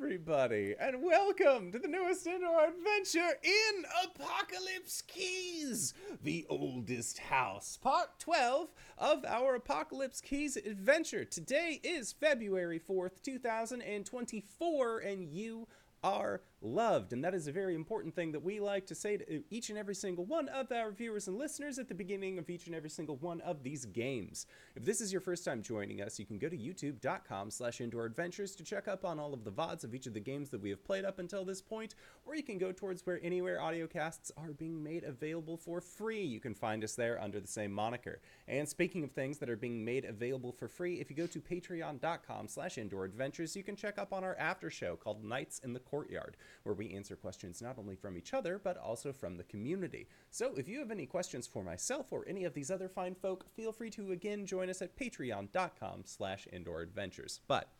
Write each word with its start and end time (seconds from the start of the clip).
everybody, 0.00 0.76
and 0.78 1.02
welcome 1.02 1.72
to 1.72 1.78
the 1.78 1.88
newest 1.88 2.24
indoor 2.24 2.68
adventure 2.68 3.36
in 3.42 3.84
Apocalypse 4.04 5.02
Keys, 5.02 5.92
the 6.22 6.46
oldest 6.48 7.18
house, 7.18 7.76
part 7.82 8.16
12 8.20 8.68
of 8.96 9.24
our 9.24 9.56
Apocalypse 9.56 10.20
Keys 10.20 10.56
adventure. 10.56 11.24
Today 11.24 11.80
is 11.82 12.12
February 12.12 12.78
4th, 12.78 13.22
2024, 13.24 14.98
and 15.00 15.24
you 15.24 15.66
are 16.04 16.42
loved. 16.60 17.12
And 17.12 17.22
that 17.24 17.34
is 17.34 17.46
a 17.46 17.52
very 17.52 17.74
important 17.74 18.14
thing 18.14 18.32
that 18.32 18.42
we 18.42 18.60
like 18.60 18.86
to 18.86 18.94
say 18.94 19.16
to 19.16 19.42
each 19.50 19.68
and 19.70 19.78
every 19.78 19.94
single 19.94 20.24
one 20.24 20.48
of 20.48 20.72
our 20.72 20.90
viewers 20.90 21.28
and 21.28 21.38
listeners 21.38 21.78
at 21.78 21.88
the 21.88 21.94
beginning 21.94 22.38
of 22.38 22.50
each 22.50 22.66
and 22.66 22.74
every 22.74 22.90
single 22.90 23.16
one 23.16 23.40
of 23.42 23.62
these 23.62 23.84
games. 23.84 24.46
If 24.74 24.84
this 24.84 25.00
is 25.00 25.12
your 25.12 25.20
first 25.20 25.44
time 25.44 25.62
joining 25.62 26.00
us, 26.00 26.18
you 26.18 26.26
can 26.26 26.38
go 26.38 26.48
to 26.48 26.56
youtube.com 26.56 27.50
slash 27.50 27.80
indoor 27.80 28.04
adventures 28.04 28.56
to 28.56 28.64
check 28.64 28.88
up 28.88 29.04
on 29.04 29.20
all 29.20 29.32
of 29.32 29.44
the 29.44 29.52
VODs 29.52 29.84
of 29.84 29.94
each 29.94 30.06
of 30.06 30.14
the 30.14 30.20
games 30.20 30.50
that 30.50 30.60
we 30.60 30.70
have 30.70 30.84
played 30.84 31.04
up 31.04 31.18
until 31.18 31.44
this 31.44 31.62
point, 31.62 31.94
or 32.26 32.34
you 32.34 32.42
can 32.42 32.58
go 32.58 32.72
towards 32.72 33.06
where 33.06 33.20
anywhere 33.22 33.60
audio 33.60 33.86
casts 33.86 34.32
are 34.36 34.52
being 34.52 34.82
made 34.82 35.04
available 35.04 35.56
for 35.56 35.80
free. 35.80 36.24
You 36.24 36.40
can 36.40 36.54
find 36.54 36.82
us 36.82 36.94
there 36.94 37.20
under 37.20 37.40
the 37.40 37.46
same 37.46 37.72
moniker. 37.72 38.20
And 38.48 38.68
speaking 38.68 39.04
of 39.04 39.12
things 39.12 39.38
that 39.38 39.50
are 39.50 39.56
being 39.56 39.84
made 39.84 40.04
available 40.04 40.52
for 40.52 40.68
free, 40.68 41.00
if 41.00 41.10
you 41.10 41.16
go 41.16 41.26
to 41.26 41.40
patreon.com 41.40 42.48
slash 42.48 42.78
indoor 42.78 43.04
adventures, 43.04 43.54
you 43.54 43.62
can 43.62 43.76
check 43.76 43.98
up 43.98 44.12
on 44.12 44.24
our 44.24 44.36
after 44.36 44.70
show 44.70 44.96
called 44.96 45.24
Nights 45.24 45.60
in 45.62 45.72
the 45.72 45.80
Courtyard 45.80 46.36
where 46.62 46.74
we 46.74 46.94
answer 46.94 47.16
questions 47.16 47.62
not 47.62 47.78
only 47.78 47.96
from 47.96 48.16
each 48.16 48.34
other, 48.34 48.60
but 48.62 48.76
also 48.76 49.12
from 49.12 49.36
the 49.36 49.44
community. 49.44 50.08
So 50.30 50.54
if 50.56 50.68
you 50.68 50.78
have 50.78 50.90
any 50.90 51.06
questions 51.06 51.46
for 51.46 51.62
myself 51.62 52.12
or 52.12 52.24
any 52.26 52.44
of 52.44 52.54
these 52.54 52.70
other 52.70 52.88
fine 52.88 53.14
folk, 53.14 53.46
feel 53.54 53.72
free 53.72 53.90
to 53.90 54.12
again 54.12 54.46
join 54.46 54.70
us 54.70 54.82
at 54.82 54.96
patreon.com 54.96 56.02
slash 56.04 56.46
indoor 56.52 56.82
adventures. 56.82 57.40
But 57.46 57.70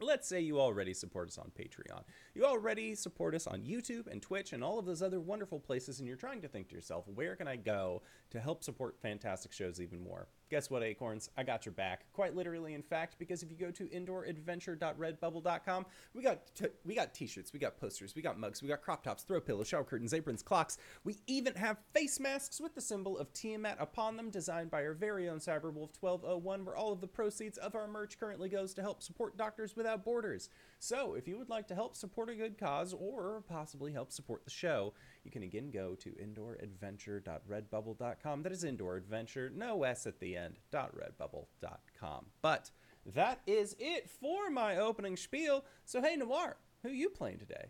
Let's 0.00 0.28
say 0.28 0.40
you 0.40 0.60
already 0.60 0.92
support 0.92 1.28
us 1.28 1.38
on 1.38 1.52
Patreon. 1.58 2.02
You 2.34 2.44
already 2.44 2.94
support 2.94 3.34
us 3.34 3.46
on 3.46 3.62
YouTube 3.62 4.08
and 4.08 4.20
Twitch 4.20 4.52
and 4.52 4.62
all 4.62 4.78
of 4.78 4.86
those 4.86 5.02
other 5.02 5.20
wonderful 5.20 5.60
places, 5.60 5.98
and 5.98 6.08
you're 6.08 6.16
trying 6.16 6.42
to 6.42 6.48
think 6.48 6.68
to 6.68 6.74
yourself, 6.74 7.06
where 7.06 7.36
can 7.36 7.46
I 7.46 7.56
go 7.56 8.02
to 8.34 8.40
help 8.40 8.62
support 8.62 8.96
fantastic 9.00 9.52
shows 9.52 9.80
even 9.80 10.02
more? 10.02 10.28
Guess 10.50 10.70
what, 10.70 10.82
Acorns? 10.82 11.30
I 11.36 11.42
got 11.42 11.64
your 11.64 11.72
back. 11.72 12.04
Quite 12.12 12.36
literally, 12.36 12.74
in 12.74 12.82
fact, 12.82 13.16
because 13.18 13.42
if 13.42 13.50
you 13.50 13.56
go 13.56 13.70
to 13.70 13.86
indooradventure.redbubble.com, 13.86 15.86
we 16.14 16.22
got 16.22 16.54
t- 16.54 16.66
we 16.84 16.94
got 16.94 17.14
t-shirts, 17.14 17.52
we 17.52 17.58
got 17.58 17.76
posters, 17.76 18.14
we 18.14 18.22
got 18.22 18.38
mugs, 18.38 18.62
we 18.62 18.68
got 18.68 18.82
crop 18.82 19.02
tops, 19.02 19.22
throw 19.22 19.40
pillows, 19.40 19.68
shower 19.68 19.84
curtains, 19.84 20.12
aprons, 20.12 20.42
clocks. 20.42 20.78
We 21.02 21.16
even 21.26 21.54
have 21.54 21.78
face 21.92 22.20
masks 22.20 22.60
with 22.60 22.74
the 22.74 22.80
symbol 22.80 23.18
of 23.18 23.32
Tiamat 23.32 23.78
upon 23.80 24.16
them, 24.16 24.30
designed 24.30 24.70
by 24.70 24.84
our 24.84 24.92
very 24.92 25.28
own 25.28 25.38
Cyberwolf 25.38 25.96
1201, 25.98 26.64
where 26.64 26.76
all 26.76 26.92
of 26.92 27.00
the 27.00 27.08
proceeds 27.08 27.58
of 27.58 27.74
our 27.74 27.88
merch 27.88 28.20
currently 28.20 28.48
goes 28.48 28.74
to 28.74 28.82
help 28.82 29.02
support 29.02 29.38
Doctors 29.38 29.74
Without 29.74 30.04
Borders. 30.04 30.50
So, 30.78 31.14
if 31.14 31.26
you 31.26 31.38
would 31.38 31.48
like 31.48 31.66
to 31.68 31.74
help 31.74 31.96
support 31.96 32.28
a 32.28 32.34
good 32.34 32.58
cause 32.58 32.92
or 32.92 33.42
possibly 33.48 33.92
help 33.92 34.12
support 34.12 34.44
the 34.44 34.50
show, 34.50 34.92
you 35.24 35.30
can 35.30 35.42
again 35.42 35.70
go 35.70 35.94
to 35.96 36.10
indooradventure.redbubble.com. 36.10 38.42
That 38.42 38.52
is 38.52 38.64
indoor 38.64 38.96
adventure, 38.96 39.50
no 39.54 39.82
S 39.84 40.06
at 40.06 40.20
the 40.20 40.36
end, 40.36 40.56
.redbubble.com. 40.72 42.26
But 42.42 42.70
that 43.14 43.40
is 43.46 43.74
it 43.78 44.10
for 44.10 44.50
my 44.50 44.76
opening 44.76 45.16
spiel. 45.16 45.64
So, 45.84 46.02
hey, 46.02 46.16
Noir, 46.16 46.56
who 46.82 46.90
you 46.90 47.10
playing 47.10 47.38
today? 47.38 47.66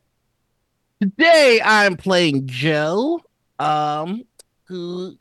Today 1.01 1.61
I'm 1.65 1.97
playing 1.97 2.47
Joe, 2.47 3.21
um, 3.59 4.25
who 4.65 5.17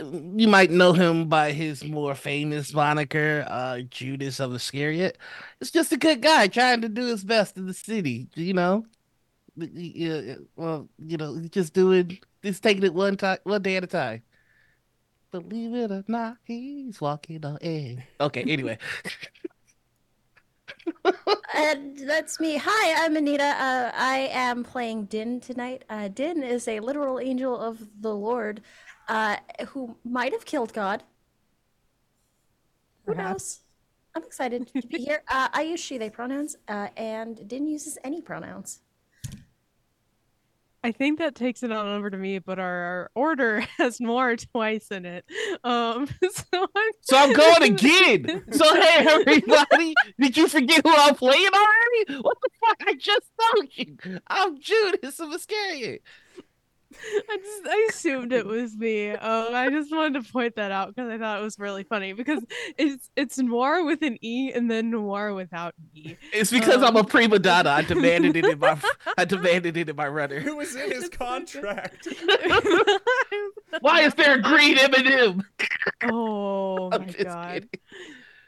you 0.00 0.46
might 0.46 0.70
know 0.70 0.92
him 0.92 1.28
by 1.28 1.52
his 1.52 1.84
more 1.84 2.14
famous 2.14 2.72
moniker, 2.72 3.44
uh, 3.48 3.80
Judas 3.90 4.38
of 4.38 4.54
Iscariot. 4.54 5.18
It's 5.60 5.70
just 5.70 5.92
a 5.92 5.96
good 5.96 6.22
guy 6.22 6.46
trying 6.46 6.82
to 6.82 6.88
do 6.88 7.06
his 7.06 7.24
best 7.24 7.56
in 7.56 7.66
the 7.66 7.74
city, 7.74 8.28
you 8.34 8.54
know. 8.54 8.86
Yeah, 9.58 10.36
well, 10.56 10.88
you 10.98 11.16
know, 11.16 11.40
just 11.50 11.74
doing, 11.74 12.18
just 12.44 12.62
taking 12.62 12.84
it 12.84 12.94
one 12.94 13.16
time, 13.16 13.38
one 13.44 13.62
day 13.62 13.76
at 13.76 13.84
a 13.84 13.88
time. 13.88 14.22
Believe 15.30 15.74
it 15.74 15.90
or 15.90 16.04
not, 16.08 16.36
he's 16.44 17.00
walking 17.00 17.44
on 17.44 17.58
air. 17.60 18.06
Okay, 18.20 18.42
anyway. 18.42 18.78
and 21.54 21.98
that's 22.08 22.40
me. 22.40 22.56
Hi, 22.62 23.04
I'm 23.04 23.14
Pahnita. 23.14 23.40
Uh, 23.40 23.90
I 23.94 24.30
am 24.32 24.64
playing 24.64 25.04
Din 25.06 25.40
tonight. 25.40 25.84
Uh, 25.90 26.08
Din 26.08 26.42
is 26.42 26.66
a 26.68 26.80
literal 26.80 27.18
angel 27.20 27.58
of 27.58 27.80
the 28.00 28.14
Lord 28.14 28.62
uh, 29.08 29.36
who 29.68 29.96
might 30.04 30.32
have 30.32 30.44
killed 30.44 30.72
God. 30.72 31.02
Who 33.06 33.14
knows? 33.14 33.60
I'm 34.14 34.22
excited 34.22 34.70
to 34.74 34.86
be 34.86 34.98
here. 34.98 35.22
Uh, 35.28 35.48
I 35.52 35.62
use 35.62 35.80
she, 35.80 35.98
they 35.98 36.10
pronouns, 36.10 36.56
uh, 36.68 36.88
and 36.96 37.46
Din 37.48 37.66
uses 37.66 37.98
any 38.04 38.22
pronouns. 38.22 38.80
I 40.84 40.92
think 40.92 41.18
that 41.18 41.34
takes 41.34 41.62
it 41.62 41.72
on 41.72 41.88
over 41.88 42.08
to 42.08 42.16
me, 42.16 42.38
but 42.38 42.58
our, 42.58 42.74
our 42.82 43.10
order 43.14 43.60
has 43.78 44.00
more 44.00 44.36
twice 44.36 44.88
in 44.90 45.04
it. 45.04 45.24
Um, 45.64 46.06
so 46.30 46.44
I'm, 46.52 46.92
so 47.00 47.16
I'm 47.16 47.32
going 47.32 47.72
again. 47.74 48.44
So 48.52 48.74
hey, 48.74 49.06
everybody, 49.08 49.94
did 50.18 50.36
you 50.36 50.48
forget 50.48 50.82
who 50.84 50.94
I'm 50.94 51.14
playing 51.14 51.50
already? 51.52 52.22
What 52.22 52.38
the 52.42 52.48
fuck? 52.60 52.76
I 52.86 52.94
just 52.94 53.30
told 53.40 53.68
you. 53.72 54.20
I'm 54.26 54.60
Judas 54.60 55.20
of 55.20 55.32
Iscariot. 55.32 56.02
I 57.30 57.36
just 57.36 57.66
I 57.66 57.86
assumed 57.90 58.32
it 58.32 58.46
was 58.46 58.76
me. 58.76 59.10
Um, 59.10 59.54
I 59.54 59.68
just 59.70 59.90
wanted 59.90 60.24
to 60.24 60.32
point 60.32 60.56
that 60.56 60.70
out 60.70 60.94
because 60.94 61.10
I 61.10 61.18
thought 61.18 61.40
it 61.40 61.42
was 61.42 61.58
really 61.58 61.84
funny 61.84 62.12
because 62.12 62.44
it's 62.76 63.10
it's 63.16 63.38
noir 63.38 63.84
with 63.84 64.02
an 64.02 64.18
e 64.22 64.52
and 64.52 64.70
then 64.70 64.90
noir 64.90 65.34
without 65.34 65.74
e. 65.94 66.16
It's 66.32 66.50
because 66.50 66.76
um, 66.76 66.84
I'm 66.84 66.96
a 66.96 67.00
um, 67.00 67.06
prima 67.06 67.38
donna. 67.38 67.70
I 67.70 67.82
demanded 67.88 68.36
it 68.36 68.44
in 68.44 68.58
my 68.58 68.80
I 69.16 69.24
demanded 69.24 69.76
it 69.76 69.88
in 69.88 69.96
my 69.96 70.08
runner. 70.08 70.40
Who 70.40 70.56
was 70.56 70.74
in 70.74 70.90
his 70.92 71.08
contract? 71.08 72.08
Why 73.80 74.00
is 74.02 74.14
there 74.14 74.36
a 74.36 74.42
green 74.42 74.78
M&M? 74.78 75.42
Oh 76.04 76.90
my 76.90 77.06
god. 77.22 77.68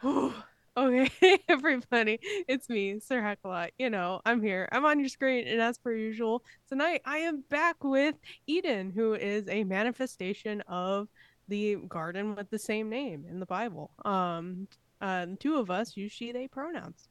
Okay, 0.77 1.11
everybody, 1.49 2.21
it's 2.47 2.69
me, 2.69 3.01
Sir 3.01 3.21
Heckalot. 3.21 3.71
You 3.77 3.91
know, 3.91 4.21
I'm 4.25 4.41
here. 4.41 4.69
I'm 4.71 4.85
on 4.85 5.01
your 5.01 5.09
screen, 5.09 5.49
and 5.49 5.61
as 5.61 5.79
per 5.79 5.93
usual, 5.93 6.45
tonight 6.69 7.03
I 7.05 7.19
am 7.19 7.43
back 7.51 7.83
with 7.83 8.15
Eden, 8.47 8.93
who 8.93 9.15
is 9.15 9.49
a 9.49 9.65
manifestation 9.65 10.61
of 10.69 11.09
the 11.49 11.77
garden 11.89 12.37
with 12.37 12.51
the 12.51 12.59
same 12.59 12.89
name 12.89 13.25
in 13.29 13.41
the 13.41 13.47
Bible. 13.47 13.91
Um, 14.05 14.69
uh, 15.01 15.27
two 15.41 15.57
of 15.57 15.73
us 15.73 15.97
use 15.97 16.13
she, 16.13 16.31
they 16.31 16.47
pronouns. 16.47 17.09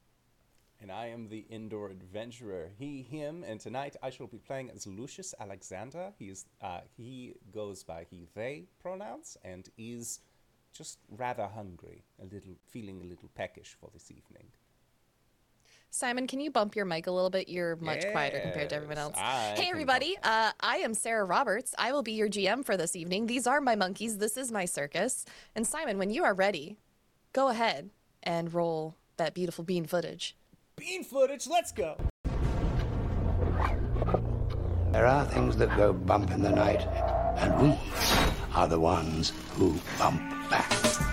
And 0.80 0.90
I 0.90 1.08
am 1.08 1.28
the 1.28 1.46
indoor 1.50 1.90
adventurer, 1.90 2.70
he, 2.80 3.02
him, 3.02 3.44
and 3.46 3.60
tonight 3.60 3.98
I 4.02 4.10
shall 4.10 4.28
be 4.28 4.38
playing 4.38 4.72
as 4.74 4.88
Lucius 4.88 5.36
Alexander. 5.38 6.14
He's 6.18 6.46
uh, 6.62 6.80
he 6.96 7.34
goes 7.52 7.84
by 7.84 8.06
he, 8.10 8.30
they 8.34 8.68
pronouns, 8.80 9.36
and 9.44 9.68
is 9.78 10.22
just 10.72 11.00
rather 11.10 11.48
hungry, 11.48 12.04
a 12.22 12.26
little 12.26 12.56
feeling 12.70 13.02
a 13.02 13.06
little 13.06 13.30
peckish 13.36 13.76
for 13.80 13.90
this 13.94 14.12
evening. 14.12 14.48
Simon, 15.92 16.28
can 16.28 16.40
you 16.40 16.52
bump 16.52 16.76
your 16.76 16.86
mic 16.86 17.08
a 17.08 17.12
little 17.12 17.32
bit? 17.32 17.50
You're 17.50 17.76
much 17.78 18.04
yes, 18.04 18.12
quieter 18.12 18.40
compared 18.40 18.70
to 18.70 18.76
everyone 18.76 19.00
else. 19.00 19.16
I 19.18 19.56
hey, 19.58 19.70
everybody. 19.70 20.16
Uh, 20.22 20.52
I 20.60 20.78
am 20.78 20.94
Sara 20.94 21.26
Roberts. 21.26 21.74
I 21.80 21.92
will 21.92 22.04
be 22.04 22.12
your 22.12 22.30
GM 22.30 22.64
for 22.64 22.78
this 22.78 22.96
evening. 22.96 23.26
These 23.26 23.48
are 23.48 23.60
my 23.60 23.76
monkeys. 23.76 24.20
This 24.20 24.38
is 24.38 24.52
my 24.52 24.66
circus. 24.66 25.26
And 25.56 25.66
Simon, 25.66 25.98
when 25.98 26.12
you 26.12 26.24
are 26.24 26.36
ready, 26.36 26.78
go 27.34 27.48
ahead 27.48 27.90
and 28.22 28.54
roll 28.54 28.98
that 29.18 29.34
beautiful 29.34 29.64
bean 29.64 29.86
footage. 29.86 30.36
Bean 30.76 31.04
footage, 31.04 31.48
let's 31.48 31.72
go. 31.72 31.98
There 34.92 35.06
are 35.06 35.26
things 35.26 35.58
that 35.58 35.76
go 35.76 35.94
bump 35.94 36.32
in 36.32 36.42
the 36.42 36.50
night, 36.50 36.82
and 37.38 37.62
we 37.62 38.29
are 38.60 38.68
the 38.68 38.78
ones 38.78 39.32
who 39.56 39.74
bump 39.98 40.20
back. 40.50 41.09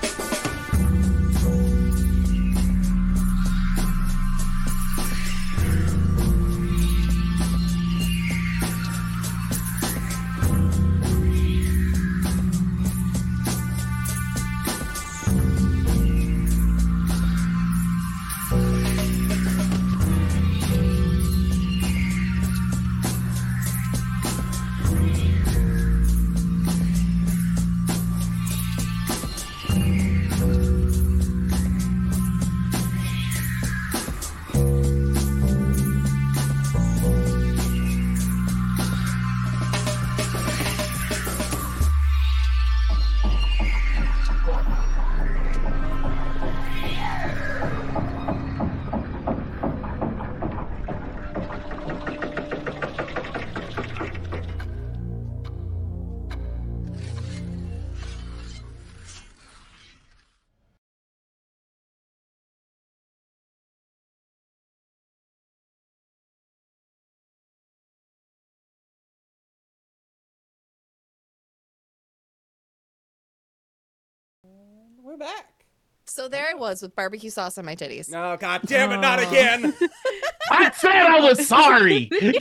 We're 75.02 75.17
back. 75.17 75.64
So 76.06 76.28
there 76.28 76.46
I 76.49 76.55
was 76.55 76.82
with 76.82 76.94
barbecue 76.94 77.31
sauce 77.31 77.58
on 77.58 77.64
my 77.64 77.75
titties. 77.75 78.12
Oh 78.14 78.37
god 78.37 78.62
damn 78.67 78.93
it, 78.93 78.99
not 78.99 79.19
Oh. 79.20 79.28
again. 79.28 79.75
I 80.50 80.70
said 80.70 80.93
I 80.93 81.20
was 81.20 81.46
sorry. 81.46 82.11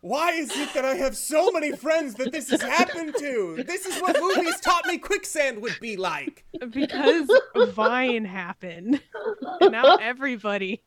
Why 0.00 0.32
is 0.32 0.50
it 0.54 0.74
that 0.74 0.84
I 0.84 0.96
have 0.96 1.16
so 1.16 1.50
many 1.50 1.72
friends 1.72 2.16
that 2.16 2.30
this 2.30 2.50
has 2.50 2.60
happened 2.60 3.14
to? 3.18 3.64
This 3.66 3.86
is 3.86 3.98
what 4.02 4.14
movies 4.20 4.60
taught 4.60 4.84
me 4.86 4.98
quicksand 4.98 5.62
would 5.62 5.78
be 5.80 5.96
like. 5.96 6.44
because 6.70 7.26
Vine 7.68 8.26
happened. 8.26 9.00
And 9.62 9.72
now 9.72 9.96
everybody. 9.96 10.82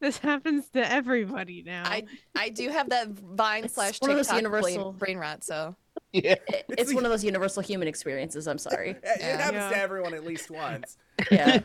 This 0.00 0.18
happens 0.18 0.68
to 0.70 0.90
everybody 0.92 1.62
now. 1.64 1.84
I 1.86 2.06
I 2.36 2.48
do 2.48 2.68
have 2.70 2.88
that 2.90 3.08
Vine 3.10 3.68
slash 3.68 4.00
one 4.00 4.10
of 4.10 4.16
those 4.16 4.26
TikTok 4.26 4.38
universal- 4.42 4.92
brain, 4.92 5.14
brain 5.14 5.18
rot. 5.18 5.44
So 5.44 5.76
yeah. 6.12 6.34
It- 6.48 6.64
it's 6.68 6.94
one 6.94 7.04
of 7.04 7.10
those 7.10 7.24
universal 7.24 7.62
human 7.62 7.88
experiences. 7.88 8.46
I'm 8.46 8.58
sorry. 8.58 8.90
It 9.02 9.16
Yeah. 9.20 9.36
happens 9.42 9.72
to 9.72 9.78
everyone 9.78 10.14
at 10.14 10.24
least 10.24 10.50
once. 10.50 10.96
Yeah. 11.30 11.60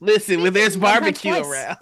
Listen, 0.00 0.42
when 0.42 0.52
there's 0.52 0.76
barbecue 0.76 1.34
around. 1.34 1.76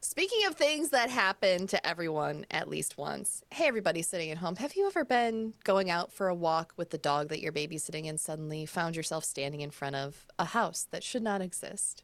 speaking 0.00 0.46
of 0.46 0.54
things 0.54 0.90
that 0.90 1.10
happen 1.10 1.66
to 1.66 1.84
everyone 1.86 2.46
at 2.50 2.68
least 2.68 2.96
once, 2.96 3.42
hey 3.52 3.66
everybody 3.66 4.02
sitting 4.02 4.30
at 4.30 4.38
home, 4.38 4.56
have 4.56 4.74
you 4.76 4.86
ever 4.86 5.04
been 5.04 5.52
going 5.64 5.90
out 5.90 6.12
for 6.12 6.28
a 6.28 6.34
walk 6.34 6.72
with 6.76 6.90
the 6.90 6.98
dog 6.98 7.28
that 7.28 7.40
you're 7.40 7.52
babysitting 7.52 8.08
and 8.08 8.20
suddenly 8.20 8.66
found 8.66 8.94
yourself 8.94 9.24
standing 9.24 9.60
in 9.62 9.70
front 9.70 9.96
of 9.96 10.26
a 10.38 10.44
house 10.44 10.86
that 10.90 11.02
should 11.02 11.22
not 11.22 11.42
exist? 11.42 12.02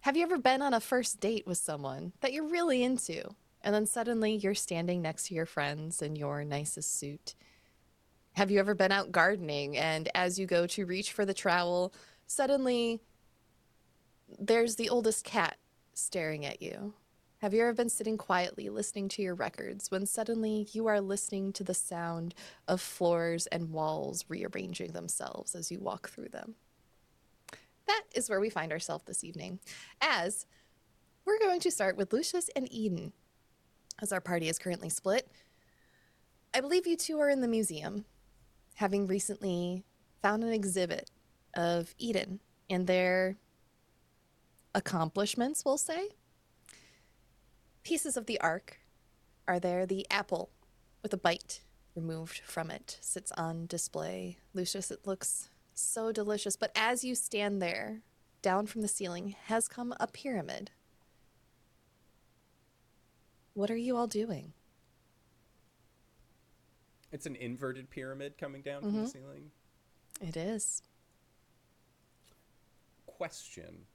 Have 0.00 0.16
you 0.16 0.22
ever 0.22 0.38
been 0.38 0.62
on 0.62 0.72
a 0.74 0.80
first 0.80 1.18
date 1.20 1.44
with 1.46 1.58
someone 1.58 2.12
that 2.20 2.32
you're 2.32 2.46
really 2.48 2.84
into, 2.84 3.28
and 3.62 3.74
then 3.74 3.86
suddenly 3.86 4.32
you're 4.36 4.54
standing 4.54 5.02
next 5.02 5.26
to 5.26 5.34
your 5.34 5.46
friends 5.46 6.00
in 6.02 6.14
your 6.14 6.44
nicest 6.44 6.96
suit? 6.98 7.34
Have 8.36 8.50
you 8.50 8.58
ever 8.58 8.74
been 8.74 8.92
out 8.92 9.12
gardening 9.12 9.78
and 9.78 10.10
as 10.14 10.38
you 10.38 10.44
go 10.44 10.66
to 10.66 10.84
reach 10.84 11.10
for 11.12 11.24
the 11.24 11.32
trowel, 11.32 11.94
suddenly 12.26 13.00
there's 14.38 14.76
the 14.76 14.90
oldest 14.90 15.24
cat 15.24 15.56
staring 15.94 16.44
at 16.44 16.60
you? 16.60 16.92
Have 17.38 17.54
you 17.54 17.62
ever 17.62 17.72
been 17.72 17.88
sitting 17.88 18.18
quietly 18.18 18.68
listening 18.68 19.08
to 19.08 19.22
your 19.22 19.34
records 19.34 19.90
when 19.90 20.04
suddenly 20.04 20.68
you 20.72 20.86
are 20.86 21.00
listening 21.00 21.50
to 21.54 21.64
the 21.64 21.72
sound 21.72 22.34
of 22.68 22.82
floors 22.82 23.46
and 23.46 23.72
walls 23.72 24.26
rearranging 24.28 24.92
themselves 24.92 25.54
as 25.54 25.72
you 25.72 25.80
walk 25.80 26.10
through 26.10 26.28
them? 26.28 26.56
That 27.86 28.02
is 28.14 28.28
where 28.28 28.40
we 28.40 28.50
find 28.50 28.70
ourselves 28.70 29.04
this 29.06 29.24
evening, 29.24 29.60
as 30.02 30.44
we're 31.24 31.38
going 31.38 31.60
to 31.60 31.70
start 31.70 31.96
with 31.96 32.12
Lucius 32.12 32.50
and 32.54 32.70
Eden, 32.70 33.14
as 34.02 34.12
our 34.12 34.20
party 34.20 34.50
is 34.50 34.58
currently 34.58 34.90
split. 34.90 35.26
I 36.52 36.60
believe 36.60 36.86
you 36.86 36.98
two 36.98 37.18
are 37.18 37.30
in 37.30 37.40
the 37.40 37.48
museum, 37.48 38.04
having 38.76 39.06
recently 39.06 39.84
found 40.22 40.44
an 40.44 40.52
exhibit 40.52 41.10
of 41.54 41.94
Eden 41.98 42.40
and 42.70 42.86
their 42.86 43.36
accomplishments, 44.74 45.64
we'll 45.64 45.78
say. 45.78 46.10
Pieces 47.82 48.16
of 48.16 48.26
the 48.26 48.40
ark 48.40 48.78
are 49.48 49.58
there. 49.58 49.86
The 49.86 50.06
apple 50.10 50.50
with 51.02 51.12
a 51.12 51.16
bite 51.16 51.62
removed 51.94 52.40
from 52.44 52.70
it 52.70 52.98
sits 53.00 53.32
on 53.32 53.66
display. 53.66 54.36
Lucius, 54.52 54.90
it 54.90 55.06
looks 55.06 55.48
so 55.72 56.12
delicious. 56.12 56.56
But 56.56 56.72
as 56.76 57.04
you 57.04 57.14
stand 57.14 57.62
there, 57.62 58.02
down 58.42 58.66
from 58.66 58.82
the 58.82 58.88
ceiling 58.88 59.34
has 59.44 59.68
come 59.68 59.94
a 59.98 60.06
pyramid. 60.06 60.70
What 63.54 63.70
are 63.70 63.76
you 63.76 63.96
all 63.96 64.06
doing? 64.06 64.52
It's 67.16 67.24
an 67.24 67.36
inverted 67.36 67.88
pyramid 67.88 68.36
coming 68.36 68.60
down 68.60 68.82
from 68.82 68.92
the 68.92 69.08
ceiling. 69.08 69.50
It 70.20 70.36
is. 70.36 70.82
Question. 73.06 73.86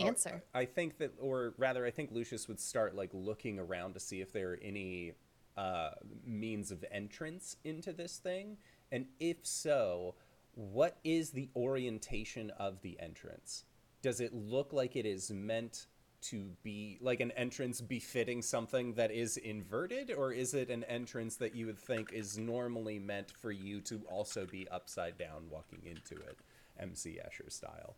Answer. 0.00 0.42
I 0.52 0.64
think 0.64 0.98
that, 0.98 1.12
or 1.20 1.54
rather, 1.58 1.86
I 1.86 1.92
think 1.92 2.10
Lucius 2.10 2.48
would 2.48 2.58
start 2.58 2.96
like 2.96 3.10
looking 3.12 3.60
around 3.60 3.92
to 3.94 4.00
see 4.00 4.20
if 4.20 4.32
there 4.32 4.54
are 4.54 4.58
any 4.60 5.12
uh, 5.56 5.90
means 6.26 6.72
of 6.72 6.84
entrance 6.90 7.56
into 7.62 7.92
this 7.92 8.16
thing, 8.16 8.56
and 8.90 9.06
if 9.20 9.36
so, 9.46 10.16
what 10.56 10.96
is 11.04 11.30
the 11.30 11.48
orientation 11.54 12.50
of 12.58 12.82
the 12.82 12.98
entrance? 12.98 13.64
Does 14.02 14.20
it 14.20 14.34
look 14.34 14.72
like 14.72 14.96
it 14.96 15.06
is 15.06 15.30
meant 15.30 15.86
to 16.24 16.50
be 16.62 16.98
like 17.00 17.20
an 17.20 17.30
entrance 17.32 17.80
befitting 17.80 18.40
something 18.40 18.94
that 18.94 19.10
is 19.10 19.36
inverted, 19.36 20.10
or 20.10 20.32
is 20.32 20.54
it 20.54 20.70
an 20.70 20.84
entrance 20.84 21.36
that 21.36 21.54
you 21.54 21.66
would 21.66 21.78
think 21.78 22.12
is 22.12 22.38
normally 22.38 22.98
meant 22.98 23.30
for 23.30 23.52
you 23.52 23.80
to 23.82 24.00
also 24.10 24.46
be 24.46 24.66
upside 24.68 25.18
down 25.18 25.44
walking 25.50 25.82
into 25.84 26.14
it, 26.14 26.38
MC 26.78 27.18
Escher 27.24 27.52
style? 27.52 27.96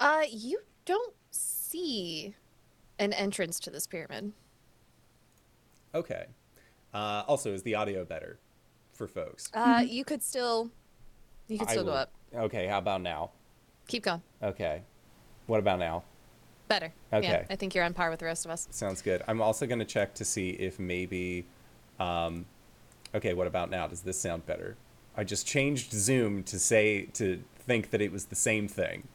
Uh, 0.00 0.22
you 0.30 0.58
don't 0.84 1.14
see 1.30 2.34
an 2.98 3.12
entrance 3.12 3.60
to 3.60 3.70
this 3.70 3.86
pyramid. 3.86 4.32
Okay. 5.94 6.26
Uh, 6.92 7.24
also, 7.26 7.52
is 7.52 7.62
the 7.62 7.74
audio 7.74 8.04
better 8.04 8.38
for 8.92 9.06
folks? 9.06 9.50
Uh, 9.52 9.84
you 9.86 10.04
could 10.04 10.22
still, 10.22 10.70
you 11.48 11.58
could 11.58 11.68
still 11.68 11.84
go 11.84 11.92
up. 11.92 12.12
Okay, 12.34 12.66
how 12.66 12.78
about 12.78 13.02
now? 13.02 13.30
Keep 13.86 14.04
going. 14.04 14.22
Okay. 14.42 14.82
What 15.46 15.58
about 15.58 15.78
now? 15.78 16.04
Better. 16.68 16.92
Yeah, 17.12 17.18
Okay. 17.18 17.46
I 17.50 17.56
think 17.56 17.74
you're 17.74 17.84
on 17.84 17.92
par 17.94 18.10
with 18.10 18.20
the 18.20 18.26
rest 18.26 18.44
of 18.44 18.50
us. 18.50 18.66
Sounds 18.70 19.02
good. 19.02 19.22
I'm 19.28 19.40
also 19.42 19.66
going 19.66 19.78
to 19.80 19.84
check 19.84 20.14
to 20.14 20.24
see 20.24 20.50
if 20.50 20.78
maybe. 20.78 21.46
Um, 22.00 22.46
okay, 23.14 23.34
what 23.34 23.46
about 23.46 23.70
now? 23.70 23.86
Does 23.86 24.00
this 24.02 24.18
sound 24.18 24.46
better? 24.46 24.76
I 25.16 25.24
just 25.24 25.46
changed 25.46 25.92
Zoom 25.92 26.42
to 26.44 26.58
say, 26.58 27.02
to 27.14 27.42
think 27.58 27.90
that 27.90 28.00
it 28.00 28.10
was 28.10 28.26
the 28.26 28.34
same 28.36 28.66
thing. 28.66 29.06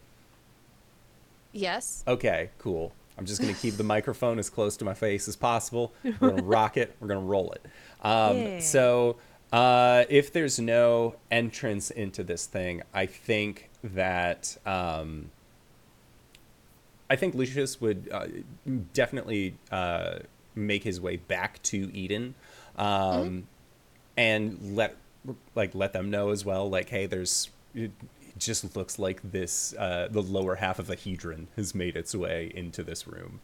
Yes. 1.51 2.03
Okay, 2.07 2.51
cool. 2.57 2.93
I'm 3.17 3.25
just 3.25 3.41
going 3.41 3.53
to 3.53 3.59
keep 3.59 3.75
the 3.75 3.83
microphone 3.95 4.39
as 4.39 4.49
close 4.49 4.77
to 4.77 4.85
my 4.85 4.93
face 4.93 5.27
as 5.27 5.35
possible. 5.35 5.91
We're 6.03 6.11
going 6.29 6.37
to 6.37 6.43
rock 6.43 6.77
it. 6.77 6.95
We're 6.99 7.07
going 7.09 7.19
to 7.19 7.25
roll 7.25 7.51
it. 7.53 7.65
Um, 8.01 8.37
Yeah. 8.37 8.59
So, 8.59 9.17
uh, 9.51 10.05
if 10.09 10.31
there's 10.31 10.59
no 10.59 11.15
entrance 11.31 11.89
into 11.89 12.23
this 12.23 12.45
thing, 12.45 12.83
I 12.93 13.07
think 13.07 13.69
that 13.83 14.55
um, 14.65 15.31
I 17.09 17.15
think 17.15 17.33
Lucius 17.35 17.81
would 17.81 18.07
uh, 18.11 18.27
definitely 18.93 19.55
uh, 19.71 20.19
make 20.55 20.83
his 20.83 21.01
way 21.01 21.15
back 21.17 21.61
to 21.63 21.89
Eden, 21.93 22.35
um, 22.77 23.47
and 24.17 24.75
let 24.75 24.95
like 25.55 25.73
let 25.75 25.93
them 25.93 26.09
know 26.11 26.29
as 26.29 26.45
well. 26.45 26.69
Like, 26.69 26.89
hey, 26.89 27.05
there's 27.07 27.49
it 27.73 27.91
just 28.37 28.75
looks 28.75 28.99
like 28.99 29.19
this 29.31 29.73
uh, 29.77 30.07
the 30.11 30.21
lower 30.21 30.55
half 30.55 30.79
of 30.79 30.89
a 30.89 30.95
hedron 30.95 31.47
has 31.55 31.73
made 31.75 31.95
its 31.95 32.13
way 32.15 32.51
into 32.55 32.83
this 32.83 33.07
room. 33.07 33.39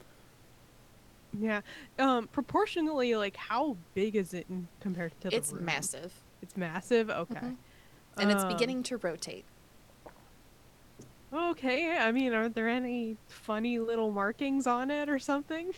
yeah. 1.38 1.62
Um, 2.00 2.28
proportionally, 2.28 3.16
like 3.16 3.36
how 3.36 3.78
big 3.94 4.16
is 4.16 4.34
it 4.34 4.46
in, 4.50 4.68
compared 4.80 5.20
to 5.22 5.30
the 5.30 5.36
It's 5.36 5.52
room? 5.52 5.66
massive. 5.66 6.14
It's 6.42 6.56
massive. 6.56 7.10
Okay. 7.10 7.52
And 8.18 8.32
it's 8.32 8.44
Um, 8.44 8.50
beginning 8.50 8.84
to 8.84 8.98
rotate. 8.98 9.44
Okay. 11.36 11.98
I 11.98 12.12
mean, 12.13 12.34
are 12.34 12.48
there 12.48 12.70
any 12.70 13.18
funny 13.27 13.77
little 13.77 14.12
markings 14.12 14.65
on 14.65 14.89
it 14.89 15.10
or 15.10 15.20
something? 15.20 15.74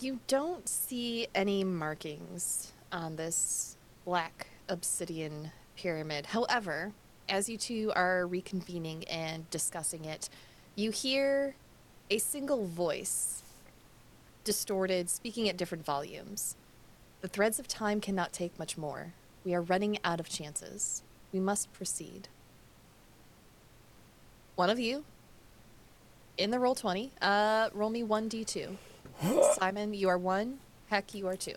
You 0.00 0.20
don't 0.26 0.68
see 0.68 1.28
any 1.34 1.64
markings 1.64 2.72
on 2.92 3.16
this 3.16 3.76
black 4.04 4.48
obsidian 4.68 5.52
pyramid. 5.76 6.26
However, 6.26 6.92
as 7.28 7.48
you 7.48 7.56
two 7.56 7.92
are 7.96 8.28
reconvening 8.30 9.04
and 9.08 9.48
discussing 9.50 10.04
it, 10.04 10.28
you 10.74 10.90
hear 10.90 11.54
a 12.10 12.18
single 12.18 12.66
voice, 12.66 13.44
distorted, 14.42 15.08
speaking 15.08 15.48
at 15.48 15.56
different 15.56 15.86
volumes. 15.86 16.56
The 17.22 17.28
threads 17.28 17.58
of 17.58 17.66
time 17.68 18.00
cannot 18.00 18.32
take 18.32 18.58
much 18.58 18.76
more. 18.76 19.14
We 19.44 19.54
are 19.54 19.62
running 19.62 19.98
out 20.04 20.20
of 20.20 20.28
chances. 20.28 21.02
We 21.32 21.40
must 21.40 21.72
proceed. 21.72 22.28
One 24.56 24.70
of 24.70 24.78
you, 24.78 25.04
in 26.38 26.50
the 26.50 26.58
Roll20, 26.58 27.10
uh, 27.20 27.70
roll 27.72 27.90
me 27.90 28.02
1d2. 28.02 28.76
Simon, 29.58 29.94
you 29.94 30.08
are 30.08 30.18
one. 30.18 30.58
Heck, 30.88 31.14
you 31.14 31.26
are 31.26 31.36
two. 31.36 31.56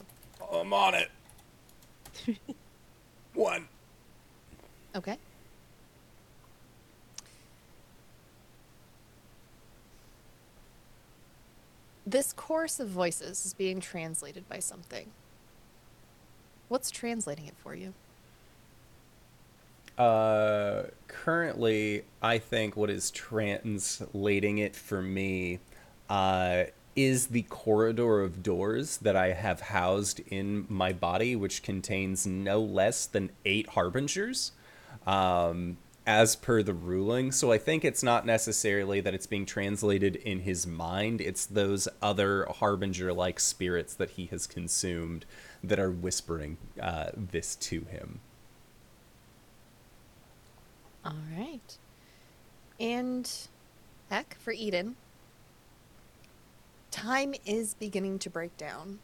I'm 0.52 0.74
on 0.74 0.96
it. 0.96 1.10
One. 3.34 3.68
Okay. 4.96 5.18
This 12.06 12.34
chorus 12.34 12.80
of 12.80 12.88
voices 12.88 13.46
is 13.46 13.54
being 13.54 13.80
translated 13.80 14.48
by 14.50 14.60
something. 14.60 15.12
What's 16.70 16.90
translating 16.90 17.46
it 17.46 17.56
for 17.58 17.76
you? 17.76 17.94
Uh, 19.98 20.84
currently, 21.08 22.04
I 22.22 22.38
think 22.38 22.78
what 22.78 22.90
is 22.90 23.10
translating 23.10 24.60
it 24.60 24.76
for 24.76 25.02
me 25.02 25.60
uh, 26.10 26.66
is 26.96 27.28
the 27.28 27.44
corridor 27.44 28.22
of 28.22 28.44
doors 28.44 28.98
that 28.98 29.16
I 29.16 29.34
have 29.34 29.62
housed 29.62 30.20
in 30.28 30.66
my 30.70 30.94
body, 30.94 31.36
which 31.36 31.64
contains 31.64 32.28
no 32.28 32.62
less 32.62 33.06
than 33.08 33.32
eight 33.44 33.70
harbingers, 33.70 34.52
um, 35.08 35.78
as 36.06 36.36
per 36.36 36.62
the 36.62 36.74
ruling. 36.74 37.32
So 37.32 37.52
I 37.52 37.58
think 37.58 37.84
it's 37.84 38.04
not 38.04 38.26
necessarily 38.26 39.02
that 39.02 39.14
it's 39.14 39.28
being 39.28 39.46
translated 39.46 40.16
in 40.16 40.42
his 40.42 40.68
mind, 40.68 41.22
it's 41.22 41.46
those 41.46 41.88
other 42.02 42.46
harbinger 42.46 43.12
like 43.14 43.40
spirits 43.40 43.96
that 43.96 44.12
he 44.12 44.28
has 44.28 44.46
consumed 44.48 45.26
that 45.64 45.80
are 45.80 45.92
whispering 45.92 46.58
uh, 46.82 47.10
this 47.16 47.56
to 47.56 47.82
him. 47.82 48.22
All 51.08 51.16
right. 51.38 51.78
And 52.82 53.32
heck, 54.10 54.36
for 54.40 54.52
Eden, 54.52 54.98
time 56.92 57.34
is 57.46 57.76
beginning 57.76 58.20
to 58.20 58.30
break 58.30 58.58
down. 58.58 59.00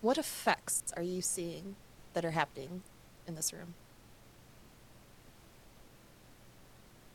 What 0.00 0.16
effects 0.16 0.82
are 0.96 1.02
you 1.02 1.20
seeing 1.20 1.76
that 2.14 2.24
are 2.24 2.30
happening 2.30 2.82
in 3.28 3.34
this 3.34 3.52
room? 3.52 3.74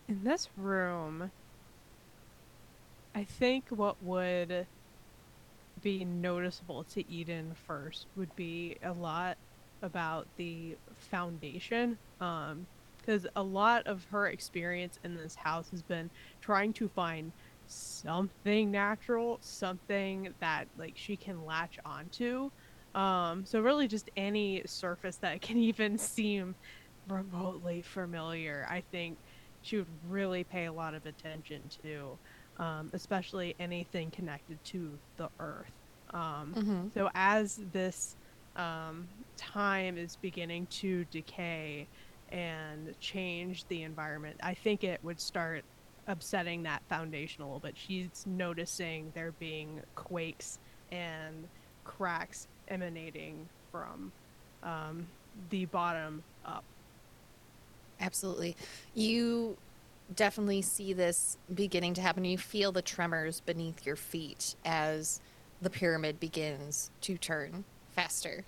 In 0.07 0.23
this 0.23 0.49
room, 0.55 1.31
I 3.15 3.23
think 3.23 3.65
what 3.69 4.01
would 4.03 4.67
be 5.81 6.05
noticeable 6.05 6.83
to 6.83 7.11
Eden 7.11 7.55
first 7.65 8.05
would 8.15 8.35
be 8.35 8.77
a 8.83 8.93
lot 8.93 9.37
about 9.81 10.27
the 10.37 10.77
foundation. 10.95 11.97
Um, 12.21 12.67
because 13.07 13.27
a 13.37 13.43
lot 13.43 13.83
of 13.87 14.05
her 14.11 14.27
experience 14.27 14.99
in 15.03 15.15
this 15.15 15.35
house 15.37 15.69
has 15.71 15.83
been 15.83 16.11
trying 16.41 16.73
to 16.75 16.89
find 16.89 17.33
something 17.67 18.71
natural, 18.71 19.39
something 19.41 20.33
that 20.41 20.69
like 20.77 20.95
she 20.97 21.17
can 21.17 21.41
latch 21.43 21.79
onto. 21.85 22.49
Um, 22.95 23.45
so 23.45 23.61
really 23.61 23.87
just 23.87 24.11
any 24.17 24.63
surface 24.67 25.19
that 25.19 25.41
can 25.43 25.57
even 25.57 25.97
seem 25.97 26.55
remotely 27.07 27.81
familiar, 27.81 28.67
I 28.69 28.83
think 28.91 29.19
she 29.61 29.77
would 29.77 29.87
really 30.03 30.43
pay 30.43 30.65
a 30.65 30.73
lot 30.73 30.95
of 30.95 31.05
attention 31.05 31.69
to, 31.83 32.19
um, 32.57 32.91
especially 32.93 33.55
anything 33.59 34.11
connected 34.11 34.59
to 34.65 34.99
the 35.17 35.29
earth. 35.39 35.73
Um, 36.13 36.57
Mm-hmm. 36.57 36.87
so 36.93 37.09
as 37.15 37.59
this 37.71 38.15
um, 38.55 39.09
time 39.37 39.97
is 39.97 40.15
beginning 40.17 40.67
to 40.79 41.05
decay 41.05 41.89
and 42.31 42.93
change 42.99 43.65
the 43.67 43.83
environment, 43.83 44.37
I 44.43 44.53
think 44.53 44.83
it 44.83 44.99
would 45.03 45.19
start 45.19 45.63
upsetting 46.07 46.63
that 46.63 46.81
foundation 46.89 47.43
a 47.43 47.45
little 47.45 47.59
bit. 47.59 47.75
She's 47.75 48.25
noticing 48.25 49.11
there 49.13 49.33
being 49.39 49.81
quakes 49.95 50.59
and 50.91 51.47
cracks 51.83 52.47
emanating 52.67 53.47
from 53.71 54.11
um, 54.63 55.07
the 55.49 55.65
bottom 55.65 56.23
up. 56.45 56.63
Absolutely. 57.99 58.55
You 58.93 59.57
definitely 60.15 60.61
see 60.61 60.93
this 60.93 61.37
beginning 61.53 61.93
to 61.95 62.01
happen. 62.01 62.23
You 62.25 62.37
feel 62.37 62.71
the 62.71 62.81
tremors 62.81 63.41
beneath 63.41 63.85
your 63.85 63.95
feet 63.95 64.55
as 64.63 65.19
the 65.61 65.69
pyramid 65.69 66.19
begins 66.19 66.91
to 67.01 67.17
turn 67.17 67.65
faster 67.91 68.45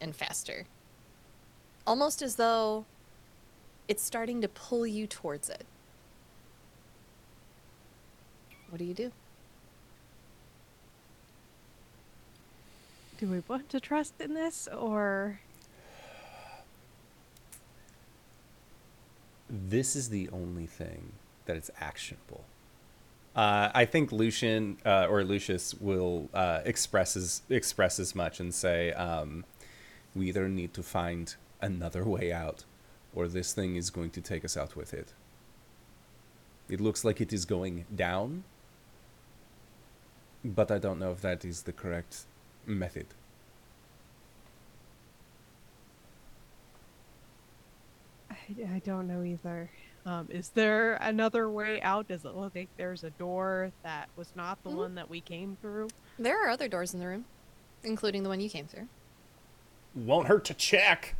and 0.00 0.16
faster. 0.16 0.66
Almost 1.86 2.22
as 2.22 2.36
though 2.36 2.84
it's 3.88 4.02
starting 4.02 4.40
to 4.40 4.48
pull 4.48 4.86
you 4.86 5.06
towards 5.06 5.48
it. 5.48 5.64
What 8.68 8.78
do 8.78 8.84
you 8.84 8.94
do? 8.94 9.12
Do 13.18 13.28
we 13.28 13.42
want 13.48 13.70
to 13.70 13.80
trust 13.80 14.14
in 14.20 14.34
this 14.34 14.68
or 14.68 15.40
this 19.48 19.96
is 19.96 20.08
the 20.08 20.28
only 20.30 20.66
thing 20.66 21.12
that 21.46 21.56
is 21.56 21.70
actionable. 21.80 22.44
Uh, 23.34 23.70
I 23.74 23.84
think 23.84 24.12
Lucian 24.12 24.78
uh, 24.84 25.06
or 25.08 25.22
Lucius 25.22 25.74
will 25.74 26.28
uh, 26.32 26.60
express 26.64 27.16
as 27.16 27.42
express 27.50 27.98
as 27.98 28.14
much 28.14 28.40
and 28.40 28.52
say, 28.52 28.92
um, 28.92 29.44
"We 30.14 30.28
either 30.28 30.48
need 30.48 30.72
to 30.74 30.82
find 30.82 31.34
another 31.60 32.04
way 32.04 32.32
out, 32.32 32.64
or 33.14 33.28
this 33.28 33.52
thing 33.52 33.76
is 33.76 33.90
going 33.90 34.10
to 34.10 34.20
take 34.20 34.44
us 34.44 34.56
out 34.56 34.76
with 34.76 34.92
it. 34.94 35.12
It 36.68 36.80
looks 36.80 37.04
like 37.04 37.20
it 37.20 37.32
is 37.32 37.44
going 37.44 37.84
down, 37.94 38.44
but 40.44 40.70
I 40.70 40.78
don't 40.78 40.98
know 40.98 41.12
if 41.12 41.20
that 41.20 41.44
is 41.44 41.62
the 41.62 41.72
correct 41.72 42.24
method." 42.66 43.06
I, 48.30 48.74
I 48.74 48.78
don't 48.84 49.06
know 49.08 49.22
either. 49.22 49.70
Um, 50.04 50.28
is 50.30 50.50
there 50.50 50.94
another 50.94 51.48
way 51.50 51.80
out? 51.82 52.08
Does 52.08 52.24
it 52.24 52.34
look 52.34 52.54
like 52.54 52.68
there's 52.76 53.02
a 53.02 53.10
door 53.10 53.72
that 53.82 54.08
was 54.16 54.28
not 54.36 54.62
the 54.62 54.70
Mhm. 54.70 54.76
one 54.76 54.94
that 54.96 55.10
we 55.10 55.20
came 55.20 55.56
through? 55.60 55.88
There 56.18 56.44
are 56.44 56.48
other 56.48 56.68
doors 56.68 56.94
in 56.94 57.00
the 57.00 57.06
room, 57.06 57.24
including 57.82 58.22
the 58.22 58.28
one 58.28 58.40
you 58.40 58.48
came 58.48 58.66
through. 58.66 58.88
Won't 59.94 60.28
hurt 60.28 60.44
to 60.46 60.54
check. 60.54 61.16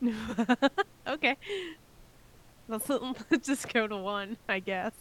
okay. 1.06 1.36
Let's, 2.68 2.88
let's 3.30 3.46
just 3.46 3.72
go 3.72 3.86
to 3.86 3.96
one, 3.96 4.36
I 4.48 4.60
guess. 4.60 4.92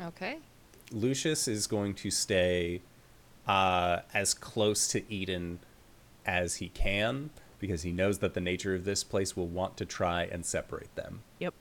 Okay. 0.00 0.38
Lucius 0.92 1.46
is 1.46 1.66
going 1.66 1.94
to 1.94 2.10
stay 2.10 2.82
uh, 3.46 4.00
as 4.12 4.34
close 4.34 4.88
to 4.88 5.12
Eden 5.12 5.60
as 6.26 6.56
he 6.56 6.68
can 6.68 7.30
because 7.58 7.82
he 7.82 7.92
knows 7.92 8.18
that 8.18 8.34
the 8.34 8.40
nature 8.40 8.74
of 8.74 8.84
this 8.84 9.04
place 9.04 9.36
will 9.36 9.46
want 9.46 9.76
to 9.76 9.84
try 9.84 10.24
and 10.24 10.44
separate 10.44 10.94
them. 10.96 11.20
Yep. 11.38 11.54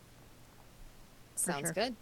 Sounds 1.35 1.67
sure. 1.67 1.73
good. 1.73 1.95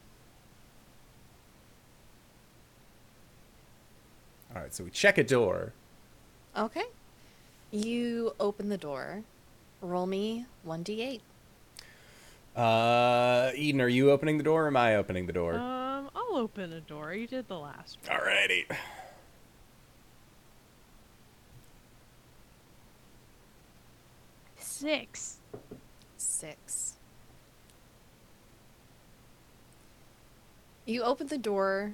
All 4.56 4.62
right, 4.62 4.74
so 4.74 4.84
we 4.84 4.90
check 4.92 5.18
a 5.18 5.24
door. 5.24 5.74
Okay. 6.56 6.86
You 7.72 8.34
open 8.40 8.70
the 8.70 8.78
door. 8.78 9.24
Roll 9.82 10.08
me 10.08 10.46
1d8. 10.66 11.22
Uh, 12.56 13.52
Eden, 13.56 13.82
are 13.82 13.88
you 13.88 14.10
opening 14.10 14.38
the 14.38 14.44
door 14.44 14.64
or 14.64 14.68
am 14.68 14.78
I 14.78 14.96
opening 14.96 15.28
the 15.28 15.34
door? 15.34 15.54
Um, 15.54 16.10
I'll 16.16 16.38
open 16.38 16.74
a 16.74 16.82
door. 16.82 17.14
You 17.14 17.28
did 17.28 17.48
the 17.48 17.60
last 17.60 18.00
one. 18.08 18.18
Alrighty. 18.20 18.66
Six. 24.58 25.38
Six. 26.18 26.98
You 30.86 31.04
open 31.04 31.28
the 31.28 31.38
door 31.38 31.94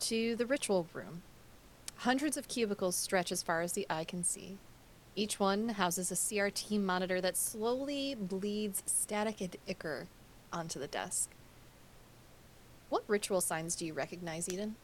to 0.00 0.36
the 0.36 0.46
ritual 0.46 0.86
room. 0.92 1.22
Hundreds 1.98 2.36
of 2.36 2.48
cubicles 2.48 2.96
stretch 2.96 3.30
as 3.30 3.42
far 3.42 3.60
as 3.62 3.72
the 3.72 3.86
eye 3.88 4.04
can 4.04 4.24
see. 4.24 4.58
Each 5.20 5.38
one 5.38 5.68
houses 5.68 6.10
a 6.10 6.14
CRT 6.14 6.80
monitor 6.80 7.20
that 7.20 7.36
slowly 7.36 8.14
bleeds 8.14 8.82
static 8.86 9.42
and 9.42 9.54
ichor 9.68 10.06
onto 10.50 10.78
the 10.78 10.86
desk. 10.86 11.28
What 12.88 13.04
ritual 13.06 13.42
signs 13.42 13.76
do 13.76 13.84
you 13.84 13.92
recognize, 13.92 14.48
Eden? 14.48 14.76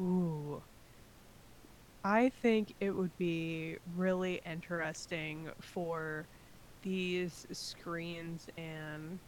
Ooh. 0.00 0.60
I 2.02 2.32
think 2.42 2.74
it 2.80 2.90
would 2.90 3.16
be 3.16 3.76
really 3.96 4.40
interesting 4.44 5.48
for 5.60 6.26
these 6.82 7.46
screens 7.52 8.48
and 8.56 9.20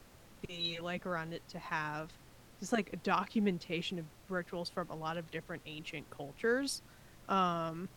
the 0.49 0.81
like 0.81 1.07
around 1.07 1.35
it 1.35 1.49
to 1.51 1.61
have 1.61 2.11
just 2.59 2.73
like 2.73 2.91
a 2.93 2.97
documentation 2.97 4.01
of 4.01 4.07
rituals 4.29 4.69
from 4.69 4.91
a 4.91 4.97
lot 4.97 5.17
of 5.17 5.31
different 5.31 5.63
ancient 5.67 6.11
cultures. 6.11 6.83
Um, 7.29 7.89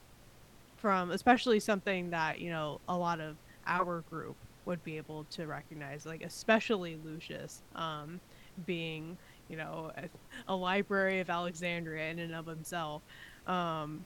from 0.84 1.12
especially 1.12 1.62
something 1.62 2.10
that, 2.10 2.40
you 2.40 2.50
know, 2.50 2.82
a 2.90 2.96
lot 2.96 3.22
of 3.22 3.38
our 3.66 4.02
group 4.10 4.36
would 4.66 4.84
be 4.84 4.98
able 4.98 5.24
to 5.32 5.48
recognize, 5.48 6.06
like 6.06 6.22
especially 6.22 6.98
Lucius, 7.06 7.62
um, 7.74 8.20
being, 8.66 9.18
you 9.48 9.56
know, 9.56 9.94
a, 9.96 10.10
a 10.52 10.54
library 10.54 11.22
of 11.22 11.30
Alexandria 11.30 12.12
in 12.12 12.20
and 12.20 12.36
of 12.36 12.46
himself. 12.46 13.02
Um, 13.48 14.04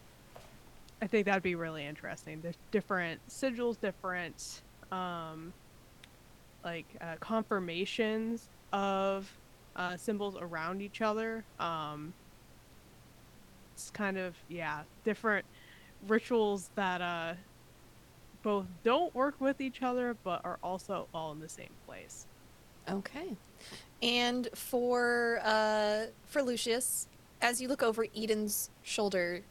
I 1.01 1.07
think 1.07 1.25
that'd 1.25 1.41
be 1.41 1.55
really 1.55 1.83
interesting. 1.83 2.41
There's 2.41 2.59
different 2.69 3.21
sigils, 3.27 3.81
different 3.81 4.61
um, 4.91 5.53
like 6.63 6.85
uh, 7.01 7.15
confirmations 7.19 8.49
of 8.71 9.27
uh, 9.75 9.97
symbols 9.97 10.37
around 10.39 10.83
each 10.83 11.01
other. 11.01 11.43
Um, 11.59 12.13
it's 13.73 13.89
kind 13.89 14.19
of 14.19 14.35
yeah, 14.47 14.81
different 15.03 15.45
rituals 16.07 16.69
that 16.75 17.01
uh, 17.01 17.33
both 18.43 18.65
don't 18.83 19.13
work 19.15 19.35
with 19.39 19.61
each 19.61 19.81
other, 19.81 20.15
but 20.23 20.41
are 20.43 20.59
also 20.63 21.07
all 21.13 21.31
in 21.31 21.39
the 21.39 21.49
same 21.49 21.69
place. 21.85 22.25
Okay. 22.89 23.35
And 24.01 24.47
for 24.53 25.39
uh, 25.43 26.05
for 26.25 26.41
Lucius, 26.41 27.07
as 27.41 27.61
you 27.61 27.67
look 27.67 27.83
over 27.83 28.05
Eden's 28.15 28.69
shoulder 28.83 29.41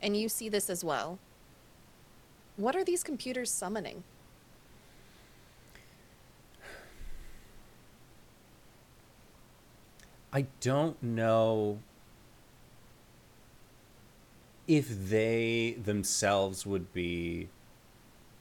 and 0.00 0.16
you 0.16 0.28
see 0.28 0.48
this 0.48 0.68
as 0.68 0.84
well, 0.84 1.18
what 2.56 2.76
are 2.76 2.84
these 2.84 3.02
computers 3.02 3.50
summoning? 3.50 4.02
I 10.34 10.46
don't 10.60 11.00
know 11.02 11.78
if 14.66 14.88
they 14.88 15.76
themselves 15.82 16.66
would 16.66 16.92
be 16.92 17.48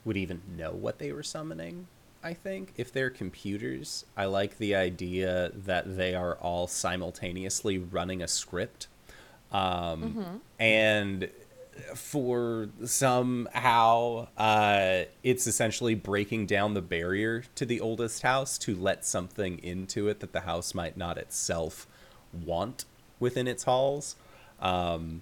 would 0.03 0.17
even 0.17 0.41
know 0.57 0.71
what 0.71 0.99
they 0.99 1.11
were 1.11 1.23
summoning. 1.23 1.87
I 2.23 2.33
think 2.33 2.73
if 2.77 2.91
they're 2.91 3.09
computers, 3.09 4.05
I 4.15 4.25
like 4.25 4.57
the 4.57 4.75
idea 4.75 5.51
that 5.55 5.97
they 5.97 6.13
are 6.13 6.35
all 6.35 6.67
simultaneously 6.67 7.77
running 7.77 8.21
a 8.21 8.27
script. 8.27 8.87
Um, 9.51 9.61
mm-hmm. 10.03 10.37
And 10.59 11.29
for 11.95 12.69
somehow, 12.85 14.27
uh, 14.37 15.03
it's 15.23 15.47
essentially 15.47 15.95
breaking 15.95 16.45
down 16.45 16.73
the 16.73 16.81
barrier 16.81 17.43
to 17.55 17.65
the 17.65 17.81
oldest 17.81 18.21
house 18.21 18.57
to 18.59 18.75
let 18.75 19.05
something 19.05 19.57
into 19.59 20.07
it 20.07 20.19
that 20.19 20.31
the 20.31 20.41
house 20.41 20.73
might 20.73 20.97
not 20.97 21.17
itself 21.17 21.87
want 22.33 22.85
within 23.19 23.47
its 23.47 23.63
halls. 23.63 24.15
Um, 24.59 25.21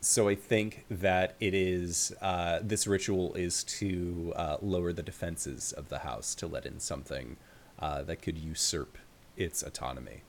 so 0.00 0.28
I 0.28 0.34
think 0.34 0.84
that 0.90 1.34
it 1.40 1.54
is 1.54 2.14
uh, 2.20 2.60
this 2.62 2.86
ritual 2.86 3.34
is 3.34 3.64
to 3.64 4.32
uh, 4.36 4.56
lower 4.62 4.92
the 4.92 5.02
defenses 5.02 5.72
of 5.72 5.88
the 5.88 6.00
house 6.00 6.34
to 6.36 6.46
let 6.46 6.66
in 6.66 6.80
something 6.80 7.36
uh, 7.78 8.02
that 8.02 8.22
could 8.22 8.38
usurp 8.38 8.98
its 9.36 9.62
autonomy. 9.62 10.22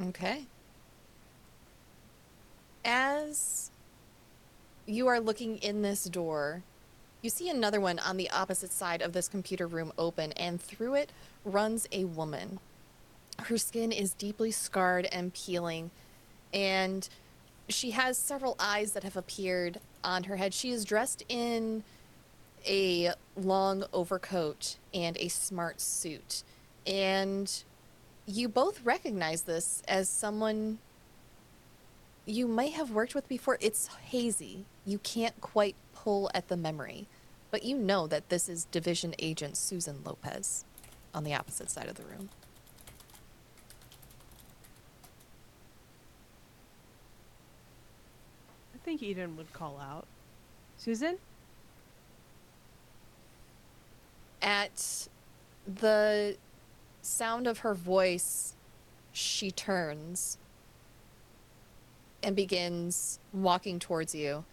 Okay. 0.00 0.46
As 2.84 3.70
you 4.86 5.06
are 5.06 5.20
looking 5.20 5.58
in 5.58 5.82
this 5.82 6.04
door, 6.04 6.62
you 7.22 7.28
see 7.28 7.50
another 7.50 7.80
one 7.80 7.98
on 7.98 8.16
the 8.16 8.30
opposite 8.30 8.72
side 8.72 9.02
of 9.02 9.12
this 9.12 9.28
computer 9.28 9.66
room 9.66 9.92
open, 9.98 10.32
and 10.32 10.60
through 10.60 10.94
it 10.94 11.12
runs 11.44 11.86
a 11.92 12.04
woman. 12.04 12.58
Her 13.38 13.58
skin 13.58 13.92
is 13.92 14.14
deeply 14.14 14.50
scarred 14.50 15.06
and 15.12 15.34
peeling, 15.34 15.90
and 16.54 17.08
she 17.70 17.92
has 17.92 18.16
several 18.16 18.56
eyes 18.58 18.92
that 18.92 19.02
have 19.02 19.16
appeared 19.16 19.80
on 20.02 20.24
her 20.24 20.36
head. 20.36 20.54
She 20.54 20.70
is 20.70 20.84
dressed 20.84 21.24
in 21.28 21.84
a 22.66 23.12
long 23.36 23.84
overcoat 23.92 24.76
and 24.92 25.16
a 25.18 25.28
smart 25.28 25.80
suit. 25.80 26.42
And 26.86 27.62
you 28.26 28.48
both 28.48 28.84
recognize 28.84 29.42
this 29.42 29.82
as 29.88 30.08
someone 30.08 30.78
you 32.26 32.46
might 32.46 32.72
have 32.72 32.90
worked 32.90 33.14
with 33.14 33.28
before. 33.28 33.58
It's 33.60 33.88
hazy. 33.88 34.64
You 34.86 34.98
can't 34.98 35.40
quite 35.40 35.74
pull 35.94 36.30
at 36.34 36.48
the 36.48 36.56
memory. 36.56 37.08
But 37.50 37.64
you 37.64 37.76
know 37.76 38.06
that 38.06 38.28
this 38.28 38.48
is 38.48 38.66
Division 38.66 39.14
Agent 39.18 39.56
Susan 39.56 40.00
Lopez 40.04 40.64
on 41.12 41.24
the 41.24 41.34
opposite 41.34 41.70
side 41.70 41.88
of 41.88 41.96
the 41.96 42.04
room. 42.04 42.28
Think 48.90 49.04
Eden 49.04 49.36
would 49.36 49.52
call 49.52 49.78
out. 49.80 50.04
Susan? 50.76 51.18
At 54.42 55.06
the 55.64 56.36
sound 57.00 57.46
of 57.46 57.60
her 57.60 57.72
voice, 57.72 58.56
she 59.12 59.52
turns 59.52 60.38
and 62.20 62.34
begins 62.34 63.20
walking 63.32 63.78
towards 63.78 64.12
you. 64.12 64.44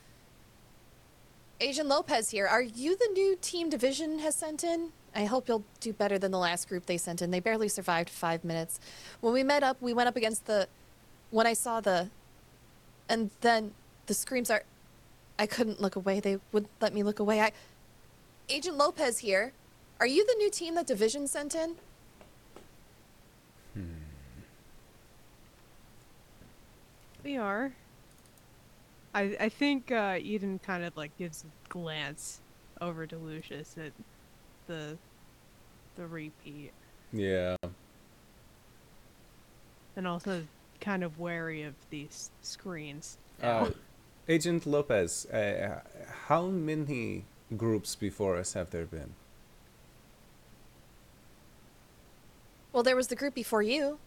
Agent 1.59 1.87
Lopez 1.87 2.29
here. 2.29 2.45
Are 2.45 2.61
you 2.61 2.95
the 2.95 3.09
new 3.13 3.35
team 3.41 3.71
division 3.71 4.19
has 4.19 4.35
sent 4.35 4.63
in? 4.63 4.91
I 5.15 5.25
hope 5.25 5.47
you'll 5.47 5.65
do 5.79 5.93
better 5.93 6.19
than 6.19 6.29
the 6.29 6.37
last 6.37 6.69
group 6.69 6.85
they 6.85 6.99
sent 6.99 7.23
in. 7.23 7.31
They 7.31 7.39
barely 7.39 7.69
survived 7.69 8.11
five 8.11 8.43
minutes. 8.43 8.79
When 9.19 9.33
we 9.33 9.41
met 9.41 9.63
up, 9.63 9.81
we 9.81 9.93
went 9.93 10.09
up 10.09 10.15
against 10.15 10.45
the. 10.45 10.67
When 11.31 11.47
I 11.47 11.53
saw 11.53 11.81
the. 11.81 12.11
And 13.09 13.31
then 13.41 13.73
the 14.07 14.13
screams 14.13 14.49
are. 14.49 14.63
I 15.39 15.45
couldn't 15.45 15.79
look 15.79 15.95
away. 15.95 16.19
They 16.19 16.39
wouldn't 16.51 16.71
let 16.81 16.93
me 16.93 17.03
look 17.03 17.19
away. 17.19 17.41
I. 17.41 17.51
Agent 18.49 18.77
Lopez 18.77 19.19
here. 19.19 19.53
Are 19.99 20.07
you 20.07 20.25
the 20.25 20.35
new 20.37 20.49
team 20.49 20.75
that 20.75 20.87
Division 20.87 21.27
sent 21.27 21.53
in? 21.53 21.75
Hmm. 23.73 23.83
We 27.23 27.37
are. 27.37 27.73
I 29.13 29.35
I 29.39 29.49
think 29.49 29.91
uh, 29.91 30.17
Eden 30.19 30.59
kind 30.59 30.83
of 30.83 30.95
like 30.97 31.15
gives 31.17 31.43
a 31.43 31.69
glance 31.69 32.39
over 32.79 33.05
to 33.05 33.17
Lucius 33.17 33.75
at 33.77 33.91
the 34.67 34.97
the 35.95 36.07
repeat. 36.07 36.71
Yeah. 37.11 37.55
And 39.95 40.07
also 40.07 40.43
kind 40.79 41.03
of 41.03 41.17
wary 41.17 41.63
of 41.63 41.73
these 41.89 42.29
screens. 42.43 43.17
Uh, 43.41 43.71
Agent 44.29 44.65
Lopez, 44.65 45.25
uh, 45.27 45.79
how 46.27 46.47
many 46.47 47.23
groups 47.55 47.95
before 47.95 48.35
us 48.35 48.53
have 48.53 48.71
there 48.71 48.85
been? 48.85 49.13
Well, 52.73 52.83
there 52.83 52.95
was 52.95 53.07
the 53.07 53.15
group 53.15 53.33
before 53.33 53.61
you. 53.61 53.99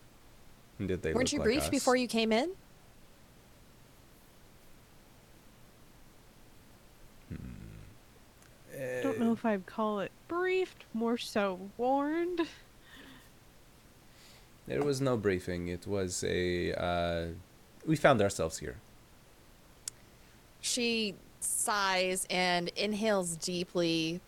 Did 0.78 1.02
they? 1.02 1.12
Weren't 1.14 1.32
you 1.32 1.38
like 1.38 1.46
briefed 1.46 1.64
us? 1.64 1.70
before 1.70 1.96
you 1.96 2.06
came 2.06 2.32
in? 2.32 2.50
I 8.78 9.02
don't 9.02 9.18
know 9.18 9.32
if 9.32 9.44
I'd 9.44 9.66
call 9.66 10.00
it 10.00 10.12
briefed, 10.28 10.84
more 10.94 11.18
so 11.18 11.58
warned. 11.76 12.42
There 14.66 14.82
was 14.82 15.00
no 15.00 15.16
briefing. 15.16 15.68
It 15.68 15.86
was 15.86 16.24
a. 16.24 16.72
Uh, 16.74 17.26
we 17.86 17.96
found 17.96 18.22
ourselves 18.22 18.58
here. 18.58 18.76
She 20.60 21.14
sighs 21.40 22.26
and 22.30 22.68
inhales 22.76 23.36
deeply, 23.36 24.20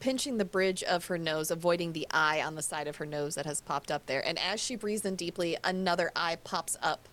pinching 0.00 0.38
the 0.38 0.44
bridge 0.44 0.82
of 0.82 1.06
her 1.06 1.18
nose, 1.18 1.50
avoiding 1.50 1.92
the 1.92 2.06
eye 2.10 2.42
on 2.42 2.54
the 2.54 2.62
side 2.62 2.86
of 2.86 2.96
her 2.96 3.06
nose 3.06 3.34
that 3.34 3.46
has 3.46 3.60
popped 3.60 3.90
up 3.90 4.06
there. 4.06 4.26
And 4.26 4.38
as 4.38 4.60
she 4.60 4.76
breathes 4.76 5.04
in 5.04 5.16
deeply, 5.16 5.56
another 5.64 6.10
eye 6.14 6.36
pops 6.44 6.76
up 6.82 7.08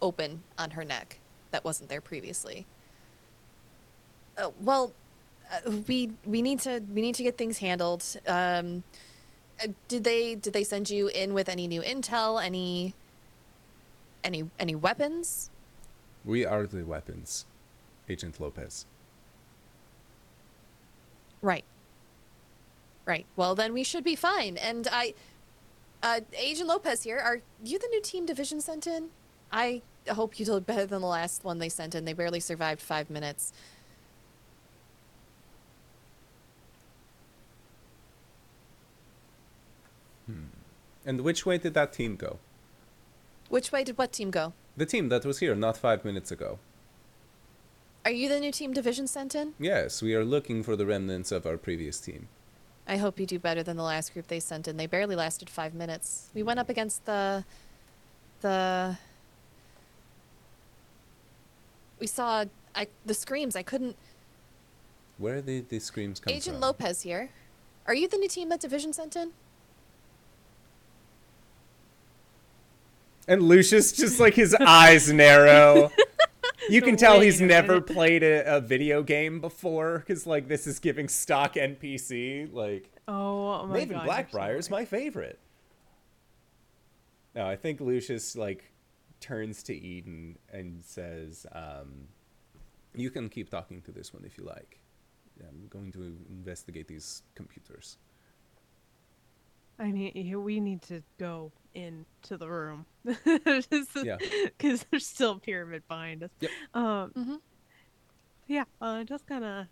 open 0.00 0.42
on 0.58 0.72
her 0.72 0.84
neck 0.84 1.18
that 1.50 1.64
wasn't 1.64 1.88
there 1.88 2.00
previously. 2.00 2.66
Uh, 4.36 4.50
well, 4.60 4.92
uh, 5.52 5.70
we 5.88 6.10
we 6.24 6.42
need 6.42 6.60
to 6.60 6.82
we 6.92 7.00
need 7.00 7.14
to 7.14 7.22
get 7.22 7.38
things 7.38 7.58
handled. 7.58 8.04
Um, 8.26 8.82
uh, 9.62 9.68
did 9.88 10.04
they 10.04 10.34
did 10.34 10.52
they 10.52 10.64
send 10.64 10.90
you 10.90 11.08
in 11.08 11.34
with 11.34 11.48
any 11.48 11.68
new 11.68 11.80
intel? 11.80 12.44
Any 12.44 12.94
any 14.22 14.50
any 14.58 14.74
weapons? 14.74 15.50
We 16.24 16.44
are 16.44 16.66
the 16.66 16.82
weapons. 16.82 17.46
Agent 18.08 18.40
Lopez. 18.40 18.86
Right. 21.42 21.64
Right. 23.06 23.26
Well, 23.36 23.54
then 23.54 23.72
we 23.72 23.84
should 23.84 24.04
be 24.04 24.16
fine. 24.16 24.56
And 24.56 24.88
I, 24.90 25.14
uh, 26.02 26.20
Agent 26.36 26.68
Lopez 26.68 27.02
here. 27.02 27.18
Are 27.18 27.40
you 27.62 27.78
the 27.78 27.88
new 27.88 28.00
team 28.00 28.24
division 28.26 28.60
sent 28.60 28.86
in? 28.86 29.10
I 29.52 29.82
hope 30.08 30.38
you 30.38 30.46
did 30.46 30.66
better 30.66 30.86
than 30.86 31.00
the 31.00 31.06
last 31.06 31.44
one 31.44 31.58
they 31.58 31.68
sent 31.68 31.94
in. 31.94 32.04
They 32.04 32.12
barely 32.12 32.40
survived 32.40 32.80
five 32.80 33.10
minutes. 33.10 33.52
Hmm. 40.26 40.46
And 41.04 41.20
which 41.20 41.44
way 41.44 41.58
did 41.58 41.74
that 41.74 41.92
team 41.92 42.16
go? 42.16 42.38
Which 43.48 43.70
way 43.70 43.84
did 43.84 43.98
what 43.98 44.12
team 44.12 44.30
go? 44.30 44.54
The 44.76 44.86
team 44.86 45.08
that 45.10 45.24
was 45.24 45.38
here 45.38 45.54
not 45.54 45.76
five 45.76 46.04
minutes 46.04 46.32
ago. 46.32 46.58
Are 48.04 48.10
you 48.10 48.28
the 48.28 48.38
new 48.38 48.52
team 48.52 48.72
division 48.72 49.06
sent 49.06 49.34
in? 49.34 49.54
Yes, 49.58 50.02
we 50.02 50.14
are 50.14 50.24
looking 50.24 50.62
for 50.62 50.76
the 50.76 50.84
remnants 50.84 51.32
of 51.32 51.46
our 51.46 51.56
previous 51.56 51.98
team. 51.98 52.28
I 52.86 52.98
hope 52.98 53.18
you 53.18 53.24
do 53.24 53.38
better 53.38 53.62
than 53.62 53.78
the 53.78 53.82
last 53.82 54.12
group 54.12 54.26
they 54.28 54.40
sent 54.40 54.68
in. 54.68 54.76
They 54.76 54.86
barely 54.86 55.16
lasted 55.16 55.48
five 55.48 55.72
minutes. 55.72 56.28
We 56.34 56.42
went 56.42 56.60
up 56.60 56.68
against 56.68 57.06
the. 57.06 57.44
the. 58.42 58.98
We 61.98 62.06
saw 62.06 62.44
I 62.74 62.88
the 63.06 63.14
screams. 63.14 63.56
I 63.56 63.62
couldn't. 63.62 63.96
Where 65.16 65.40
did 65.40 65.70
the 65.70 65.78
screams 65.78 66.20
come 66.20 66.30
Agent 66.30 66.44
from? 66.44 66.50
Agent 66.52 66.60
Lopez 66.60 67.02
here. 67.02 67.30
Are 67.86 67.94
you 67.94 68.06
the 68.06 68.18
new 68.18 68.28
team 68.28 68.50
that 68.50 68.60
Division 68.60 68.92
sent 68.92 69.16
in? 69.16 69.32
And 73.26 73.42
Lucius 73.42 73.92
just 73.92 74.20
like 74.20 74.34
his 74.34 74.54
eyes 74.54 75.10
narrow. 75.10 75.90
You 76.68 76.82
can 76.82 76.96
tell 76.96 77.20
he's 77.20 77.40
never 77.40 77.80
played 77.80 78.22
a, 78.22 78.56
a, 78.56 78.60
video 78.60 79.02
game 79.02 79.40
before 79.40 79.98
because 79.98 80.26
like 80.26 80.48
this 80.48 80.66
is 80.66 80.78
giving 80.78 81.08
stock 81.08 81.54
NPC. 81.54 82.52
Like 82.52 82.90
oh 83.08 83.66
my 83.66 83.84
Maven 83.84 84.58
is 84.58 84.70
my 84.70 84.84
favorite. 84.84 85.38
No, 87.34 87.46
I 87.46 87.56
think 87.56 87.80
Lucius 87.80 88.36
like 88.36 88.72
turns 89.20 89.62
to 89.64 89.74
Eden 89.74 90.38
and 90.52 90.84
says, 90.84 91.46
um, 91.52 92.08
"You 92.94 93.10
can 93.10 93.28
keep 93.28 93.50
talking 93.50 93.82
to 93.82 93.92
this 93.92 94.12
one 94.12 94.24
if 94.24 94.38
you 94.38 94.44
like. 94.44 94.80
I'm 95.40 95.66
going 95.68 95.92
to 95.92 96.16
investigate 96.30 96.88
these 96.88 97.22
computers." 97.34 97.98
I 99.78 99.90
mean, 99.92 100.42
we 100.42 100.60
need 100.60 100.82
to 100.82 101.02
go 101.18 101.50
into 101.74 102.36
the 102.36 102.48
room. 102.48 102.86
Yeah. 104.04 104.16
Because 104.44 104.84
there's 104.90 105.06
still 105.06 105.32
a 105.32 105.38
pyramid 105.38 105.82
behind 105.88 106.22
us. 106.24 106.30
Yep. 106.40 106.50
Um. 106.74 107.10
Mhm. 107.16 107.40
Yeah. 108.46 108.64
Uh, 108.80 109.04
just 109.04 109.26
gonna 109.26 109.68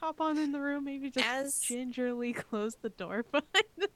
hop 0.00 0.20
on 0.20 0.38
in 0.38 0.52
the 0.52 0.60
room. 0.60 0.84
Maybe 0.84 1.10
just 1.10 1.26
As- 1.26 1.58
gingerly 1.60 2.32
close 2.50 2.74
the 2.80 2.90
door 2.90 3.24
behind 3.30 3.46
us. 3.80 3.88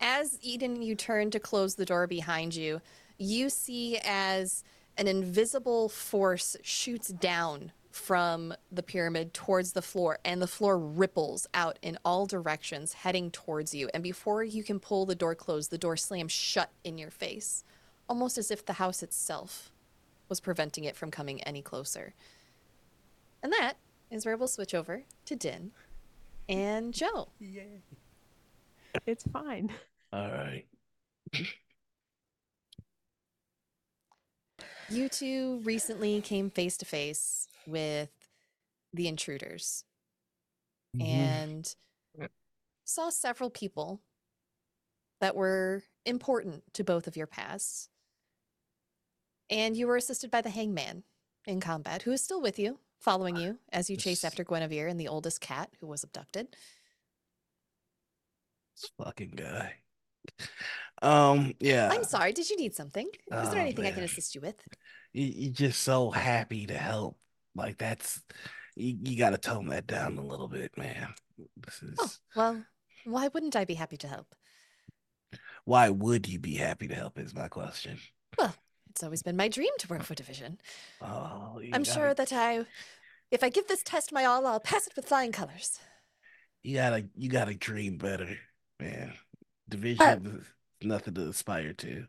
As 0.00 0.38
Eden, 0.42 0.80
you 0.82 0.94
turn 0.94 1.30
to 1.32 1.40
close 1.40 1.74
the 1.74 1.84
door 1.84 2.06
behind 2.06 2.54
you, 2.54 2.80
you 3.18 3.50
see 3.50 3.98
as 4.04 4.62
an 4.96 5.08
invisible 5.08 5.88
force 5.88 6.56
shoots 6.62 7.08
down 7.08 7.72
from 7.98 8.54
the 8.70 8.82
pyramid 8.82 9.34
towards 9.34 9.72
the 9.72 9.82
floor, 9.82 10.18
and 10.24 10.40
the 10.40 10.46
floor 10.46 10.78
ripples 10.78 11.46
out 11.52 11.78
in 11.82 11.98
all 12.04 12.26
directions, 12.26 12.94
heading 12.94 13.30
towards 13.30 13.74
you. 13.74 13.90
And 13.92 14.02
before 14.02 14.44
you 14.44 14.62
can 14.62 14.78
pull 14.78 15.04
the 15.04 15.14
door 15.14 15.34
closed, 15.34 15.70
the 15.70 15.78
door 15.78 15.96
slams 15.96 16.32
shut 16.32 16.70
in 16.84 16.96
your 16.96 17.10
face, 17.10 17.64
almost 18.08 18.38
as 18.38 18.50
if 18.50 18.64
the 18.64 18.74
house 18.74 19.02
itself 19.02 19.72
was 20.28 20.40
preventing 20.40 20.84
it 20.84 20.96
from 20.96 21.10
coming 21.10 21.42
any 21.42 21.60
closer. 21.60 22.14
And 23.42 23.52
that 23.52 23.74
is 24.10 24.24
where 24.24 24.36
we'll 24.36 24.48
switch 24.48 24.74
over 24.74 25.02
to 25.26 25.36
Din 25.36 25.72
and 26.48 26.94
Joe. 26.94 27.28
It's 29.06 29.24
fine. 29.24 29.70
All 30.12 30.30
right. 30.30 30.64
You 34.88 35.08
two 35.08 35.60
recently 35.64 36.20
came 36.22 36.48
face 36.48 36.78
to 36.78 36.86
face 36.86 37.47
with 37.68 38.10
the 38.92 39.06
intruders 39.08 39.84
Mhm. 40.96 41.02
and 41.02 41.76
saw 42.84 43.10
several 43.10 43.50
people 43.50 44.00
that 45.20 45.36
were 45.36 45.82
important 46.06 46.72
to 46.74 46.82
both 46.82 47.06
of 47.06 47.16
your 47.16 47.26
pasts. 47.26 47.90
And 49.50 49.76
you 49.76 49.86
were 49.86 49.96
assisted 49.96 50.30
by 50.30 50.40
the 50.40 50.50
hangman 50.50 51.04
in 51.46 51.60
combat, 51.60 52.02
who 52.02 52.12
is 52.12 52.22
still 52.22 52.40
with 52.40 52.58
you, 52.58 52.80
following 52.98 53.36
you 53.36 53.58
as 53.72 53.90
you 53.90 53.96
chase 53.96 54.24
after 54.24 54.44
Guinevere 54.44 54.88
and 54.88 54.98
the 54.98 55.08
oldest 55.08 55.40
cat 55.40 55.70
who 55.80 55.86
was 55.86 56.02
abducted. 56.02 56.56
This 58.76 58.90
fucking 58.98 59.30
guy. 59.30 59.74
Um, 61.02 61.54
yeah. 61.60 61.90
I'm 61.92 62.04
sorry, 62.04 62.32
did 62.32 62.50
you 62.50 62.56
need 62.56 62.74
something? 62.74 63.06
Is 63.06 63.22
Oh, 63.30 63.50
there 63.50 63.60
anything 63.60 63.86
I 63.86 63.92
can 63.92 64.04
assist 64.04 64.34
you 64.34 64.40
with? 64.40 64.56
You're 65.12 65.52
just 65.52 65.82
so 65.82 66.10
happy 66.10 66.66
to 66.66 66.76
help. 66.76 67.18
Like 67.58 67.76
that's 67.76 68.22
you, 68.76 68.96
you 69.02 69.18
got 69.18 69.30
to 69.30 69.38
tone 69.38 69.66
that 69.66 69.86
down 69.86 70.16
a 70.16 70.24
little 70.24 70.48
bit, 70.48 70.78
man. 70.78 71.08
This 71.56 71.82
oh, 71.82 71.88
is 71.88 71.98
Oh, 71.98 72.10
well, 72.36 72.64
why 73.04 73.28
wouldn't 73.28 73.56
I 73.56 73.64
be 73.64 73.74
happy 73.74 73.98
to 73.98 74.08
help? 74.08 74.34
why 75.68 75.90
would 75.90 76.26
you 76.26 76.38
be 76.38 76.54
happy 76.54 76.88
to 76.88 76.94
help? 76.94 77.18
Is 77.18 77.34
my 77.34 77.48
question. 77.48 77.98
Well, 78.38 78.54
it's 78.88 79.02
always 79.02 79.22
been 79.22 79.36
my 79.36 79.48
dream 79.48 79.72
to 79.80 79.88
work 79.88 80.02
for 80.02 80.14
Division. 80.14 80.58
Oh, 81.02 81.60
I'm 81.74 81.84
sure 81.84 82.14
that 82.14 82.32
I, 82.32 82.64
if 83.30 83.44
I 83.44 83.50
give 83.50 83.68
this 83.68 83.82
test 83.82 84.10
my 84.10 84.24
all, 84.24 84.46
I'll 84.46 84.60
pass 84.60 84.86
it 84.86 84.94
with 84.96 85.04
flying 85.04 85.30
colors. 85.30 85.78
you 86.62 86.76
gotta 86.76 87.06
you 87.14 87.28
gotta 87.28 87.54
dream 87.54 87.98
better, 87.98 88.38
man. 88.80 89.12
Division 89.68 90.40
is 90.40 90.86
nothing 90.86 91.12
to 91.14 91.28
aspire 91.28 91.74
to. 91.74 92.06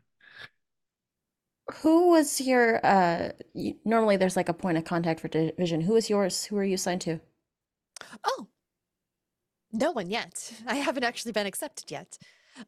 Who 1.76 2.10
was 2.10 2.40
your 2.40 2.84
uh 2.84 3.32
y- 3.54 3.76
normally 3.84 4.16
there's 4.18 4.36
like 4.36 4.48
a 4.50 4.54
point 4.54 4.76
of 4.78 4.84
contact 4.84 5.20
for 5.20 5.28
division. 5.28 5.80
Who 5.82 5.96
is 5.96 6.10
yours? 6.10 6.44
Who 6.44 6.56
are 6.58 6.64
you 6.64 6.74
assigned 6.74 7.00
to? 7.02 7.20
Oh, 8.24 8.48
no 9.72 9.92
one 9.92 10.10
yet. 10.10 10.52
I 10.66 10.76
haven't 10.76 11.04
actually 11.04 11.32
been 11.32 11.46
accepted 11.46 11.90
yet. 11.90 12.18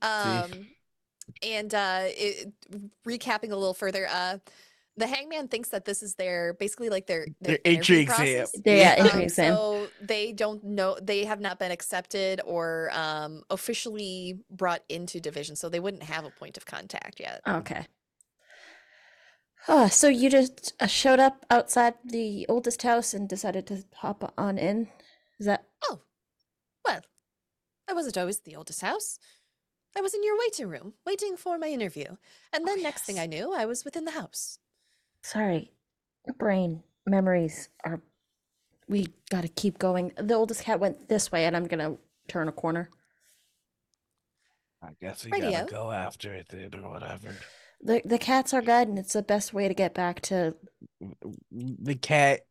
Um, 0.02 0.68
and 1.42 1.74
uh, 1.74 2.02
it, 2.06 2.52
recapping 3.06 3.52
a 3.52 3.56
little 3.56 3.74
further, 3.74 4.08
uh, 4.10 4.38
the 4.96 5.06
hangman 5.06 5.48
thinks 5.48 5.70
that 5.70 5.84
this 5.86 6.02
is 6.02 6.16
their 6.16 6.54
basically 6.54 6.90
like 6.90 7.06
their 7.06 7.28
Their 7.40 7.58
their 7.64 7.64
entry 7.64 7.98
exam. 8.00 8.46
Yeah, 8.64 8.74
yeah, 8.76 8.94
Um, 8.98 9.06
entry 9.06 9.22
exam. 9.24 9.54
So 9.54 9.92
they 10.00 10.32
don't 10.32 10.64
know, 10.64 10.98
they 11.02 11.24
have 11.24 11.40
not 11.40 11.58
been 11.58 11.72
accepted 11.72 12.40
or 12.44 12.90
um, 12.94 13.44
officially 13.50 14.40
brought 14.50 14.82
into 14.88 15.20
division, 15.20 15.56
so 15.56 15.68
they 15.68 15.80
wouldn't 15.80 16.04
have 16.04 16.24
a 16.24 16.30
point 16.30 16.56
of 16.56 16.66
contact 16.66 17.20
yet. 17.20 17.44
Okay. 17.46 17.86
Oh, 19.68 19.88
so 19.88 20.08
you 20.08 20.28
just 20.28 20.72
uh, 20.80 20.86
showed 20.86 21.20
up 21.20 21.44
outside 21.50 21.94
the 22.04 22.46
oldest 22.48 22.82
house 22.82 23.14
and 23.14 23.28
decided 23.28 23.66
to 23.68 23.84
hop 23.94 24.32
on 24.36 24.58
in? 24.58 24.88
Is 25.38 25.46
that 25.46 25.66
Oh, 25.84 26.00
well, 26.84 27.00
I 27.88 27.92
wasn't 27.92 28.18
always 28.18 28.38
at 28.38 28.44
the 28.44 28.56
oldest 28.56 28.80
house. 28.80 29.18
I 29.96 30.00
was 30.00 30.14
in 30.14 30.24
your 30.24 30.38
waiting 30.38 30.68
room, 30.68 30.94
waiting 31.06 31.36
for 31.36 31.58
my 31.58 31.68
interview. 31.68 32.16
And 32.52 32.66
then 32.66 32.82
next 32.82 33.02
thing. 33.02 33.18
I 33.18 33.26
knew, 33.26 33.52
I 33.54 33.66
was 33.66 33.84
within 33.84 34.04
the 34.04 34.12
house. 34.12 34.58
sorry? 35.22 35.72
Brain 36.38 36.82
memories 37.06 37.68
are. 37.84 38.00
We 38.88 39.08
gotta 39.30 39.48
keep 39.48 39.78
going. 39.78 40.12
The 40.16 40.34
oldest 40.34 40.62
cat 40.62 40.80
went 40.80 41.08
this 41.08 41.30
way, 41.32 41.44
and 41.46 41.56
I'm 41.56 41.66
gonna 41.66 41.96
turn 42.28 42.48
a 42.48 42.52
corner. 42.52 42.88
I 44.82 44.90
guess 45.00 45.24
we 45.24 45.32
Radio. 45.32 45.50
gotta 45.50 45.70
go 45.70 45.90
after 45.90 46.32
it 46.32 46.46
then, 46.48 46.70
or 46.74 46.90
whatever. 46.90 47.34
The 47.82 48.00
the 48.04 48.18
cat's 48.18 48.54
our 48.54 48.62
guide, 48.62 48.88
and 48.88 48.98
it's 48.98 49.12
the 49.14 49.22
best 49.22 49.52
way 49.52 49.66
to 49.68 49.74
get 49.74 49.94
back 49.94 50.20
to. 50.22 50.54
The 51.50 51.94
cat 51.96 52.42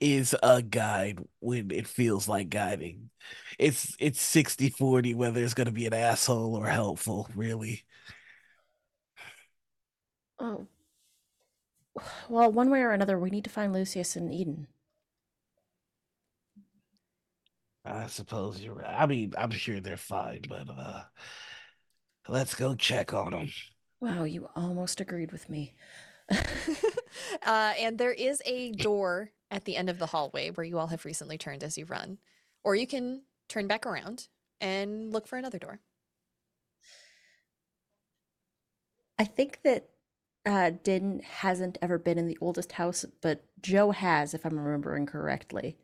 is 0.00 0.36
a 0.42 0.62
guide 0.62 1.20
when 1.40 1.70
it 1.72 1.86
feels 1.88 2.28
like 2.28 2.50
guiding. 2.50 3.10
It's 3.58 3.96
it's 4.00 4.20
60-40 4.20 5.14
whether 5.14 5.42
it's 5.44 5.54
gonna 5.54 5.72
be 5.72 5.86
an 5.86 5.94
asshole 5.94 6.56
or 6.56 6.68
helpful, 6.68 7.28
really. 7.34 7.84
Oh. 10.40 10.66
Well, 12.28 12.50
one 12.52 12.70
way 12.70 12.82
or 12.82 12.92
another, 12.92 13.18
we 13.18 13.30
need 13.30 13.44
to 13.44 13.50
find 13.50 13.72
Lucius 13.72 14.16
and 14.16 14.32
Eden. 14.32 14.68
I 17.84 18.06
suppose 18.06 18.60
you're 18.60 18.74
right. 18.74 18.94
I 19.02 19.06
mean, 19.06 19.32
I'm 19.38 19.50
sure 19.50 19.80
they're 19.80 19.96
fine, 19.96 20.42
but 20.48 20.68
uh 20.70 21.04
let's 22.28 22.54
go 22.54 22.74
check 22.74 23.12
on 23.14 23.32
them. 23.32 23.48
Wow, 24.00 24.24
you 24.24 24.48
almost 24.54 25.00
agreed 25.00 25.32
with 25.32 25.48
me. 25.48 25.74
uh, 26.30 27.72
and 27.78 27.98
there 27.98 28.12
is 28.12 28.42
a 28.44 28.72
door 28.72 29.30
at 29.50 29.64
the 29.64 29.76
end 29.76 29.88
of 29.88 29.98
the 29.98 30.06
hallway 30.06 30.50
where 30.50 30.64
you 30.64 30.78
all 30.78 30.86
have 30.88 31.04
recently 31.04 31.38
turned 31.38 31.64
as 31.64 31.76
you 31.76 31.84
run. 31.84 32.18
Or 32.64 32.74
you 32.74 32.86
can 32.86 33.22
turn 33.48 33.66
back 33.66 33.86
around 33.86 34.28
and 34.60 35.12
look 35.12 35.26
for 35.26 35.36
another 35.36 35.58
door. 35.58 35.80
I 39.18 39.24
think 39.24 39.60
that 39.64 39.88
uh, 40.46 40.70
Din 40.82 41.20
hasn't 41.24 41.78
ever 41.82 41.98
been 41.98 42.18
in 42.18 42.26
the 42.26 42.38
oldest 42.40 42.72
house, 42.72 43.04
but 43.20 43.44
Joe 43.60 43.90
has, 43.90 44.32
if 44.32 44.44
I'm 44.44 44.58
remembering 44.58 45.06
correctly. 45.06 45.76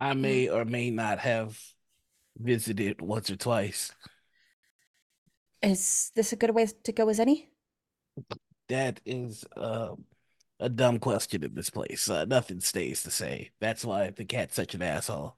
I 0.00 0.14
may 0.14 0.48
or 0.48 0.64
may 0.64 0.90
not 0.90 1.20
have 1.20 1.60
visited 2.36 3.00
once 3.00 3.30
or 3.30 3.36
twice. 3.36 3.92
Is 5.62 6.10
this 6.14 6.32
a 6.32 6.36
good 6.36 6.50
way 6.50 6.66
to 6.66 6.92
go 6.92 7.08
as 7.08 7.20
any? 7.20 7.48
That 8.68 9.00
is 9.06 9.44
uh, 9.56 9.94
a 10.58 10.68
dumb 10.68 10.98
question 10.98 11.44
in 11.44 11.54
this 11.54 11.70
place. 11.70 12.08
Uh, 12.08 12.24
nothing 12.24 12.60
stays 12.60 13.02
the 13.02 13.10
same. 13.10 13.46
That's 13.60 13.84
why 13.84 14.10
the 14.10 14.24
cat's 14.24 14.56
such 14.56 14.74
an 14.74 14.82
asshole. 14.82 15.36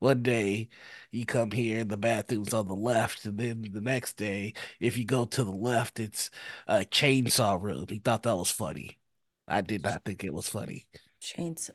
One 0.00 0.22
day 0.22 0.70
you 1.12 1.26
come 1.26 1.50
here, 1.50 1.84
the 1.84 1.96
bathroom's 1.96 2.54
on 2.54 2.68
the 2.68 2.74
left, 2.74 3.26
and 3.26 3.38
then 3.38 3.68
the 3.70 3.82
next 3.82 4.16
day, 4.16 4.54
if 4.80 4.96
you 4.96 5.04
go 5.04 5.26
to 5.26 5.44
the 5.44 5.50
left, 5.50 6.00
it's 6.00 6.30
a 6.66 6.80
chainsaw 6.80 7.60
room. 7.60 7.86
He 7.88 7.98
thought 7.98 8.22
that 8.22 8.36
was 8.36 8.50
funny. 8.50 8.98
I 9.46 9.60
did 9.60 9.82
not 9.82 10.04
think 10.04 10.24
it 10.24 10.32
was 10.32 10.48
funny. 10.48 10.86
Chains. 11.20 11.70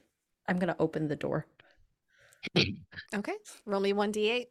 I'm 0.47 0.57
gonna 0.57 0.75
open 0.79 1.07
the 1.07 1.15
door. 1.15 1.45
Okay. 3.13 3.35
Roll 3.65 3.81
me 3.81 3.93
1d8. 3.93 4.47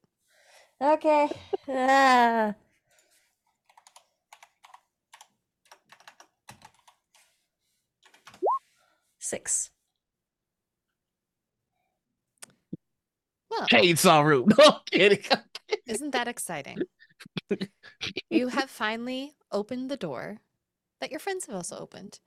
Okay. 0.80 1.28
ah. 1.68 2.54
Six. 9.24 9.70
Well, 13.50 13.66
Chainsaw 13.68 14.22
room. 14.22 14.50
No 14.58 14.64
I'm 14.66 14.80
kidding. 14.90 15.24
isn't 15.86 16.10
that 16.10 16.28
exciting? 16.28 16.82
you 18.30 18.48
have 18.48 18.68
finally 18.68 19.32
opened 19.50 19.90
the 19.90 19.96
door 19.96 20.40
that 21.00 21.10
your 21.10 21.20
friends 21.20 21.46
have 21.46 21.54
also 21.54 21.78
opened. 21.78 22.20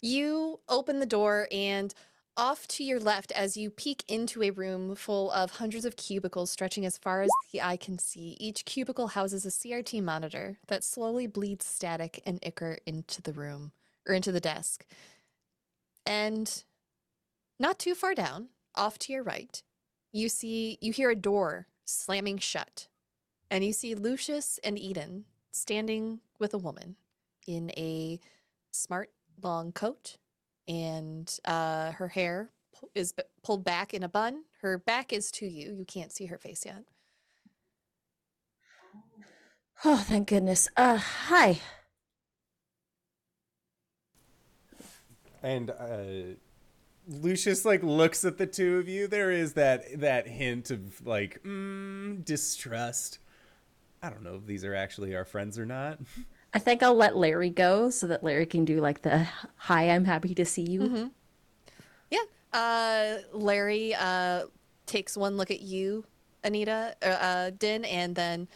You 0.00 0.60
open 0.68 1.00
the 1.00 1.06
door, 1.06 1.48
and 1.50 1.92
off 2.36 2.68
to 2.68 2.84
your 2.84 3.00
left, 3.00 3.32
as 3.32 3.56
you 3.56 3.68
peek 3.68 4.04
into 4.06 4.44
a 4.44 4.50
room 4.50 4.94
full 4.94 5.32
of 5.32 5.50
hundreds 5.50 5.84
of 5.84 5.96
cubicles 5.96 6.52
stretching 6.52 6.86
as 6.86 6.96
far 6.96 7.22
as 7.22 7.30
the 7.52 7.62
eye 7.62 7.76
can 7.76 7.98
see, 7.98 8.36
each 8.38 8.64
cubicle 8.64 9.08
houses 9.08 9.44
a 9.44 9.48
CRT 9.48 10.00
monitor 10.04 10.58
that 10.68 10.84
slowly 10.84 11.26
bleeds 11.26 11.66
static 11.66 12.22
and 12.24 12.38
ichor 12.46 12.78
into 12.86 13.20
the 13.20 13.32
room, 13.32 13.72
or 14.06 14.14
into 14.14 14.30
the 14.30 14.38
desk. 14.38 14.86
And 16.08 16.64
not 17.60 17.78
too 17.78 17.94
far 17.94 18.14
down, 18.14 18.48
off 18.74 18.98
to 19.00 19.12
your 19.12 19.22
right, 19.22 19.62
you 20.10 20.30
see 20.30 20.78
you 20.80 20.90
hear 20.90 21.10
a 21.10 21.14
door 21.14 21.66
slamming 21.84 22.38
shut. 22.38 22.88
And 23.50 23.62
you 23.62 23.74
see 23.74 23.94
Lucius 23.94 24.58
and 24.64 24.78
Eden 24.78 25.26
standing 25.52 26.20
with 26.38 26.54
a 26.54 26.58
woman 26.58 26.96
in 27.46 27.70
a 27.76 28.20
smart 28.70 29.10
long 29.42 29.70
coat 29.72 30.16
and 30.66 31.38
uh, 31.44 31.92
her 31.92 32.08
hair 32.08 32.50
is 32.94 33.14
pulled 33.42 33.64
back 33.64 33.92
in 33.92 34.02
a 34.02 34.08
bun. 34.08 34.44
Her 34.62 34.78
back 34.78 35.12
is 35.12 35.30
to 35.32 35.46
you. 35.46 35.74
You 35.74 35.84
can't 35.84 36.12
see 36.12 36.26
her 36.26 36.38
face 36.38 36.64
yet. 36.64 36.84
Oh, 39.84 39.96
thank 39.96 40.28
goodness. 40.28 40.68
Uh, 40.76 40.96
hi. 40.96 41.60
And 45.42 45.70
uh, 45.70 46.34
Lucius 47.08 47.64
like 47.64 47.82
looks 47.82 48.24
at 48.24 48.38
the 48.38 48.46
two 48.46 48.78
of 48.78 48.88
you. 48.88 49.06
There 49.06 49.30
is 49.30 49.54
that 49.54 50.00
that 50.00 50.28
hint 50.28 50.70
of 50.70 51.06
like 51.06 51.42
mm, 51.42 52.24
distrust. 52.24 53.18
I 54.02 54.10
don't 54.10 54.22
know 54.22 54.36
if 54.36 54.46
these 54.46 54.64
are 54.64 54.74
actually 54.74 55.16
our 55.16 55.24
friends 55.24 55.58
or 55.58 55.66
not. 55.66 55.98
I 56.54 56.58
think 56.58 56.82
I'll 56.82 56.94
let 56.94 57.16
Larry 57.16 57.50
go 57.50 57.90
so 57.90 58.06
that 58.06 58.22
Larry 58.22 58.46
can 58.46 58.64
do 58.64 58.80
like 58.80 59.02
the 59.02 59.26
hi, 59.56 59.90
I'm 59.90 60.04
happy 60.04 60.34
to 60.34 60.44
see 60.44 60.62
you. 60.62 60.80
Mm-hmm. 60.80 61.06
Yeah. 62.10 62.18
Uh, 62.52 63.18
Larry 63.32 63.94
uh, 63.94 64.44
takes 64.86 65.16
one 65.16 65.36
look 65.36 65.50
at 65.50 65.60
you, 65.60 66.04
Pahnita, 66.44 66.94
uh, 67.02 67.06
uh, 67.06 67.50
Din, 67.50 67.84
and 67.84 68.14
then 68.14 68.48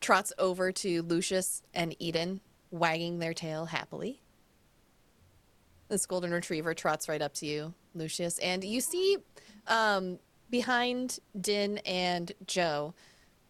trots 0.00 0.32
over 0.38 0.72
to 0.72 1.02
Lucius 1.02 1.62
and 1.72 1.94
Eden, 1.98 2.40
wagging 2.70 3.18
their 3.20 3.34
tail 3.34 3.66
happily. 3.66 4.21
This 5.92 6.06
golden 6.06 6.30
retriever 6.30 6.72
trots 6.72 7.06
right 7.06 7.20
up 7.20 7.34
to 7.34 7.44
you, 7.44 7.74
Lucius, 7.94 8.38
and 8.38 8.64
you 8.64 8.80
see 8.80 9.18
um, 9.66 10.18
behind 10.48 11.18
Din 11.38 11.76
and 11.84 12.32
Joe, 12.46 12.94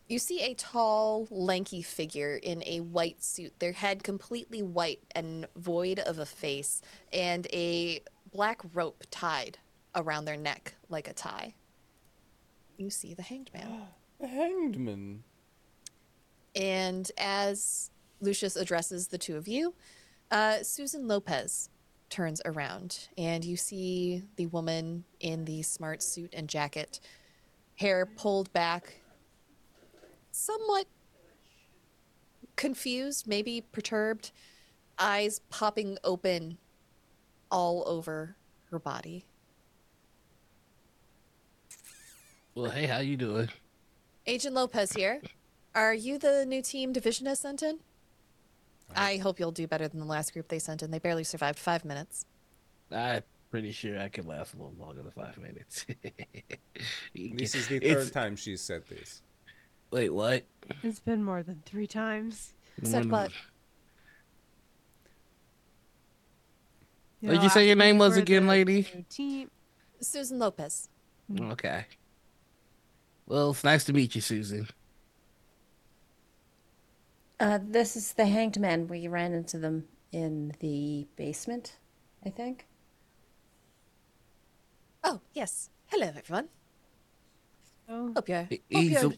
you 0.09 0.19
see 0.19 0.41
a 0.41 0.55
tall, 0.55 1.29
lanky 1.31 1.83
figure 1.83 2.41
in 2.43 2.65
a 2.67 2.81
white 2.81 3.23
suit, 3.23 3.53
their 3.61 3.71
head 3.71 4.03
completely 4.03 4.61
white 4.61 4.99
and 5.15 5.47
void 5.55 6.01
of 6.01 6.19
a 6.19 6.27
face, 6.27 6.83
and 7.13 7.47
a 7.53 8.03
black 8.33 8.61
rope 8.75 9.05
tied 9.13 9.59
around 9.95 10.25
their 10.25 10.37
neck 10.37 10.75
like 10.89 11.07
a 11.07 11.13
tie. 11.13 11.55
You 12.77 12.91
see 12.91 13.15
the 13.15 13.23
hanged 13.23 13.51
man. 13.55 13.83
The 14.21 14.27
hanged 14.27 14.81
man. 14.81 15.23
And 16.57 17.09
as 17.17 17.93
Lucius 18.21 18.57
addresses 18.57 19.07
the 19.07 19.19
two 19.19 19.37
of 19.37 19.47
you, 19.47 19.75
uh, 20.33 20.65
Susan 20.65 21.07
Lopez 21.07 21.69
turns 22.13 22.43
around 22.45 23.09
and 23.17 23.43
you 23.43 23.57
see 23.57 24.23
the 24.37 24.45
woman 24.47 25.03
in 25.21 25.47
the 25.47 25.63
smart 25.63 26.03
suit 26.03 26.35
and 26.35 26.47
jacket, 26.47 27.01
hair 27.77 28.05
pulled 28.05 28.53
back, 28.53 29.01
somewhat 30.31 30.85
confused, 32.55 33.27
maybe 33.27 33.63
perturbed, 33.73 34.31
eyes 34.99 35.41
popping 35.49 35.97
open 36.05 36.59
all 37.51 37.83
over 37.87 38.37
her 38.71 38.79
body. 38.79 39.25
Well, 42.55 42.71
hey, 42.71 42.87
how 42.87 42.99
you 42.99 43.17
doing? 43.17 43.49
Agent 44.27 44.55
Lopez 44.55 44.93
here. 44.93 45.23
Are 45.75 45.95
you 45.95 46.19
the 46.19 46.45
new 46.45 46.61
team 46.61 46.93
Division 46.93 47.27
has 47.27 47.41
sent 47.41 47.63
in? 47.63 47.79
I 48.97 49.17
hope 49.19 49.39
you'll 49.41 49.53
do 49.53 49.67
better 49.67 49.89
than 49.89 50.01
the 50.01 50.07
last 50.07 50.33
group 50.33 50.49
they 50.49 50.59
sent 50.59 50.83
in. 50.83 50.91
They 50.91 50.99
barely 50.99 51.25
survived 51.25 51.59
five 51.59 51.85
minutes. 51.85 52.27
I'm 52.91 53.23
pretty 53.51 53.73
sure 53.73 53.99
I 53.99 54.09
can 54.09 54.27
last 54.27 54.55
a 54.55 54.57
little 54.59 54.75
longer 54.79 55.03
than 55.03 55.13
five 55.13 55.39
minutes. 55.39 55.87
This 57.15 57.55
is 57.55 57.69
the 57.69 57.79
third 57.79 57.85
It's- 57.91 58.11
time 58.11 58.37
she's 58.37 58.61
said 58.61 58.87
this. 58.89 59.23
Wait, 59.91 60.09
what? 60.11 60.45
It's 60.83 61.01
been 61.01 61.23
more 61.23 61.43
than 61.43 61.63
three 61.67 61.87
times. 61.87 62.55
Said 62.83 63.11
what? 63.11 63.31
What'd 67.21 67.39
know, 67.39 67.43
you 67.45 67.51
say 67.51 67.67
your 67.67 67.77
name 67.77 67.99
was 67.99 68.17
again, 68.17 68.47
lady? 68.47 68.85
Team. 69.11 69.51
Susan 70.01 70.39
Lopez. 70.39 70.89
Okay. 71.41 71.85
Well, 73.27 73.51
it's 73.51 73.63
nice 73.63 73.85
to 73.85 73.93
meet 73.93 74.15
you, 74.15 74.21
Susan. 74.21 74.67
Uh, 77.43 77.59
this 77.61 77.97
is 77.97 78.13
the 78.13 78.25
hanged 78.27 78.61
man. 78.61 78.87
We 78.87 79.09
ran 79.09 79.33
into 79.33 79.59
them 79.59 79.87
in 80.13 80.55
the 80.61 81.09
basement, 81.17 81.77
I 82.25 82.31
think. 82.31 82.69
Oh, 85.03 85.21
yes. 85.33 85.69
Hello, 85.89 86.07
everyone. 86.17 86.49
Oh, 87.89 88.13
Hope 88.15 88.29
you're. 88.29 88.43
Hope 88.43 88.61
He's 88.69 88.97
a, 88.97 89.01
you're 89.01 89.13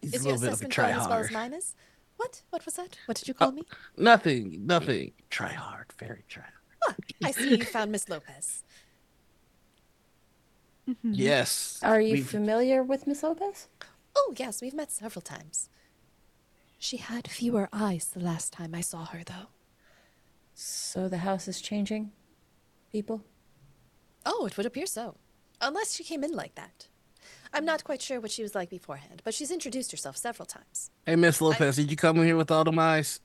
he's 0.00 0.14
is 0.14 0.24
a 0.26 0.28
your 0.28 0.38
little 0.38 0.40
bit 0.40 0.52
of 0.52 0.62
a 0.62 0.66
assessment 0.68 0.76
going 0.76 0.94
as 0.94 1.08
well 1.08 1.18
as 1.18 1.30
mine 1.32 1.52
is? 1.54 1.74
What? 2.18 2.42
What 2.50 2.64
was 2.64 2.74
that? 2.74 2.96
What 3.06 3.16
did 3.16 3.26
you 3.26 3.34
call 3.34 3.50
me? 3.50 3.64
Nothing, 3.96 4.64
nothing. 4.64 5.10
Try 5.28 5.52
hard, 5.52 5.86
very 5.98 6.22
try 6.28 6.44
hard. 6.44 6.96
Ah, 7.24 7.26
I 7.26 7.30
see 7.32 7.56
you 7.56 7.64
found 7.64 7.90
Miss 7.90 8.08
Lopez. 8.08 8.62
Yes. 11.02 11.80
Are 11.82 12.00
you 12.00 12.14
we've- 12.14 12.22
familiar 12.22 12.82
with 12.84 13.08
Miss 13.08 13.24
Lopez? 13.24 13.66
Oh, 14.14 14.34
yes, 14.36 14.62
we've 14.62 14.74
met 14.74 14.92
several 14.92 15.22
times. 15.22 15.68
She 16.82 16.96
had 16.96 17.28
fewer 17.28 17.68
eyes 17.74 18.06
the 18.06 18.20
last 18.20 18.54
time 18.54 18.74
I 18.74 18.80
saw 18.80 19.04
her, 19.04 19.20
though. 19.22 19.48
So 20.54 21.10
the 21.10 21.18
house 21.18 21.46
is 21.46 21.60
changing 21.60 22.10
people? 22.90 23.22
Oh, 24.24 24.46
it 24.46 24.56
would 24.56 24.64
appear 24.64 24.86
so. 24.86 25.18
Unless 25.60 25.94
she 25.94 26.04
came 26.04 26.24
in 26.24 26.32
like 26.32 26.54
that. 26.54 26.88
I'm 27.52 27.66
not 27.66 27.84
quite 27.84 28.00
sure 28.00 28.18
what 28.18 28.30
she 28.30 28.42
was 28.42 28.54
like 28.54 28.70
beforehand, 28.70 29.20
but 29.24 29.34
she's 29.34 29.50
introduced 29.50 29.90
herself 29.90 30.16
several 30.16 30.46
times. 30.46 30.90
Hey, 31.04 31.16
Miss 31.16 31.42
Lopez, 31.42 31.76
did 31.76 31.90
you 31.90 31.98
come 31.98 32.16
in 32.16 32.24
here 32.24 32.36
with 32.36 32.50
all 32.50 32.64
them 32.64 32.78
eyes? 32.78 33.20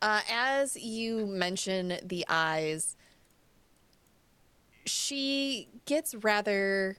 Uh, 0.00 0.22
as 0.32 0.74
you 0.76 1.26
mention 1.26 1.98
the 2.02 2.24
eyes, 2.30 2.96
she 4.86 5.68
gets 5.84 6.14
rather 6.14 6.96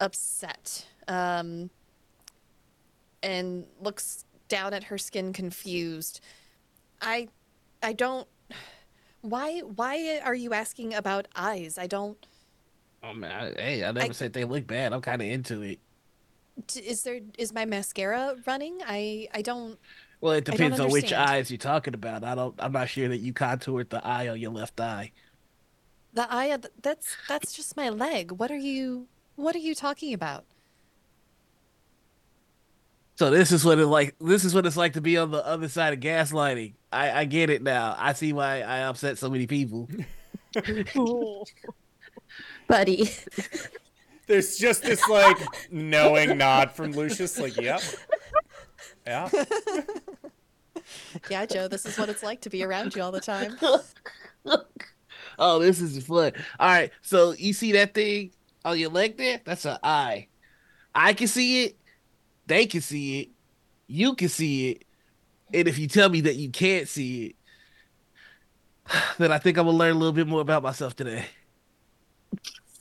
upset 0.00 0.86
um, 1.06 1.68
and 3.22 3.64
looks 3.80 4.24
down 4.48 4.74
at 4.74 4.84
her 4.84 4.98
skin 4.98 5.32
confused. 5.32 6.20
I, 7.00 7.28
I 7.82 7.92
don't. 7.92 8.26
Why? 9.22 9.60
Why 9.60 10.20
are 10.24 10.34
you 10.34 10.54
asking 10.54 10.94
about 10.94 11.28
eyes? 11.36 11.76
I 11.78 11.86
don't. 11.86 12.26
Oh 13.02 13.12
man, 13.14 13.30
I, 13.30 13.60
hey, 13.60 13.84
I 13.84 13.92
never 13.92 14.08
I- 14.08 14.12
said 14.12 14.32
they 14.32 14.44
look 14.44 14.66
bad. 14.66 14.92
I'm 14.92 15.00
kind 15.00 15.20
of 15.22 15.28
into 15.28 15.62
it. 15.62 15.78
Is 16.76 17.02
there 17.04 17.20
is 17.38 17.52
my 17.52 17.64
mascara 17.64 18.36
running? 18.46 18.78
I. 18.86 19.28
I 19.34 19.42
don't. 19.42 19.78
Well, 20.20 20.34
it 20.34 20.44
depends 20.44 20.78
on 20.78 20.90
which 20.90 21.12
eyes 21.12 21.50
you're 21.50 21.56
talking 21.56 21.94
about. 21.94 22.24
I 22.24 22.34
don't. 22.34 22.54
I'm 22.58 22.72
not 22.72 22.88
sure 22.88 23.08
that 23.08 23.18
you 23.18 23.32
contoured 23.32 23.88
the 23.90 24.04
eye 24.06 24.28
on 24.28 24.38
your 24.38 24.50
left 24.50 24.78
eye. 24.80 25.12
The 26.12 26.30
eye. 26.32 26.56
That's. 26.82 27.16
That's 27.28 27.52
just 27.52 27.76
my 27.76 27.88
leg. 27.88 28.32
What 28.32 28.50
are 28.50 28.58
you? 28.58 29.06
What 29.36 29.54
are 29.54 29.60
you 29.60 29.74
talking 29.74 30.12
about? 30.12 30.44
So 33.20 33.28
this 33.28 33.52
is 33.52 33.66
what 33.66 33.78
it 33.78 33.86
like. 33.86 34.14
This 34.18 34.46
is 34.46 34.54
what 34.54 34.64
it's 34.64 34.78
like 34.78 34.94
to 34.94 35.02
be 35.02 35.18
on 35.18 35.30
the 35.30 35.46
other 35.46 35.68
side 35.68 35.92
of 35.92 36.00
gaslighting. 36.00 36.72
I, 36.90 37.10
I 37.10 37.24
get 37.26 37.50
it 37.50 37.62
now. 37.62 37.94
I 37.98 38.14
see 38.14 38.32
why 38.32 38.62
I 38.62 38.78
upset 38.84 39.18
so 39.18 39.28
many 39.28 39.46
people. 39.46 39.90
Buddy. 42.66 43.10
There's 44.26 44.56
just 44.56 44.84
this 44.84 45.06
like 45.06 45.36
knowing 45.70 46.38
nod 46.38 46.70
from 46.72 46.92
Lucius, 46.92 47.38
like, 47.38 47.58
yep. 47.58 47.82
Yeah. 49.06 49.28
Yeah, 51.28 51.44
Joe. 51.44 51.68
This 51.68 51.84
is 51.84 51.98
what 51.98 52.08
it's 52.08 52.22
like 52.22 52.40
to 52.40 52.48
be 52.48 52.64
around 52.64 52.96
you 52.96 53.02
all 53.02 53.12
the 53.12 53.20
time. 53.20 53.58
oh, 55.38 55.58
this 55.58 55.82
is 55.82 56.06
fun. 56.06 56.32
All 56.58 56.68
right, 56.68 56.90
so 57.02 57.32
you 57.32 57.52
see 57.52 57.72
that 57.72 57.92
thing 57.92 58.30
on 58.64 58.78
your 58.78 58.88
leg 58.88 59.18
there? 59.18 59.42
That's 59.44 59.66
an 59.66 59.76
eye. 59.82 60.28
I 60.94 61.12
can 61.12 61.28
see 61.28 61.64
it. 61.64 61.76
They 62.50 62.66
can 62.66 62.80
see 62.80 63.20
it. 63.20 63.28
You 63.86 64.16
can 64.16 64.28
see 64.28 64.70
it. 64.70 64.84
And 65.54 65.68
if 65.68 65.78
you 65.78 65.86
tell 65.86 66.08
me 66.08 66.20
that 66.22 66.34
you 66.34 66.50
can't 66.50 66.88
see 66.88 67.26
it, 67.26 67.36
then 69.18 69.30
I 69.30 69.38
think 69.38 69.56
I'm 69.56 69.66
gonna 69.66 69.76
learn 69.78 69.92
a 69.92 69.98
little 69.98 70.12
bit 70.12 70.26
more 70.26 70.40
about 70.40 70.64
myself 70.64 70.96
today. 70.96 71.26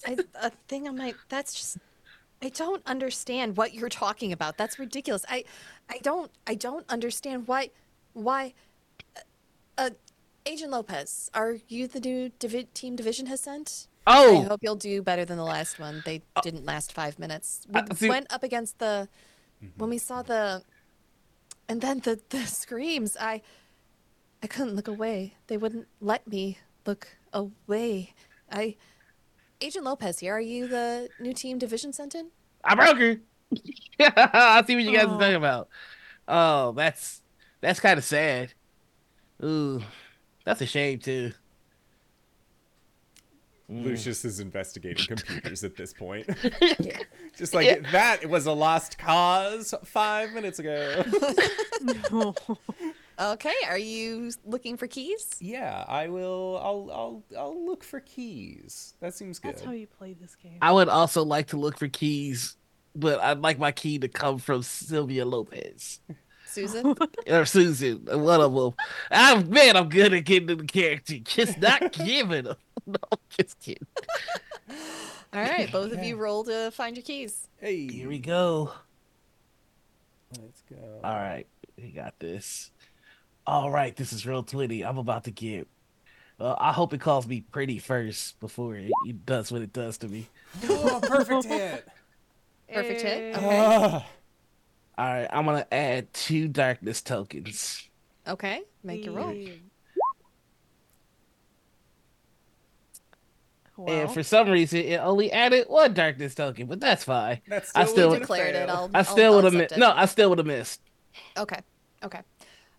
I, 0.07 0.17
a 0.41 0.49
thing 0.67 0.87
on 0.87 0.97
my. 0.97 1.13
That's 1.29 1.53
just. 1.53 1.77
I 2.41 2.49
don't 2.49 2.81
understand 2.87 3.57
what 3.57 3.75
you're 3.75 3.89
talking 3.89 4.31
about. 4.31 4.57
That's 4.57 4.79
ridiculous. 4.79 5.23
I, 5.29 5.43
I 5.87 5.99
don't. 6.01 6.31
I 6.47 6.55
don't 6.55 6.85
understand 6.89 7.47
why. 7.47 7.69
Why. 8.13 8.53
Uh, 9.77 9.91
Agent 10.47 10.71
Lopez, 10.71 11.29
are 11.35 11.57
you 11.67 11.87
the 11.87 11.99
new 11.99 12.29
divi- 12.39 12.69
team 12.73 12.95
division 12.95 13.27
has 13.27 13.41
sent? 13.41 13.87
Oh, 14.07 14.41
I 14.41 14.45
hope 14.45 14.61
you'll 14.63 14.75
do 14.75 15.03
better 15.03 15.25
than 15.25 15.37
the 15.37 15.43
last 15.43 15.77
one. 15.79 16.01
They 16.05 16.23
didn't 16.41 16.65
last 16.65 16.91
five 16.91 17.19
minutes. 17.19 17.67
We 17.71 17.81
Uh, 17.81 17.93
see- 17.93 18.09
went 18.09 18.33
up 18.33 18.41
against 18.41 18.79
the 18.79 19.07
when 19.77 19.89
we 19.89 19.97
saw 19.97 20.21
the 20.21 20.63
and 21.67 21.81
then 21.81 21.99
the 21.99 22.19
the 22.29 22.45
screams. 22.45 23.17
I 23.19 23.41
I 24.43 24.47
couldn't 24.47 24.75
look 24.75 24.87
away. 24.87 25.35
They 25.47 25.57
wouldn't 25.57 25.87
let 26.01 26.27
me 26.27 26.57
look 26.85 27.07
away. 27.33 28.13
I. 28.51 28.75
Agent 29.61 29.83
Lopez 29.83 30.19
here. 30.19 30.33
Are 30.35 30.39
you 30.39 30.67
the 30.69 31.09
new 31.19 31.33
team 31.33 31.57
division 31.57 31.91
sent 31.91 32.15
in? 32.15 32.29
I 32.63 32.75
broke 32.75 32.97
her. 32.97 33.17
I 33.99 34.63
see 34.65 34.75
what 34.75 34.85
you 34.85 34.95
guys 34.95 35.07
Oh. 35.09 35.15
are 35.15 35.19
talking 35.19 35.35
about. 35.35 35.67
Oh, 36.29 36.71
that's 36.71 37.21
that's 37.59 37.79
kind 37.81 37.97
of 37.97 38.05
sad. 38.05 38.53
Ooh, 39.43 39.81
that's 40.45 40.61
a 40.61 40.65
shame 40.65 40.99
too. 40.99 41.33
Mm. 43.69 43.83
Lucius 43.83 44.25
is 44.25 44.39
investigating 44.39 45.05
computers 45.05 45.63
at 45.63 45.75
this 45.75 45.93
point. 45.93 46.27
Just 47.37 47.53
like 47.53 47.91
that 47.91 48.27
was 48.27 48.47
a 48.47 48.51
lost 48.51 48.97
cause 48.97 49.73
five 49.85 50.33
minutes 50.33 50.59
ago. 50.59 51.03
No. 52.11 52.35
Okay. 53.17 53.53
Are 53.65 53.77
you 53.77 54.33
looking 54.45 54.75
for 54.75 54.85
keys? 54.85 55.37
yeah, 55.39 55.85
I 55.87 56.09
will. 56.09 56.59
I'll. 56.61 56.91
I'll. 56.91 57.23
I'll 57.37 57.65
look 57.65 57.85
for 57.85 58.01
keys. 58.01 58.95
That 58.99 59.13
seems 59.13 59.39
good. 59.39 59.53
That's 59.53 59.63
how 59.63 59.71
you 59.71 59.87
play 59.87 60.13
this 60.13 60.35
game. 60.35 60.57
I 60.61 60.73
would 60.73 60.89
also 60.89 61.23
like 61.23 61.47
to 61.47 61.57
look 61.57 61.77
for 61.77 61.87
keys, 61.87 62.57
but 62.95 63.21
I'd 63.21 63.39
like 63.39 63.59
my 63.59 63.71
key 63.71 63.97
to 63.99 64.09
come 64.09 64.39
from 64.39 64.61
Sylvia 64.61 65.25
Lopez 65.25 66.01
Susan? 66.49 66.95
or 67.27 67.45
Susan, 67.45 68.05
one 68.05 68.41
of 68.41 68.53
them. 68.53 68.73
I'm 69.11 69.49
man, 69.49 69.75
I'm 69.77 69.89
good 69.89 70.13
at 70.13 70.25
getting 70.25 70.49
into 70.49 70.63
the 70.63 70.67
character, 70.67 71.17
just 71.19 71.59
not 71.59 71.91
giving 72.05 72.45
them. 72.45 72.55
No, 72.87 72.95
just 73.37 73.59
kidding. 73.59 73.85
All 75.31 75.41
right. 75.41 75.71
Both 75.71 75.91
of 75.91 76.03
you 76.03 76.15
roll 76.15 76.43
to 76.45 76.71
find 76.71 76.95
your 76.97 77.03
keys. 77.03 77.47
Hey, 77.59 77.87
Here 77.87 78.07
we 78.09 78.17
go. 78.17 78.71
let's 80.41 80.63
go. 80.67 80.77
All 81.03 81.13
right, 81.15 81.45
we 81.77 81.91
got 81.91 82.17
this. 82.19 82.71
All 83.45 83.69
right, 83.69 83.95
this 83.95 84.11
is 84.11 84.25
Roll20. 84.25 84.83
I'm 84.87 84.97
about 84.97 85.25
to 85.25 85.31
get. 85.31 85.67
Uh, 86.39 86.55
I 86.57 86.71
hope 86.71 86.93
it 86.93 87.01
calls 87.01 87.27
me 87.27 87.41
pretty 87.41 87.77
first 87.77 88.39
before 88.39 88.75
it, 88.75 88.89
it 89.05 89.23
does 89.25 89.51
what 89.51 89.61
it 89.61 89.73
does 89.73 89.97
to 89.99 90.07
me. 90.07 90.27
Oh, 90.67 90.99
perfect 91.03 91.45
hit. 91.45 91.87
Perfect 92.73 93.01
hit. 93.01 93.35
Eh, 93.35 93.37
Okay. 93.37 93.47
Ah. 93.47 94.05
All 94.99 95.05
right, 95.05 95.29
I'm 95.31 95.45
gonna 95.45 95.65
add 95.71 96.13
two 96.13 96.49
darkness 96.49 97.01
tokens. 97.01 97.87
Okay. 98.27 98.63
Make 98.83 99.05
your 99.05 99.13
roll. 99.13 99.33
And 103.87 104.11
for 104.11 104.23
some 104.23 104.49
reason, 104.49 104.79
it 104.79 104.97
only 104.97 105.31
added 105.31 105.67
one 105.69 105.93
darkness 105.93 106.35
token, 106.35 106.67
but 106.67 106.81
that's 106.81 107.05
fine. 107.05 107.39
That's 107.47 107.71
I 107.73 107.85
still, 107.85 107.93
still- 107.93 108.09
would've 108.09 108.23
Declared 108.23 108.55
it. 108.55 108.69
I'll, 108.69 108.91
I 108.93 109.03
still 109.03 109.35
would 109.35 109.45
have 109.45 109.53
missed. 109.53 109.77
No, 109.77 109.89
I 109.95 110.05
still 110.05 110.27
would 110.31 110.37
have 110.37 110.47
missed. 110.47 110.81
Okay. 111.37 111.61
Okay. 112.03 112.19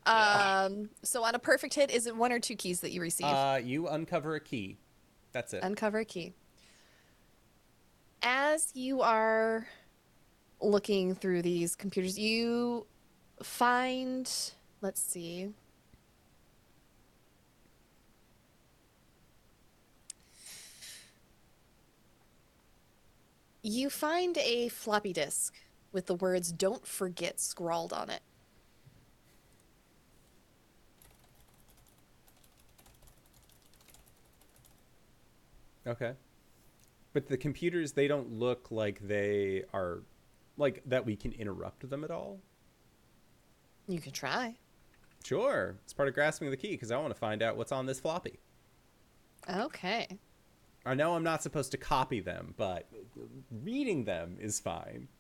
Um. 0.05 0.91
So 1.03 1.25
on 1.25 1.35
a 1.35 1.39
perfect 1.39 1.73
hit, 1.73 1.91
is 1.91 2.07
it 2.07 2.15
one 2.15 2.33
or 2.33 2.39
two 2.39 2.55
keys 2.55 2.81
that 2.81 2.91
you 2.91 3.01
receive? 3.01 3.29
Uh, 3.29 3.61
you 3.63 3.89
uncover 3.89 4.35
a 4.35 4.41
key. 4.41 4.77
That's 5.33 5.55
it. 5.55 5.63
Uncover 5.63 6.01
a 6.01 6.05
key. 6.05 6.35
As 8.23 8.73
you 8.75 9.01
are 9.01 9.67
looking 10.61 11.15
through 11.15 11.43
these 11.43 11.77
computers, 11.77 12.19
you 12.19 12.87
find. 13.43 14.31
Let's 14.83 15.01
see. 15.01 15.53
You 23.63 23.91
find 23.91 24.39
a 24.39 24.69
floppy 24.69 25.13
disk 25.13 25.55
with 25.93 26.07
the 26.07 26.15
words 26.15 26.51
"Don't 26.51 26.87
forget" 26.87 27.41
scrawled 27.41 27.93
on 27.93 28.09
it. 28.09 28.23
Okay. 35.87 36.13
But 37.13 37.29
the 37.29 37.37
computers, 37.37 37.93
they 37.93 38.07
don't 38.07 38.39
look 38.39 38.71
like 38.71 39.01
they 39.01 39.65
are, 39.75 39.99
like 40.61 40.83
that 40.87 41.05
we 41.05 41.17
can 41.17 41.33
interrupt 41.33 41.89
them 41.89 42.05
at 42.05 42.11
all. 42.11 42.39
You 43.89 43.99
can 44.01 44.13
try. 44.13 44.57
Sure, 45.25 45.77
it's 45.83 45.93
part 45.93 46.09
of 46.09 46.15
grasping 46.15 46.51
the 46.51 46.57
key 46.57 46.71
because 46.73 46.91
I 46.91 46.99
want 46.99 47.13
to 47.13 47.19
find 47.19 47.43
out 47.43 47.57
what's 47.57 47.73
on 47.73 47.87
this 47.87 47.99
floppy. 48.01 48.39
Okay. 49.49 50.07
I 50.87 50.95
know 50.95 51.15
I'm 51.15 51.25
not 51.25 51.43
supposed 51.43 51.73
to 51.73 51.77
copy 51.77 52.21
them, 52.21 52.55
but 52.57 52.89
reading 53.51 54.05
them 54.05 54.37
is 54.41 54.61
fine. 54.61 55.09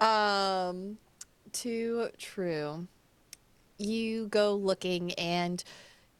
Um, 0.00 0.96
too 1.50 2.10
true. 2.18 2.86
You 3.78 4.28
go 4.28 4.54
looking 4.54 5.12
and 5.14 5.64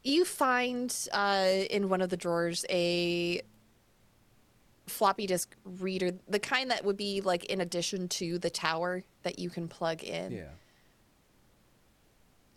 you 0.03 0.25
find 0.25 0.93
uh, 1.13 1.47
in 1.71 1.89
one 1.89 2.01
of 2.01 2.11
the 2.11 2.17
drawers 2.17 2.65
a 2.71 3.41
floppy 4.89 5.27
disk 5.27 5.55
reader, 5.65 6.13
the 6.29 6.39
kind 6.39 6.71
that 6.71 6.85
would 6.85 6.97
be 6.97 7.21
like 7.21 7.45
in 7.47 7.61
addition 7.61 8.09
to 8.09 8.39
the 8.39 8.51
tower 8.51 9.05
that 9.23 9.39
you 9.39 9.51
can 9.51 9.69
plug 9.69 10.03
in. 10.03 10.33
Yeah. 10.33 10.49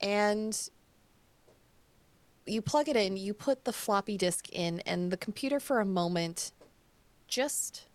And 0.01 0.69
you 2.45 2.61
plug 2.61 2.89
it 2.89 2.95
in, 2.95 3.17
you 3.17 3.33
put 3.33 3.65
the 3.65 3.73
floppy 3.73 4.17
disk 4.17 4.49
in, 4.49 4.79
and 4.81 5.11
the 5.11 5.17
computer 5.17 5.59
for 5.59 5.79
a 5.79 5.85
moment 5.85 6.51
just 7.27 7.87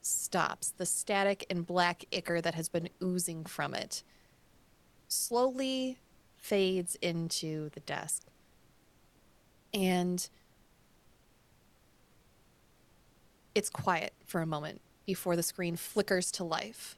stops. 0.00 0.70
The 0.76 0.86
static 0.86 1.46
and 1.48 1.66
black 1.66 2.04
ichor 2.12 2.40
that 2.40 2.54
has 2.54 2.68
been 2.68 2.88
oozing 3.02 3.44
from 3.44 3.74
it 3.74 4.02
slowly 5.08 5.98
fades 6.36 6.96
into 6.96 7.70
the 7.70 7.80
desk. 7.80 8.24
And 9.72 10.28
it's 13.54 13.70
quiet 13.70 14.12
for 14.26 14.40
a 14.40 14.46
moment 14.46 14.80
before 15.06 15.36
the 15.36 15.42
screen 15.42 15.76
flickers 15.76 16.30
to 16.32 16.44
life. 16.44 16.96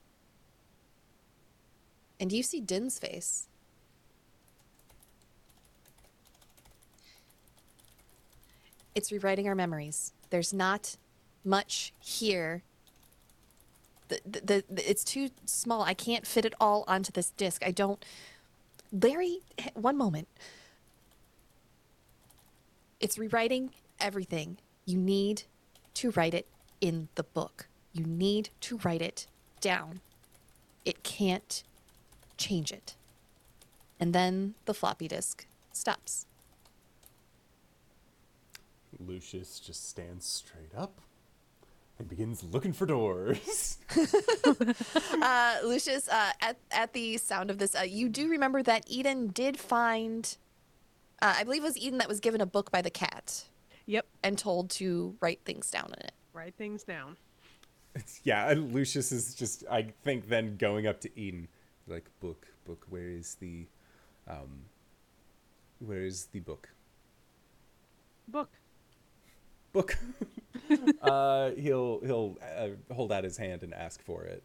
And 2.21 2.33
you 2.33 2.43
see 2.43 2.61
Din's 2.61 2.99
face. 2.99 3.49
It's 8.95 9.11
rewriting 9.11 9.49
our 9.49 9.55
memories. 9.55 10.13
There's 10.31 10.53
not 10.53 10.97
much 11.45 11.93
here. 12.01 12.63
The, 14.09 14.21
the, 14.25 14.65
the, 14.71 14.91
it's 14.91 15.03
too 15.03 15.31
small. 15.45 15.83
I 15.83 15.95
can't 15.95 16.27
fit 16.27 16.45
it 16.45 16.55
all 16.61 16.85
onto 16.87 17.11
this 17.11 17.31
disc. 17.31 17.63
I 17.67 17.73
don't. 17.73 18.05
Larry, 18.93 19.41
one 19.75 19.97
moment. 19.97 20.29
It's 23.01 23.19
rewriting 23.19 23.71
everything. 23.99 24.59
You 24.87 24.99
need 24.99 25.43
to 25.95 26.11
write 26.13 26.35
it 26.35 26.47
in 26.81 27.09
the 27.15 27.23
book. 27.23 27.69
You 27.93 28.05
need 28.05 28.51
to 28.63 28.79
write 28.79 29.03
it 29.03 29.27
down. 29.61 30.01
It 30.85 31.03
can't 31.03 31.63
change 32.37 32.73
it. 32.73 32.95
And 33.99 34.13
then 34.13 34.55
the 34.67 34.75
floppy 34.75 35.09
disk 35.09 35.47
stops. 35.73 36.27
Lucius 38.99 39.61
just 39.61 39.89
stands 39.89 40.27
straight 40.27 40.75
up 40.77 41.01
and 41.99 42.09
begins 42.09 42.43
looking 42.45 42.73
for 42.73 42.87
doors. 42.87 43.79
Uh, 45.23 45.57
Lucius, 45.65 46.07
uh, 46.09 46.33
at, 46.43 46.57
at 46.71 46.93
the 46.93 47.17
sound 47.17 47.51
of 47.51 47.59
this, 47.59 47.75
uh, 47.75 47.83
you 47.83 48.09
do 48.11 48.29
remember 48.29 48.63
that 48.63 48.85
Eden 48.87 49.29
did 49.29 49.59
find, 49.59 50.37
uh, 51.23 51.35
I 51.39 51.45
believe 51.45 51.63
it 51.63 51.67
was 51.67 51.79
Eden 51.79 51.99
that 51.99 52.09
was 52.09 52.21
given 52.21 52.41
a 52.43 52.47
book 52.47 52.71
by 52.71 52.83
the 52.83 52.91
cat 52.91 53.45
Yep. 53.87 54.07
and 54.23 54.39
told 54.39 54.71
to 54.71 55.17
write 55.21 55.41
things 55.45 55.71
down 55.71 55.93
in 55.97 56.07
it. 56.07 56.13
Write 56.33 56.55
things 56.57 56.83
down. 56.85 57.17
yeah, 58.25 58.51
and 58.51 58.73
Lucius 58.73 59.13
is 59.13 59.35
just, 59.35 59.65
I 59.71 59.89
think, 60.03 60.29
then 60.29 60.57
going 60.57 60.87
up 60.87 61.01
to 61.03 61.21
Eden, 61.21 61.49
like, 61.87 62.09
book, 62.21 62.47
book, 62.65 62.87
where 62.89 63.09
is 63.11 63.37
the, 63.41 63.67
um, 64.29 64.65
where 65.79 66.03
is 66.03 66.27
the 66.27 66.41
book? 66.41 66.69
Book. 68.29 68.51
Book. 69.73 69.97
uh, 71.03 71.51
he'll 71.59 72.01
he'll 72.01 72.39
uh, 72.57 72.69
hold 72.95 73.13
out 73.13 73.25
his 73.25 73.37
hand 73.37 73.63
and 73.63 73.75
ask 73.75 74.03
for 74.03 74.23
it. 74.25 74.43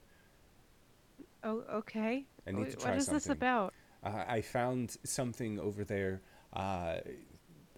Oh, 1.43 1.63
okay. 1.71 2.25
I 2.47 2.51
need 2.51 2.71
to 2.71 2.75
try 2.75 2.91
What 2.91 2.99
is 2.99 3.07
this 3.07 3.29
about? 3.29 3.73
Uh, 4.03 4.23
I 4.27 4.41
found 4.41 4.97
something 5.03 5.59
over 5.59 5.83
there. 5.83 6.21
Uh, 6.53 6.97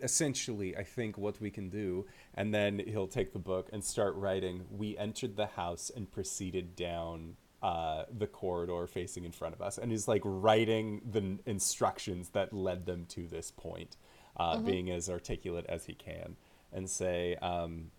essentially, 0.01 0.75
I 0.75 0.83
think 0.83 1.17
what 1.17 1.39
we 1.39 1.49
can 1.49 1.69
do, 1.69 2.05
and 2.33 2.53
then 2.53 2.79
he'll 2.79 3.07
take 3.07 3.33
the 3.33 3.39
book 3.39 3.69
and 3.71 3.83
start 3.83 4.15
writing. 4.15 4.65
We 4.69 4.97
entered 4.97 5.35
the 5.35 5.47
house 5.47 5.91
and 5.95 6.11
proceeded 6.11 6.75
down 6.75 7.35
uh, 7.61 8.05
the 8.11 8.27
corridor 8.27 8.87
facing 8.87 9.23
in 9.23 9.31
front 9.31 9.53
of 9.53 9.61
us, 9.61 9.77
and 9.77 9.91
he's 9.91 10.07
like 10.07 10.21
writing 10.25 11.01
the 11.09 11.19
n- 11.19 11.39
instructions 11.45 12.29
that 12.29 12.53
led 12.53 12.85
them 12.85 13.05
to 13.09 13.27
this 13.27 13.51
point, 13.51 13.97
uh, 14.37 14.57
being 14.59 14.89
as 14.89 15.09
articulate 15.09 15.65
as 15.67 15.85
he 15.85 15.93
can, 15.93 16.35
and 16.73 16.89
say. 16.89 17.35
Um, 17.35 17.91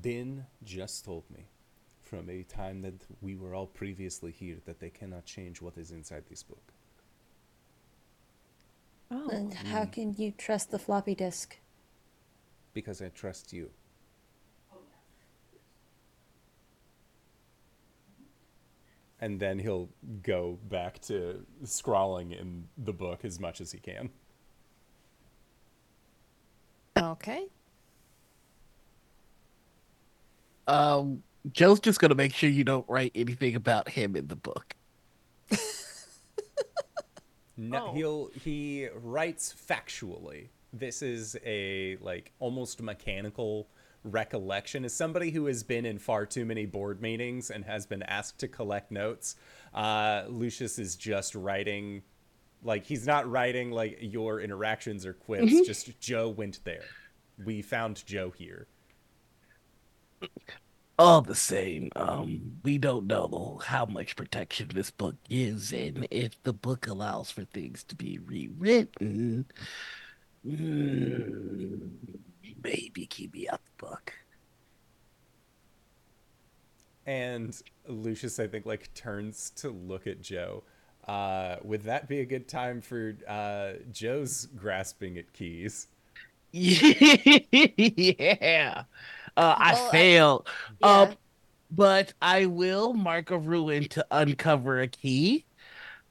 Din 0.00 0.46
just 0.62 1.04
told 1.04 1.24
me 1.30 1.46
from 2.02 2.28
a 2.28 2.42
time 2.42 2.82
that 2.82 2.94
we 3.20 3.34
were 3.34 3.54
all 3.54 3.66
previously 3.66 4.32
here 4.32 4.58
that 4.66 4.80
they 4.80 4.90
cannot 4.90 5.24
change 5.24 5.60
what 5.60 5.76
is 5.76 5.90
inside 5.90 6.24
this 6.28 6.42
book. 6.42 6.72
Oh. 9.10 9.28
And 9.28 9.52
how 9.52 9.84
can 9.86 10.14
you 10.16 10.30
trust 10.30 10.70
the 10.70 10.78
floppy 10.78 11.14
disk? 11.14 11.58
Because 12.72 13.02
I 13.02 13.08
trust 13.08 13.52
you. 13.52 13.70
And 19.22 19.38
then 19.38 19.58
he'll 19.58 19.90
go 20.22 20.58
back 20.70 20.98
to 21.02 21.44
scrawling 21.64 22.32
in 22.32 22.64
the 22.78 22.92
book 22.92 23.24
as 23.24 23.38
much 23.38 23.60
as 23.60 23.70
he 23.70 23.78
can. 23.78 24.08
Okay. 26.96 27.46
Um, 30.66 31.22
Joe's 31.52 31.80
just 31.80 32.00
gonna 32.00 32.14
make 32.14 32.32
sure 32.32 32.48
you 32.48 32.64
don't 32.64 32.88
write 32.88 33.12
anything 33.14 33.56
about 33.56 33.90
him 33.90 34.16
in 34.16 34.28
the 34.28 34.36
book. 34.36 34.74
No, 37.60 37.88
Oh. 37.88 37.92
he'll 37.92 38.30
he 38.42 38.88
writes 38.94 39.54
factually. 39.54 40.48
This 40.72 41.02
is 41.02 41.36
a 41.44 41.96
like 42.00 42.32
almost 42.38 42.80
mechanical 42.80 43.68
recollection. 44.02 44.82
As 44.86 44.94
somebody 44.94 45.30
who 45.30 45.44
has 45.44 45.62
been 45.62 45.84
in 45.84 45.98
far 45.98 46.24
too 46.24 46.46
many 46.46 46.64
board 46.64 47.02
meetings 47.02 47.50
and 47.50 47.62
has 47.66 47.84
been 47.84 48.02
asked 48.04 48.38
to 48.38 48.48
collect 48.48 48.90
notes, 48.90 49.36
uh, 49.74 50.24
Lucius 50.28 50.78
is 50.78 50.96
just 50.96 51.34
writing. 51.34 52.02
Like 52.62 52.86
he's 52.86 53.06
not 53.06 53.30
writing 53.30 53.70
like 53.72 53.98
your 54.00 54.40
interactions 54.40 55.04
or 55.04 55.12
quips. 55.12 55.52
Just 55.66 56.00
Joe 56.00 56.30
went 56.30 56.60
there. 56.64 56.84
We 57.44 57.60
found 57.60 58.04
Joe 58.06 58.30
here. 58.30 58.68
All 61.00 61.22
the 61.22 61.34
same, 61.34 61.88
um, 61.96 62.60
we 62.62 62.76
don't 62.76 63.06
know 63.06 63.58
how 63.64 63.86
much 63.86 64.16
protection 64.16 64.68
this 64.74 64.90
book 64.90 65.16
gives, 65.26 65.72
and 65.72 66.06
if 66.10 66.40
the 66.42 66.52
book 66.52 66.86
allows 66.86 67.30
for 67.30 67.44
things 67.44 67.82
to 67.84 67.94
be 67.96 68.18
rewritten, 68.18 69.46
mm, 70.46 71.90
maybe 72.62 73.06
keep 73.06 73.32
me 73.32 73.48
out 73.48 73.62
the 73.64 73.86
book. 73.86 74.12
And 77.06 77.56
Lucius, 77.86 78.38
I 78.38 78.46
think, 78.46 78.66
like 78.66 78.92
turns 78.94 79.50
to 79.56 79.70
look 79.70 80.06
at 80.06 80.20
Joe. 80.20 80.62
Uh, 81.08 81.56
would 81.62 81.82
that 81.84 82.08
be 82.08 82.20
a 82.20 82.26
good 82.26 82.46
time 82.46 82.80
for 82.82 83.16
uh, 83.26 83.72
Joe's 83.90 84.46
grasping 84.46 85.16
at 85.18 85.32
keys? 85.32 85.88
yeah. 86.52 88.84
Uh, 89.40 89.54
I 89.58 89.72
Well, 89.72 89.86
I- 89.86 89.90
failed. 89.90 90.48
Yeah. 90.80 90.86
Uh, 90.88 91.14
but 91.70 92.12
I 92.20 92.46
will 92.46 92.92
mark 92.94 93.30
a 93.30 93.38
ruin 93.38 93.88
to 93.90 94.04
uncover 94.10 94.80
a 94.80 94.88
key. 94.88 95.44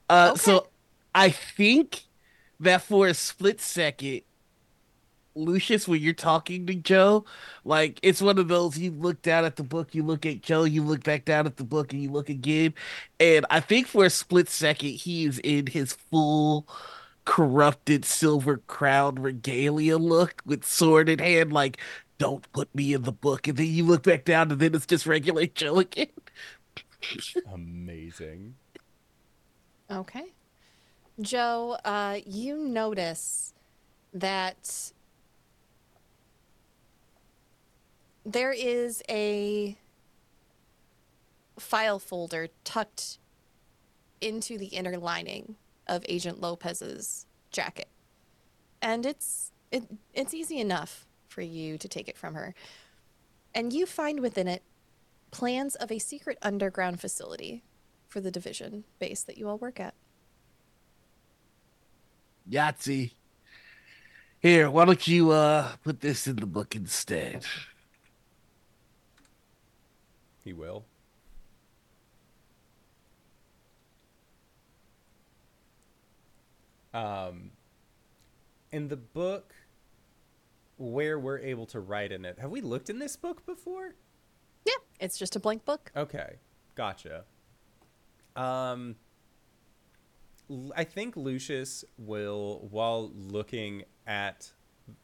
Uh, 0.10 0.30
Okay. 0.32 0.40
so 0.42 0.68
I 1.14 1.30
think 1.30 2.06
that 2.60 2.82
for 2.82 3.08
a 3.08 3.14
split 3.14 3.60
second, 3.62 4.22
Lucius, 5.36 5.88
when 5.88 6.02
you're 6.02 6.14
talking 6.14 6.66
to 6.66 6.74
Joe, 6.76 7.24
like 7.64 8.00
it's 8.02 8.22
one 8.22 8.38
of 8.40 8.48
those 8.48 8.78
you 8.78 8.92
look 8.92 9.22
down 9.22 9.46
at 9.46 9.56
the 9.58 9.64
book, 9.64 9.94
you 9.94 10.04
look 10.04 10.26
at 10.26 10.42
Joe, 10.42 10.64
you 10.64 10.84
look 10.84 11.04
back 11.04 11.24
down 11.26 11.46
at 11.46 11.58
the 11.58 11.64
book, 11.64 11.94
and 11.94 12.02
you 12.02 12.12
look 12.12 12.30
again. 12.30 12.74
And 13.20 13.46
I 13.50 13.60
think 13.60 13.88
for 13.88 14.06
a 14.06 14.10
split 14.10 14.50
second, 14.50 14.90
he 14.90 15.26
is 15.26 15.40
in 15.40 15.68
his 15.68 15.94
full 15.94 16.68
corrupted 17.26 18.06
silver 18.06 18.58
crown 18.68 19.16
regalia 19.16 19.98
look 19.98 20.42
with 20.46 20.66
sword 20.66 21.08
in 21.10 21.20
hand, 21.20 21.54
like, 21.54 21.78
don't 22.20 22.52
put 22.52 22.74
me 22.76 22.94
in 22.94 23.02
the 23.02 23.12
book. 23.12 23.48
And 23.48 23.58
then 23.58 23.66
you 23.66 23.84
look 23.84 24.04
back 24.04 24.26
down, 24.26 24.52
and 24.52 24.60
then 24.60 24.76
it's 24.76 24.86
just 24.86 25.08
regular 25.08 25.46
Joe 25.56 25.80
again. 25.80 26.08
Amazing. 27.52 28.56
Okay. 29.90 30.34
Joe, 31.20 31.78
uh, 31.84 32.20
you 32.26 32.58
notice 32.58 33.54
that 34.14 34.92
there 38.26 38.54
is 38.54 39.02
a 39.10 39.78
file 41.58 42.00
folder 42.00 42.48
tucked 42.64 43.18
into 44.22 44.58
the 44.58 44.68
inner 44.68 44.98
lining 44.98 45.56
of 45.88 46.06
Agent 46.08 46.40
Lopez's 46.40 47.26
jacket. 47.52 47.90
And 48.82 49.06
it's 49.06 49.52
it, 49.72 49.84
it's 50.14 50.34
easy 50.34 50.60
enough 50.60 51.06
for 51.40 51.44
you 51.44 51.78
to 51.78 51.88
take 51.88 52.10
it 52.10 52.18
from 52.18 52.34
her. 52.34 52.54
And 53.56 53.72
you 53.72 53.86
find 53.86 54.20
within 54.20 54.46
it 54.46 54.62
plans 55.32 55.76
of 55.76 55.90
a 55.90 55.98
secret 55.98 56.38
underground 56.42 57.00
facility 57.00 57.64
for 58.10 58.20
the 58.20 58.30
division 58.30 58.84
base 59.00 59.24
that 59.24 59.38
you 59.38 59.48
all 59.48 59.58
work 59.58 59.80
at. 59.80 59.94
Yahtzee. 62.52 63.12
Here, 64.42 64.70
why 64.70 64.84
don't 64.84 65.08
you 65.08 65.32
uh 65.32 65.70
put 65.82 66.02
this 66.02 66.28
in 66.28 66.36
the 66.36 66.46
book 66.46 66.76
instead? 66.76 67.46
He 70.44 70.52
will. 70.52 70.84
Um, 76.94 77.52
in 78.74 78.90
the 78.90 78.98
book 78.98 79.54
where 80.80 81.20
we're 81.20 81.40
able 81.40 81.66
to 81.68 81.80
write 81.80 82.12
in 82.12 82.26
it, 82.26 82.40
have 82.40 82.50
we 82.50 82.62
looked 82.62 82.90
in 82.90 83.00
this 83.00 83.16
book 83.18 83.46
before? 83.46 83.96
Yeah, 84.66 84.74
it's 85.00 85.20
just 85.20 85.36
a 85.36 85.40
blank 85.40 85.66
book. 85.66 85.92
Okay, 85.96 86.38
gotcha. 86.74 87.26
Um, 88.36 88.96
I 90.76 90.86
think 90.86 91.18
Lucius 91.18 91.84
will, 91.98 92.68
while 92.72 93.12
looking 93.14 93.84
at, 94.08 94.52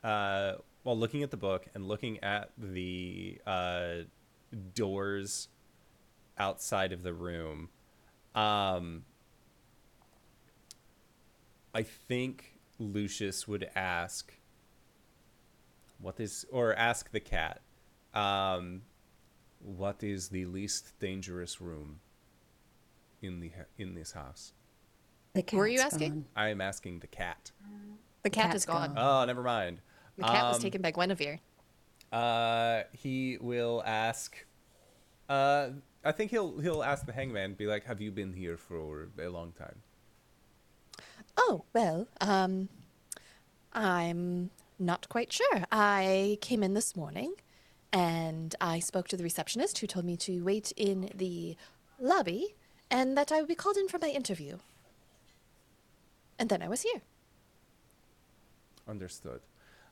uh, 0.04 0.54
while 0.84 0.98
looking 0.98 1.24
at 1.24 1.32
the 1.32 1.38
book 1.38 1.68
and 1.76 1.88
looking 1.88 2.24
at 2.24 2.52
the 2.58 3.40
uh, 3.46 3.96
doors 4.74 5.50
outside 6.38 6.94
of 6.94 7.04
the 7.04 7.14
room, 7.14 7.70
um, 8.34 9.04
I 11.74 11.84
think 11.84 12.60
Lucius 12.80 13.46
would 13.46 13.70
ask, 13.76 14.34
"What 16.00 16.20
is?" 16.20 16.46
or 16.52 16.74
ask 16.76 17.12
the 17.12 17.20
cat, 17.20 17.62
um, 18.14 18.84
"What 19.60 20.04
is 20.04 20.30
the 20.30 20.46
least 20.46 20.98
dangerous 21.00 21.60
room 21.62 22.00
in 23.22 23.40
the 23.40 23.52
in 23.78 23.96
this 23.96 24.12
house?" 24.14 24.54
The 25.34 25.44
Were 25.54 25.68
you 25.68 25.80
asking? 25.82 26.12
gone. 26.14 26.26
I 26.36 26.50
am 26.50 26.62
asking 26.62 27.00
the 27.00 27.08
cat. 27.08 27.52
The 28.24 28.30
cat 28.30 28.46
cat's 28.46 28.56
is 28.58 28.66
gone. 28.66 28.94
gone. 28.96 28.98
Oh, 28.98 29.26
never 29.26 29.44
mind. 29.44 29.82
The 30.18 30.24
cat 30.24 30.46
was 30.46 30.56
Um, 30.58 30.62
taken 30.62 30.82
by 30.82 30.92
Guinevere. 30.92 31.40
Uh, 32.12 32.84
he 32.94 33.38
will 33.42 33.84
ask. 33.86 34.46
Uh, 35.28 35.72
I 36.04 36.12
think 36.14 36.32
he'll 36.32 36.60
he'll 36.60 36.84
ask 36.84 37.06
the 37.06 37.12
hangman, 37.12 37.56
be 37.56 37.68
like, 37.68 37.84
"Have 37.86 38.00
you 38.00 38.12
been 38.12 38.34
here 38.34 38.58
for 38.58 39.10
a 39.20 39.28
long 39.28 39.52
time?" 39.52 39.82
Oh, 41.38 41.66
well, 41.74 42.08
um, 42.22 42.70
I'm 43.74 44.52
not 44.80 45.08
quite 45.10 45.32
sure. 45.32 45.64
I 45.72 46.38
came 46.42 46.64
in 46.64 46.74
this 46.74 46.96
morning 46.96 47.34
and 47.92 48.56
I 48.60 48.80
spoke 48.80 49.08
to 49.10 49.18
the 49.18 49.24
receptionist 49.24 49.78
who 49.80 49.88
told 49.88 50.06
me 50.06 50.18
to 50.18 50.44
wait 50.44 50.72
in 50.76 51.10
the 51.16 51.56
lobby 52.00 52.56
and 52.92 53.18
that 53.18 53.32
I 53.32 53.40
would 53.40 53.48
be 53.48 53.56
called 53.56 53.78
in 53.78 53.88
for 53.88 54.00
my 54.00 54.10
interview. 54.10 54.58
And 56.38 56.50
then 56.50 56.62
I 56.62 56.68
was 56.68 56.82
here. 56.82 57.02
Understood. 58.88 59.42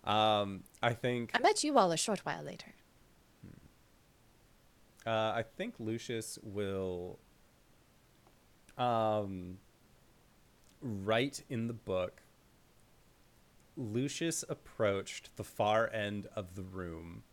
Um, 0.04 0.64
I 0.82 0.94
think 0.94 1.32
I 1.34 1.40
met 1.40 1.64
you 1.64 1.78
all 1.78 1.92
a 1.92 1.98
short 1.98 2.20
while 2.26 2.44
later. 2.44 2.74
uh, 5.06 5.10
I 5.10 5.44
think 5.56 5.76
Lucius 5.80 6.38
will 6.44 7.20
um, 8.78 9.58
write 10.82 11.44
in 11.50 11.68
the 11.68 11.74
book. 11.74 12.23
Lucius 13.76 14.44
approached 14.48 15.36
the 15.36 15.44
far 15.44 15.92
end 15.92 16.28
of 16.36 16.56
the 16.56 16.64
room 16.64 17.24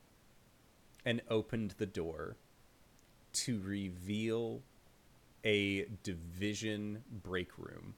and 1.04 1.20
opened 1.28 1.74
the 1.78 1.86
door 1.86 2.36
to 3.32 3.60
reveal 3.60 4.62
a 5.44 5.86
division 6.02 7.02
break 7.22 7.56
room 7.58 7.94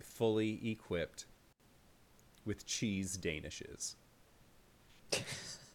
fully 0.00 0.70
equipped 0.70 1.26
with 2.44 2.66
cheese 2.66 3.18
danishes. 3.18 3.96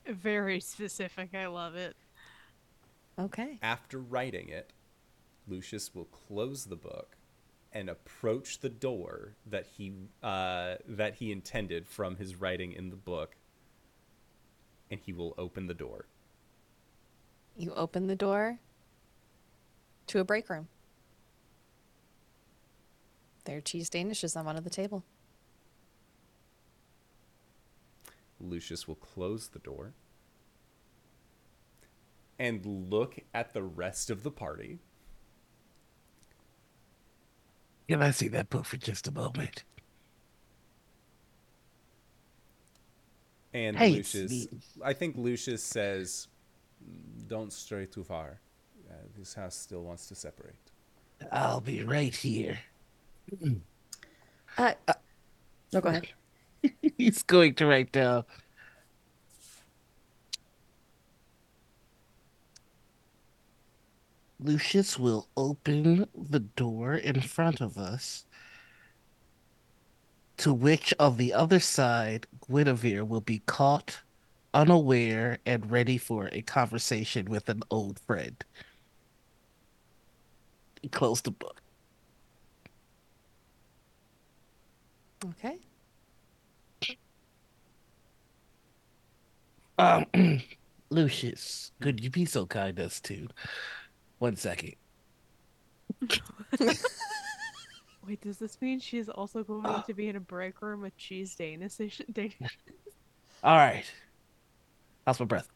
Very 0.07 0.59
specific. 0.59 1.36
I 1.36 1.47
love 1.47 1.76
it. 1.76 1.95
Okay. 3.20 3.59
After 3.62 3.99
writing 3.99 4.49
it, 4.49 4.72
Lucius 5.47 5.93
will 5.93 6.05
close 6.05 6.66
the 6.66 6.76
book 6.76 7.18
and 7.74 7.89
approach 7.89 8.59
the 8.59 8.69
door 8.69 9.36
that 9.45 9.65
he 9.65 9.93
uh, 10.22 10.76
that 10.88 11.15
he 11.15 11.32
intended 11.32 11.88
from 11.88 12.17
his 12.17 12.36
writing 12.36 12.74
in 12.74 12.89
the 12.89 12.95
book, 12.95 13.36
and 14.89 14.99
he 14.99 15.13
will 15.13 15.34
open 15.38 15.67
the 15.67 15.74
door. 15.74 16.05
You 17.55 17.74
open 17.74 18.07
the 18.07 18.15
door 18.15 18.59
to 20.07 20.19
a 20.19 20.24
break 20.24 20.49
room. 20.49 20.67
There 23.45 23.57
are 23.57 23.61
cheese 23.61 23.89
danishes 23.89 24.38
on 24.38 24.45
one 24.45 24.57
of 24.57 24.63
the 24.63 24.69
table. 24.69 25.03
Lucius 28.39 28.88
will 28.88 28.95
close 28.95 29.49
the 29.49 29.59
door 29.59 29.93
and 32.39 32.65
look 32.65 33.19
at 33.34 33.53
the 33.53 33.61
rest 33.61 34.09
of 34.09 34.24
the 34.24 34.32
party. 34.32 34.80
Can 37.92 38.02
I 38.02 38.12
see 38.12 38.30
that 38.30 38.50
book 38.50 38.64
for 38.64 38.78
just 38.78 39.10
a 39.10 39.12
moment? 39.12 39.66
And 43.54 43.76
Hey, 43.76 43.89
Lucius, 43.89 44.48
I 44.82 44.94
think 44.94 45.18
Lucius 45.18 45.62
says, 45.62 46.30
"Don't 47.28 47.52
stray 47.52 47.88
too 47.88 48.06
far. 48.06 48.39
Uh, 48.89 48.94
this 49.18 49.34
house 49.34 49.58
still 49.58 49.84
wants 49.84 50.08
to 50.08 50.16
separate." 50.16 50.72
I'll 51.34 51.60
be 51.60 51.84
right 51.84 52.16
here. 52.16 52.60
Uh, 54.58 54.74
no, 55.72 55.80
go 55.80 55.89
ahead. 55.89 56.10
He's 56.98 57.24
going 57.24 57.56
to 57.56 57.66
write 57.66 57.94
down. 57.94 58.26
Lucius 64.44 64.98
will 64.98 65.28
open 65.38 66.08
the 66.16 66.39
door 66.39 66.96
in 66.96 67.22
front 67.22 67.62
of 67.62 67.78
us, 67.78 68.26
to 70.38 70.52
which 70.52 70.94
on 71.00 71.18
the 71.18 71.32
other 71.34 71.60
side, 71.60 72.26
Guinevere 72.50 73.06
will 73.06 73.22
be 73.22 73.44
caught 73.46 74.02
unaware 74.54 75.38
and 75.46 75.70
ready 75.70 75.98
for 75.98 76.30
a 76.32 76.42
conversation 76.42 77.26
with 77.26 77.50
an 77.50 77.62
old 77.70 78.00
friend. 78.00 78.44
Close 80.92 81.22
the 81.22 81.32
book. 81.32 81.62
Okay. 85.24 85.60
Um, 89.78 90.06
Lucius, 90.89 91.72
could 91.80 92.04
you 92.04 92.10
be 92.10 92.26
so 92.26 92.48
kind 92.48 92.80
as 92.80 93.00
to 93.02 93.28
one 94.22 94.36
second? 94.36 94.76
Wait, 98.07 98.22
does 98.22 98.38
this 98.38 98.61
mean 98.61 98.80
she's 98.80 99.09
also 99.09 99.43
going 99.43 99.82
to 99.88 99.93
be 99.95 100.09
in 100.09 100.15
a 100.15 100.19
break 100.19 100.61
room 100.61 100.82
with 100.82 100.95
cheese 100.95 101.34
Danish? 101.34 101.74
Danish? 102.11 102.36
All 103.43 103.57
right. 103.57 103.84
How's 105.07 105.19
my 105.19 105.26
breath? 105.26 105.49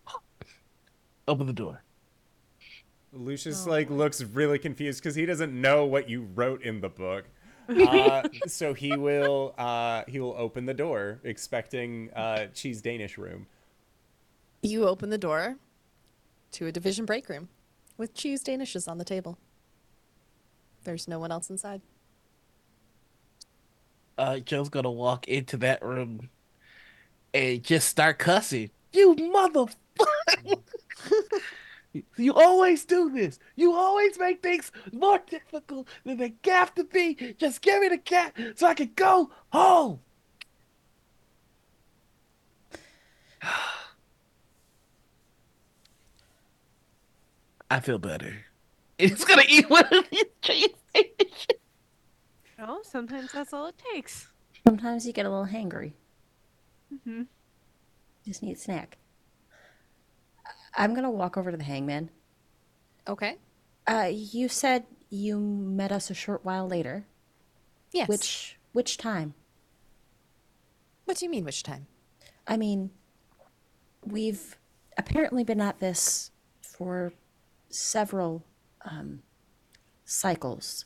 Open 1.28 1.46
the 1.46 1.54
door. 1.54 1.84
Lucius 3.14 3.68
Oh, 3.68 3.70
like 3.70 3.92
looks 3.92 4.24
really 4.24 4.58
confused 4.58 5.02
because 5.02 5.14
he 5.14 5.28
doesn't 5.28 5.54
know 5.54 5.86
what 5.86 6.10
you 6.10 6.28
wrote 6.34 6.64
in 6.64 6.82
the 6.82 6.90
book. 6.90 7.26
Uh, 7.68 8.22
so 8.46 8.76
he 8.76 8.96
will 8.96 9.56
uh, 9.58 10.04
he 10.08 10.20
will 10.20 10.36
open 10.38 10.68
the 10.68 10.74
door, 10.76 11.20
expecting 11.24 12.12
uh, 12.16 12.46
cheese 12.54 12.80
Danish 12.80 13.18
room. 13.18 13.48
You 14.62 14.88
open 14.88 15.10
the 15.10 15.18
door 15.18 15.56
to 16.52 16.68
a 16.68 16.72
division 16.72 17.06
break 17.06 17.28
room 17.28 17.50
with 17.98 18.14
cheese 18.14 18.44
danishes 18.44 18.88
on 18.88 18.98
the 18.98 19.06
table. 19.06 19.38
There's 20.84 21.08
no 21.08 21.20
one 21.20 21.32
else 21.32 21.50
inside. 21.50 21.82
Uh, 24.18 24.40
Joe's 24.40 24.70
gonna 24.70 24.92
walk 24.92 25.28
into 25.28 25.58
that 25.58 25.84
room 25.84 26.30
and 27.34 27.64
just 27.64 27.90
start 27.90 28.20
cussing. 28.20 28.70
You 28.94 29.16
motherfucker! 29.16 30.62
you 32.18 32.34
always 32.34 32.86
do 32.86 33.10
this. 33.10 33.40
You 33.56 33.74
always 33.74 34.18
make 34.18 34.42
things 34.42 34.72
more 34.94 35.22
difficult 35.30 35.88
than 36.06 36.18
they 36.18 36.34
have 36.46 36.74
to 36.76 36.86
be. 36.86 37.36
Just 37.38 37.62
give 37.62 37.82
me 37.82 37.90
the 37.90 37.98
cat 37.98 38.34
so 38.56 38.68
I 38.68 38.74
can 38.74 38.92
go 38.96 39.32
home. 39.52 40.00
I 47.76 47.82
feel 47.82 47.98
better. 47.98 48.46
It's 48.98 49.26
gonna 49.26 49.44
eat 49.50 49.70
one 49.70 49.84
of 49.92 50.10
these 50.10 50.24
cheese 50.42 50.70
sandwiches. 50.96 51.60
Oh, 52.58 52.80
sometimes 52.84 53.34
that's 53.34 53.52
all 53.52 53.66
it 53.66 53.76
takes. 53.94 54.30
Sometimes 54.66 55.06
you 55.06 55.12
get 55.12 55.26
a 55.26 55.30
little 55.30 55.46
hangry. 55.46 55.92
Mm-hmm. 56.94 57.24
Just 58.26 58.42
need 58.42 58.56
a 58.56 58.60
snack. 58.60 58.98
I'm 60.74 60.94
gonna 60.94 61.12
walk 61.12 61.36
over 61.36 61.52
to 61.52 61.58
the 61.58 61.66
hangman. 61.66 62.12
Okay. 63.10 63.36
Uh, 63.86 64.10
you 64.10 64.48
said 64.48 64.86
you 65.10 65.38
met 65.38 65.92
us 65.92 66.10
a 66.10 66.14
short 66.14 66.46
while 66.46 66.70
later. 66.70 67.06
Yes. 67.92 68.08
Which 68.08 68.58
which 68.72 68.96
time? 68.96 69.34
What 71.04 71.18
do 71.18 71.26
you 71.26 71.30
mean, 71.30 71.44
which 71.44 71.62
time? 71.62 71.88
I 72.48 72.56
mean, 72.56 72.92
we've 74.06 74.56
apparently 74.98 75.44
been 75.44 75.60
at 75.60 75.82
this 75.82 76.32
for 76.62 77.12
several 77.76 78.46
um, 78.84 79.22
cycles. 80.06 80.86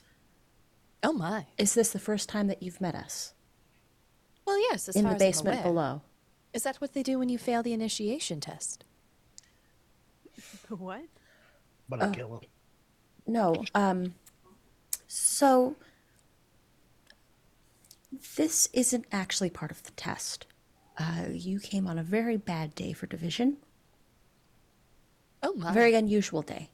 Oh 1.04 1.14
my. 1.14 1.46
Is 1.58 1.74
this 1.74 1.92
the 1.92 2.00
first 2.00 2.28
time 2.30 2.48
that 2.48 2.62
you've 2.62 2.82
met 2.82 2.96
us 2.96 3.34
Well, 4.46 4.60
yes. 4.60 4.90
As 4.90 4.96
in 4.96 5.04
far 5.04 5.12
the 5.12 5.16
as 5.16 5.22
I'm 5.22 5.28
basement 5.28 5.60
aware. 5.60 5.64
below? 5.74 6.02
Is 6.54 6.64
that 6.64 6.78
what 6.78 6.94
they 6.94 7.04
do 7.04 7.20
when 7.20 7.30
you 7.30 7.38
fail 7.38 7.62
the 7.64 7.74
initiation 7.74 8.40
test? 8.40 8.84
What? 10.70 11.04
But 11.88 12.02
I 12.02 12.10
kill 12.12 12.36
him. 12.36 12.42
No. 13.28 13.64
Um. 13.76 14.16
So 15.08 15.76
this 18.38 18.68
isn't 18.74 19.06
actually 19.12 19.50
part 19.50 19.72
of 19.72 19.84
the 19.84 19.92
test. 19.92 20.46
Uh, 20.98 21.26
you 21.32 21.60
came 21.60 21.88
on 21.88 21.98
a 21.98 22.04
very 22.04 22.38
bad 22.38 22.76
day 22.76 22.94
for 22.94 23.06
division. 23.08 23.58
Oh 25.44 25.54
my. 25.54 25.72
A 25.72 25.74
very 25.74 25.94
unusual 25.94 26.42
day. 26.42 26.70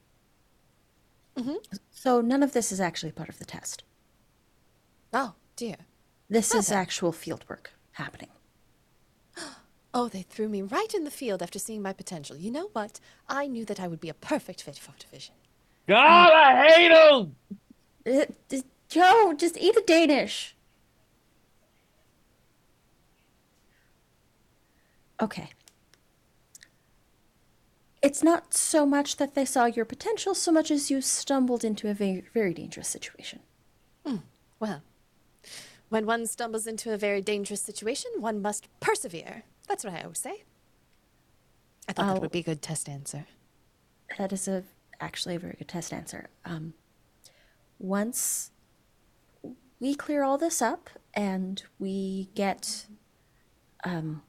Mhm. 1.37 1.57
So 1.91 2.21
none 2.21 2.43
of 2.43 2.53
this 2.53 2.71
is 2.71 2.79
actually 2.79 3.11
part 3.11 3.29
of 3.29 3.39
the 3.39 3.45
test. 3.45 3.83
Oh 5.13 5.33
dear. 5.55 5.77
This 6.29 6.53
is 6.53 6.71
Okay. 6.71 6.79
actual 6.79 7.11
field 7.11 7.45
work 7.49 7.73
happening. 7.93 8.29
Oh, 9.97 10.09
they 10.09 10.23
threw 10.23 10.49
me 10.49 10.61
right 10.61 10.93
in 10.93 11.05
the 11.05 11.09
field 11.11 11.41
after 11.41 11.57
seeing 11.57 11.81
my 11.81 11.93
potential. 11.93 12.35
You 12.35 12.51
know 12.51 12.67
what? 12.73 12.99
I 13.29 13.47
knew 13.47 13.63
that 13.63 13.79
I 13.79 13.87
would 13.87 14.01
be 14.01 14.09
a 14.09 14.13
perfect 14.13 14.61
fit 14.63 14.77
for 14.77 14.91
division. 14.99 15.35
God, 15.87 16.33
I 16.33 16.67
hate 16.67 16.89
them! 16.89 17.35
Uh, 18.05 18.25
d- 18.49 18.63
Joe, 18.89 19.33
just 19.37 19.55
eat 19.55 19.73
a 19.77 19.81
Danish. 19.87 20.53
Okay. 25.21 25.49
It's 28.05 28.23
not 28.23 28.53
so 28.53 28.85
much 28.85 29.17
that 29.17 29.33
they 29.33 29.45
saw 29.45 29.65
your 29.65 29.85
potential, 29.85 30.35
so 30.35 30.51
much 30.51 30.69
as 30.69 30.91
you 30.91 31.01
stumbled 31.01 31.63
into 31.63 31.89
a 31.89 31.93
very, 31.93 32.23
very 32.33 32.53
dangerous 32.53 32.87
situation. 32.87 33.39
Well, 34.59 34.83
when 35.89 36.05
one 36.05 36.25
stumbles 36.27 36.67
into 36.67 36.93
a 36.93 36.97
very 36.97 37.21
dangerous 37.21 37.61
situation, 37.61 38.11
one 38.19 38.41
must 38.41 38.67
persevere. 38.79 39.43
That's 39.67 39.83
what 39.83 39.93
I 39.93 40.01
always 40.01 40.19
say. 40.19 40.43
I 41.87 41.93
thought 41.93 42.13
that 42.13 42.21
would 42.21 42.31
be 42.31 42.39
a 42.39 42.43
good 42.43 42.61
test 42.61 42.87
answer. 42.89 43.25
That 44.17 44.31
is 44.31 44.47
a 44.47 44.63
actually 44.99 45.35
a 45.35 45.39
very 45.39 45.55
good 45.57 45.67
test 45.67 45.91
answer. 45.91 46.29
Um, 46.45 46.73
once 47.79 48.51
we 49.79 49.93
clear 49.93 50.23
all 50.23 50.37
this 50.37 50.61
up 50.61 50.89
and 51.13 51.61
we 51.79 52.29
get 52.33 52.85
um, 53.83 54.21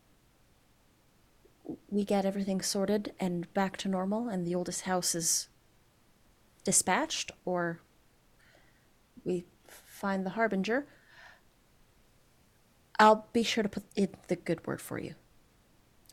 we 1.89 2.05
get 2.05 2.25
everything 2.25 2.61
sorted 2.61 3.13
and 3.19 3.53
back 3.55 3.77
to 3.79 3.89
normal, 3.89 4.29
and 4.29 4.47
the 4.47 4.55
oldest 4.55 4.83
house 4.83 5.15
is 5.15 5.49
dispatched, 6.65 7.31
or 7.45 7.81
we 9.25 9.45
find 9.67 10.25
the 10.25 10.31
harbinger. 10.31 10.87
I'll 12.99 13.27
be 13.33 13.43
sure 13.43 13.63
to 13.63 13.69
put 13.69 13.85
in 13.95 14.09
the 14.29 14.37
good 14.37 14.67
word 14.67 14.81
for 14.81 14.99
you. 14.99 15.15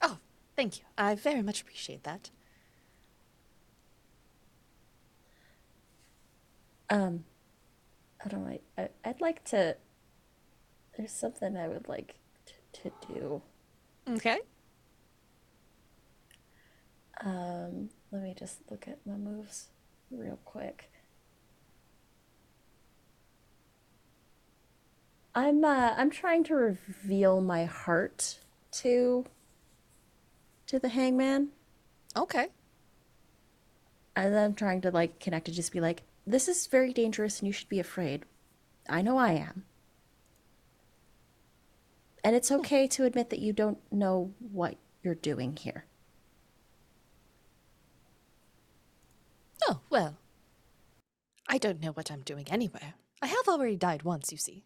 Oh, 0.02 0.18
thank 0.56 0.80
you. 0.80 0.86
I 0.98 1.16
very 1.16 1.42
much 1.42 1.62
appreciate 1.62 2.04
that. 2.04 2.30
Um, 6.90 7.26
I 8.24 8.28
don't 8.28 8.46
know. 8.46 8.60
I, 8.78 8.90
I'd 9.06 9.22
like 9.22 9.44
to. 9.46 9.78
There's 10.98 11.12
something 11.12 11.58
I 11.58 11.68
would 11.68 11.88
like 11.88 12.16
t- 12.46 12.54
to 12.84 12.92
do. 13.14 13.42
Okay. 14.08 14.40
Um, 17.22 17.90
let 18.12 18.22
me 18.22 18.36
just 18.38 18.60
look 18.70 18.88
at 18.88 19.00
my 19.06 19.16
moves 19.16 19.68
real 20.12 20.40
quick. 20.46 20.90
I'm 25.36 25.64
uh, 25.64 25.94
I'm 25.98 26.10
trying 26.10 26.44
to 26.46 26.56
reveal 26.56 27.42
my 27.42 27.66
heart 27.66 28.40
to 28.74 29.26
to 30.68 30.80
the 30.80 30.90
hangman. 30.90 31.50
Okay. 32.16 32.48
And 34.16 34.34
then 34.34 34.44
I'm 34.44 34.54
trying 34.54 34.82
to 34.82 34.92
like 34.92 35.20
connect 35.20 35.46
to 35.46 35.52
just 35.52 35.72
be 35.72 35.80
like, 35.80 36.04
this 36.26 36.48
is 36.48 36.68
very 36.68 36.94
dangerous 36.94 37.40
and 37.40 37.48
you 37.48 37.54
should 37.54 37.70
be 37.70 37.80
afraid. 37.80 38.26
I 38.88 39.02
know 39.02 39.18
I 39.18 39.34
am. 39.34 39.66
And 42.24 42.36
it's 42.36 42.52
okay 42.52 42.88
to 42.88 43.04
admit 43.04 43.32
that 43.32 43.40
you 43.40 43.54
don't 43.54 43.80
know 43.92 44.32
what 44.40 44.76
you're 45.02 45.16
doing 45.16 45.58
here. 45.58 45.86
Oh, 49.68 49.80
well. 49.90 50.18
I 51.48 51.58
don't 51.58 51.82
know 51.82 51.92
what 51.92 52.12
I'm 52.12 52.22
doing 52.22 52.48
anywhere. 52.50 52.94
I 53.22 53.28
have 53.28 53.48
already 53.48 53.76
died 53.78 54.04
once, 54.04 54.32
you 54.32 54.38
see. 54.38 54.64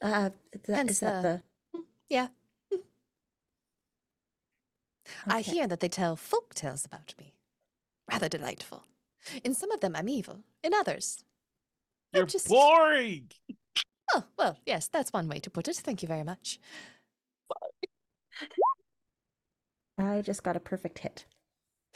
Uh, 0.00 0.30
is 0.52 0.60
that, 0.62 0.76
Hence 0.76 0.90
is 0.92 1.00
that 1.00 1.22
the- 1.22 1.42
the? 1.72 1.84
Yeah. 2.08 2.28
I 5.26 5.40
hear 5.40 5.66
that 5.66 5.80
they 5.80 5.88
tell 5.88 6.16
folk 6.16 6.54
tales 6.54 6.84
about 6.84 7.14
me. 7.18 7.34
Rather 8.10 8.28
delightful. 8.28 8.84
In 9.44 9.54
some 9.54 9.70
of 9.70 9.80
them, 9.80 9.94
I'm 9.96 10.08
evil. 10.08 10.40
In 10.62 10.72
others, 10.74 11.24
I'm 12.14 12.18
You're 12.20 12.26
just. 12.26 12.48
boring. 12.48 13.30
Oh, 14.14 14.24
well, 14.38 14.58
yes, 14.64 14.88
that's 14.88 15.12
one 15.12 15.28
way 15.28 15.38
to 15.40 15.50
put 15.50 15.68
it. 15.68 15.76
Thank 15.76 16.02
you 16.02 16.08
very 16.08 16.24
much. 16.24 16.58
I 19.98 20.22
just 20.22 20.42
got 20.42 20.56
a 20.56 20.60
perfect 20.60 21.00
hit. 21.00 21.26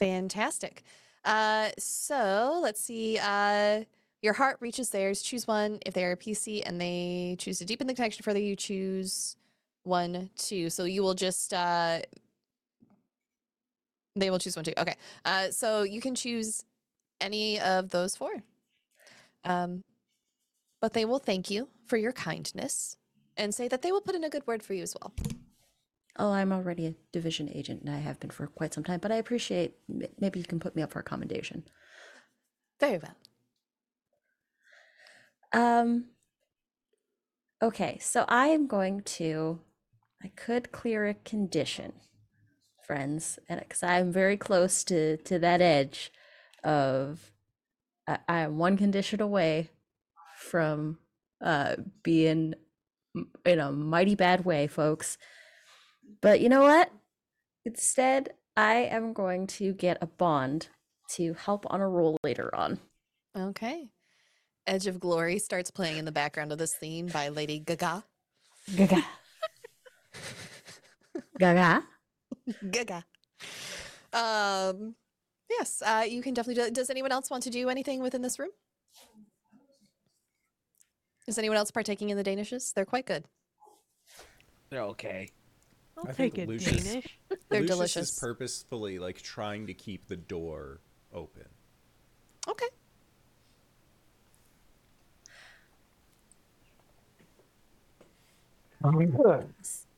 Fantastic. 0.03 0.83
Uh, 1.23 1.69
so 1.77 2.59
let's 2.61 2.81
see. 2.81 3.17
Uh, 3.21 3.85
your 4.21 4.33
heart 4.33 4.57
reaches 4.59 4.89
theirs. 4.89 5.21
Choose 5.21 5.47
one. 5.47 5.79
If 5.85 5.93
they 5.93 6.03
are 6.03 6.11
a 6.11 6.17
PC 6.17 6.61
and 6.65 6.79
they 6.79 7.37
choose 7.39 7.59
to 7.59 7.65
deepen 7.65 7.87
the 7.87 7.93
connection 7.93 8.21
further, 8.21 8.39
you 8.39 8.57
choose 8.57 9.37
one, 9.83 10.29
two. 10.35 10.69
So 10.69 10.83
you 10.83 11.03
will 11.03 11.13
just. 11.13 11.53
Uh, 11.53 11.99
they 14.17 14.29
will 14.29 14.39
choose 14.39 14.57
one, 14.57 14.65
two. 14.65 14.73
Okay. 14.77 14.95
Uh, 15.23 15.51
so 15.51 15.83
you 15.83 16.01
can 16.01 16.15
choose 16.15 16.65
any 17.21 17.61
of 17.61 17.89
those 17.89 18.13
four. 18.13 18.31
Um, 19.45 19.83
but 20.81 20.91
they 20.91 21.05
will 21.05 21.19
thank 21.19 21.49
you 21.49 21.69
for 21.87 21.95
your 21.95 22.11
kindness 22.11 22.97
and 23.37 23.55
say 23.55 23.69
that 23.69 23.81
they 23.81 23.91
will 23.93 24.01
put 24.01 24.15
in 24.15 24.25
a 24.25 24.29
good 24.29 24.45
word 24.45 24.63
for 24.63 24.73
you 24.73 24.83
as 24.83 24.95
well. 25.01 25.13
Oh, 26.17 26.31
I'm 26.31 26.51
already 26.51 26.85
a 26.85 26.93
division 27.11 27.49
agent 27.53 27.81
and 27.81 27.89
I 27.89 27.99
have 27.99 28.19
been 28.19 28.29
for 28.29 28.45
quite 28.47 28.73
some 28.73 28.83
time, 28.83 28.99
but 28.99 29.11
I 29.11 29.15
appreciate 29.15 29.75
maybe 30.19 30.39
you 30.39 30.45
can 30.45 30.59
put 30.59 30.75
me 30.75 30.83
up 30.83 30.91
for 30.91 30.99
a 30.99 31.03
commendation. 31.03 31.63
Very 32.79 32.99
well. 32.99 33.15
Um 35.53 36.05
Okay, 37.61 37.97
so 38.01 38.25
I 38.27 38.47
am 38.47 38.67
going 38.67 39.01
to 39.03 39.59
I 40.23 40.29
could 40.35 40.71
clear 40.71 41.07
a 41.07 41.13
condition, 41.13 41.93
friends, 42.85 43.39
and 43.49 43.59
because 43.59 43.83
I'm 43.83 44.11
very 44.11 44.37
close 44.37 44.83
to 44.85 45.17
to 45.17 45.39
that 45.39 45.61
edge 45.61 46.11
of 46.63 47.31
I, 48.07 48.19
I 48.27 48.39
am 48.41 48.57
one 48.57 48.77
condition 48.77 49.21
away 49.21 49.71
from 50.37 50.99
uh 51.41 51.77
being 52.03 52.55
in 53.45 53.59
a 53.59 53.71
mighty 53.71 54.15
bad 54.15 54.45
way, 54.45 54.67
folks. 54.67 55.17
But 56.21 56.41
you 56.41 56.49
know 56.49 56.61
what? 56.61 56.91
Instead, 57.65 58.33
I 58.55 58.75
am 58.75 59.13
going 59.13 59.47
to 59.47 59.73
get 59.73 59.97
a 60.01 60.07
bond 60.07 60.67
to 61.11 61.33
help 61.33 61.65
on 61.69 61.81
a 61.81 61.87
roll 61.87 62.17
later 62.23 62.53
on. 62.53 62.79
Okay. 63.37 63.89
Edge 64.67 64.87
of 64.87 64.99
Glory 64.99 65.39
starts 65.39 65.71
playing 65.71 65.97
in 65.97 66.05
the 66.05 66.11
background 66.11 66.51
of 66.51 66.57
this 66.57 66.75
theme 66.79 67.07
by 67.07 67.29
Lady 67.29 67.59
Gaga. 67.59 68.03
Gaga. 68.75 69.03
Gaga. 71.37 71.83
Gaga. 72.71 73.05
Um, 74.13 74.95
yes, 75.49 75.81
uh, 75.85 76.05
you 76.07 76.21
can 76.21 76.33
definitely 76.33 76.63
do 76.63 76.71
Does 76.71 76.89
anyone 76.89 77.11
else 77.11 77.29
want 77.29 77.43
to 77.43 77.49
do 77.49 77.69
anything 77.69 78.01
within 78.01 78.21
this 78.21 78.39
room? 78.39 78.51
Is 81.27 81.37
anyone 81.37 81.57
else 81.57 81.71
partaking 81.71 82.09
in 82.09 82.17
the 82.17 82.23
Danishes? 82.23 82.73
They're 82.73 82.85
quite 82.85 83.05
good. 83.05 83.25
They're 84.69 84.81
okay. 84.81 85.29
I'll 85.97 86.09
I 86.09 86.13
think 86.13 86.33
take 86.35 86.43
it 86.43 86.49
Lucius- 86.49 86.83
Danish. 86.83 87.19
They're 87.29 87.37
Lucius 87.61 87.75
delicious. 87.77 88.11
is 88.13 88.19
purposefully 88.19 88.99
like 88.99 89.21
trying 89.21 89.67
to 89.67 89.73
keep 89.73 90.07
the 90.07 90.15
door 90.17 90.79
open. 91.13 91.45
Okay. 92.47 92.67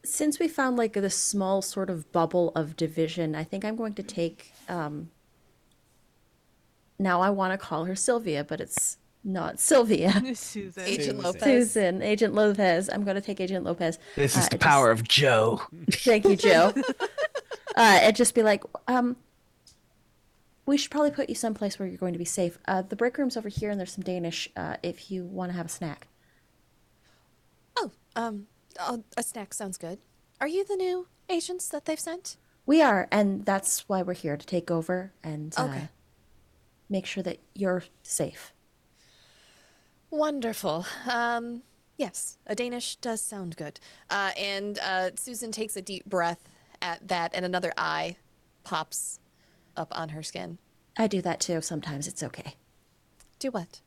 Since 0.04 0.38
we 0.40 0.48
found 0.48 0.78
like 0.78 0.94
this 0.94 1.16
small 1.18 1.62
sort 1.62 1.90
of 1.90 2.12
bubble 2.12 2.52
of 2.56 2.76
division, 2.76 3.34
I 3.36 3.44
think 3.44 3.66
I'm 3.66 3.76
going 3.76 3.94
to 3.96 4.04
take 4.04 4.54
um 4.70 5.10
now 7.00 7.20
I 7.22 7.30
want 7.30 7.52
to 7.52 7.58
call 7.58 7.86
her 7.86 7.96
Sylvia, 7.96 8.44
but 8.44 8.62
it's 8.62 8.98
not 9.26 9.60
Sylvia. 9.60 10.12
Susan. 10.36 10.84
Agent 10.84 11.02
Susan. 11.04 11.22
Lopez. 11.22 11.44
Susan, 11.44 12.02
Agent 12.02 12.34
Lopez. 12.36 12.90
I'm 12.90 13.04
going 13.04 13.16
to 13.16 13.22
take 13.22 13.42
Agent 13.42 13.66
Lopez. 13.66 13.98
This 14.16 14.38
Uh, 14.38 14.42
is 14.42 14.50
the 14.50 14.56
it 14.56 14.62
power 14.62 14.92
of 14.92 15.04
Joe. 15.08 15.62
Thank 15.92 16.26
you, 16.26 16.36
Joe. 16.36 16.72
uh, 17.76 18.00
and 18.04 18.16
just 18.16 18.36
be 18.36 18.44
like, 18.44 18.64
um, 18.88 19.18
we 20.68 20.78
should 20.78 20.92
probably 20.92 21.12
put 21.12 21.28
you 21.28 21.36
someplace 21.36 21.78
where 21.78 21.88
you're 21.88 21.98
going 21.98 22.14
to 22.14 22.20
be 22.20 22.26
safe. 22.26 22.58
Uh, 22.68 22.82
the 22.84 22.96
break 22.96 23.18
room's 23.18 23.36
over 23.36 23.50
here, 23.50 23.70
and 23.70 23.80
there's 23.80 23.92
some 23.94 24.04
Danish. 24.04 24.48
Uh, 24.56 24.78
if 24.84 25.12
you 25.12 25.26
want 25.26 25.52
to 25.52 25.58
have 25.58 25.66
a 25.66 25.70
snack. 25.70 26.08
Oh, 27.78 27.92
um, 28.16 28.48
oh, 28.80 29.04
a 29.18 29.24
snack 29.24 29.54
sounds 29.54 29.78
good. 29.78 30.00
Are 30.40 30.48
you 30.48 30.64
the 30.66 30.76
new 30.76 31.08
agents 31.30 31.68
that 31.70 31.86
they've 31.86 32.00
sent? 32.00 32.38
We 32.66 32.82
are, 32.82 33.08
and 33.12 33.46
that's 33.46 33.88
why 33.88 34.02
we're 34.02 34.14
here 34.14 34.38
to 34.38 34.46
take 34.46 34.72
over 34.72 35.14
and 35.24 35.54
uh, 35.58 35.66
Okay. 35.66 35.90
make 36.90 37.06
sure 37.06 37.22
that 37.24 37.40
you're 37.54 37.84
safe. 38.02 38.52
Wonderful. 40.16 40.86
Um, 41.12 41.64
yes, 41.98 42.38
a 42.48 42.56
Danish 42.56 42.96
does 42.96 43.20
sound 43.20 43.58
good. 43.58 43.82
Uh, 44.10 44.32
and 44.38 44.80
uh, 44.80 45.10
Susan 45.16 45.52
takes 45.52 45.76
a 45.76 45.82
deep 45.82 46.06
breath 46.06 46.48
at 46.82 47.06
that, 47.10 47.32
and 47.34 47.44
another 47.44 47.74
eye 47.78 48.16
pops 48.64 49.20
up 49.76 49.90
on 49.92 50.10
her 50.10 50.24
skin. 50.24 50.58
I 50.98 51.08
do 51.08 51.22
that 51.22 51.42
too. 51.42 51.60
Sometimes 51.60 52.08
it's 52.08 52.24
okay. 52.24 52.56
Do 53.40 53.52
what? 53.52 53.82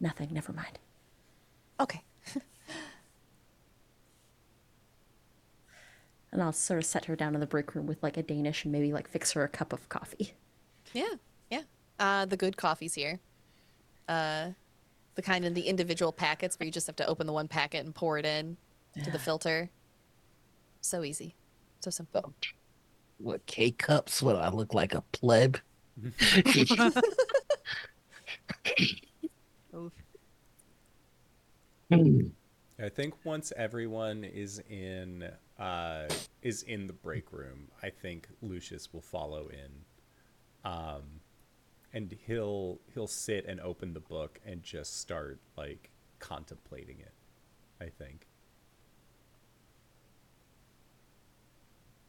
Nothing. 0.00 0.30
Never 0.32 0.52
mind. 0.52 0.80
Okay. 1.78 2.02
And 6.32 6.42
I'll 6.42 6.52
sort 6.54 6.78
of 6.78 6.86
set 6.86 7.04
her 7.04 7.14
down 7.14 7.34
in 7.34 7.40
the 7.40 7.46
break 7.46 7.74
room 7.74 7.86
with 7.86 8.02
like 8.02 8.16
a 8.16 8.22
Danish 8.22 8.64
and 8.64 8.72
maybe 8.72 8.90
like 8.90 9.06
fix 9.06 9.32
her 9.32 9.44
a 9.44 9.48
cup 9.48 9.70
of 9.70 9.86
coffee. 9.90 10.32
Yeah, 10.94 11.16
yeah. 11.50 11.64
Uh, 12.00 12.24
the 12.24 12.38
good 12.38 12.56
coffee's 12.56 12.94
here. 12.94 13.20
Uh, 14.08 14.52
the 15.14 15.22
kind 15.22 15.44
in 15.44 15.54
the 15.54 15.62
individual 15.62 16.12
packets 16.12 16.58
where 16.58 16.64
you 16.66 16.72
just 16.72 16.86
have 16.86 16.96
to 16.96 17.06
open 17.06 17.26
the 17.26 17.32
one 17.32 17.48
packet 17.48 17.84
and 17.84 17.94
pour 17.94 18.18
it 18.18 18.24
in 18.24 18.56
to 19.04 19.10
the 19.10 19.18
filter. 19.18 19.70
So 20.80 21.04
easy. 21.04 21.34
So 21.80 21.90
simple. 21.90 22.34
What 23.18 23.44
K 23.46 23.70
cups? 23.70 24.22
What 24.22 24.36
I 24.36 24.48
look 24.48 24.74
like 24.74 24.94
a 24.94 25.02
pleb? 25.12 25.58
I 31.92 32.88
think 32.88 33.14
once 33.24 33.52
everyone 33.56 34.24
is 34.24 34.60
in 34.68 35.30
uh, 35.58 36.08
is 36.42 36.62
in 36.62 36.86
the 36.86 36.92
break 36.92 37.32
room, 37.32 37.68
I 37.82 37.90
think 37.90 38.28
Lucius 38.40 38.92
will 38.92 39.02
follow 39.02 39.48
in, 39.48 40.70
um, 40.70 41.20
and 41.92 42.16
he'll 42.26 42.80
he'll 42.94 43.06
sit 43.06 43.44
and 43.46 43.60
open 43.60 43.92
the 43.94 44.00
book 44.00 44.40
and 44.44 44.62
just 44.62 45.00
start 45.00 45.40
like 45.56 45.90
contemplating 46.18 46.98
it. 47.00 47.12
I 47.80 47.86
think. 47.86 48.26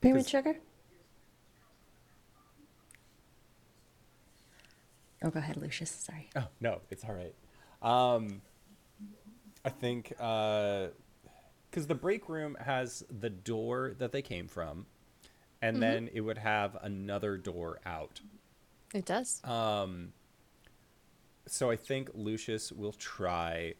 Pyramid 0.01 0.27
sugar? 0.27 0.57
Oh, 5.23 5.29
go 5.29 5.39
ahead, 5.39 5.57
Lucius. 5.57 5.89
Sorry. 5.89 6.29
Oh 6.35 6.47
no, 6.59 6.81
it's 6.89 7.03
all 7.05 7.15
right. 7.15 7.33
Um, 7.81 8.41
I 9.65 9.69
think 9.69 10.09
because 10.09 11.87
the 11.87 11.95
break 11.95 12.27
room 12.27 12.57
has 12.59 13.03
the 13.09 13.29
door 13.29 13.95
that 13.99 14.11
they 14.11 14.21
came 14.21 14.47
from, 14.47 14.85
and 15.61 15.81
then 15.81 16.09
it 16.13 16.21
would 16.21 16.37
have 16.37 16.77
another 16.81 17.37
door 17.37 17.79
out. 17.85 18.19
It 18.93 19.05
does. 19.05 19.41
Um, 19.43 20.13
so 21.47 21.69
I 21.69 21.75
think 21.75 22.09
Lucius 22.13 22.71
will 22.71 22.93
try 22.93 23.73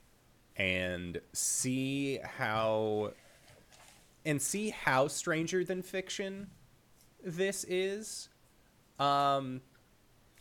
and 0.58 1.20
see 1.32 2.20
how 2.24 3.14
and 4.26 4.42
see 4.42 4.70
how 4.70 5.08
stranger 5.08 5.64
than 5.64 5.82
fiction 5.82 6.50
this 7.24 7.64
is. 7.66 8.30
Um, 9.00 9.62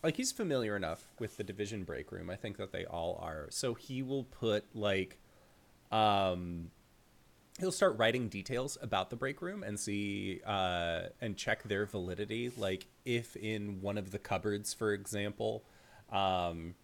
like 0.02 0.16
he's 0.16 0.32
familiar 0.32 0.76
enough 0.76 1.04
with 1.18 1.36
the 1.36 1.44
division 1.44 1.84
break 1.84 2.10
room. 2.12 2.30
I 2.30 2.36
think 2.36 2.56
that 2.56 2.72
they 2.72 2.84
all 2.84 3.18
are. 3.22 3.46
So 3.50 3.74
he 3.74 4.02
will 4.02 4.24
put 4.24 4.64
like 4.74 5.18
um 5.90 6.70
he'll 7.58 7.72
start 7.72 7.98
writing 7.98 8.28
details 8.28 8.78
about 8.80 9.10
the 9.10 9.16
break 9.16 9.42
room 9.42 9.62
and 9.62 9.78
see 9.78 10.40
uh, 10.46 11.02
and 11.20 11.36
check 11.36 11.62
their 11.64 11.86
validity. 11.86 12.50
Like 12.56 12.86
if 13.04 13.36
in 13.36 13.80
one 13.80 13.98
of 13.98 14.10
the 14.10 14.18
cupboards, 14.18 14.72
for 14.72 14.92
example, 14.92 15.64
um, 16.10 16.74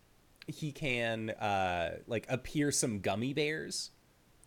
he 0.47 0.73
can 0.73 1.31
uh, 1.31 1.97
like 2.07 2.27
appear 2.29 2.71
some 2.71 3.01
gummy 3.01 3.33
bears 3.33 3.91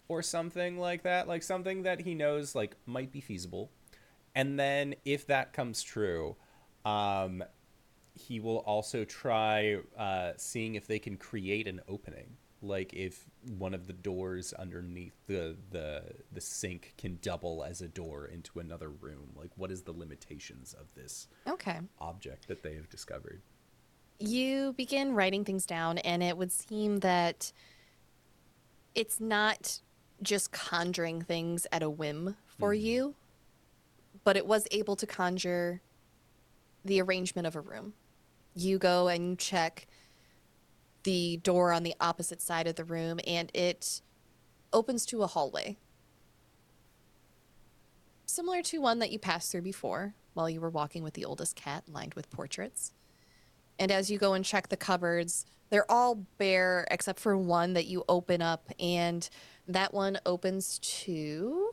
or 0.07 0.21
something 0.21 0.77
like 0.77 1.03
that, 1.03 1.27
like 1.27 1.43
something 1.43 1.83
that 1.83 2.01
he 2.01 2.13
knows 2.13 2.55
like 2.55 2.75
might 2.85 3.11
be 3.11 3.21
feasible. 3.21 3.71
And 4.35 4.59
then 4.59 4.95
if 5.05 5.27
that 5.27 5.53
comes 5.53 5.83
true, 5.83 6.35
um, 6.85 7.43
he 8.13 8.39
will 8.39 8.57
also 8.59 9.05
try 9.05 9.77
uh, 9.97 10.33
seeing 10.37 10.75
if 10.75 10.87
they 10.87 10.99
can 10.99 11.17
create 11.17 11.67
an 11.67 11.81
opening 11.87 12.37
like 12.61 12.93
if 12.93 13.25
one 13.57 13.73
of 13.73 13.87
the 13.87 13.93
doors 13.93 14.53
underneath 14.53 15.13
the 15.27 15.55
the 15.71 16.03
the 16.31 16.41
sink 16.41 16.93
can 16.97 17.17
double 17.21 17.63
as 17.63 17.81
a 17.81 17.87
door 17.87 18.27
into 18.27 18.59
another 18.59 18.89
room 18.89 19.31
like 19.35 19.49
what 19.55 19.71
is 19.71 19.81
the 19.81 19.91
limitations 19.91 20.73
of 20.79 20.93
this 20.95 21.27
okay. 21.47 21.79
object 21.99 22.47
that 22.47 22.63
they 22.63 22.75
have 22.75 22.89
discovered? 22.89 23.41
You 24.19 24.73
begin 24.73 25.13
writing 25.13 25.43
things 25.43 25.65
down 25.65 25.97
and 25.99 26.21
it 26.21 26.37
would 26.37 26.51
seem 26.51 26.99
that 26.99 27.51
it's 28.93 29.19
not 29.19 29.79
just 30.21 30.51
conjuring 30.51 31.23
things 31.23 31.65
at 31.71 31.81
a 31.81 31.89
whim 31.89 32.35
for 32.59 32.73
mm-hmm. 32.73 32.85
you 32.85 33.15
but 34.23 34.37
it 34.37 34.45
was 34.45 34.67
able 34.71 34.95
to 34.95 35.07
conjure 35.07 35.81
the 36.85 37.01
arrangement 37.01 37.47
of 37.47 37.55
a 37.55 37.61
room. 37.61 37.93
You 38.55 38.77
go 38.77 39.07
and 39.07 39.29
you 39.29 39.35
check 39.35 39.87
the 41.03 41.37
door 41.37 41.71
on 41.71 41.83
the 41.83 41.95
opposite 41.99 42.41
side 42.41 42.67
of 42.67 42.75
the 42.75 42.83
room 42.83 43.19
and 43.25 43.51
it 43.53 44.01
opens 44.73 45.05
to 45.07 45.23
a 45.23 45.27
hallway. 45.27 45.77
Similar 48.25 48.61
to 48.63 48.79
one 48.79 48.99
that 48.99 49.11
you 49.11 49.19
passed 49.19 49.51
through 49.51 49.63
before 49.63 50.13
while 50.33 50.49
you 50.49 50.61
were 50.61 50.69
walking 50.69 51.03
with 51.03 51.13
the 51.13 51.25
oldest 51.25 51.55
cat 51.55 51.83
lined 51.89 52.13
with 52.13 52.29
portraits. 52.29 52.93
And 53.77 53.91
as 53.91 54.09
you 54.09 54.17
go 54.17 54.33
and 54.33 54.45
check 54.45 54.69
the 54.69 54.77
cupboards, 54.77 55.45
they're 55.69 55.89
all 55.89 56.15
bare 56.37 56.87
except 56.91 57.19
for 57.19 57.35
one 57.35 57.73
that 57.73 57.87
you 57.87 58.03
open 58.07 58.41
up, 58.41 58.69
and 58.79 59.27
that 59.67 59.93
one 59.93 60.19
opens 60.25 60.79
to. 60.79 61.71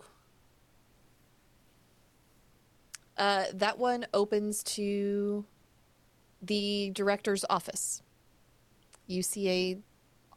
Uh, 3.16 3.44
that 3.52 3.78
one 3.78 4.06
opens 4.14 4.62
to 4.62 5.44
the 6.40 6.90
director's 6.94 7.44
office 7.50 8.02
you 9.08 9.22
see 9.22 9.48
a 9.48 9.78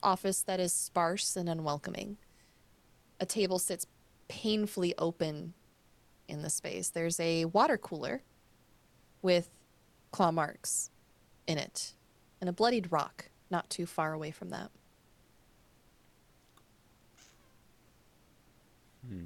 office 0.02 0.42
that 0.44 0.60
is 0.60 0.74
sparse 0.74 1.36
and 1.36 1.48
unwelcoming. 1.48 2.18
A 3.20 3.26
table 3.26 3.60
sits 3.60 3.86
painfully 4.28 4.96
open 4.98 5.54
in 6.28 6.42
the 6.42 6.50
space. 6.50 6.90
There's 6.90 7.20
a 7.20 7.46
water 7.46 7.78
cooler 7.78 8.24
with 9.22 9.50
claw 10.12 10.32
marks 10.32 10.90
in 11.46 11.58
it 11.58 11.94
and 12.40 12.50
a 12.50 12.54
bloodied 12.54 12.92
rock 12.92 13.26
not 13.52 13.70
too 13.70 13.86
far 13.86 14.14
away 14.14 14.32
from 14.32 14.50
that. 14.50 14.72
Hmm. 19.08 19.26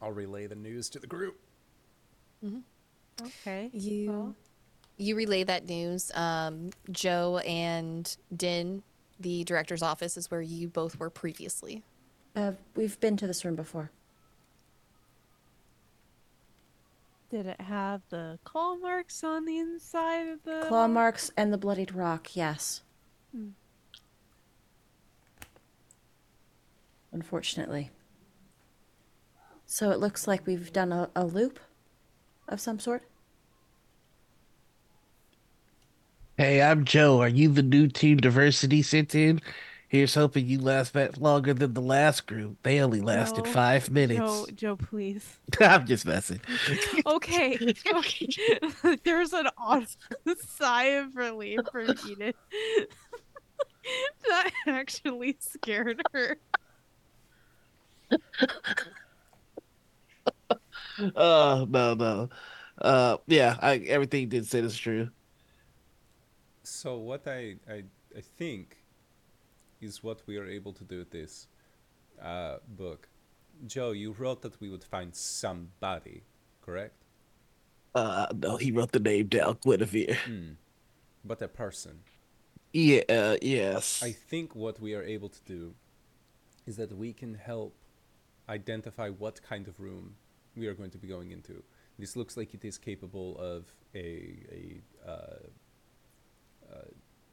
I'll 0.00 0.12
relay 0.12 0.46
the 0.46 0.54
news 0.54 0.88
to 0.90 0.98
the 0.98 1.06
group. 1.06 1.38
Mm-hmm. 2.44 3.26
Okay. 3.26 3.70
You 3.72 4.10
well 4.10 4.36
you 4.96 5.16
relay 5.16 5.44
that 5.44 5.66
news. 5.66 6.10
Um, 6.14 6.70
Joe 6.90 7.38
and 7.38 8.16
Din, 8.34 8.82
the 9.18 9.44
director's 9.44 9.82
office, 9.82 10.16
is 10.16 10.30
where 10.30 10.42
you 10.42 10.68
both 10.68 10.98
were 10.98 11.10
previously. 11.10 11.82
Uh, 12.34 12.52
we've 12.74 12.98
been 13.00 13.16
to 13.18 13.26
this 13.26 13.44
room 13.44 13.56
before. 13.56 13.90
Did 17.30 17.46
it 17.46 17.60
have 17.62 18.02
the 18.10 18.38
claw 18.44 18.74
marks 18.76 19.24
on 19.24 19.46
the 19.46 19.58
inside 19.58 20.28
of 20.28 20.42
the 20.44 20.66
claw 20.68 20.86
marks 20.86 21.30
and 21.36 21.50
the 21.52 21.58
bloodied 21.58 21.94
rock? 21.94 22.36
Yes. 22.36 22.82
Hmm. 23.34 23.48
Unfortunately. 27.10 27.90
So 29.64 29.90
it 29.90 29.98
looks 29.98 30.28
like 30.28 30.46
we've 30.46 30.72
done 30.72 30.92
a, 30.92 31.08
a 31.16 31.24
loop 31.24 31.58
of 32.48 32.60
some 32.60 32.78
sort. 32.78 33.04
Hey, 36.38 36.62
I'm 36.62 36.86
Joe. 36.86 37.20
Are 37.20 37.28
you 37.28 37.50
the 37.50 37.62
new 37.62 37.88
team 37.88 38.16
division 38.16 38.82
sent 38.82 39.14
in? 39.14 39.40
Here's 39.88 40.14
hoping 40.14 40.46
you 40.46 40.58
last 40.58 40.94
back 40.94 41.18
longer 41.18 41.52
than 41.52 41.74
the 41.74 41.82
last 41.82 42.26
group. 42.26 42.56
They 42.62 42.80
only 42.80 43.02
lasted 43.02 43.44
Joe, 43.44 43.50
five 43.50 43.90
minutes. 43.90 44.18
Joe, 44.18 44.46
Joe, 44.54 44.76
please. 44.76 45.36
I'm 45.60 45.86
just 45.86 46.06
messing. 46.06 46.40
okay. 47.04 47.74
okay. 47.94 48.28
There's 49.04 49.34
an 49.34 49.48
awesome 49.58 49.98
sigh 50.48 50.84
of 50.84 51.14
relief 51.16 51.60
from 51.70 51.90
Edith. 52.08 52.36
that 54.28 54.50
actually 54.66 55.36
scared 55.38 56.00
her. 56.14 56.38
Oh 61.16 61.66
no 61.68 61.94
no, 61.94 62.28
uh 62.80 63.16
yeah, 63.26 63.56
I, 63.60 63.76
everything 63.78 64.28
did 64.28 64.46
say 64.46 64.60
is 64.60 64.76
true. 64.76 65.10
So 66.62 66.96
what 66.96 67.26
I, 67.26 67.56
I, 67.68 67.84
I 68.16 68.20
think 68.38 68.78
is 69.80 70.02
what 70.02 70.22
we 70.26 70.36
are 70.36 70.46
able 70.46 70.72
to 70.74 70.84
do 70.84 70.98
with 70.98 71.10
this 71.10 71.48
uh, 72.22 72.58
book. 72.68 73.08
Joe, 73.66 73.90
you 73.90 74.12
wrote 74.12 74.42
that 74.42 74.60
we 74.60 74.68
would 74.68 74.84
find 74.84 75.14
somebody, 75.14 76.22
correct? 76.64 77.04
Uh, 77.94 78.26
no, 78.34 78.56
he 78.56 78.72
wrote 78.72 78.92
the 78.92 79.00
name 79.00 79.26
down, 79.26 79.58
Guinevere. 79.64 80.16
Hmm. 80.24 80.52
But 81.24 81.42
a 81.42 81.48
person. 81.48 82.00
Yeah, 82.72 83.02
uh, 83.08 83.36
yes. 83.42 84.02
I 84.02 84.12
think 84.12 84.54
what 84.54 84.80
we 84.80 84.94
are 84.94 85.02
able 85.02 85.28
to 85.28 85.40
do 85.44 85.74
is 86.66 86.76
that 86.76 86.96
we 86.96 87.12
can 87.12 87.34
help 87.34 87.74
identify 88.48 89.10
what 89.10 89.42
kind 89.42 89.68
of 89.68 89.78
room 89.78 90.14
we 90.56 90.66
are 90.66 90.74
going 90.74 90.90
to 90.90 90.98
be 90.98 91.06
going 91.06 91.32
into. 91.32 91.62
This 91.98 92.16
looks 92.16 92.36
like 92.36 92.54
it 92.54 92.64
is 92.64 92.78
capable 92.78 93.38
of 93.38 93.72
a, 93.94 94.80
a 95.06 95.10
uh, 95.10 95.38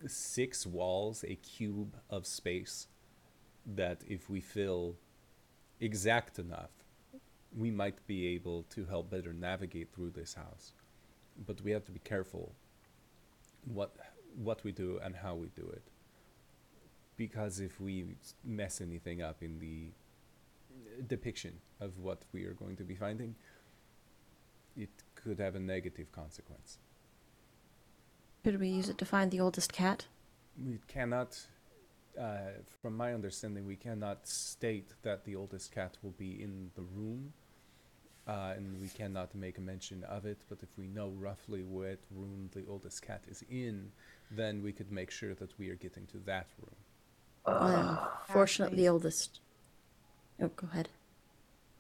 six 0.08 0.66
walls, 0.66 1.26
a 1.28 1.36
cube 1.36 1.96
of 2.10 2.26
space 2.26 2.88
that 3.66 4.02
if 4.08 4.30
we 4.30 4.40
fill 4.40 4.96
exact 5.80 6.40
enough, 6.40 6.72
we 7.56 7.72
might 7.72 8.06
be 8.08 8.28
able 8.28 8.64
to 8.64 8.86
help 8.86 9.10
better 9.10 9.34
navigate 9.34 9.92
through 9.94 10.12
this 10.12 10.34
house. 10.36 10.74
But 11.46 11.62
we 11.62 11.72
have 11.72 11.86
to 11.86 11.92
be 11.92 12.00
careful 12.00 12.54
what 13.66 13.96
what 14.36 14.64
we 14.64 14.72
do 14.72 15.00
and 15.04 15.16
how 15.16 15.36
we 15.36 15.48
do 15.56 15.68
it. 15.70 15.84
Because 17.18 17.60
if 17.60 17.82
we 17.82 18.16
mess 18.46 18.80
anything 18.80 19.22
up 19.22 19.42
in 19.42 19.60
the 19.60 19.92
depiction 21.08 21.54
of 21.82 21.98
what 21.98 22.24
we 22.32 22.46
are 22.46 22.54
going 22.54 22.76
to 22.78 22.84
be 22.84 22.96
finding, 22.96 23.36
it 24.78 24.90
could 25.16 25.40
have 25.40 25.56
a 25.56 25.60
negative 25.60 26.12
consequence. 26.12 26.78
Could 28.44 28.60
we 28.60 28.70
use 28.70 28.90
it 28.90 28.98
to 29.00 29.06
find 29.06 29.32
the 29.32 29.40
oldest 29.40 29.74
cat? 29.74 30.06
We 30.66 30.80
cannot, 30.88 31.40
uh, 32.20 32.52
from 32.82 32.96
my 32.96 33.14
understanding, 33.14 33.66
we 33.66 33.76
cannot 33.76 34.28
state 34.28 34.94
that 35.04 35.26
the 35.26 35.36
oldest 35.36 35.74
cat 35.74 35.98
will 36.02 36.16
be 36.18 36.42
in 36.42 36.72
the 36.76 36.82
room, 36.82 37.34
uh, 38.28 38.54
and 38.56 38.80
we 38.82 38.88
cannot 38.88 39.36
make 39.36 39.58
a 39.58 39.62
mention 39.62 40.04
of 40.06 40.26
it. 40.26 40.38
But 40.50 40.60
if 40.64 40.70
we 40.78 40.88
know 40.88 41.10
roughly 41.10 41.64
what 41.64 42.00
room 42.12 42.50
the 42.54 42.66
oldest 42.68 43.02
cat 43.02 43.24
is 43.30 43.44
in, 43.50 43.92
then 44.32 44.64
we 44.64 44.72
could 44.72 44.92
make 44.92 45.12
sure 45.12 45.34
that 45.36 45.58
we 45.58 45.70
are 45.70 45.76
getting 45.76 46.06
to 46.08 46.18
that 46.26 46.48
room. 46.62 46.76
Well, 47.46 48.12
fortunately, 48.28 48.78
the 48.78 48.90
oldest. 48.90 49.42
Oh, 50.42 50.50
go 50.56 50.68
ahead. 50.72 50.90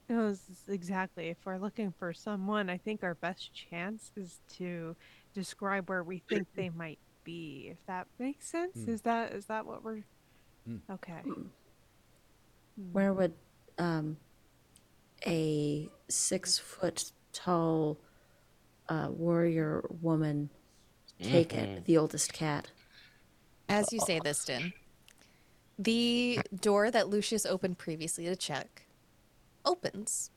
It 0.09 0.15
was 0.15 0.41
exactly. 0.67 1.29
If 1.29 1.37
we're 1.45 1.57
looking 1.57 1.93
for 1.97 2.13
someone, 2.13 2.69
I 2.69 2.77
think 2.77 3.03
our 3.03 3.13
best 3.13 3.51
chance 3.53 4.11
is 4.15 4.39
to 4.57 4.95
describe 5.39 5.89
where 5.89 6.03
we 6.03 6.21
think 6.29 6.47
they 6.55 6.69
might 6.69 6.99
be. 7.23 7.69
If 7.71 7.77
that 7.87 8.07
makes 8.17 8.47
sense, 8.47 8.77
mm. 8.77 8.89
is 8.89 9.01
that 9.01 9.31
is 9.33 9.45
that 9.45 9.65
what 9.65 9.83
we're? 9.83 10.03
Mm. 10.67 10.81
Okay. 10.91 11.19
Hmm. 11.23 11.43
Where 12.91 13.13
would 13.13 13.33
um, 13.77 14.17
a 15.25 15.89
six 16.07 16.57
foot 16.57 17.11
tall 17.33 17.97
uh, 18.87 19.07
warrior 19.09 19.83
woman 20.01 20.49
take 21.21 21.49
mm-hmm. 21.49 21.77
it? 21.77 21.85
The 21.85 21.97
oldest 21.97 22.33
cat. 22.33 22.69
As 23.67 23.93
you 23.93 23.99
say 23.99 24.19
this, 24.23 24.45
Din, 24.45 24.73
the 25.77 26.39
door 26.59 26.89
that 26.89 27.07
Lucius 27.07 27.45
opened 27.45 27.77
previously 27.77 28.25
to 28.25 28.35
check 28.35 28.87
opens, 29.63 30.31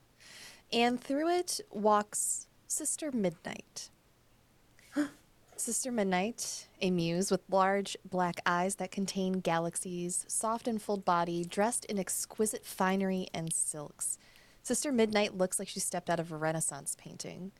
and 0.72 1.00
through 1.00 1.28
it 1.30 1.60
walks 1.70 2.46
Sister 2.66 3.10
Midnight. 3.12 3.90
Sister 5.56 5.92
Midnight, 5.92 6.66
a 6.80 6.90
muse 6.90 7.30
with 7.30 7.42
large 7.48 7.96
black 8.04 8.40
eyes 8.44 8.74
that 8.76 8.90
contain 8.90 9.34
galaxies, 9.34 10.24
soft 10.26 10.66
and 10.66 10.82
full 10.82 10.96
body, 10.96 11.44
dressed 11.44 11.84
in 11.84 11.98
exquisite 12.00 12.64
finery 12.64 13.28
and 13.32 13.52
silks. 13.52 14.18
Sister 14.64 14.90
Midnight 14.90 15.36
looks 15.36 15.58
like 15.58 15.68
she 15.68 15.78
stepped 15.78 16.10
out 16.10 16.18
of 16.18 16.32
a 16.32 16.36
Renaissance 16.36 16.96
painting. 16.98 17.52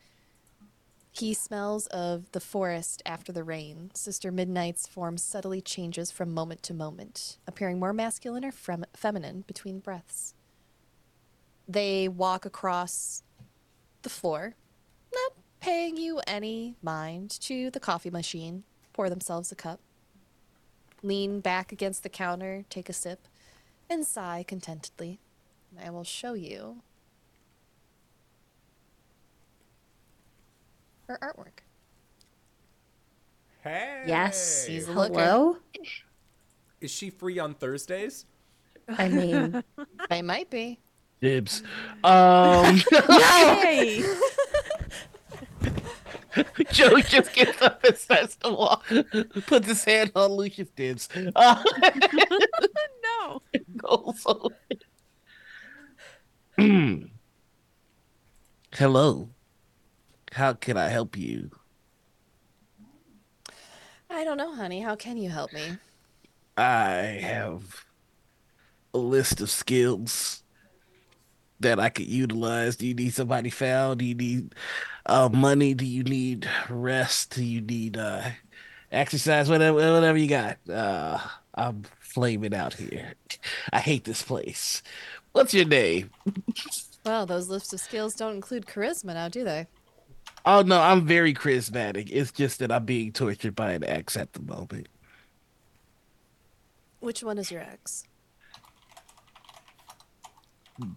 He 1.11 1.33
smells 1.33 1.87
of 1.87 2.31
the 2.31 2.39
forest 2.39 3.03
after 3.05 3.31
the 3.31 3.43
rain. 3.43 3.91
Sister 3.93 4.31
Midnight's 4.31 4.87
form 4.87 5.17
subtly 5.17 5.61
changes 5.61 6.11
from 6.11 6.33
moment 6.33 6.63
to 6.63 6.73
moment, 6.73 7.37
appearing 7.47 7.79
more 7.79 7.93
masculine 7.93 8.43
or 8.43 8.51
fem- 8.51 8.85
feminine 8.93 9.45
between 9.47 9.79
breaths. 9.79 10.33
They 11.67 12.07
walk 12.07 12.45
across 12.45 13.23
the 14.01 14.09
floor, 14.09 14.55
paying 15.63 15.95
you 15.95 16.19
any 16.27 16.75
mind, 16.83 17.29
to 17.39 17.71
the 17.71 17.79
coffee 17.79 18.09
machine, 18.09 18.63
pour 18.91 19.09
themselves 19.09 19.49
a 19.49 19.55
cup, 19.55 19.79
lean 21.01 21.39
back 21.39 21.71
against 21.71 22.03
the 22.03 22.09
counter, 22.09 22.65
take 22.69 22.89
a 22.89 22.93
sip, 22.93 23.29
and 23.89 24.05
sigh 24.05 24.43
contentedly. 24.45 25.19
I 25.81 25.89
will 25.89 26.03
show 26.03 26.33
you 26.33 26.81
her 31.07 31.17
artwork. 31.23 31.63
Hey. 33.63 34.03
Yes. 34.05 34.65
He's 34.65 34.89
a 34.89 34.91
looker. 34.91 35.13
Hello? 35.13 35.57
Is 36.81 36.91
she 36.91 37.09
free 37.09 37.39
on 37.39 37.53
Thursdays? 37.53 38.25
I 38.97 39.07
mean, 39.07 39.63
I 40.11 40.21
might 40.21 40.49
be. 40.49 40.79
Dibs. 41.21 41.63
Um, 42.03 42.81
Hey! 43.07 44.03
Joe 46.71 46.99
just 46.99 47.33
gets 47.33 47.61
up 47.61 47.83
and 47.83 47.97
starts 47.97 48.35
to 48.37 48.49
walk, 48.51 48.85
puts 49.45 49.67
his 49.67 49.83
hand 49.83 50.11
on 50.15 50.31
Lucius 50.31 50.69
dibs. 50.69 51.09
Uh, 51.35 51.63
no. 53.03 53.41
goes. 53.77 54.25
Hmm. 56.57 56.95
Hello. 58.73 59.29
How 60.31 60.53
can 60.53 60.77
I 60.77 60.89
help 60.89 61.15
you? 61.15 61.51
I 64.09 64.23
don't 64.23 64.37
know, 64.37 64.53
honey. 64.53 64.81
How 64.81 64.95
can 64.95 65.17
you 65.17 65.29
help 65.29 65.53
me? 65.53 65.77
I 66.57 67.19
have 67.21 67.85
a 68.93 68.97
list 68.97 69.41
of 69.41 69.49
skills 69.49 70.42
that 71.63 71.79
I 71.79 71.89
could 71.89 72.07
utilize. 72.07 72.75
Do 72.75 72.87
you 72.87 72.93
need 72.93 73.13
somebody 73.13 73.49
found? 73.49 73.99
Do 73.99 74.05
you 74.05 74.15
need 74.15 74.55
uh, 75.05 75.29
money? 75.31 75.73
Do 75.73 75.85
you 75.85 76.03
need 76.03 76.47
rest? 76.69 77.35
Do 77.35 77.43
you 77.43 77.61
need 77.61 77.97
uh, 77.97 78.21
exercise? 78.91 79.49
Whatever, 79.49 79.77
whatever 79.93 80.17
you 80.17 80.27
got. 80.27 80.57
Uh, 80.69 81.19
I'm 81.55 81.83
flaming 81.99 82.53
out 82.53 82.75
here. 82.75 83.13
I 83.71 83.79
hate 83.79 84.05
this 84.05 84.21
place. 84.23 84.81
What's 85.33 85.53
your 85.53 85.65
name? 85.65 86.11
Well, 87.05 87.25
those 87.25 87.49
lists 87.49 87.73
of 87.73 87.79
skills 87.81 88.13
don't 88.13 88.35
include 88.35 88.65
charisma 88.65 89.13
now, 89.13 89.27
do 89.27 89.43
they? 89.43 89.67
Oh 90.45 90.61
no, 90.61 90.79
I'm 90.79 91.05
very 91.05 91.33
charismatic. 91.33 92.09
It's 92.11 92.31
just 92.31 92.59
that 92.59 92.71
I'm 92.71 92.85
being 92.85 93.11
tortured 93.11 93.55
by 93.55 93.73
an 93.73 93.83
ex 93.83 94.15
at 94.15 94.33
the 94.33 94.41
moment. 94.41 94.87
Which 96.99 97.23
one 97.23 97.37
is 97.37 97.51
your 97.51 97.61
ex? 97.61 98.05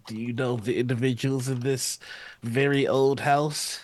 Do 0.05 0.15
you 0.15 0.33
know 0.33 0.57
the 0.57 0.77
individuals 0.79 1.47
in 1.47 1.59
this 1.61 1.99
very 2.43 2.87
old 2.87 3.19
house? 3.21 3.79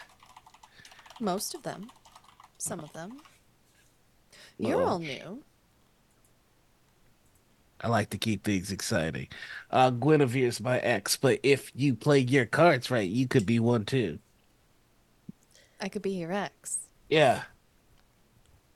Most 1.19 1.53
of 1.55 1.63
them. 1.63 1.91
Some 2.57 2.79
of 2.79 2.91
them. 2.93 3.21
You're 4.57 4.77
Well, 4.77 4.87
all 4.89 4.99
new. 4.99 5.43
I 7.81 7.87
like 7.89 8.09
to 8.11 8.17
keep 8.17 8.43
things 8.43 8.71
exciting. 8.71 9.27
Uh, 9.69 9.89
Guinevere's 9.91 10.61
my 10.61 10.79
ex, 10.79 11.17
but 11.17 11.39
if 11.43 11.71
you 11.75 11.95
play 11.95 12.19
your 12.19 12.45
cards 12.45 12.89
right, 12.89 13.07
you 13.09 13.27
could 13.27 13.45
be 13.45 13.59
one 13.59 13.83
too. 13.85 14.19
I 15.81 15.89
could 15.89 16.01
be 16.01 16.11
your 16.11 16.31
ex. 16.31 16.87
Yeah. 17.09 17.43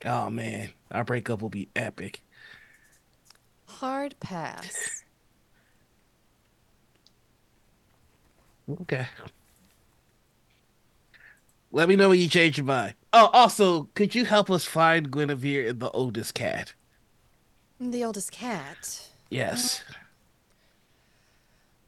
Oh 0.04 0.30
man, 0.30 0.70
our 0.90 1.04
breakup 1.04 1.40
will 1.42 1.48
be 1.48 1.70
epic. 1.74 2.22
Hard 3.66 4.18
pass. 4.20 5.04
Okay. 8.70 9.06
Let 11.70 11.88
me 11.88 11.96
know 11.96 12.10
when 12.10 12.18
you 12.18 12.28
change 12.28 12.58
your 12.58 12.66
mind. 12.66 12.94
Oh, 13.12 13.30
also, 13.32 13.88
could 13.94 14.14
you 14.14 14.24
help 14.24 14.50
us 14.50 14.64
find 14.64 15.10
Guinevere 15.10 15.68
and 15.68 15.80
the 15.80 15.90
oldest 15.90 16.34
cat? 16.34 16.72
The 17.80 18.04
oldest 18.04 18.32
cat. 18.32 19.08
Yes. 19.30 19.82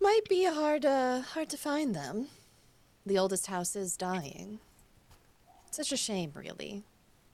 Might 0.00 0.28
be 0.28 0.44
hard 0.44 0.84
uh 0.84 1.20
hard 1.20 1.50
to 1.50 1.56
find 1.56 1.94
them. 1.94 2.28
The 3.04 3.18
oldest 3.18 3.46
house 3.46 3.74
is 3.74 3.96
dying. 3.96 4.60
Such 5.70 5.92
a 5.92 5.96
shame, 5.96 6.32
really. 6.34 6.84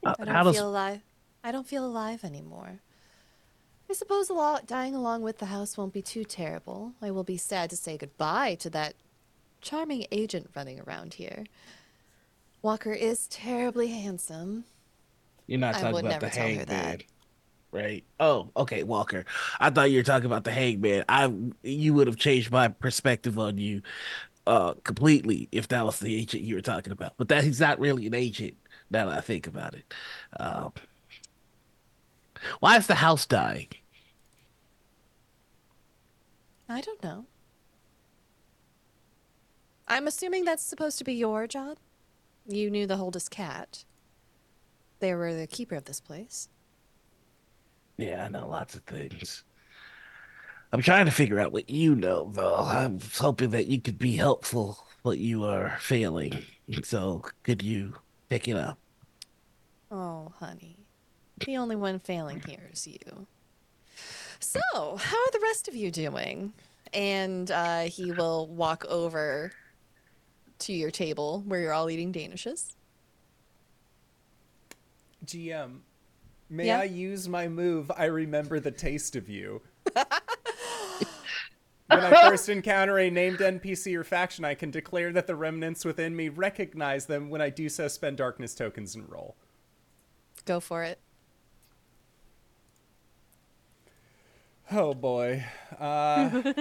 Uh, 0.04 0.14
I 0.18 0.24
don't 0.24 0.34
how 0.34 0.42
does 0.44 0.56
feel 0.56 0.68
alive. 0.68 1.00
I 1.44 1.52
don't 1.52 1.66
feel 1.66 1.84
alive 1.84 2.24
anymore. 2.24 2.80
I 3.88 3.92
suppose 3.92 4.28
a 4.28 4.34
lot 4.34 4.66
dying 4.66 4.94
along 4.94 5.22
with 5.22 5.38
the 5.38 5.46
house 5.46 5.76
won't 5.76 5.92
be 5.92 6.02
too 6.02 6.24
terrible. 6.24 6.92
I 7.00 7.10
will 7.12 7.24
be 7.24 7.36
sad 7.36 7.70
to 7.70 7.76
say 7.76 7.96
goodbye 7.96 8.56
to 8.56 8.70
that 8.70 8.94
charming 9.60 10.06
agent 10.12 10.50
running 10.54 10.80
around 10.80 11.14
here. 11.14 11.44
Walker 12.62 12.92
is 12.92 13.26
terribly 13.28 13.88
handsome. 13.88 14.64
you're 15.46 15.58
not 15.60 15.76
I 15.76 15.80
talking 15.80 15.92
would 15.92 16.04
about 16.04 16.20
the 16.20 16.26
never 16.26 16.30
tell 16.30 16.52
her 16.52 16.64
hangman, 16.66 16.66
that. 16.66 17.04
right? 17.72 18.04
Oh, 18.20 18.50
okay, 18.56 18.82
Walker. 18.84 19.24
I 19.60 19.70
thought 19.70 19.90
you 19.90 19.98
were 19.98 20.04
talking 20.04 20.26
about 20.26 20.44
the 20.44 20.52
hangman. 20.52 21.04
I 21.08 21.32
you 21.62 21.94
would 21.94 22.06
have 22.08 22.16
changed 22.16 22.50
my 22.50 22.68
perspective 22.68 23.38
on 23.38 23.58
you 23.58 23.82
uh 24.46 24.74
completely 24.84 25.48
if 25.52 25.68
that 25.68 25.84
was 25.84 25.98
the 26.00 26.14
agent 26.16 26.44
you 26.44 26.54
were 26.56 26.62
talking 26.62 26.92
about. 26.92 27.14
But 27.18 27.28
that 27.28 27.44
he's 27.44 27.60
not 27.60 27.80
really 27.80 28.06
an 28.06 28.14
agent 28.14 28.56
now 28.90 29.06
that 29.06 29.18
I 29.18 29.20
think 29.20 29.46
about 29.46 29.74
it. 29.74 29.92
Um, 30.38 30.72
why 32.60 32.76
is 32.76 32.86
the 32.86 32.94
house 32.96 33.26
dying? 33.26 33.68
I 36.68 36.80
don't 36.80 37.02
know. 37.02 37.26
I'm 39.88 40.06
assuming 40.06 40.44
that's 40.44 40.62
supposed 40.62 40.98
to 40.98 41.04
be 41.04 41.14
your 41.14 41.46
job. 41.46 41.78
You 42.46 42.70
knew 42.70 42.86
the 42.86 42.96
oldest 42.96 43.30
cat. 43.30 43.84
They 45.00 45.14
were 45.14 45.34
the 45.34 45.46
keeper 45.46 45.74
of 45.76 45.84
this 45.84 46.00
place. 46.00 46.48
Yeah, 47.96 48.24
I 48.24 48.28
know 48.28 48.48
lots 48.48 48.74
of 48.74 48.82
things. 48.82 49.44
I'm 50.72 50.82
trying 50.82 51.06
to 51.06 51.12
figure 51.12 51.38
out 51.38 51.52
what 51.52 51.70
you 51.70 51.94
know, 51.94 52.30
though. 52.34 52.56
I'm 52.56 52.98
hoping 53.14 53.50
that 53.50 53.66
you 53.66 53.80
could 53.80 53.98
be 53.98 54.16
helpful, 54.16 54.86
but 55.02 55.18
you 55.18 55.44
are 55.44 55.76
failing. 55.80 56.42
So, 56.82 57.22
could 57.44 57.62
you 57.62 57.94
pick 58.28 58.48
it 58.48 58.56
up? 58.56 58.78
Oh, 59.90 60.32
honey. 60.40 60.76
The 61.44 61.56
only 61.56 61.76
one 61.76 62.00
failing 62.00 62.42
here 62.46 62.68
is 62.72 62.86
you. 62.86 63.26
So, 64.40 64.60
how 64.72 65.16
are 65.16 65.32
the 65.32 65.40
rest 65.42 65.68
of 65.68 65.76
you 65.76 65.90
doing? 65.90 66.52
And 66.92 67.50
uh, 67.50 67.82
he 67.82 68.10
will 68.12 68.48
walk 68.48 68.84
over 68.88 69.52
to 70.60 70.72
your 70.72 70.90
table 70.90 71.42
where 71.46 71.60
you're 71.60 71.72
all 71.72 71.90
eating 71.90 72.12
Danishes. 72.12 72.74
GM, 75.24 75.80
may 76.48 76.66
Yeah? 76.66 76.80
I 76.80 76.84
use 76.84 77.28
my 77.28 77.48
move? 77.48 77.90
I 77.96 78.04
remember 78.06 78.60
the 78.60 78.70
taste 78.70 79.16
of 79.16 79.28
you. 79.28 79.62
when 79.94 80.04
I 82.00 82.28
first 82.28 82.48
encounter 82.48 82.98
a 82.98 83.10
named 83.10 83.38
NPC 83.38 83.96
or 83.96 84.04
faction, 84.04 84.44
I 84.44 84.54
can 84.54 84.70
declare 84.70 85.12
that 85.12 85.26
the 85.26 85.34
remnants 85.34 85.84
within 85.84 86.14
me 86.14 86.28
recognize 86.28 87.06
them. 87.06 87.30
When 87.30 87.40
I 87.40 87.50
do 87.50 87.68
so, 87.68 87.88
spend 87.88 88.16
darkness 88.18 88.54
tokens 88.54 88.94
and 88.94 89.08
roll. 89.10 89.36
Go 90.44 90.60
for 90.60 90.82
it. 90.84 90.98
Oh 94.70 94.94
boy. 94.94 95.44
Uh, 95.78 96.52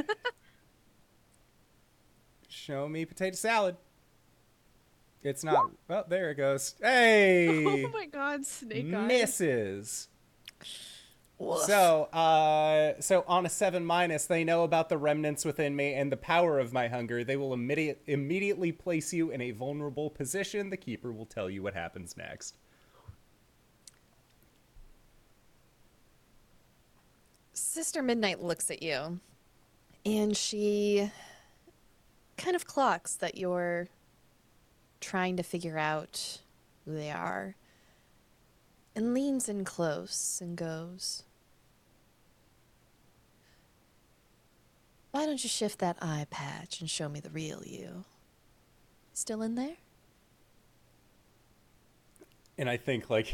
show 2.48 2.88
me 2.88 3.06
potato 3.06 3.36
salad. 3.36 3.78
It's 5.26 5.44
not. 5.44 5.72
Oh, 5.90 6.04
there 6.08 6.30
it 6.30 6.36
goes. 6.36 6.76
Hey! 6.80 7.66
Oh 7.86 7.90
my 7.90 8.06
god, 8.06 8.46
snake 8.46 8.94
eyes. 8.94 9.08
misses. 9.08 10.08
So, 11.66 12.04
uh, 12.14 13.02
so 13.02 13.26
on 13.28 13.46
a 13.46 13.50
seven 13.50 13.86
minus, 13.86 14.26
they 14.28 14.44
know 14.44 14.64
about 14.64 14.88
the 14.88 14.98
remnants 14.98 15.44
within 15.44 15.76
me 15.76 15.94
and 15.94 16.12
the 16.12 16.18
power 16.18 16.60
of 16.60 16.72
my 16.72 16.88
hunger. 16.88 17.24
They 17.24 17.36
will 17.36 17.54
immediate, 17.54 18.02
immediately 18.08 18.72
place 18.72 19.12
you 19.12 19.32
in 19.32 19.42
a 19.42 19.52
vulnerable 19.52 20.10
position. 20.10 20.70
The 20.70 20.78
keeper 20.78 21.12
will 21.12 21.26
tell 21.26 21.50
you 21.50 21.62
what 21.62 21.74
happens 21.74 22.16
next. 22.16 22.56
Sister 27.52 28.02
Midnight 28.02 28.42
looks 28.42 28.70
at 28.72 28.82
you 28.82 29.20
and 30.06 30.38
she 30.38 31.12
kind 32.38 32.56
of 32.56 32.66
clocks 32.66 33.16
that 33.16 33.38
you're 33.38 33.88
trying 35.06 35.38
to 35.38 35.44
figure 35.44 35.78
out 35.78 36.40
who 36.84 36.94
they 36.96 37.12
are. 37.12 37.56
and 38.98 39.14
leans 39.14 39.50
in 39.50 39.66
close 39.66 40.40
and 40.42 40.56
goes. 40.56 41.24
Why 45.12 45.26
don't 45.26 45.44
you 45.44 45.50
shift 45.50 45.80
that 45.80 45.98
eye 46.02 46.26
patch 46.30 46.80
and 46.80 46.90
show 46.90 47.10
me 47.10 47.20
the 47.20 47.30
real 47.30 47.62
you? 47.66 48.06
Still 49.14 49.42
in 49.42 49.56
there? 49.56 49.76
And 52.58 52.70
I 52.70 52.78
think 52.78 53.10
like 53.10 53.34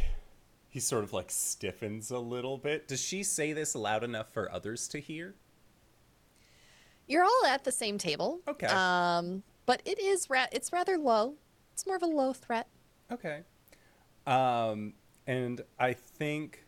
he 0.70 0.80
sort 0.80 1.04
of 1.04 1.14
like 1.14 1.30
stiffens 1.30 2.10
a 2.12 2.20
little 2.20 2.58
bit. 2.58 2.88
Does 2.88 3.02
she 3.02 3.22
say 3.22 3.54
this 3.54 3.76
loud 3.76 4.04
enough 4.04 4.34
for 4.34 4.52
others 4.52 4.88
to 4.90 5.00
hear? 5.00 5.36
You're 7.08 7.24
all 7.24 7.46
at 7.48 7.64
the 7.64 7.72
same 7.72 7.98
table. 8.00 8.40
Okay. 8.48 8.68
Um, 8.68 9.44
but 9.68 9.82
it 9.86 10.00
is 10.00 10.30
ra- 10.30 10.48
it's 10.52 10.74
rather 10.74 10.98
low. 10.98 11.36
It's 11.74 11.86
more 11.86 11.96
of 11.96 12.04
a 12.04 12.08
low 12.08 12.34
threat. 12.34 12.68
Okay. 13.12 13.42
Um, 14.26 14.94
and 15.28 15.62
I 15.80 15.94
think 15.94 16.66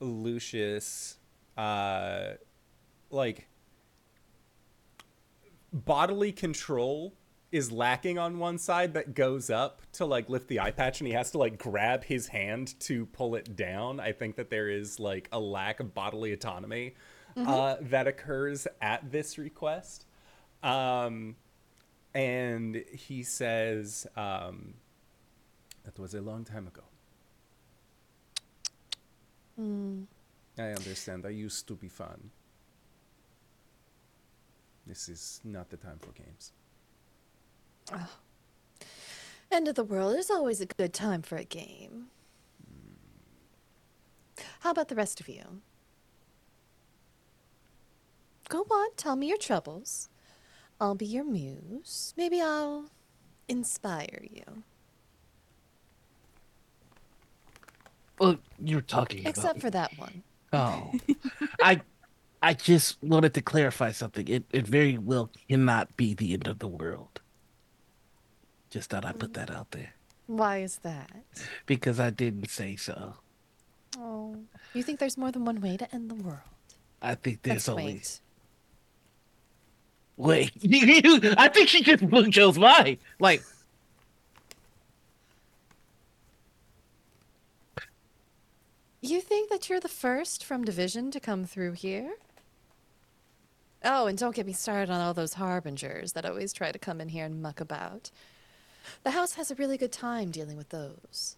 Lucius, 0.00 1.18
uh, 1.56 2.32
like 3.10 3.48
bodily 5.72 6.32
control 6.32 7.14
is 7.50 7.72
lacking 7.72 8.18
on 8.18 8.38
one 8.38 8.58
side 8.58 8.92
that 8.94 9.14
goes 9.14 9.48
up 9.48 9.80
to 9.92 10.04
like 10.04 10.28
lift 10.28 10.48
the 10.48 10.60
eye 10.60 10.70
patch 10.70 11.00
and 11.00 11.08
he 11.08 11.14
has 11.14 11.30
to 11.30 11.38
like 11.38 11.58
grab 11.58 12.04
his 12.04 12.28
hand 12.28 12.78
to 12.80 13.06
pull 13.06 13.34
it 13.34 13.56
down. 13.56 14.00
I 14.00 14.12
think 14.12 14.36
that 14.36 14.50
there 14.50 14.68
is 14.68 15.00
like 15.00 15.28
a 15.32 15.40
lack 15.40 15.80
of 15.80 15.94
bodily 15.94 16.32
autonomy 16.32 16.94
uh, 17.36 17.76
that 17.80 18.06
occurs 18.06 18.66
at 18.80 19.10
this 19.10 19.38
request. 19.38 20.06
Um, 20.62 21.36
and 22.18 22.74
he 22.92 23.22
says, 23.22 24.04
um, 24.16 24.74
that 25.84 25.96
was 26.00 26.14
a 26.14 26.20
long 26.20 26.44
time 26.44 26.66
ago. 26.66 26.82
I 30.58 30.70
understand. 30.72 31.24
I 31.24 31.28
used 31.28 31.68
to 31.68 31.74
be 31.74 31.88
fun. 31.88 32.30
This 34.84 35.08
is 35.08 35.40
not 35.44 35.70
the 35.70 35.76
time 35.76 35.98
for 36.00 36.10
games. 36.10 36.52
End 39.52 39.68
of 39.68 39.76
the 39.76 39.84
world 39.84 40.16
is 40.16 40.28
always 40.28 40.60
a 40.60 40.66
good 40.66 40.92
time 40.92 41.22
for 41.22 41.36
a 41.36 41.44
game. 41.44 42.06
How 44.60 44.72
about 44.72 44.88
the 44.88 44.96
rest 44.96 45.20
of 45.20 45.28
you? 45.28 45.62
Go 48.48 48.62
on, 48.62 48.88
tell 48.96 49.14
me 49.14 49.28
your 49.28 49.38
troubles. 49.38 50.08
I'll 50.80 50.94
be 50.94 51.06
your 51.06 51.24
muse. 51.24 52.14
Maybe 52.16 52.40
I'll 52.40 52.90
inspire 53.48 54.24
you. 54.30 54.64
Well, 58.18 58.38
you're 58.58 58.80
talking 58.80 59.26
Except 59.26 59.58
about. 59.58 59.60
for 59.60 59.70
that 59.70 59.98
one. 59.98 60.22
Oh, 60.52 60.92
I, 61.62 61.82
I 62.42 62.54
just 62.54 63.02
wanted 63.02 63.34
to 63.34 63.42
clarify 63.42 63.92
something. 63.92 64.26
It 64.28 64.44
it 64.52 64.66
very 64.66 64.98
well 64.98 65.30
cannot 65.48 65.96
be 65.96 66.14
the 66.14 66.32
end 66.34 66.46
of 66.48 66.58
the 66.58 66.68
world. 66.68 67.20
Just 68.70 68.90
thought 68.90 69.04
I'd 69.04 69.18
put 69.18 69.34
that 69.34 69.50
out 69.50 69.70
there 69.72 69.94
Why 70.26 70.58
is 70.58 70.78
that? 70.78 71.10
because 71.66 71.98
I 72.00 72.10
didn't 72.10 72.50
say 72.50 72.76
so. 72.76 73.16
Oh, 73.98 74.46
you 74.72 74.82
think 74.82 74.98
there's 75.00 75.16
more 75.18 75.32
than 75.32 75.44
one 75.44 75.60
way 75.60 75.76
to 75.76 75.94
end 75.94 76.10
the 76.10 76.14
world? 76.14 76.40
I 77.02 77.14
think 77.14 77.42
there's 77.42 77.68
Let's 77.68 77.68
only 77.68 77.84
wait. 77.94 78.20
Wait. 80.18 80.52
I 81.38 81.48
think 81.48 81.68
she 81.68 81.82
just 81.82 82.08
blew 82.08 82.28
Joe's 82.28 82.58
mind. 82.58 82.98
Like, 83.18 83.42
You 89.00 89.20
think 89.20 89.48
that 89.48 89.70
you're 89.70 89.80
the 89.80 89.88
first 89.88 90.44
from 90.44 90.64
Division 90.64 91.10
to 91.12 91.20
come 91.20 91.44
through 91.44 91.72
here? 91.72 92.16
Oh, 93.84 94.06
and 94.06 94.18
don't 94.18 94.34
get 94.34 94.44
me 94.44 94.52
started 94.52 94.90
on 94.90 95.00
all 95.00 95.14
those 95.14 95.34
harbingers 95.34 96.12
that 96.12 96.26
always 96.26 96.52
try 96.52 96.72
to 96.72 96.78
come 96.78 97.00
in 97.00 97.08
here 97.08 97.24
and 97.24 97.40
muck 97.40 97.60
about. 97.60 98.10
The 99.04 99.12
house 99.12 99.34
has 99.34 99.50
a 99.50 99.54
really 99.54 99.78
good 99.78 99.92
time 99.92 100.30
dealing 100.30 100.56
with 100.56 100.70
those. 100.70 101.36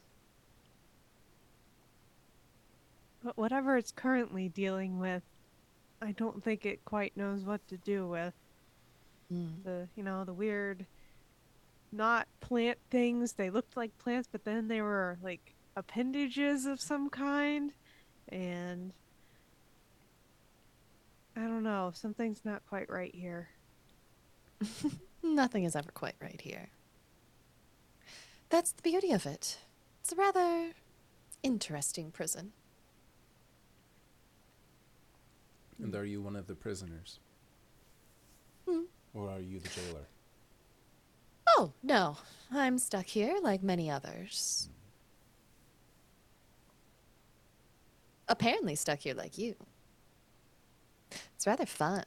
But 3.23 3.37
whatever 3.37 3.77
it's 3.77 3.93
currently 3.93 4.49
dealing 4.49 4.99
with, 4.99 5.23
I 6.01 6.13
don't 6.13 6.43
think 6.43 6.65
it 6.65 6.85
quite 6.87 7.17
knows 7.17 7.43
what 7.43 7.67
to 7.69 7.77
do 7.77 8.07
with. 8.07 8.33
Hmm. 9.31 9.49
The, 9.65 9.89
you 9.97 10.03
know, 10.03 10.25
the 10.25 10.33
weird, 10.33 10.87
not 11.93 12.27
plant 12.41 12.79
things. 12.91 13.33
They 13.33 13.51
looked 13.51 13.77
like 13.77 13.97
plants, 13.99 14.29
but 14.31 14.45
then 14.45 14.69
they 14.69 14.81
were 14.83 15.19
like 15.23 15.55
appendages 15.77 16.67
of 16.67 16.81
some 16.81 17.11
kind. 17.11 17.73
And 18.29 18.93
I 21.37 21.43
don't 21.43 21.63
know, 21.63 21.93
something's 21.95 22.45
not 22.45 22.63
quite 22.69 22.91
right 22.91 23.15
here. 23.15 23.49
Nothing 25.23 25.65
is 25.65 25.77
ever 25.77 25.91
quite 25.93 26.17
right 26.21 26.41
here. 26.41 26.69
That's 28.49 28.73
the 28.73 28.83
beauty 28.83 29.13
of 29.13 29.27
it. 29.27 29.59
It's 30.01 30.13
a 30.13 30.17
rather 30.17 30.73
interesting 31.43 32.11
prison. 32.11 32.53
And 35.83 35.95
are 35.95 36.05
you 36.05 36.21
one 36.21 36.37
of 36.37 36.47
the 36.47 36.55
prisoners? 36.55 37.21
Hmm. 38.69 38.83
Or 39.15 39.31
are 39.31 39.41
you 39.41 39.59
the 39.59 39.69
jailer? 39.69 40.07
Oh, 41.47 41.73
no. 41.83 42.17
I'm 42.53 42.79
stuck 42.79 43.07
here 43.07 43.37
like 43.43 43.63
many 43.63 43.91
others. 43.91 44.69
Apparently 48.29 48.77
stuck 48.77 49.01
here 49.01 49.15
like 49.15 49.39
you. 49.39 49.55
It's 51.35 51.47
rather 51.47 51.67
fun. 51.67 52.05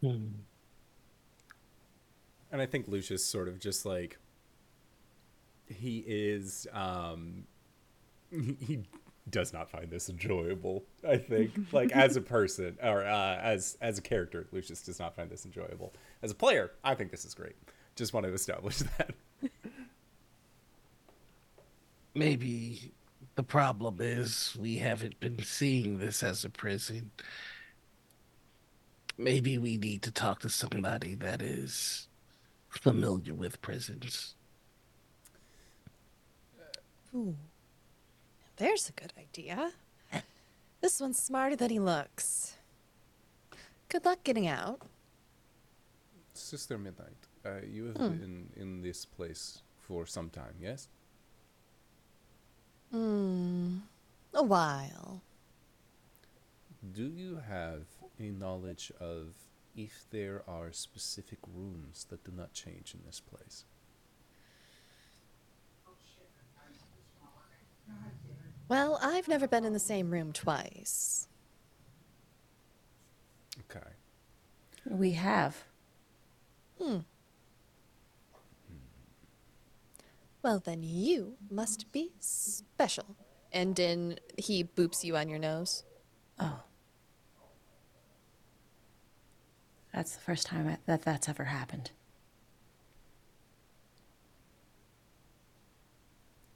hmm. 0.00 0.26
And 2.52 2.62
I 2.62 2.66
think 2.66 2.86
Lucius 2.86 3.24
sort 3.24 3.48
of 3.48 3.58
just 3.58 3.84
like 3.84 4.18
he 5.66 6.04
is 6.06 6.68
um 6.72 7.44
he, 8.30 8.56
he 8.60 8.80
does 9.30 9.52
not 9.52 9.70
find 9.70 9.90
this 9.90 10.08
enjoyable, 10.08 10.84
I 11.06 11.16
think. 11.16 11.52
like 11.72 11.92
as 11.92 12.16
a 12.16 12.20
person 12.20 12.76
or 12.82 13.04
uh, 13.04 13.36
as 13.36 13.76
as 13.80 13.98
a 13.98 14.02
character, 14.02 14.46
Lucius 14.52 14.82
does 14.82 14.98
not 14.98 15.14
find 15.16 15.30
this 15.30 15.44
enjoyable. 15.44 15.92
As 16.22 16.30
a 16.30 16.34
player, 16.34 16.72
I 16.82 16.94
think 16.94 17.10
this 17.10 17.24
is 17.24 17.34
great. 17.34 17.56
Just 17.96 18.12
want 18.12 18.26
to 18.26 18.32
establish 18.32 18.78
that. 18.98 19.14
maybe 22.14 22.92
the 23.34 23.42
problem 23.42 23.96
is 24.00 24.56
we 24.58 24.76
haven't 24.76 25.18
been 25.20 25.42
seeing 25.42 25.98
this 25.98 26.22
as 26.22 26.44
a 26.44 26.50
prison. 26.50 27.10
Maybe 29.16 29.58
we 29.58 29.76
need 29.76 30.02
to 30.02 30.10
talk 30.10 30.40
to 30.40 30.48
somebody 30.48 31.14
that 31.16 31.40
is 31.40 32.08
familiar 32.68 33.32
with 33.32 33.62
prisons. 33.62 34.34
Ooh. 37.14 37.36
There's 38.56 38.88
a 38.88 38.92
good 38.92 39.12
idea. 39.18 39.72
This 40.80 41.00
one's 41.00 41.18
smarter 41.20 41.56
than 41.56 41.70
he 41.70 41.78
looks. 41.78 42.56
Good 43.88 44.04
luck 44.04 44.22
getting 44.22 44.46
out. 44.46 44.82
Sister 46.34 46.76
Midnight, 46.76 47.16
uh, 47.44 47.60
you 47.66 47.86
have 47.86 47.96
Hmm. 47.96 48.18
been 48.18 48.52
in 48.56 48.82
this 48.82 49.04
place 49.06 49.62
for 49.78 50.04
some 50.06 50.28
time, 50.30 50.54
yes? 50.60 50.88
Hmm. 52.90 53.78
A 54.34 54.42
while. 54.42 55.22
Do 56.92 57.04
you 57.04 57.36
have 57.36 57.86
a 58.18 58.30
knowledge 58.30 58.92
of 59.00 59.34
if 59.74 60.04
there 60.10 60.42
are 60.48 60.70
specific 60.72 61.38
rooms 61.46 62.04
that 62.10 62.24
do 62.24 62.32
not 62.32 62.52
change 62.52 62.94
in 62.94 63.02
this 63.06 63.20
place? 63.20 63.64
Well, 68.68 68.98
I've 69.02 69.28
never 69.28 69.46
been 69.46 69.64
in 69.64 69.72
the 69.72 69.78
same 69.78 70.10
room 70.10 70.32
twice. 70.32 71.28
Okay. 73.70 73.86
We 74.88 75.12
have. 75.12 75.64
Hmm. 76.80 76.98
Well, 80.42 80.60
then 80.64 80.82
you 80.82 81.36
must 81.50 81.90
be 81.92 82.12
special. 82.20 83.16
And 83.52 83.76
then 83.76 84.18
he 84.36 84.64
boops 84.64 85.04
you 85.04 85.16
on 85.16 85.28
your 85.28 85.38
nose. 85.38 85.84
Oh. 86.38 86.60
That's 89.92 90.16
the 90.16 90.20
first 90.20 90.46
time 90.46 90.66
I, 90.66 90.78
that 90.86 91.02
that's 91.02 91.28
ever 91.28 91.44
happened. 91.44 91.92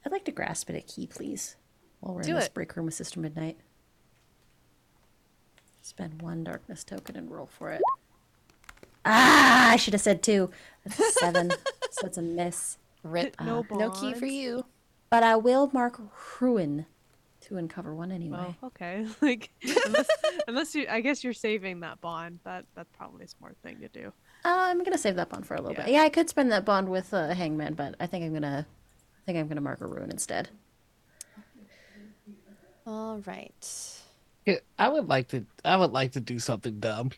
I'd 0.05 0.13
like 0.13 0.25
to 0.25 0.33
grasp 0.33 0.69
at 0.71 0.77
a 0.77 0.81
key, 0.81 1.07
please, 1.07 1.57
while 2.01 2.15
we're 2.15 2.23
Do 2.23 2.31
in 2.31 2.37
this 2.37 2.47
it. 2.47 2.55
break 2.55 2.75
room 2.77 2.87
with 2.87 2.95
Sister 2.95 3.21
Midnight. 3.21 3.57
Spend 5.83 6.21
one 6.21 6.45
darkness 6.45 6.85
token 6.85 7.17
and 7.17 7.31
roll 7.31 7.47
for 7.47 7.71
it. 7.71 7.81
Ah, 9.05 9.71
I 9.71 9.77
should 9.77 9.95
have 9.95 10.03
said 10.03 10.23
two. 10.23 10.51
That's 10.85 10.99
a 11.01 11.13
seven. 11.13 11.51
so 11.91 12.07
it's 12.07 12.19
a 12.19 12.23
miss. 12.23 12.77
Rip. 13.03 13.37
No 13.41 13.65
no 13.71 13.91
key 13.91 14.13
for 14.15 14.27
you. 14.27 14.65
But 15.09 15.23
I 15.23 15.37
will 15.37 15.71
mark 15.73 15.99
ruin 16.41 16.85
to 17.43 17.57
uncover 17.57 17.95
one 17.95 18.13
anyway. 18.13 18.55
Well, 18.61 18.69
okay. 18.71 19.07
Like 19.23 19.51
unless, 19.87 20.09
unless 20.49 20.75
you, 20.75 20.87
I 20.91 21.01
guess 21.01 21.25
you're 21.25 21.33
saving 21.33 21.81
that 21.81 22.01
bond. 22.03 22.41
That 22.45 22.67
that's 22.75 22.91
probably 22.97 23.25
a 23.25 23.29
smart 23.29 23.57
thing 23.63 23.79
to 23.81 23.89
do. 23.89 24.09
Uh, 24.45 24.69
I'm 24.69 24.83
gonna 24.85 24.99
save 24.99 25.17
that 25.17 25.31
bond 25.31 25.47
for 25.47 25.55
a 25.55 25.61
little 25.63 25.73
Yeah. 25.77 25.85
bit. 25.87 25.93
Yeah, 25.95 26.03
I 26.03 26.11
could 26.11 26.29
spend 26.29 26.53
that 26.53 26.65
bond 26.67 26.89
with 26.91 27.15
uh, 27.15 27.33
Hangman, 27.35 27.75
but 27.75 27.95
I 27.99 28.07
think 28.07 28.25
I'm 28.25 28.35
gonna, 28.35 28.67
I 28.69 29.21
think 29.25 29.39
I'm 29.39 29.49
gonna 29.49 29.61
mark 29.63 29.81
a 29.81 29.87
ruin 29.87 30.11
instead. 30.11 30.51
All 32.89 33.23
right. 33.27 34.01
Yeah, 34.47 34.57
I 34.79 34.89
would 34.89 35.09
like 35.09 35.29
to. 35.29 35.45
I 35.63 35.77
would 35.77 35.93
like 35.93 36.13
to 36.13 36.21
do 36.21 36.39
something 36.39 36.81
dumb. 36.81 37.11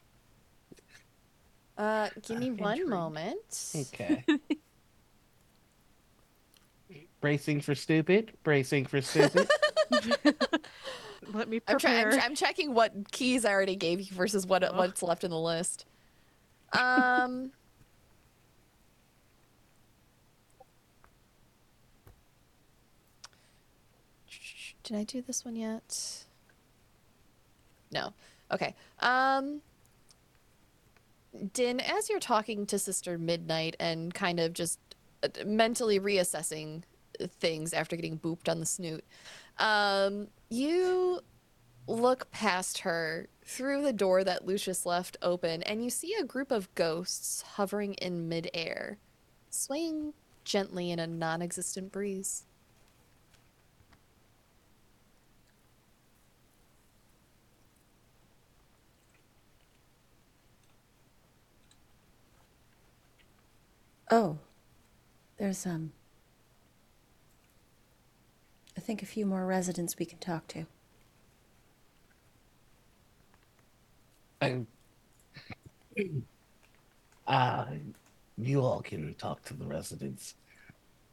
Uh, 1.78 2.08
give 2.26 2.38
me 2.38 2.50
one 2.50 2.72
intrigued. 2.72 2.90
moment. 2.90 3.72
Okay. 3.94 4.24
Bracing 7.20 7.60
for 7.60 7.74
stupid. 7.76 8.32
Bracing 8.42 8.84
for 8.86 9.00
stupid. 9.00 9.48
Let 11.32 11.48
me 11.48 11.60
I'm, 11.68 11.78
try- 11.78 11.98
I'm, 11.98 12.02
prepare. 12.08 12.20
I'm 12.24 12.34
checking 12.34 12.74
what 12.74 13.12
keys 13.12 13.44
I 13.44 13.52
already 13.52 13.76
gave 13.76 14.00
you 14.00 14.12
versus 14.12 14.46
what 14.46 14.64
Oh. 14.64 14.72
what's 14.76 15.02
left 15.04 15.22
in 15.22 15.30
the 15.30 15.38
list. 15.38 15.84
Um. 16.76 17.52
Did 24.91 24.99
I 24.99 25.05
do 25.05 25.22
this 25.22 25.45
one 25.45 25.55
yet? 25.55 26.24
No. 27.93 28.12
Okay. 28.51 28.74
Um. 28.99 29.62
Din, 31.53 31.78
as 31.78 32.11
you're 32.11 32.18
talking 32.18 32.66
to 32.66 32.76
Sister 32.76 33.16
Midnight 33.16 33.76
and 33.78 34.12
kind 34.12 34.41
of 34.41 34.53
just 34.53 34.80
uh, 35.22 35.28
mentally 35.47 36.01
reassessing 36.01 36.82
things 37.38 37.72
after 37.72 37.95
getting 37.95 38.18
booped 38.18 38.49
on 38.49 38.59
the 38.59 38.66
snoot, 38.66 39.05
um, 39.59 40.26
you 40.49 41.20
look 41.86 42.28
past 42.32 42.78
her 42.78 43.28
through 43.45 43.82
the 43.82 43.93
door 43.93 44.24
that 44.24 44.45
Lucius 44.45 44.84
left 44.84 45.16
open, 45.22 45.62
and 45.62 45.84
you 45.84 45.91
see 45.91 46.16
a 46.20 46.24
group 46.24 46.51
of 46.51 46.74
ghosts 46.74 47.43
hovering 47.43 47.95
in 47.95 48.28
midair, 48.28 48.99
swaying 49.51 50.14
gently 50.43 50.91
in 50.91 50.99
a 50.99 51.07
non 51.07 51.43
existent 51.43 51.93
breeze. 51.93 52.45
Oh, 64.11 64.38
there's 65.38 65.66
um, 65.66 65.92
I 68.76 68.80
think 68.80 69.00
a 69.00 69.06
few 69.06 69.26
more 69.26 69.46
residents 69.46 69.96
we 69.96 70.06
can 70.06 70.18
talk 70.18 70.48
to. 70.48 70.66
I, 74.40 74.66
uh, 77.26 77.66
you 78.36 78.61
all 78.62 78.82
can 78.82 79.14
talk 79.14 79.42
to 79.44 79.54
the 79.54 79.66
residents 79.66 80.34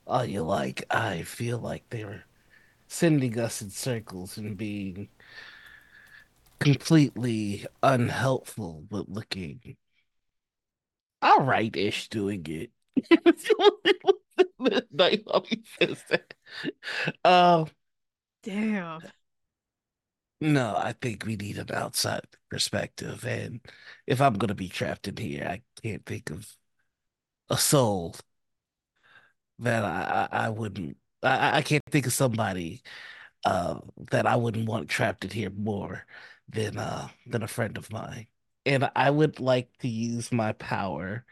all 0.08 0.26
you 0.26 0.44
like. 0.44 0.84
I 0.92 1.24
feel 1.24 1.60
like 1.60 1.86
they're 1.90 2.26
sending 2.90 3.40
us 3.40 3.62
in 3.62 3.72
circles 3.72 4.38
and 4.38 4.58
being 4.58 5.10
completely 6.60 7.66
unhelpful, 7.82 8.86
but 8.90 9.10
looking 9.10 9.76
all 11.22 11.42
right 11.44 11.76
ish 11.76 12.10
doing 12.10 12.44
it. 12.48 12.72
Night 14.92 15.24
Mommy 15.26 15.64
says 15.80 16.04
that. 16.10 16.34
Uh, 17.24 17.66
Damn. 18.44 19.02
no, 20.40 20.76
I 20.76 20.94
think 20.94 21.26
we 21.26 21.36
need 21.36 21.58
an 21.58 21.72
outside 21.74 22.26
perspective. 22.50 23.26
And 23.26 23.62
if 24.06 24.22
I'm 24.22 24.34
going 24.36 24.50
to 24.50 24.56
be 24.56 24.70
trapped 24.70 25.08
in 25.08 25.18
here, 25.18 25.46
I 25.50 25.62
can't 25.82 26.06
think 26.06 26.30
of 26.30 26.48
a 27.50 27.58
soul 27.58 28.16
that 29.60 29.84
I, 29.84 30.28
I, 30.32 30.46
I 30.46 30.50
wouldn't, 30.50 30.98
I, 31.24 31.58
I 31.58 31.62
can't 31.62 31.84
think 31.90 32.06
of 32.08 32.14
somebody 32.14 32.84
uh, 33.46 33.80
that 34.12 34.28
I 34.28 34.36
wouldn't 34.36 34.68
want 34.68 34.90
trapped 34.90 35.24
in 35.26 35.32
here 35.32 35.50
more 35.50 36.06
than, 36.50 36.78
uh, 36.78 37.10
than 37.26 37.44
a 37.44 37.48
friend 37.48 37.78
of 37.78 37.92
mine. 37.92 38.28
And 38.66 38.90
I 38.96 39.10
would 39.10 39.40
like 39.40 39.70
to 39.80 39.88
use 39.88 40.32
my 40.32 40.54
power. 40.54 41.26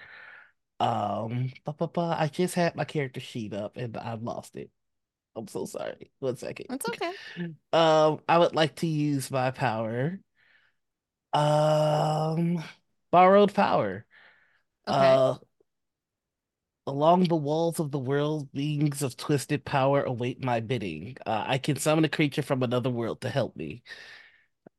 Um, 0.79 1.51
ba, 1.63 1.73
ba, 1.73 1.87
ba, 1.87 2.15
I 2.19 2.27
just 2.27 2.55
had 2.55 2.75
my 2.75 2.85
character 2.85 3.19
sheet 3.19 3.53
up 3.53 3.77
and 3.77 3.95
I 3.97 4.15
lost 4.15 4.55
it. 4.55 4.69
I'm 5.35 5.47
so 5.47 5.65
sorry. 5.65 6.11
One 6.19 6.37
second. 6.37 6.67
It's 6.69 6.87
okay. 6.89 7.11
Um, 7.73 8.21
I 8.29 8.37
would 8.37 8.55
like 8.55 8.75
to 8.77 8.87
use 8.87 9.29
my 9.29 9.51
power. 9.51 10.19
Um, 11.33 12.63
borrowed 13.11 13.53
power. 13.53 14.05
Okay. 14.87 14.97
Uh, 14.97 15.35
along 16.87 17.23
the 17.25 17.35
walls 17.35 17.79
of 17.79 17.91
the 17.91 17.99
world, 17.99 18.51
beings 18.53 19.01
of 19.01 19.17
twisted 19.17 19.65
power 19.65 20.03
await 20.03 20.43
my 20.43 20.59
bidding. 20.59 21.17
Uh, 21.25 21.43
I 21.47 21.57
can 21.57 21.77
summon 21.77 22.05
a 22.05 22.09
creature 22.09 22.41
from 22.43 22.63
another 22.63 22.89
world 22.89 23.21
to 23.21 23.29
help 23.29 23.55
me. 23.55 23.83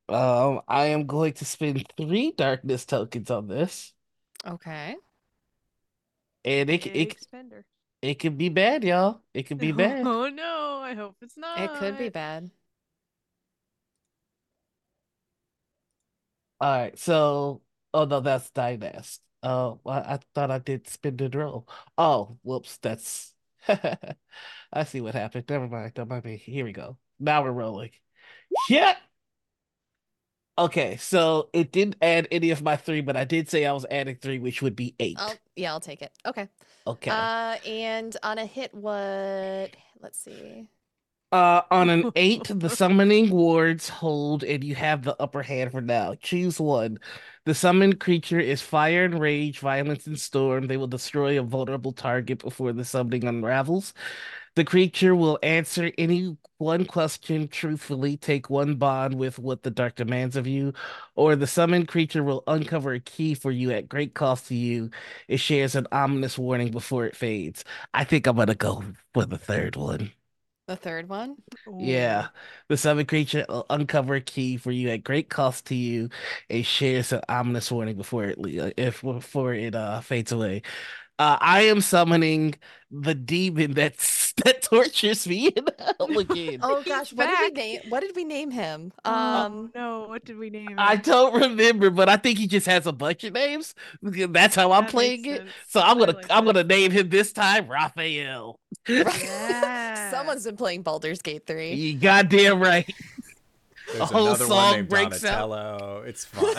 Um, 0.08 0.60
I 0.68 0.86
am 0.86 1.06
going 1.06 1.32
to 1.34 1.44
spend 1.44 1.84
three 1.96 2.32
darkness 2.32 2.84
tokens 2.86 3.30
on 3.30 3.48
this, 3.48 3.92
Okay. 4.44 4.96
And 6.46 6.70
it 6.70 6.84
c- 6.84 6.90
it 6.90 7.10
Big 7.10 7.12
c- 7.12 7.18
spender. 7.20 7.66
it 8.02 8.14
could 8.16 8.38
be 8.38 8.48
bad, 8.48 8.84
y'all. 8.84 9.22
It 9.34 9.44
could 9.44 9.58
be 9.58 9.72
bad. 9.72 10.04
Oh 10.06 10.28
no! 10.28 10.80
I 10.82 10.94
hope 10.94 11.16
it's 11.22 11.36
not. 11.36 11.58
It 11.60 11.78
could 11.78 11.98
be 11.98 12.08
bad. 12.08 12.50
All 16.60 16.70
right, 16.78 16.98
so 16.98 17.62
oh 17.92 18.04
no, 18.04 18.20
that's 18.20 18.50
Dynast. 18.50 19.20
Oh, 19.42 19.80
well, 19.84 20.02
I 20.06 20.18
thought 20.34 20.50
I 20.50 20.58
did 20.58 20.88
spin 20.88 21.16
and 21.20 21.34
roll. 21.34 21.68
Oh, 21.98 22.38
whoops, 22.42 22.78
that's 22.78 23.34
I 23.68 24.84
see 24.84 25.00
what 25.00 25.14
happened. 25.14 25.44
Never 25.48 25.68
mind, 25.68 25.94
don't 25.94 26.08
mind 26.08 26.24
me. 26.24 26.36
Here 26.36 26.64
we 26.64 26.72
go. 26.72 26.98
Now 27.18 27.42
we're 27.44 27.52
rolling. 27.52 27.90
Yeah. 28.68 28.96
Okay, 30.58 30.96
so 30.96 31.50
it 31.52 31.70
didn't 31.70 31.96
add 32.00 32.28
any 32.30 32.50
of 32.50 32.62
my 32.62 32.76
three, 32.76 33.02
but 33.02 33.16
I 33.16 33.24
did 33.24 33.48
say 33.48 33.66
I 33.66 33.72
was 33.72 33.84
adding 33.90 34.16
three, 34.16 34.38
which 34.38 34.62
would 34.62 34.74
be 34.74 34.94
8 34.98 35.18
I'll, 35.20 35.34
yeah, 35.54 35.72
I'll 35.72 35.80
take 35.80 36.00
it. 36.00 36.12
Okay. 36.24 36.48
Okay. 36.86 37.10
Uh, 37.10 37.56
and 37.66 38.16
on 38.22 38.38
a 38.38 38.46
hit, 38.46 38.72
what? 38.72 39.70
Let's 40.00 40.18
see. 40.18 40.68
Uh, 41.32 41.62
on 41.70 41.90
an 41.90 42.04
eight, 42.16 42.44
the 42.48 42.70
summoning 42.70 43.30
wards 43.30 43.88
hold, 43.88 44.44
and 44.44 44.62
you 44.62 44.74
have 44.76 45.02
the 45.02 45.20
upper 45.20 45.42
hand 45.42 45.72
for 45.72 45.80
now. 45.80 46.14
Choose 46.14 46.60
one. 46.60 46.98
The 47.44 47.54
summoned 47.54 48.00
creature 48.00 48.40
is 48.40 48.62
fire 48.62 49.04
and 49.04 49.20
rage, 49.20 49.58
violence 49.58 50.06
and 50.06 50.18
storm. 50.18 50.66
They 50.68 50.76
will 50.76 50.86
destroy 50.86 51.38
a 51.38 51.42
vulnerable 51.42 51.92
target 51.92 52.38
before 52.38 52.72
the 52.72 52.84
summoning 52.84 53.24
unravels. 53.24 53.92
The 54.56 54.64
creature 54.64 55.14
will 55.14 55.38
answer 55.42 55.92
any 55.98 56.36
one 56.58 56.84
question 56.86 57.46
truthfully, 57.48 58.16
take 58.16 58.48
one 58.50 58.74
bond 58.76 59.14
with 59.14 59.38
what 59.38 59.62
the 59.62 59.70
dark 59.70 59.94
demands 59.96 60.34
of 60.34 60.46
you, 60.46 60.72
or 61.14 61.36
the 61.36 61.46
summoned 61.46 61.88
creature 61.88 62.24
will 62.24 62.42
uncover 62.48 62.92
a 62.94 63.00
key 63.00 63.34
for 63.34 63.50
you 63.52 63.70
at 63.72 63.88
great 63.88 64.14
cost 64.14 64.48
to 64.48 64.54
you. 64.56 64.90
It 65.28 65.38
shares 65.38 65.74
an 65.76 65.86
ominous 65.92 66.38
warning 66.38 66.70
before 66.72 67.06
it 67.06 67.14
fades. 67.16 67.64
I 67.94 68.04
think 68.04 68.26
I'm 68.26 68.36
gonna 68.36 68.54
go 68.56 68.82
for 69.14 69.26
the 69.26 69.38
third 69.38 69.76
one. 69.76 70.12
The 70.66 70.76
third 70.76 71.08
one. 71.08 71.36
Yeah, 71.78 72.28
the 72.68 72.76
summoned 72.78 73.08
creature 73.08 73.44
will 73.48 73.66
uncover 73.68 74.14
a 74.14 74.20
key 74.20 74.56
for 74.56 74.70
you 74.72 74.88
at 74.90 75.04
great 75.04 75.28
cost 75.28 75.66
to 75.66 75.74
you. 75.74 76.08
It 76.48 76.64
shares 76.64 77.12
an 77.12 77.20
ominous 77.28 77.70
warning 77.70 77.96
before 77.96 78.24
it 78.24 78.38
if 78.78 79.02
before 79.02 79.52
it 79.54 79.74
uh 79.74 80.00
fades 80.00 80.32
away. 80.32 80.62
Uh, 81.18 81.38
I 81.40 81.62
am 81.62 81.80
summoning 81.80 82.54
the 82.90 83.14
demon 83.14 83.72
that's 83.72 84.32
that 84.44 84.62
tortures 84.62 85.26
me 85.26 85.48
in 85.48 85.66
hell 85.78 86.18
again. 86.18 86.60
Oh 86.62 86.82
gosh, 86.82 87.12
what 87.12 87.26
did 87.26 87.54
we 87.54 87.62
name? 87.62 87.80
What 87.88 88.00
did 88.00 88.14
we 88.14 88.24
name 88.24 88.50
him? 88.50 88.92
Um. 89.04 89.14
Um. 89.14 89.72
no. 89.74 90.06
What 90.08 90.24
did 90.24 90.38
we 90.38 90.50
name 90.50 90.68
him? 90.68 90.78
I 90.78 90.96
don't 90.96 91.34
remember, 91.40 91.90
but 91.90 92.08
I 92.08 92.16
think 92.16 92.38
he 92.38 92.46
just 92.46 92.66
has 92.66 92.86
a 92.86 92.92
bunch 92.92 93.24
of 93.24 93.32
names. 93.32 93.74
That's 94.02 94.54
how 94.54 94.72
I'm 94.72 94.86
playing 94.86 95.22
makes 95.22 95.38
it. 95.40 95.46
So 95.68 95.80
I'm 95.80 95.98
gonna 95.98 96.12
like 96.12 96.26
I'm 96.30 96.44
that. 96.44 96.52
gonna 96.52 96.64
name 96.64 96.90
him 96.90 97.08
this 97.08 97.32
time 97.32 97.68
Raphael. 97.68 98.60
Yeah. 98.88 100.10
Someone's 100.10 100.44
been 100.44 100.56
playing 100.56 100.82
Baldur's 100.82 101.20
Gate 101.20 101.46
3. 101.46 101.72
You 101.74 101.98
goddamn 101.98 102.60
right. 102.60 102.88
There's 103.92 104.10
whole 104.10 104.26
another 104.28 104.44
song 104.44 104.56
one 104.56 104.74
named 104.76 104.88
breaks 104.88 105.24
out. 105.24 105.48
Donatello. 105.48 106.02
It's 106.06 106.24
fine. 106.24 106.54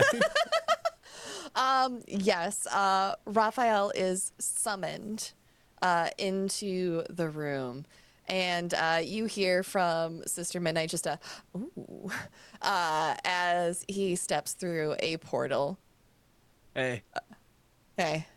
Um, 1.57 2.03
yes, 2.07 2.67
uh, 2.67 3.15
Raphael 3.25 3.91
is 3.95 4.31
summoned 4.39 5.33
uh, 5.81 6.09
into 6.19 7.03
the 7.09 7.29
room. 7.29 7.85
And 8.29 8.73
uh, 8.75 9.01
you 9.03 9.25
hear 9.25 9.63
from 9.63 10.23
Sister 10.27 10.59
Midnight 10.61 10.89
just 10.91 11.07
a 11.07 11.19
ooh 11.57 12.11
uh, 12.61 13.15
as 13.25 13.85
he 13.89 14.15
steps 14.17 14.53
through 14.53 14.95
a 14.99 15.17
portal. 15.17 15.79
Hey, 16.75 17.03
Hey, 17.97 18.27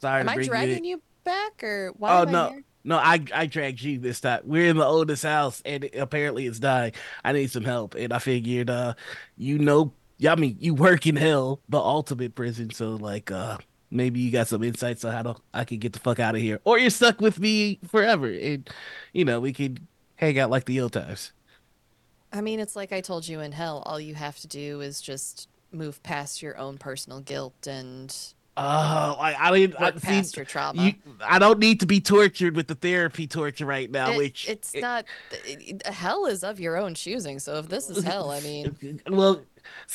sorry 0.00 0.20
am 0.20 0.28
to 0.28 0.30
I 0.30 0.34
bring 0.34 0.50
you 0.50 0.50
dragging 0.50 0.78
in. 0.78 0.84
you 0.84 1.02
back, 1.24 1.62
or 1.64 1.92
why? 1.98 2.18
Oh 2.18 2.22
am 2.22 2.28
I 2.28 2.32
no, 2.32 2.48
here? 2.48 2.64
no, 2.84 2.96
I 2.98 3.24
I 3.34 3.46
dragged 3.46 3.82
you 3.82 3.98
this 3.98 4.20
time. 4.20 4.42
We're 4.44 4.68
in 4.70 4.76
the 4.76 4.84
oldest 4.86 5.22
house, 5.24 5.62
and 5.64 5.84
it- 5.84 5.96
apparently 5.96 6.46
it's 6.46 6.58
dying. 6.58 6.92
I 7.24 7.32
need 7.32 7.50
some 7.50 7.64
help, 7.64 7.94
and 7.94 8.12
I 8.12 8.18
figured, 8.18 8.70
uh, 8.70 8.94
you 9.36 9.58
know, 9.58 9.92
I 10.30 10.34
mean, 10.36 10.56
you 10.60 10.74
work 10.74 11.06
in 11.06 11.16
hell, 11.16 11.60
the 11.68 11.78
ultimate 11.78 12.34
prison, 12.34 12.70
so 12.70 12.90
like, 12.90 13.30
uh, 13.30 13.58
maybe 13.90 14.20
you 14.20 14.30
got 14.30 14.46
some 14.48 14.62
insights 14.62 15.04
on 15.04 15.12
how 15.12 15.22
to 15.22 15.34
I 15.52 15.64
can 15.64 15.78
get 15.78 15.92
the 15.92 15.98
fuck 15.98 16.20
out 16.20 16.34
of 16.36 16.40
here, 16.40 16.60
or 16.64 16.78
you're 16.78 16.90
stuck 16.90 17.20
with 17.20 17.40
me 17.40 17.80
forever, 17.88 18.26
and 18.28 18.68
you 19.12 19.24
know, 19.24 19.40
we 19.40 19.52
could 19.52 19.80
hang 20.16 20.38
out 20.38 20.50
like 20.50 20.66
the 20.66 20.80
old 20.80 20.92
times. 20.92 21.32
I 22.32 22.40
mean, 22.40 22.60
it's 22.60 22.76
like 22.76 22.92
I 22.92 23.00
told 23.00 23.26
you 23.26 23.40
in 23.40 23.52
hell. 23.52 23.82
All 23.84 24.00
you 24.00 24.14
have 24.14 24.38
to 24.40 24.46
do 24.46 24.80
is 24.80 25.00
just 25.00 25.48
move 25.72 26.02
past 26.02 26.40
your 26.42 26.56
own 26.58 26.78
personal 26.78 27.20
guilt 27.20 27.66
and 27.66 28.14
Oh, 28.54 28.60
I 29.18 29.34
I 29.38 29.50
mean, 29.50 29.74
I, 29.78 29.84
work 29.84 29.94
see, 30.00 30.06
past 30.06 30.36
your 30.36 30.44
trauma. 30.44 30.82
you, 30.84 30.94
I 31.22 31.38
don't 31.38 31.58
need 31.58 31.80
to 31.80 31.86
be 31.86 32.00
tortured 32.02 32.54
with 32.54 32.66
the 32.68 32.74
therapy 32.74 33.26
torture 33.26 33.64
right 33.64 33.90
now, 33.90 34.10
It- 34.12 34.16
which 34.18 34.46
it's 34.48 34.74
it- 34.74 34.82
not 34.82 35.06
it- 35.44 35.86
hell 35.86 36.26
is 36.26 36.44
of 36.44 36.60
your 36.60 36.76
own 36.76 36.94
choosing. 36.94 37.38
So 37.38 37.54
if 37.58 37.68
this 37.70 37.88
is 37.88 38.04
hell, 38.04 38.30
I 38.30 38.40
mean, 38.40 39.00
well, 39.08 39.36
see, 39.36 39.42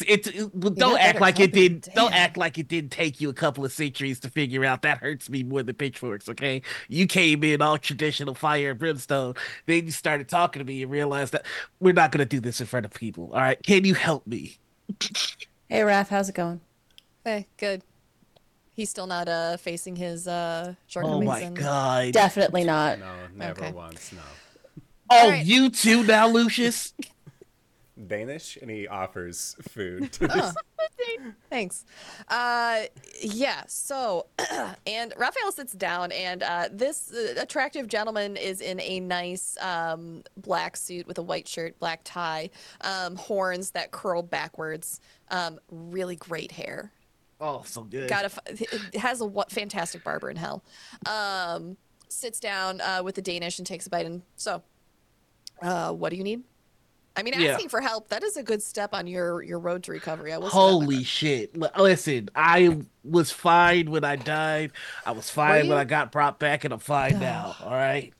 it, 0.05 0.27
it- 0.27 0.75
don't 0.75 0.99
act 0.99 1.19
like 1.21 1.39
it 1.39 1.51
company, 1.51 1.69
did. 1.69 1.89
Don't 1.95 2.13
act 2.13 2.37
like 2.37 2.57
it 2.57 2.67
didn't 2.67 2.91
take 2.91 3.19
you 3.21 3.29
a 3.29 3.33
couple 3.33 3.63
of 3.65 3.71
centuries 3.71 4.19
to 4.21 4.29
figure 4.29 4.63
out. 4.65 4.81
That 4.83 4.97
hurts 4.99 5.29
me 5.29 5.43
more 5.43 5.63
than 5.63 5.75
pitchforks. 5.75 6.27
Okay, 6.29 6.61
you 6.87 7.07
came 7.07 7.43
in 7.43 7.61
all 7.61 7.77
traditional 7.77 8.33
fire 8.35 8.71
and 8.71 8.79
brimstone. 8.79 9.35
Then 9.65 9.85
you 9.85 9.91
started 9.91 10.29
talking 10.29 10.59
to 10.59 10.65
me 10.65 10.83
and 10.83 10.91
realized 10.91 11.33
that 11.33 11.45
we're 11.79 11.93
not 11.93 12.11
gonna 12.11 12.25
do 12.25 12.39
this 12.39 12.59
in 12.61 12.67
front 12.67 12.85
of 12.85 12.93
people. 12.93 13.31
All 13.33 13.39
right, 13.41 13.61
can 13.63 13.85
you 13.85 13.93
help 13.93 14.25
me? 14.27 14.57
Hey, 15.69 15.81
Raph, 15.81 16.07
how's 16.07 16.29
it 16.29 16.35
going? 16.35 16.61
hey, 17.25 17.45
good. 17.57 17.81
He's 18.71 18.89
still 18.89 19.05
not 19.07 19.27
uh 19.27 19.57
facing 19.57 19.97
his 19.97 20.27
uh 20.29 20.67
Oh 20.69 20.75
shortcomings. 20.87 21.25
my 21.25 21.39
and- 21.39 21.57
god! 21.57 22.13
Definitely 22.13 22.63
not. 22.63 22.99
No, 22.99 23.13
never 23.35 23.61
Okay. 23.65 23.71
once. 23.73 24.13
No. 24.13 24.21
oh, 25.09 25.25
Alright. 25.25 25.45
you 25.45 25.69
too 25.69 26.03
now, 26.03 26.27
Lucius. 26.29 26.93
Danish, 28.05 28.57
and 28.61 28.69
he 28.69 28.87
offers 28.87 29.55
food. 29.69 30.17
Oh, 30.21 30.51
thanks. 31.49 31.85
Uh, 32.27 32.83
yeah. 33.21 33.63
So, 33.67 34.27
and 34.87 35.13
Raphael 35.17 35.51
sits 35.51 35.73
down, 35.73 36.11
and 36.11 36.43
uh, 36.43 36.69
this 36.71 37.11
uh, 37.11 37.41
attractive 37.41 37.87
gentleman 37.87 38.37
is 38.37 38.61
in 38.61 38.79
a 38.81 38.99
nice 38.99 39.57
um, 39.61 40.23
black 40.37 40.77
suit 40.77 41.07
with 41.07 41.17
a 41.17 41.23
white 41.23 41.47
shirt, 41.47 41.79
black 41.79 42.01
tie, 42.03 42.49
um, 42.81 43.15
horns 43.15 43.71
that 43.71 43.91
curl 43.91 44.21
backwards, 44.21 45.01
um, 45.29 45.59
really 45.71 46.15
great 46.15 46.51
hair. 46.51 46.91
Oh, 47.39 47.63
so 47.65 47.83
good. 47.83 48.09
Got 48.09 48.23
a 48.23 48.25
f- 48.25 48.39
it 48.47 48.95
has 48.95 49.21
a 49.21 49.25
what 49.25 49.51
fantastic 49.51 50.03
barber 50.03 50.29
in 50.29 50.37
hell. 50.37 50.63
Um, 51.05 51.77
sits 52.09 52.39
down 52.39 52.81
uh, 52.81 53.01
with 53.03 53.15
the 53.15 53.21
Danish 53.21 53.59
and 53.59 53.67
takes 53.67 53.85
a 53.85 53.89
bite. 53.89 54.05
And 54.05 54.23
so, 54.35 54.63
uh, 55.61 55.91
what 55.91 56.09
do 56.09 56.15
you 56.15 56.23
need? 56.23 56.43
I 57.17 57.23
mean, 57.23 57.33
Yeah. 57.37 57.53
asking 57.53 57.69
for 57.69 57.81
help 57.81 58.09
that 58.09 58.23
is 58.23 58.37
a 58.37 58.43
good 58.43 58.61
step 58.61 58.93
on 58.93 59.07
your 59.07 59.41
your 59.41 59.59
road 59.59 59.83
to 59.83 59.91
recovery. 59.91 60.31
I 60.33 60.37
will. 60.37 60.49
say 60.49 60.55
that 60.55 60.61
Holy 60.61 61.03
shit. 61.03 61.51
L- 61.61 61.71
Listen, 61.83 62.29
I 62.35 62.79
was 63.03 63.31
fine 63.31 63.89
when 63.91 64.03
I 64.03 64.15
died. 64.15 64.71
I 65.05 65.11
was 65.11 65.29
fine 65.29 65.67
when? 65.67 65.77
I 65.77 65.83
got 65.83 66.11
brought 66.11 66.39
back, 66.39 66.63
and 66.63 66.73
I'm 66.73 66.79
fine 66.79 67.19
now. 67.19 67.55
All 67.63 67.71
right. 67.71 68.13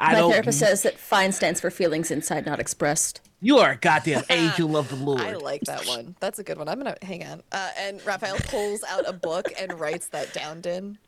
I 0.00 0.14
My 0.14 0.18
don't. 0.18 0.32
therapist 0.32 0.58
says 0.58 0.82
that 0.82 0.98
fine 0.98 1.30
stands 1.30 1.60
for 1.60 1.70
feelings 1.70 2.10
inside, 2.10 2.44
not 2.44 2.58
expressed. 2.58 3.20
You 3.40 3.58
are 3.58 3.72
a 3.72 3.76
goddamn 3.76 4.24
angel 4.30 4.76
of 4.76 4.88
the 4.88 4.96
Lord. 4.96 5.20
I 5.20 5.34
like 5.34 5.60
that 5.62 5.86
one. 5.86 6.16
That's 6.18 6.40
a 6.40 6.42
good 6.44 6.58
one. 6.58 6.68
I'm 6.68 6.78
gonna 6.78 6.96
hang 7.02 7.24
on. 7.24 7.42
Uh, 7.52 7.70
and 7.78 8.04
Raphael 8.04 8.36
pulls 8.48 8.82
out 8.84 9.08
a 9.08 9.12
book 9.12 9.52
and 9.60 9.78
writes 9.78 10.08
that 10.08 10.32
down. 10.32 10.60
Din. 10.60 10.98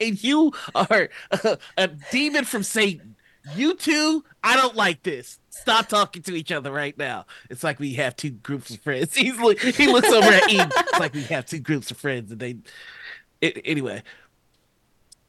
and 0.00 0.22
you 0.22 0.52
are 0.74 1.08
a, 1.30 1.58
a 1.78 1.88
demon 1.88 2.44
from 2.44 2.62
Satan. 2.62 3.16
You 3.56 3.74
two, 3.74 4.24
I 4.42 4.56
don't 4.56 4.74
like 4.76 5.02
this. 5.02 5.38
Stop 5.50 5.88
talking 5.88 6.22
to 6.22 6.34
each 6.34 6.52
other 6.52 6.70
right 6.72 6.96
now. 6.96 7.26
It's 7.48 7.64
like 7.64 7.78
we 7.78 7.94
have 7.94 8.16
two 8.16 8.30
groups 8.30 8.70
of 8.70 8.80
friends. 8.80 9.14
He's 9.16 9.38
like, 9.38 9.58
he 9.60 9.86
looks 9.88 10.08
over 10.10 10.26
at 10.28 10.50
Eden. 10.50 10.70
It's 10.76 10.98
like 11.00 11.14
we 11.14 11.22
have 11.24 11.46
two 11.46 11.58
groups 11.58 11.90
of 11.90 11.96
friends, 11.98 12.30
and 12.32 12.40
they. 12.40 12.56
It, 13.40 13.60
anyway, 13.64 14.02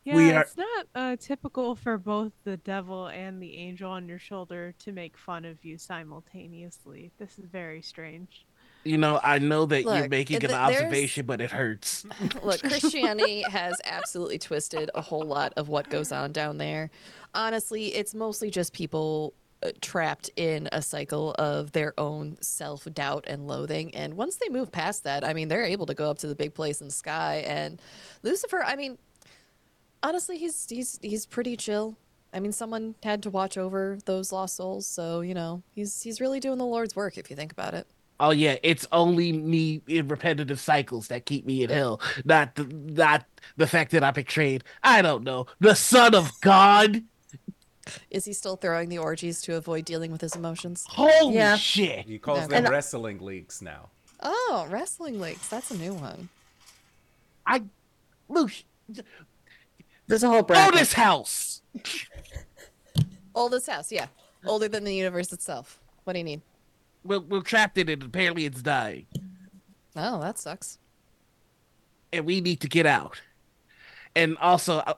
Yeah, 0.03 0.15
We 0.15 0.31
are- 0.31 0.41
it's 0.41 0.57
not 0.57 0.87
uh, 0.95 1.15
typical 1.19 1.75
for 1.75 1.97
both 1.97 2.33
the 2.43 2.57
devil 2.57 3.07
and 3.07 3.41
the 3.41 3.55
angel 3.57 3.89
on 3.91 4.07
your 4.07 4.19
shoulder 4.19 4.73
to 4.79 4.91
make 4.91 5.17
fun 5.17 5.45
of 5.45 5.63
you 5.63 5.77
simultaneously. 5.77 7.11
This 7.19 7.39
is 7.39 7.45
very 7.45 7.81
strange. 7.81 8.45
You 8.83 8.97
know, 8.97 9.19
I 9.21 9.39
know 9.39 9.65
that 9.65 9.83
you're 9.83 10.09
making 10.09 10.43
an 10.43 10.53
observation, 10.53 11.25
but 11.25 11.41
it 11.41 11.51
hurts. 11.51 12.05
Look, 12.43 12.61
Christianity 12.61 13.43
has 13.43 13.79
absolutely 13.85 14.39
twisted 14.39 14.89
a 14.95 15.01
whole 15.01 15.23
lot 15.23 15.53
of 15.55 15.69
what 15.69 15.89
goes 15.89 16.11
on 16.11 16.31
down 16.31 16.57
there. 16.57 16.89
Honestly, 17.33 17.87
it's 17.95 18.15
mostly 18.15 18.49
just 18.49 18.73
people 18.73 19.33
uh, 19.63 19.69
trapped 19.81 20.31
in 20.35 20.67
a 20.71 20.81
cycle 20.81 21.35
of 21.37 21.71
their 21.71 21.93
own 21.99 22.37
self 22.41 22.87
doubt 22.93 23.25
and 23.27 23.47
loathing. 23.47 23.93
And 23.95 24.15
once 24.15 24.37
they 24.37 24.49
move 24.49 24.71
past 24.71 25.03
that, 25.03 25.23
I 25.23 25.33
mean, 25.33 25.47
they're 25.47 25.63
able 25.63 25.85
to 25.85 25.93
go 25.93 26.09
up 26.09 26.17
to 26.19 26.27
the 26.27 26.35
big 26.35 26.53
place 26.55 26.81
in 26.81 26.87
the 26.87 26.93
sky. 26.93 27.43
And 27.47 27.79
Lucifer, 28.23 28.63
I 28.63 28.75
mean, 28.75 28.97
honestly, 30.01 30.37
he's 30.37 30.67
he's 30.67 30.99
he's 31.01 31.25
pretty 31.27 31.55
chill. 31.55 31.95
I 32.33 32.39
mean, 32.39 32.53
someone 32.53 32.95
had 33.03 33.21
to 33.23 33.29
watch 33.29 33.57
over 33.57 33.99
those 34.05 34.31
lost 34.31 34.55
souls, 34.55 34.87
so 34.87 35.21
you 35.21 35.35
know, 35.35 35.61
he's 35.75 36.01
he's 36.01 36.19
really 36.19 36.39
doing 36.39 36.57
the 36.57 36.65
Lord's 36.65 36.95
work 36.95 37.17
if 37.17 37.29
you 37.29 37.35
think 37.35 37.51
about 37.51 37.73
it. 37.73 37.85
Oh 38.23 38.29
yeah, 38.29 38.57
it's 38.61 38.85
only 38.91 39.31
me 39.33 39.81
in 39.87 40.07
repetitive 40.07 40.59
cycles 40.59 41.07
that 41.07 41.25
keep 41.25 41.43
me 41.43 41.63
in 41.63 41.71
hell, 41.71 41.99
not 42.23 42.53
the 42.53 42.65
not 42.65 43.25
the 43.57 43.65
fact 43.65 43.91
that 43.93 44.03
I 44.03 44.11
betrayed. 44.11 44.63
I 44.83 45.01
don't 45.01 45.23
know 45.23 45.47
the 45.59 45.73
Son 45.73 46.13
of 46.13 46.31
God. 46.39 47.03
Is 48.11 48.25
he 48.25 48.33
still 48.33 48.57
throwing 48.57 48.89
the 48.89 48.99
orgies 48.99 49.41
to 49.41 49.55
avoid 49.55 49.85
dealing 49.85 50.11
with 50.11 50.21
his 50.21 50.35
emotions? 50.35 50.85
Holy 50.87 51.33
Yeah. 51.35 51.55
shit! 51.55 52.05
He 52.05 52.19
calls 52.19 52.45
Okay. 52.45 52.61
them 52.61 52.71
wrestling 52.71 53.17
leagues 53.19 53.59
now. 53.59 53.89
Oh, 54.21 54.67
wrestling 54.69 55.19
leagues. 55.19 55.49
That's 55.49 55.71
a 55.71 55.77
new 55.77 55.95
one. 55.95 56.29
I, 57.47 57.63
Luke, 58.29 58.51
There's 60.07 60.21
a 60.21 60.27
whole 60.27 60.37
own 60.37 60.43
bracket. 60.45 60.75
this 60.75 60.93
house. 60.93 61.63
Oldest 63.33 63.67
house, 63.67 63.91
yeah. 63.91 64.07
Older 64.45 64.67
than 64.67 64.83
the 64.83 64.93
universe 64.93 65.33
itself. 65.33 65.79
What 66.03 66.13
do 66.13 66.19
you 66.19 66.25
need? 66.25 66.41
We're, 67.03 67.19
we're 67.19 67.41
trapped 67.41 67.77
in 67.77 67.89
it. 67.89 67.93
and 67.93 68.03
Apparently, 68.03 68.45
it's 68.45 68.61
dying, 68.61 69.05
Oh, 69.95 70.19
that 70.21 70.37
sucks. 70.37 70.77
and 72.13 72.25
we 72.25 72.41
need 72.41 72.61
to 72.61 72.67
get 72.67 72.85
out. 72.85 73.21
And 74.15 74.37
also, 74.37 74.77
uh, 74.79 74.93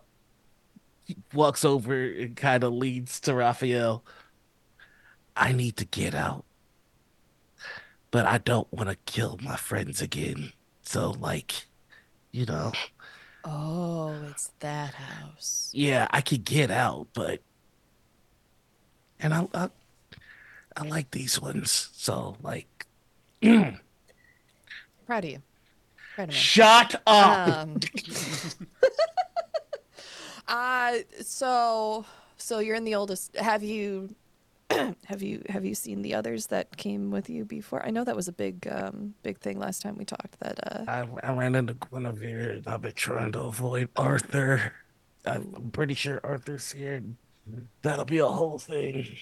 he 1.06 1.16
walks 1.34 1.64
over 1.66 1.94
and 1.94 2.36
kind 2.36 2.64
of 2.64 2.74
leads 2.74 3.20
to 3.22 3.34
Raphael. 3.36 4.04
I 5.36 5.52
need 5.52 5.78
to 5.78 5.86
get 5.86 6.14
out, 6.16 6.46
but 8.12 8.26
I 8.26 8.38
don't 8.38 8.72
want 8.72 8.90
to 8.90 8.96
kill 9.06 9.40
my 9.42 9.56
friends 9.56 10.02
again. 10.02 10.54
So, 10.84 11.12
like, 11.12 11.66
you 12.32 12.46
know. 12.46 12.72
Oh, 13.46 14.16
it's 14.30 14.52
that 14.60 14.94
house. 14.94 15.70
yeah, 15.74 16.08
I 16.12 16.22
could 16.22 16.46
get 16.46 16.72
out, 16.72 17.08
but 17.14 17.42
and 19.20 19.34
I 19.34 19.48
I, 19.54 19.70
I 20.78 20.84
like 20.84 21.12
these 21.12 21.42
ones. 21.42 21.90
So 21.94 22.38
like, 22.42 22.86
Proud 23.42 23.80
of 25.08 25.26
you. 25.26 25.42
Proud 26.16 26.30
of 26.30 26.30
me. 26.30 26.36
shut 26.36 27.02
up. 27.06 27.48
Um, 27.48 27.80
uh, 30.48 30.96
so 31.22 32.06
so 32.38 32.60
you're 32.60 32.76
in 32.76 32.84
the 32.84 32.96
oldest. 32.96 33.36
Have 33.36 33.64
you 33.64 34.16
have 35.06 35.22
you 35.22 35.44
have 35.50 35.66
you 35.66 35.76
seen 35.76 36.02
the 36.02 36.16
others 36.16 36.48
that 36.48 36.76
came 36.78 37.12
with 37.12 37.30
you 37.30 37.46
before? 37.46 37.86
I 37.86 37.92
know 37.92 38.04
that 38.04 38.16
was 38.16 38.28
a 38.28 38.32
big 38.34 38.68
um 38.72 39.14
big 39.24 39.40
thing 39.40 39.60
last 39.60 39.82
time 39.82 39.96
we 39.98 40.06
talked. 40.06 40.40
That 40.40 40.60
uh 40.64 40.84
I, 40.88 41.28
I 41.28 41.34
ran 41.34 41.56
into 41.56 41.74
Guinevere. 41.74 42.58
and 42.58 42.68
I've 42.68 42.82
been 42.82 42.94
trying 42.94 43.32
to 43.34 43.42
avoid 43.42 43.90
Arthur. 43.96 44.74
I'm 45.26 45.54
I'm 45.56 45.72
pretty 45.72 45.94
sure 45.94 46.20
Arthur's 46.24 46.72
here. 46.72 47.04
That'll 47.82 48.06
be 48.06 48.20
a 48.20 48.28
whole 48.28 48.60
thing. 48.60 49.16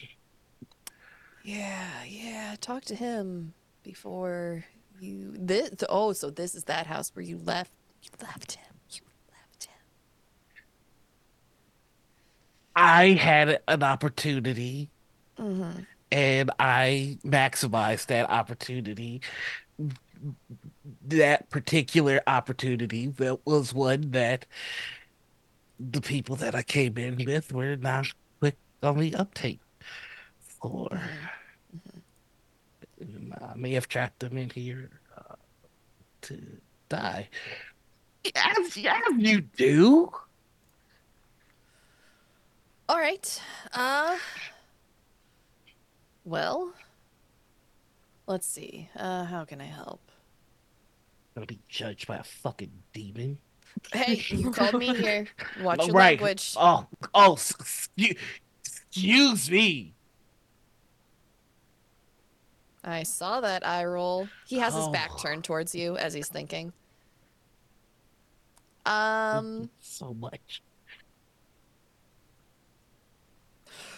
Yeah 1.44 2.04
yeah 2.08 2.56
talk 2.62 2.84
to 2.86 2.96
him 2.96 3.54
before 3.84 4.64
you 5.00 5.34
this 5.38 5.72
oh 5.90 6.14
so 6.14 6.30
this 6.30 6.54
is 6.56 6.66
that 6.66 6.86
house 6.88 7.12
where 7.16 7.24
you 7.24 7.38
left 7.38 7.72
you 8.04 8.10
left 8.22 8.54
him 8.54 8.76
you 8.92 9.02
left 9.32 9.64
him. 9.66 9.74
I 12.76 13.10
had 13.12 13.60
an 13.68 13.84
opportunity 13.84 14.90
Mm-hmm. 15.40 15.80
and 16.12 16.52
I 16.60 17.18
maximized 17.26 18.08
that 18.08 18.30
opportunity. 18.30 19.22
That 21.08 21.50
particular 21.50 22.22
opportunity 22.28 23.08
that 23.08 23.40
was 23.46 23.74
one 23.74 24.12
that 24.12 24.46
the 25.80 26.02
people 26.02 26.36
that 26.36 26.54
I 26.54 26.62
came 26.62 26.96
in 27.00 27.26
with 27.26 27.52
were 27.52 27.76
not 27.76 28.06
quick 28.40 28.56
on 28.84 29.00
the 29.00 29.16
uptake 29.16 29.62
for. 30.62 31.02
And 33.00 33.34
I 33.42 33.56
may 33.56 33.72
have 33.72 33.88
trapped 33.88 34.20
them 34.20 34.38
in 34.38 34.50
here 34.50 34.90
uh, 35.18 35.36
to 36.24 36.40
die. 36.90 37.30
As, 38.36 38.78
as 38.78 39.18
you 39.18 39.42
do. 39.42 40.12
All 42.88 42.98
right. 42.98 43.42
Uh. 43.74 44.18
Well. 46.26 46.74
Let's 48.28 48.48
see. 48.48 48.90
Uh, 48.96 49.26
how 49.26 49.46
can 49.46 49.60
I 49.60 49.66
help? 49.66 50.00
Gonna 51.34 51.48
be 51.48 51.60
judged 51.68 52.08
by 52.08 52.18
a 52.18 52.24
fucking 52.24 52.72
demon. 52.94 53.40
Hey, 53.94 54.22
you 54.28 54.52
called 54.52 54.76
me 54.76 54.96
here. 54.96 55.28
Watch 55.62 55.88
your 55.88 55.96
right. 55.96 56.20
language. 56.20 56.54
Oh, 56.58 56.86
oh, 57.14 57.34
excuse 57.34 59.50
me. 59.50 59.91
I 62.84 63.04
saw 63.04 63.42
that 63.42 63.66
eye 63.66 63.86
roll. 63.86 64.28
He 64.48 64.58
has 64.58 64.74
his 64.74 64.88
back 64.90 65.12
Oh. 65.14 65.18
turned 65.22 65.44
towards 65.44 65.76
you 65.76 65.98
as 65.98 66.14
he's 66.14 66.28
thinking. 66.30 66.74
Um. 68.86 69.70
so 69.80 70.14
much. 70.16 70.64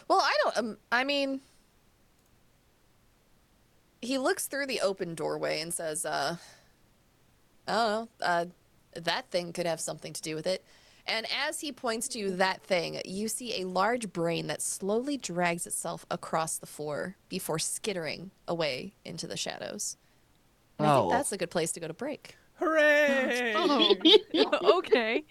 Well, 0.09 0.19
I 0.19 0.35
don't. 0.43 0.57
Um, 0.57 0.77
I 0.91 1.05
mean, 1.05 1.39
he 4.01 4.17
looks 4.17 4.47
through 4.47 4.65
the 4.67 4.81
open 4.81 5.15
doorway 5.15 5.61
and 5.61 5.73
says, 5.73 6.05
"Uh, 6.05 6.35
I 7.67 7.71
don't 7.71 7.89
know. 7.89 8.09
Uh, 8.25 8.45
that 8.95 9.29
thing 9.31 9.53
could 9.53 9.65
have 9.65 9.79
something 9.79 10.11
to 10.11 10.21
do 10.21 10.35
with 10.35 10.45
it." 10.45 10.65
And 11.05 11.27
as 11.45 11.59
he 11.59 11.71
points 11.73 12.07
to 12.09 12.31
that 12.37 12.63
thing, 12.63 13.01
you 13.05 13.27
see 13.27 13.61
a 13.61 13.67
large 13.67 14.11
brain 14.13 14.47
that 14.47 14.61
slowly 14.61 15.17
drags 15.17 15.67
itself 15.67 16.05
across 16.09 16.57
the 16.57 16.65
floor 16.65 17.17
before 17.29 17.59
skittering 17.59 18.31
away 18.47 18.93
into 19.03 19.27
the 19.27 19.35
shadows. 19.37 19.97
And 20.79 20.87
I 20.87 20.95
think 20.95 21.05
Oh. 21.05 21.09
that's 21.11 21.31
a 21.33 21.37
good 21.37 21.51
place 21.51 21.71
to 21.73 21.79
go 21.81 21.87
to 21.87 21.93
break. 21.93 22.35
Hooray! 22.55 23.53
Oh, 23.55 23.95
okay. 24.77 25.23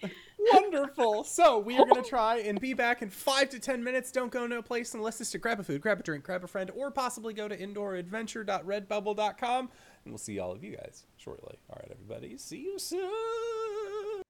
Wonderful. 0.53 1.23
So 1.23 1.57
we 1.57 1.77
are 1.77 1.85
going 1.85 2.03
to 2.03 2.09
try 2.09 2.37
and 2.39 2.59
be 2.59 2.73
back 2.73 3.01
in 3.01 3.09
five 3.09 3.47
to 3.49 3.59
ten 3.59 3.81
minutes. 3.83 4.11
Don't 4.11 4.29
go 4.31 4.45
no 4.45 4.61
place 4.61 4.93
unless 4.93 5.19
it's 5.21 5.31
to 5.31 5.37
grab 5.37 5.57
a 5.59 5.63
food, 5.63 5.79
grab 5.81 5.99
a 6.01 6.03
drink, 6.03 6.23
grab 6.25 6.43
a 6.43 6.47
friend, 6.47 6.69
or 6.75 6.91
possibly 6.91 7.33
go 7.33 7.47
to 7.47 7.57
indooradventure.redbubble.com. 7.57 9.69
And 10.05 10.13
we'll 10.13 10.17
see 10.17 10.37
all 10.39 10.51
of 10.51 10.61
you 10.63 10.75
guys 10.75 11.05
shortly. 11.17 11.57
All 11.69 11.77
right, 11.81 11.89
everybody. 11.91 12.37
See 12.37 12.57
you 12.59 12.77
soon. 12.77 13.09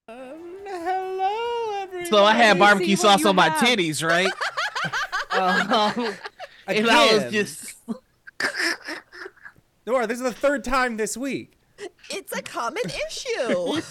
Hello, 0.07 1.79
everybody. 1.81 2.09
So 2.09 2.25
I 2.25 2.33
had 2.33 2.59
barbecue 2.59 2.95
sauce 2.97 3.21
you 3.21 3.29
on 3.29 3.35
my 3.37 3.47
have. 3.49 3.63
titties, 3.63 4.05
right? 4.05 4.27
um, 5.31 6.13
and 6.67 6.89
I 6.89 7.13
was 7.13 7.23
Again. 7.23 7.31
just 7.31 7.75
Nora, 9.87 10.05
this 10.07 10.17
is 10.17 10.23
the 10.23 10.33
third 10.33 10.63
time 10.65 10.97
this 10.97 11.15
week. 11.15 11.57
It's 12.09 12.35
a 12.37 12.41
common 12.41 12.83
issue. 13.07 13.81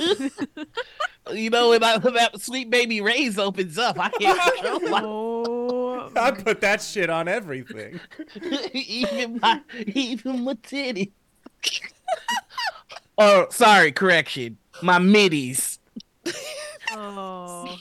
you 1.33 1.49
know, 1.51 1.71
when, 1.71 1.83
I, 1.83 1.97
when 1.99 2.15
that 2.15 2.41
Sweet 2.41 2.69
Baby 2.71 3.01
Ray's 3.01 3.39
opens 3.39 3.79
up, 3.79 3.99
I 3.99 4.11
can't 4.11 4.55
control 4.57 4.81
my, 4.91 5.01
Oh. 5.05 6.11
I 6.17 6.31
put 6.33 6.61
that 6.61 6.83
shit 6.83 7.09
on 7.11 7.27
everything. 7.29 8.01
even 8.73 9.39
my 9.41 9.61
even 9.87 10.45
my 10.45 10.55
titties. 10.55 11.11
oh, 13.19 13.47
sorry, 13.51 13.93
correction. 13.93 14.59
My 14.83 14.99
middies. 14.99 15.72
Oh. 16.93 17.77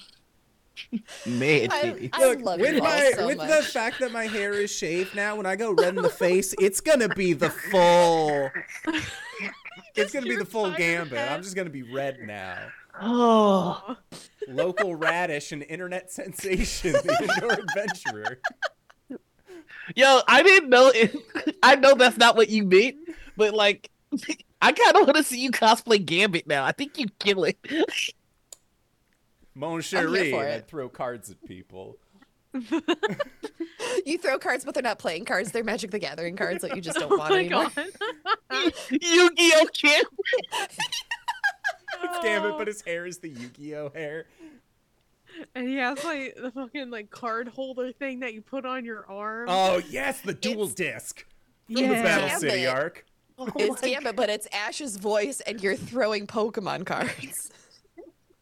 Mid 1.25 1.71
I- 1.71 2.09
I- 2.13 2.19
Look, 2.25 2.41
love 2.41 2.59
with 2.59 2.75
you 2.75 2.81
my 2.81 3.11
so 3.15 3.27
with 3.27 3.37
the 3.37 3.61
fact 3.63 3.99
that 3.99 4.11
my 4.11 4.25
hair 4.25 4.53
is 4.53 4.71
shaved 4.71 5.15
now, 5.15 5.35
when 5.35 5.45
I 5.45 5.55
go 5.55 5.71
red 5.73 5.95
in 5.95 6.01
the 6.01 6.09
face, 6.09 6.53
it's 6.59 6.81
gonna 6.81 7.09
be 7.09 7.33
the 7.33 7.49
full. 7.49 8.49
It's 9.95 10.13
gonna 10.13 10.25
be 10.25 10.37
the 10.37 10.45
full 10.45 10.71
gambit. 10.71 11.17
head. 11.17 11.29
I'm 11.31 11.41
just 11.43 11.55
gonna 11.55 11.69
be 11.69 11.83
red 11.83 12.19
now. 12.21 12.57
Oh, 13.01 13.97
Local 14.47 14.95
radish 14.95 15.51
and 15.51 15.63
internet 15.63 16.11
sensation, 16.11 16.93
the 16.93 17.17
indoor 17.35 17.51
adventurer. 17.53 18.39
yo, 19.95 20.21
I 20.27 20.43
didn't 20.43 20.69
know 20.69 20.91
it. 20.93 21.15
I 21.63 21.75
know 21.75 21.95
that's 21.95 22.17
not 22.17 22.35
what 22.37 22.49
you 22.49 22.63
meant, 22.63 22.97
but 23.35 23.53
like, 23.53 23.89
I 24.61 24.71
kind 24.71 24.95
of 24.95 25.07
want 25.07 25.17
to 25.17 25.23
see 25.23 25.39
you 25.41 25.51
cosplay 25.51 26.05
Gambit 26.05 26.47
now. 26.47 26.63
I 26.63 26.71
think 26.71 26.97
you 26.97 27.07
kill 27.19 27.43
it. 27.45 27.57
Mon 29.55 29.75
I'm 29.75 29.81
Cherie, 29.81 30.23
here 30.25 30.31
for 30.31 30.43
and 30.43 30.53
it. 30.53 30.55
I'd 30.55 30.67
throw 30.67 30.89
cards 30.89 31.29
at 31.29 31.43
people. 31.45 31.97
you 34.05 34.17
throw 34.17 34.37
cards, 34.37 34.65
but 34.65 34.73
they're 34.73 34.83
not 34.83 34.99
playing 34.99 35.25
cards. 35.25 35.51
They're 35.51 35.63
Magic 35.63 35.91
the 35.91 35.99
Gathering 35.99 36.35
cards 36.35 36.61
that 36.63 36.75
you 36.75 36.81
just 36.81 36.99
don't 36.99 37.11
Oh 37.13 37.17
want 37.17 37.29
my 37.31 37.39
anymore. 37.39 37.71
god. 37.75 38.73
Yu-Gi-Oh! 38.89 39.65
Gambit. 39.81 40.05
It's 42.03 42.19
Gambit, 42.23 42.57
but 42.57 42.67
his 42.67 42.81
hair 42.81 43.05
is 43.05 43.19
the 43.19 43.29
Yu-Gi-Oh 43.29 43.91
hair. 43.93 44.25
And 45.55 45.67
he 45.67 45.75
has 45.75 46.03
like 46.03 46.35
the 46.41 46.51
fucking 46.51 46.89
like 46.89 47.09
card 47.09 47.47
holder 47.47 47.91
thing 47.93 48.19
that 48.19 48.33
you 48.33 48.41
put 48.41 48.65
on 48.65 48.83
your 48.83 49.05
arm. 49.09 49.47
Oh 49.49 49.81
yes, 49.89 50.19
the 50.21 50.33
duel 50.33 50.63
It's- 50.69 50.73
disc 50.75 51.25
from 51.67 51.77
Yeah. 51.77 51.87
the 51.89 51.93
Battle 52.03 52.39
City 52.39 52.63
Gambit. 52.63 52.67
arc. 52.83 53.05
Oh 53.37 53.49
it's 53.55 53.81
Gambit, 53.81 54.15
but 54.17 54.29
it's 54.29 54.47
Ash's 54.51 54.97
voice, 54.97 55.39
and 55.41 55.63
you're 55.63 55.75
throwing 55.77 56.27
Pokemon 56.27 56.85
cards. 56.85 57.49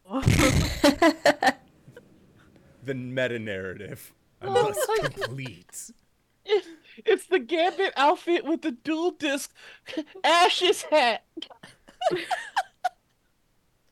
The 2.83 2.95
meta 2.95 3.37
narrative. 3.37 4.13
I 4.41 4.47
Oh 4.47 4.53
must 4.63 4.79
my 4.87 4.97
God. 5.01 5.13
complete. 5.13 5.91
It's 7.05 7.25
the 7.27 7.37
Gambit 7.39 7.93
outfit 7.95 8.45
with 8.45 8.61
the 8.63 8.71
Duel 8.71 9.11
Disk 9.11 9.53
Ash's 10.23 10.81
hat. 10.83 11.23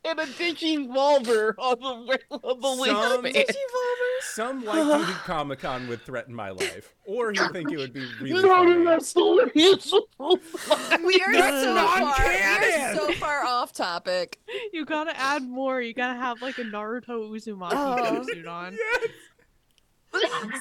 and 0.08 0.20
a 0.20 0.26
Digivolver 0.26 1.54
on 1.58 1.80
the 2.08 2.20
on 2.32 2.60
the 2.62 2.86
Some- 2.86 3.24
waistband. 3.24 3.58
Some 4.22 4.66
white 4.66 4.84
dude 4.84 5.10
at 5.10 5.24
Comic 5.24 5.60
Con 5.60 5.88
would 5.88 6.02
threaten 6.02 6.34
my 6.34 6.50
life, 6.50 6.94
or 7.06 7.32
he'd 7.32 7.52
think 7.52 7.72
it 7.72 7.78
would 7.78 7.94
be 7.94 8.06
really 8.22 8.42
No, 8.42 8.48
funny. 8.50 8.74
no, 8.74 8.84
that's 8.86 9.10
so 9.12 9.46
beautiful. 9.50 10.08
We 11.06 11.22
are 11.26 11.34
That's 11.34 11.64
so 11.64 11.76
far. 11.76 12.18
We 12.28 12.34
are 12.74 12.96
so 12.96 13.12
far 13.14 13.44
off 13.44 13.74
topic. 13.74 14.40
You 14.74 14.86
gotta 14.86 15.18
add 15.20 15.44
more. 15.44 15.82
You 15.82 15.94
gotta 15.94 16.18
have 16.20 16.42
like 16.42 16.58
a 16.58 16.64
Naruto 16.64 17.30
Uzumaki 17.30 17.72
Oh. 17.74 18.24
suit 18.24 18.46
on. 18.48 18.76
Yes. 18.78 19.10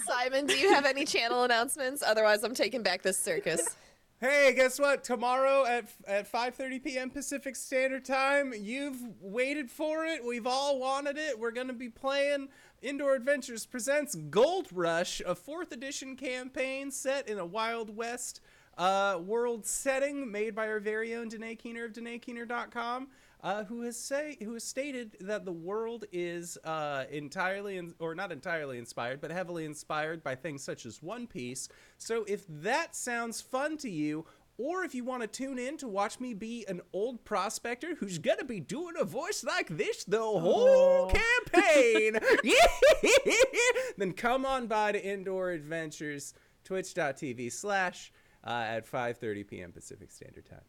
Simon, 0.06 0.46
do 0.46 0.56
you 0.58 0.72
have 0.74 0.84
any 0.84 1.04
channel 1.04 1.44
announcements? 1.44 2.02
Otherwise, 2.02 2.42
I'm 2.44 2.54
taking 2.54 2.82
back 2.82 3.02
this 3.02 3.16
circus. 3.18 3.76
Hey, 4.18 4.54
guess 4.56 4.78
what? 4.78 5.04
Tomorrow 5.04 5.66
at 5.66 5.92
at 6.06 6.32
5:30 6.32 6.82
p.m. 6.82 7.10
Pacific 7.10 7.54
Standard 7.54 8.06
Time, 8.06 8.54
you've 8.58 8.96
waited 9.20 9.70
for 9.70 10.06
it. 10.06 10.24
We've 10.24 10.46
all 10.46 10.78
wanted 10.78 11.18
it. 11.18 11.38
We're 11.38 11.50
gonna 11.50 11.74
be 11.74 11.90
playing 11.90 12.48
Indoor 12.80 13.14
Adventures 13.14 13.66
presents 13.66 14.14
Gold 14.14 14.68
Rush, 14.72 15.20
a 15.20 15.34
fourth 15.34 15.70
edition 15.70 16.16
campaign 16.16 16.90
set 16.90 17.28
in 17.28 17.38
a 17.38 17.44
Wild 17.44 17.94
West 17.94 18.40
uh, 18.78 19.18
world 19.22 19.66
setting, 19.66 20.32
made 20.32 20.54
by 20.54 20.66
our 20.66 20.80
very 20.80 21.14
own 21.14 21.28
Danae 21.28 21.54
Keener 21.54 21.84
of 21.84 21.92
DanaeKeener.com. 21.92 23.08
Uh, 23.42 23.64
who 23.64 23.82
has 23.82 23.96
say 23.96 24.36
who 24.42 24.54
has 24.54 24.64
stated 24.64 25.16
that 25.20 25.44
the 25.44 25.52
world 25.52 26.04
is 26.10 26.56
uh, 26.64 27.04
entirely 27.10 27.76
in, 27.76 27.94
or 28.00 28.14
not 28.14 28.32
entirely 28.32 28.78
inspired, 28.78 29.20
but 29.20 29.30
heavily 29.30 29.64
inspired 29.64 30.22
by 30.24 30.34
things 30.34 30.64
such 30.64 30.84
as 30.86 31.02
One 31.02 31.26
Piece. 31.26 31.68
So 31.98 32.24
if 32.26 32.44
that 32.48 32.96
sounds 32.96 33.40
fun 33.40 33.76
to 33.78 33.90
you, 33.90 34.24
or 34.58 34.84
if 34.84 34.94
you 34.94 35.04
want 35.04 35.20
to 35.20 35.28
tune 35.28 35.58
in 35.58 35.76
to 35.76 35.86
watch 35.86 36.18
me 36.18 36.32
be 36.32 36.64
an 36.66 36.80
old 36.94 37.24
prospector 37.26 37.94
who's 37.96 38.18
gonna 38.18 38.42
be 38.44 38.58
doing 38.58 38.94
a 38.98 39.04
voice 39.04 39.44
like 39.44 39.68
this 39.68 40.02
the 40.04 40.18
whole 40.18 41.10
Oh. 41.12 41.12
campaign, 41.52 42.18
then 43.98 44.12
come 44.14 44.46
on 44.46 44.66
by 44.66 44.92
to 44.92 45.04
Indoor 45.04 45.50
Adventures, 45.50 46.32
twitch.tv 46.64 47.52
slash 47.52 48.12
uh, 48.44 48.64
at 48.66 48.90
5.30 48.90 49.46
p.m. 49.46 49.72
Pacific 49.72 50.10
Standard 50.10 50.46
Time. 50.46 50.60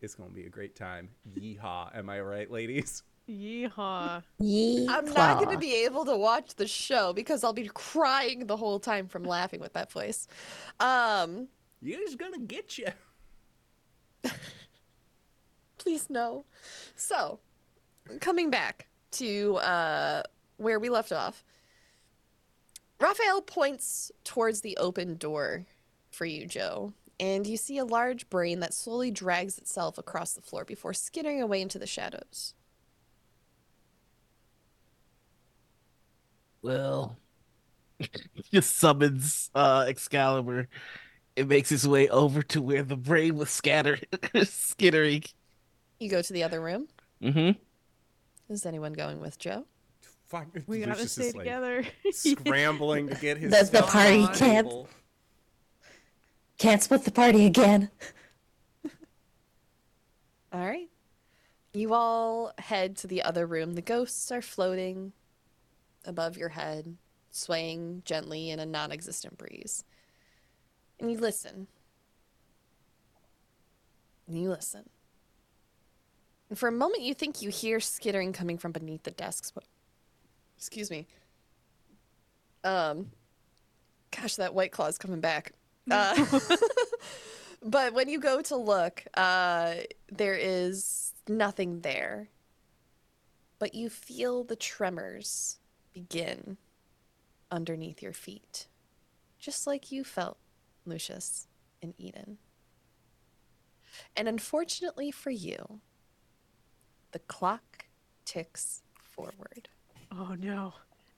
It's 0.00 0.14
gonna 0.14 0.30
be 0.30 0.46
a 0.46 0.50
great 0.50 0.76
time. 0.76 1.08
Yeehaw. 1.36 1.96
Am 1.96 2.08
I 2.10 2.20
right, 2.20 2.50
ladies? 2.50 3.02
Yeehaw. 3.28 4.22
I'm 4.40 5.12
not 5.12 5.38
going 5.38 5.50
to 5.50 5.58
be 5.58 5.84
able 5.84 6.04
to 6.04 6.16
watch 6.16 6.54
the 6.54 6.66
show 6.68 7.12
because 7.12 7.42
I'll 7.42 7.52
be 7.52 7.68
crying 7.74 8.46
the 8.46 8.56
whole 8.56 8.78
time 8.78 9.08
from 9.08 9.24
laughing 9.24 9.58
with 9.58 9.72
that 9.72 9.90
voice. 9.90 10.28
Um, 10.78 11.48
You's 11.82 12.14
gonna 12.14 12.38
get 12.38 12.78
you. 12.78 12.86
please 15.78 16.10
no. 16.10 16.44
So, 16.96 17.38
coming 18.20 18.50
back 18.50 18.88
to 19.12 19.56
uh, 19.56 20.22
where 20.56 20.80
we 20.80 20.88
left 20.88 21.12
off, 21.12 21.44
Raphael 23.00 23.42
points 23.42 24.10
towards 24.24 24.62
the 24.62 24.76
open 24.78 25.16
door 25.16 25.64
for 26.10 26.24
you, 26.24 26.46
Joe, 26.46 26.92
and 27.18 27.46
you 27.46 27.56
see 27.56 27.78
a 27.78 27.84
large 27.84 28.28
brain 28.28 28.60
that 28.60 28.74
slowly 28.74 29.10
drags 29.10 29.58
itself 29.58 29.98
across 29.98 30.32
the 30.34 30.42
floor 30.42 30.64
before 30.64 30.92
skittering 30.92 31.40
away 31.42 31.60
into 31.62 31.78
the 31.78 31.86
shadows. 31.86 32.54
Well, 36.62 37.16
just 38.52 38.76
summons 38.76 39.50
uh 39.54 39.84
Excalibur. 39.88 40.68
It 41.36 41.48
makes 41.48 41.70
its 41.70 41.86
way 41.86 42.08
over 42.08 42.42
to 42.44 42.62
where 42.62 42.82
the 42.82 42.96
brain 42.96 43.36
was 43.36 43.50
scattered, 43.50 44.06
skittering. 44.44 45.22
You 46.00 46.08
go 46.08 46.22
to 46.22 46.32
the 46.32 46.42
other 46.42 46.60
room. 46.60 46.88
Mm-hmm. 47.22 47.60
Is 48.52 48.64
anyone 48.64 48.94
going 48.94 49.20
with 49.20 49.38
Joe? 49.38 49.66
Fuck, 50.28 50.46
We 50.66 50.80
gotta 50.80 51.06
stay 51.08 51.26
is, 51.28 51.34
like, 51.36 51.44
together. 51.44 51.84
scrambling 52.10 53.08
to 53.08 53.14
get 53.16 53.36
his 53.38 53.52
The- 53.52 53.78
the 53.80 53.82
party 53.86 54.16
on 54.16 54.22
the 54.22 54.38
can't- 54.38 54.66
table. 54.66 54.88
Can't 56.58 56.82
split 56.82 57.04
the 57.04 57.10
party 57.10 57.46
again. 57.46 57.90
All 60.52 60.66
right. 60.66 60.88
You 61.74 61.92
all 61.92 62.52
head 62.58 62.96
to 62.98 63.06
the 63.06 63.22
other 63.22 63.46
room. 63.46 63.74
The 63.74 63.82
ghosts 63.82 64.32
are 64.32 64.40
floating 64.40 65.12
above 66.06 66.38
your 66.38 66.48
head, 66.50 66.96
swaying 67.30 68.02
gently 68.06 68.48
in 68.48 68.58
a 68.58 68.64
non 68.64 68.90
existent 68.90 69.36
breeze. 69.36 69.84
And 70.98 71.10
you 71.10 71.18
listen. 71.18 71.66
And 74.26 74.40
you 74.40 74.48
listen. 74.48 74.88
And 76.48 76.58
for 76.58 76.68
a 76.68 76.72
moment, 76.72 77.02
you 77.02 77.12
think 77.12 77.42
you 77.42 77.50
hear 77.50 77.80
skittering 77.80 78.32
coming 78.32 78.56
from 78.56 78.72
beneath 78.72 79.02
the 79.02 79.10
desks. 79.10 79.50
But, 79.50 79.64
excuse 80.56 80.90
me. 80.90 81.06
Um, 82.64 83.10
gosh, 84.10 84.36
that 84.36 84.54
white 84.54 84.72
claw's 84.72 84.96
coming 84.96 85.20
back. 85.20 85.52
Uh, 85.90 86.40
but 87.62 87.92
when 87.92 88.08
you 88.08 88.18
go 88.18 88.42
to 88.42 88.56
look, 88.56 89.04
uh, 89.14 89.74
there 90.10 90.34
is 90.34 91.12
nothing 91.28 91.80
there. 91.80 92.28
But 93.58 93.74
you 93.74 93.88
feel 93.88 94.44
the 94.44 94.56
tremors 94.56 95.58
begin 95.94 96.58
underneath 97.50 98.02
your 98.02 98.12
feet, 98.12 98.66
just 99.38 99.66
like 99.66 99.90
you 99.90 100.04
felt, 100.04 100.36
Lucius 100.84 101.46
in 101.80 101.94
Eden. 101.96 102.38
And 104.14 104.28
unfortunately 104.28 105.10
for 105.10 105.30
you, 105.30 105.80
the 107.12 107.18
clock 107.20 107.86
ticks 108.24 108.82
forward 109.02 109.68
oh 110.12 110.34
no. 110.38 110.74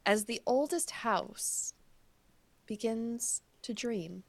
as 0.07 0.27
the 0.27 0.41
oldest 0.47 0.91
house 0.91 1.75
begins 2.67 3.43
to 3.63 3.75
dream. 3.75 4.23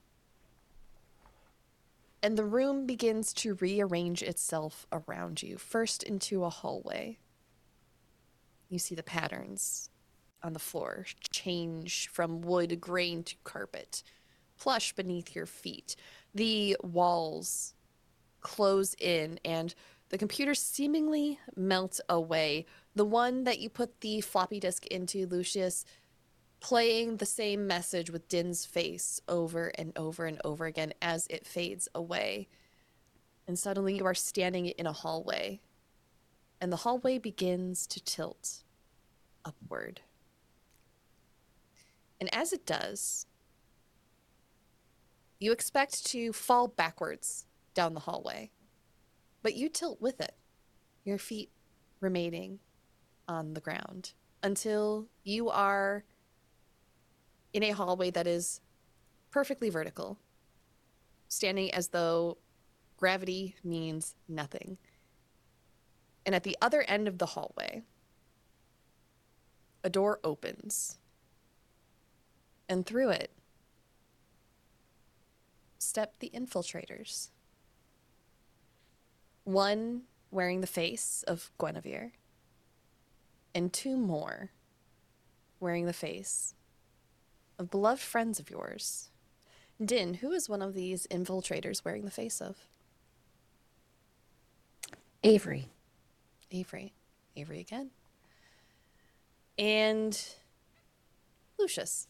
And 2.22 2.38
the 2.38 2.46
room 2.46 2.86
begins 2.86 3.34
to 3.36 3.56
rearrange 3.56 4.22
itself 4.22 4.86
around 4.91 5.41
you, 5.41 5.58
first 5.58 6.04
into 6.04 6.44
a 6.44 6.50
hallway. 6.50 7.18
You 8.68 8.78
see 8.78 8.96
the 8.96 9.04
patterns 9.04 9.90
on 10.44 10.54
the 10.54 10.60
floor 10.60 11.06
change 11.32 12.10
from 12.10 12.41
wood 12.41 12.80
grain 12.82 13.24
to 13.24 13.36
carpet, 13.44 14.04
plush 14.58 14.94
beneath 14.94 15.36
your 15.36 15.46
feet. 15.46 15.96
The 16.36 16.78
walls 16.82 17.74
close 18.41 18.96
in 19.00 19.40
and 19.44 19.74
the 20.10 20.18
computer 20.18 20.56
seemingly 20.56 21.40
melts 21.56 22.02
away. 22.10 22.66
The 22.96 23.06
one 23.06 23.44
that 23.44 23.60
you 23.60 23.70
put 23.70 24.02
the 24.02 24.22
floppy 24.22 24.60
disk 24.60 24.86
into, 24.88 25.28
Lucius, 25.28 25.86
playing 26.60 27.18
the 27.18 27.26
same 27.26 27.68
message 27.68 28.10
with 28.10 28.27
Din's 28.27 28.65
face 28.65 29.22
over 29.27 29.72
and 29.76 29.98
over 29.98 30.26
and 30.26 30.40
over 30.44 30.65
again 30.65 30.94
as 31.02 31.27
it 31.27 31.48
fades 31.48 31.88
away. 31.95 32.48
And 33.48 33.57
suddenly 33.57 33.98
you 33.98 34.06
are 34.06 34.14
standing 34.14 34.68
in 34.68 34.86
a 34.86 34.91
hallway, 34.94 35.61
and 36.61 36.72
the 36.72 36.77
hallway 36.77 37.18
begins 37.18 37.88
to 37.88 38.03
tilt 38.03 38.64
upward. 39.45 40.02
And 42.19 42.34
as 42.36 42.52
it 42.52 42.65
does, 42.65 43.26
you 45.40 45.52
expect 45.52 46.06
to 46.07 46.34
fall 46.34 46.68
backwards 46.68 47.45
down 47.73 47.94
the 47.94 48.02
hallway, 48.02 48.52
but 49.41 49.56
you 49.56 49.69
tilt 49.69 50.02
with 50.02 50.19
it, 50.19 50.36
your 51.06 51.18
feet 51.18 51.49
remaining 52.02 52.60
on 53.27 53.53
the 53.53 53.61
ground 53.61 54.11
until 54.44 55.07
you 55.23 55.49
are 55.49 56.03
in 57.54 57.64
a 57.64 57.72
hallway 57.72 58.12
that 58.12 58.28
is 58.28 58.62
perfectly 59.32 59.70
vertical, 59.70 60.18
standing 61.28 61.72
as 61.74 61.90
though 61.90 62.38
gravity 62.98 63.56
means 63.64 64.16
nothing. 64.28 64.78
And 66.26 66.36
at 66.36 66.44
the 66.44 66.58
other 66.62 66.84
end 66.84 67.08
of 67.08 67.18
the 67.18 67.28
hallway, 67.28 67.84
a 69.84 69.90
door 69.90 70.20
opens. 70.24 70.98
And 72.68 72.86
through 72.86 73.10
it 73.10 73.32
step 75.80 76.20
the 76.20 76.32
infiltrators. 76.36 77.30
One 79.44 80.04
wearing 80.30 80.62
the 80.62 80.68
face 80.68 81.24
of 81.28 81.50
Guinevere, 81.58 82.12
and 83.56 83.74
two 83.74 83.98
more 83.98 84.52
wearing 85.60 85.88
the 85.88 85.94
face 85.94 86.54
of 87.60 87.69
beloved 87.69 88.02
friends 88.02 88.40
of 88.40 88.49
yours. 88.49 89.10
Din, 89.84 90.15
who 90.15 90.31
is 90.31 90.49
one 90.49 90.61
of 90.61 90.73
these 90.73 91.06
infiltrators 91.11 91.84
wearing 91.86 92.06
the 92.06 92.11
face 92.11 92.41
of? 92.41 92.57
Avery. 95.23 95.68
Avery. 96.52 96.94
Avery 97.36 97.60
again. 97.60 97.91
And 99.57 100.19
Lucius. 101.60 102.07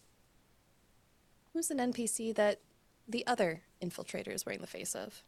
Who's 1.53 1.71
an 1.71 1.79
NPC 1.79 2.33
that 2.35 2.59
the 3.07 3.25
other 3.25 3.63
infiltrator 3.81 4.33
is 4.33 4.45
wearing 4.45 4.61
the 4.61 4.67
face 4.67 4.95
of? 4.95 5.23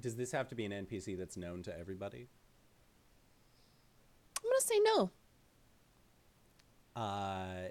Does 0.00 0.16
this 0.16 0.32
have 0.32 0.48
to 0.48 0.54
be 0.54 0.64
an 0.64 0.72
NPC 0.72 1.16
that's 1.16 1.36
known 1.36 1.62
to 1.64 1.76
everybody? 1.76 2.28
I'm 4.36 4.50
going 4.50 4.60
to 4.60 4.66
say 4.66 4.80
no. 4.80 5.10
Uh, 6.98 7.68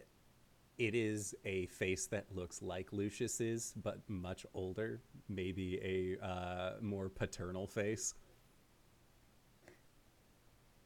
it 0.77 0.95
is 0.95 1.35
a 1.43 1.65
face 1.65 2.05
that 2.07 2.33
looks 2.33 2.61
like 2.61 2.93
Lucius's, 2.93 3.73
but 3.75 3.99
much 4.07 4.45
older. 4.53 5.01
Maybe 5.27 6.17
a 6.21 6.25
uh, 6.25 6.73
more 6.81 7.09
paternal 7.09 7.67
face. 7.67 8.13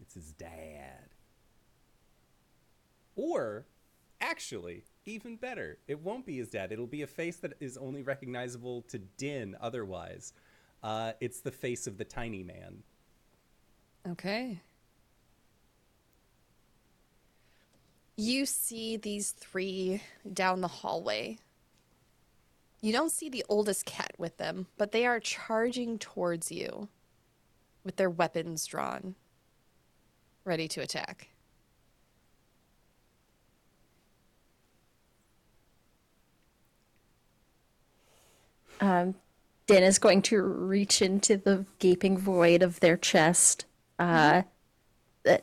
It's 0.02 0.16
his 0.16 0.32
dad. 0.32 1.14
Or, 3.16 3.68
actually, 4.20 4.86
even 5.06 5.36
better, 5.36 5.78
it 5.88 6.00
won't 6.00 6.26
be 6.26 6.38
his 6.38 6.50
dad. 6.50 6.72
It'll 6.72 6.88
be 6.88 7.04
a 7.04 7.08
face 7.08 7.38
that 7.38 7.54
is 7.60 7.78
only 7.78 8.02
recognizable 8.02 8.82
to 8.84 8.98
Din 8.98 9.56
otherwise. 9.62 10.34
Uh, 10.82 11.12
it's 11.20 11.42
the 11.42 11.52
face 11.52 11.86
of 11.86 12.00
the 12.00 12.06
tiny 12.06 12.42
man. 12.42 12.82
Okay. 14.10 14.62
You 18.22 18.46
see 18.46 18.98
these 18.98 19.32
three 19.32 20.04
down 20.32 20.62
the 20.62 20.68
hallway. 20.68 21.40
You 22.80 22.94
don't 22.94 23.12
see 23.12 23.30
the 23.30 23.44
oldest 23.50 23.88
cat 23.88 24.12
with 24.16 24.38
them, 24.38 24.68
but 24.78 24.92
they 24.92 25.08
are 25.08 25.20
charging 25.20 25.98
towards 25.98 26.52
you 26.52 26.88
with 27.84 27.96
their 27.96 28.12
weapons 28.12 28.68
drawn, 28.68 29.16
ready 30.46 30.68
to 30.68 30.82
attack. 30.82 31.30
Um, 38.80 39.16
Din 39.66 39.82
is 39.82 39.98
going 39.98 40.22
to 40.24 40.40
reach 40.44 41.02
into 41.02 41.38
the 41.38 41.66
gaping 41.80 42.20
void 42.20 42.62
of 42.62 42.82
their 42.82 42.98
chest, 42.98 43.66
uh, 43.98 44.44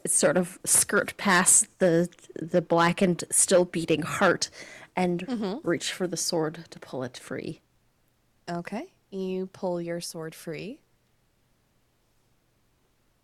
sort 0.06 0.36
of 0.36 0.58
skirt 0.64 1.16
past 1.16 1.66
the 1.78 2.08
the 2.34 2.62
blackened, 2.62 3.24
still 3.30 3.64
beating 3.64 4.02
heart, 4.02 4.50
and 4.96 5.60
reach 5.62 5.92
for 5.92 6.06
the 6.06 6.16
sword 6.16 6.64
to 6.70 6.78
pull 6.78 7.02
it 7.02 7.16
free. 7.16 7.60
Okay. 8.48 8.92
You 9.10 9.46
pull 9.46 9.80
your 9.80 10.00
sword 10.00 10.34
free. 10.34 10.80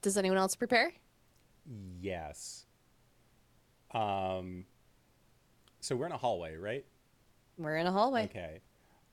Does 0.02 0.16
anyone 0.16 0.38
else 0.38 0.54
prepare? 0.54 0.92
Yes. 2.00 2.66
Um. 3.92 4.66
So 5.80 5.96
we're 5.96 6.06
in 6.06 6.12
a 6.12 6.18
hallway, 6.18 6.56
right? 6.56 6.84
We're 7.58 7.76
in 7.76 7.86
a 7.86 7.92
hallway. 7.92 8.24
Okay. 8.24 8.60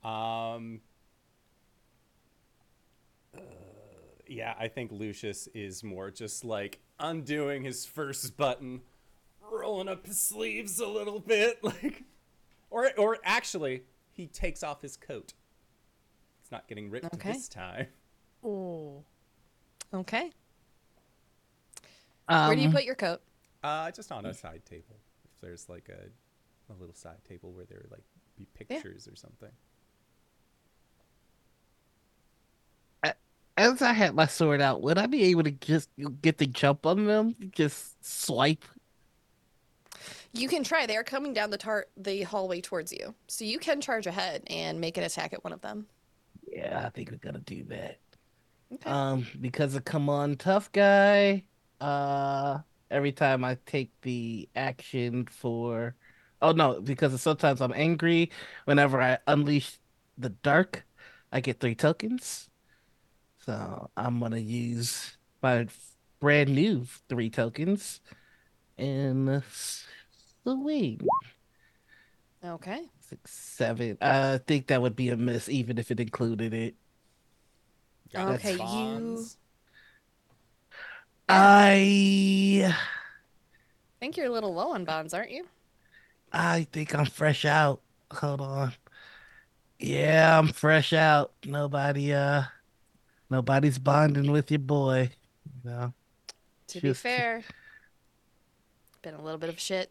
Um. 0.04 0.80
uh, 3.36 3.40
yeah, 4.26 4.54
I 4.58 4.68
think 4.68 4.92
Lucius 4.92 5.48
is 5.54 5.84
more 5.84 6.10
just 6.10 6.44
like 6.44 6.80
undoing 7.02 7.64
his 7.64 7.84
first 7.84 8.36
button, 8.36 8.80
rolling 9.50 9.88
up 9.88 10.06
his 10.06 10.20
sleeves 10.20 10.78
a 10.80 10.86
little 10.86 11.20
bit, 11.20 11.62
like, 11.64 12.04
or 12.70 12.90
or 12.96 13.18
actually, 13.24 13.82
he 14.12 14.26
takes 14.26 14.62
off 14.62 14.80
his 14.82 14.96
coat. 14.96 15.34
It's 16.42 16.50
not 16.52 16.66
getting 16.68 16.90
ripped 16.90 17.12
Okay. 17.14 17.32
this 17.32 17.48
time. 17.48 17.88
Oh. 18.44 19.02
Okay. 19.92 20.30
Um, 22.28 22.46
Where 22.46 22.56
do 22.56 22.62
you 22.62 22.70
put 22.70 22.84
your 22.84 22.94
coat? 22.94 23.20
Uh, 23.62 23.90
just 23.90 24.10
on 24.10 24.24
a 24.26 24.32
side 24.34 24.62
table. 24.64 24.96
If 25.24 25.40
there's 25.40 25.68
like 25.68 25.88
a 25.88 26.08
a 26.72 26.74
little 26.78 26.94
side 26.94 27.22
table 27.28 27.52
where 27.52 27.64
there 27.66 27.84
like 27.90 28.04
be 28.38 28.46
pictures 28.54 29.06
or 29.06 29.14
something. 29.16 29.50
Once 33.72 33.80
I 33.80 33.94
had 33.94 34.14
my 34.14 34.26
sword 34.26 34.60
out, 34.60 34.82
would 34.82 34.98
I 34.98 35.06
be 35.06 35.22
able 35.30 35.44
to 35.44 35.50
just 35.50 35.88
get 36.20 36.36
the 36.36 36.46
jump 36.46 36.84
on 36.84 37.06
them? 37.06 37.34
Just 37.52 38.04
swipe? 38.04 38.66
You 40.34 40.46
can 40.46 40.62
try. 40.62 40.84
They 40.84 40.98
are 40.98 41.02
coming 41.02 41.32
down 41.32 41.48
the 41.48 41.56
tar- 41.56 41.86
the 41.96 42.22
hallway 42.22 42.60
towards 42.60 42.92
you, 42.92 43.14
so 43.28 43.46
you 43.46 43.58
can 43.58 43.80
charge 43.80 44.06
ahead 44.06 44.42
and 44.48 44.78
make 44.78 44.98
an 44.98 45.04
attack 45.04 45.32
at 45.32 45.42
one 45.42 45.54
of 45.54 45.62
them. 45.62 45.86
Yeah, 46.46 46.82
I 46.84 46.90
think 46.90 47.10
we're 47.10 47.16
gonna 47.16 47.40
do 47.40 47.64
that. 47.64 47.98
Okay. 48.74 48.90
Um, 48.90 49.26
because 49.40 49.74
of 49.74 49.86
come 49.86 50.10
on, 50.10 50.36
tough 50.36 50.70
guy. 50.72 51.44
Uh, 51.80 52.58
every 52.90 53.12
time 53.12 53.42
I 53.42 53.56
take 53.64 53.90
the 54.02 54.50
action 54.54 55.24
for, 55.30 55.96
oh 56.42 56.52
no, 56.52 56.78
because 56.82 57.18
sometimes 57.22 57.62
I'm 57.62 57.72
angry. 57.74 58.32
Whenever 58.66 59.00
I 59.00 59.16
unleash 59.26 59.78
the 60.18 60.28
dark, 60.28 60.84
I 61.32 61.40
get 61.40 61.58
three 61.58 61.74
tokens. 61.74 62.50
So 63.44 63.90
I'm 63.96 64.20
gonna 64.20 64.38
use 64.38 65.16
my 65.42 65.66
brand 66.20 66.54
new 66.54 66.84
three 67.08 67.30
tokens 67.30 68.00
and 68.78 69.42
swing. 70.44 71.00
okay. 72.44 72.90
Six, 73.00 73.30
seven. 73.32 73.98
I 74.00 74.38
think 74.38 74.68
that 74.68 74.80
would 74.80 74.96
be 74.96 75.10
a 75.10 75.16
miss, 75.16 75.48
even 75.48 75.78
if 75.78 75.90
it 75.90 76.00
included 76.00 76.54
it. 76.54 76.74
Got 78.12 78.34
Okay, 78.36 78.52
you- 78.54 79.26
I 81.28 82.66
I 82.68 82.76
think 84.00 84.16
you're 84.16 84.26
a 84.26 84.30
little 84.30 84.52
low 84.54 84.72
on 84.72 84.84
bonds, 84.84 85.14
aren't 85.14 85.30
you? 85.30 85.46
I 86.32 86.64
think 86.72 86.94
I'm 86.94 87.06
fresh 87.06 87.44
out. 87.44 87.80
Hold 88.12 88.40
on. 88.40 88.72
Yeah, 89.78 90.38
I'm 90.38 90.48
fresh 90.48 90.92
out. 90.92 91.32
Nobody 91.44 92.12
uh 92.14 92.44
nobody's 93.32 93.78
bonding 93.78 94.30
with 94.30 94.50
your 94.50 94.60
boy. 94.60 95.10
You 95.64 95.70
know. 95.70 95.94
To 96.68 96.80
be 96.80 96.92
fair, 96.92 97.42
been 99.02 99.14
a 99.14 99.22
little 99.22 99.38
bit 99.38 99.50
of 99.50 99.58
shit. 99.58 99.90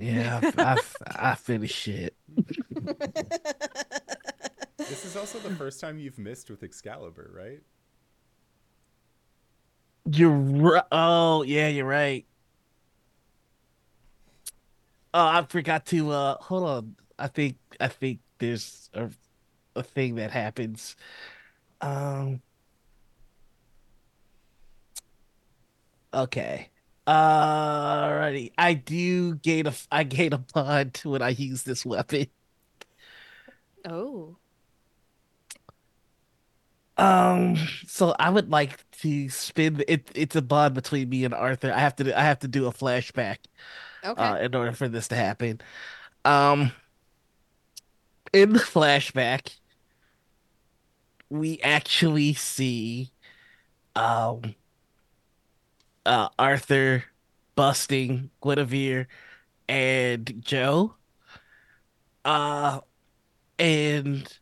Yeah, 0.00 0.40
I, 0.56 0.78
I, 1.06 1.30
I 1.32 1.34
finished 1.34 1.76
shit. 1.76 2.16
This 4.88 5.04
is 5.04 5.16
also 5.16 5.38
the 5.40 5.54
first 5.56 5.80
time 5.80 5.98
you've 5.98 6.18
missed 6.18 6.48
with 6.48 6.62
Excalibur, 6.62 7.30
right? 7.34 7.60
You're 10.10 10.30
right. 10.30 10.84
Oh, 10.90 11.42
yeah, 11.42 11.68
you're 11.68 11.84
right. 11.84 12.24
Oh, 15.12 15.26
I 15.26 15.44
forgot 15.48 15.84
to 15.86 16.10
uh 16.10 16.36
hold 16.40 16.64
on. 16.64 16.96
I 17.18 17.26
think 17.26 17.56
I 17.80 17.88
think 17.88 18.20
there's 18.38 18.88
a 18.94 19.10
a 19.76 19.82
thing 19.82 20.14
that 20.14 20.30
happens. 20.30 20.96
Um 21.80 22.42
Okay. 26.12 26.70
Alrighty. 27.06 28.52
I 28.58 28.74
do 28.74 29.34
gain 29.36 29.66
a 29.66 29.74
I 29.90 30.04
gain 30.04 30.32
a 30.32 30.38
bond 30.38 31.00
when 31.04 31.22
I 31.22 31.30
use 31.30 31.62
this 31.62 31.84
weapon. 31.86 32.26
oh. 33.84 34.38
Um, 36.96 37.56
so 37.86 38.14
I 38.18 38.30
would 38.30 38.50
like 38.50 38.84
to 39.02 39.28
spin 39.28 39.84
it. 39.86 40.10
It's 40.14 40.34
a 40.36 40.42
bond 40.42 40.74
between 40.74 41.08
me 41.08 41.24
and 41.24 41.32
Arthur. 41.34 41.72
I 41.72 41.78
have 41.78 41.94
to. 41.96 42.18
I 42.18 42.22
have 42.22 42.40
to 42.40 42.48
do 42.48 42.66
a 42.66 42.72
flashback 42.72 43.38
Okay. 44.04 44.32
uh, 44.32 44.38
in 44.38 44.54
order 44.54 44.72
for 44.72 44.88
this 44.88 45.08
to 45.08 45.16
happen. 45.16 45.60
Um, 46.24 46.72
in 48.32 48.52
the 48.52 48.58
flashback, 48.60 49.56
we 51.30 51.60
actually 51.62 52.34
see, 52.34 53.10
um, 53.96 54.54
uh, 56.06 56.28
Arthur 56.38 57.04
busting 57.56 58.30
Guinevere 58.42 59.08
and 59.68 60.42
Joe. 60.44 60.94
Uh, 62.24 62.80
and 63.58 64.38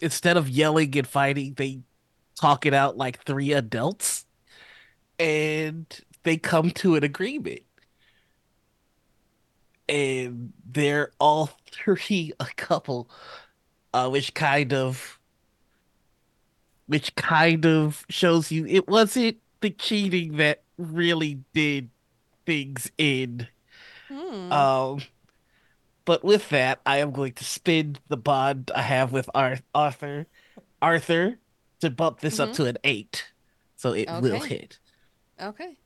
instead 0.00 0.36
of 0.36 0.48
yelling 0.48 0.96
and 0.98 1.06
fighting, 1.06 1.54
they 1.54 1.80
talk 2.40 2.66
it 2.66 2.74
out 2.74 2.96
like 2.96 3.22
three 3.24 3.52
adults, 3.52 4.26
and 5.18 5.86
they 6.24 6.36
come 6.36 6.70
to 6.72 6.96
an 6.96 7.04
agreement. 7.04 7.60
And 9.88 10.52
they're 10.64 11.12
all 11.20 11.50
three 11.70 12.32
a 12.40 12.46
couple, 12.56 13.10
uh, 13.94 14.08
which 14.08 14.34
kind 14.34 14.72
of, 14.72 15.19
which 16.90 17.14
kind 17.14 17.64
of 17.66 18.04
shows 18.08 18.50
you 18.50 18.66
it 18.66 18.88
wasn't 18.88 19.36
the 19.60 19.70
cheating 19.70 20.38
that 20.38 20.62
really 20.76 21.38
did 21.54 21.88
things 22.44 22.90
in. 22.98 23.46
Hmm. 24.08 24.50
Um, 24.52 25.02
but 26.04 26.24
with 26.24 26.48
that, 26.48 26.80
I 26.84 26.96
am 26.98 27.12
going 27.12 27.34
to 27.34 27.44
spin 27.44 27.96
the 28.08 28.16
bond 28.16 28.72
I 28.74 28.82
have 28.82 29.12
with 29.12 29.30
Ar- 29.36 29.60
Arthur, 29.72 30.26
Arthur, 30.82 31.38
to 31.80 31.90
bump 31.90 32.18
this 32.18 32.40
up 32.40 32.48
Mhm. 32.48 32.54
to 32.56 32.64
an 32.66 32.78
eight, 32.82 33.24
so 33.76 33.92
it 33.92 34.08
will 34.20 34.40
hit. 34.40 34.80
okay. 35.40 35.76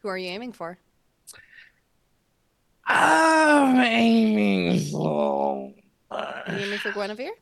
Who 0.00 0.08
are 0.08 0.18
you 0.18 0.28
aiming 0.28 0.52
for? 0.52 0.76
I'm 2.84 3.80
aiming 3.80 4.90
for. 4.90 5.72
Are 6.10 6.44
you 6.48 6.58
aiming 6.58 6.78
for 6.78 6.92
Guinevere? 6.92 7.32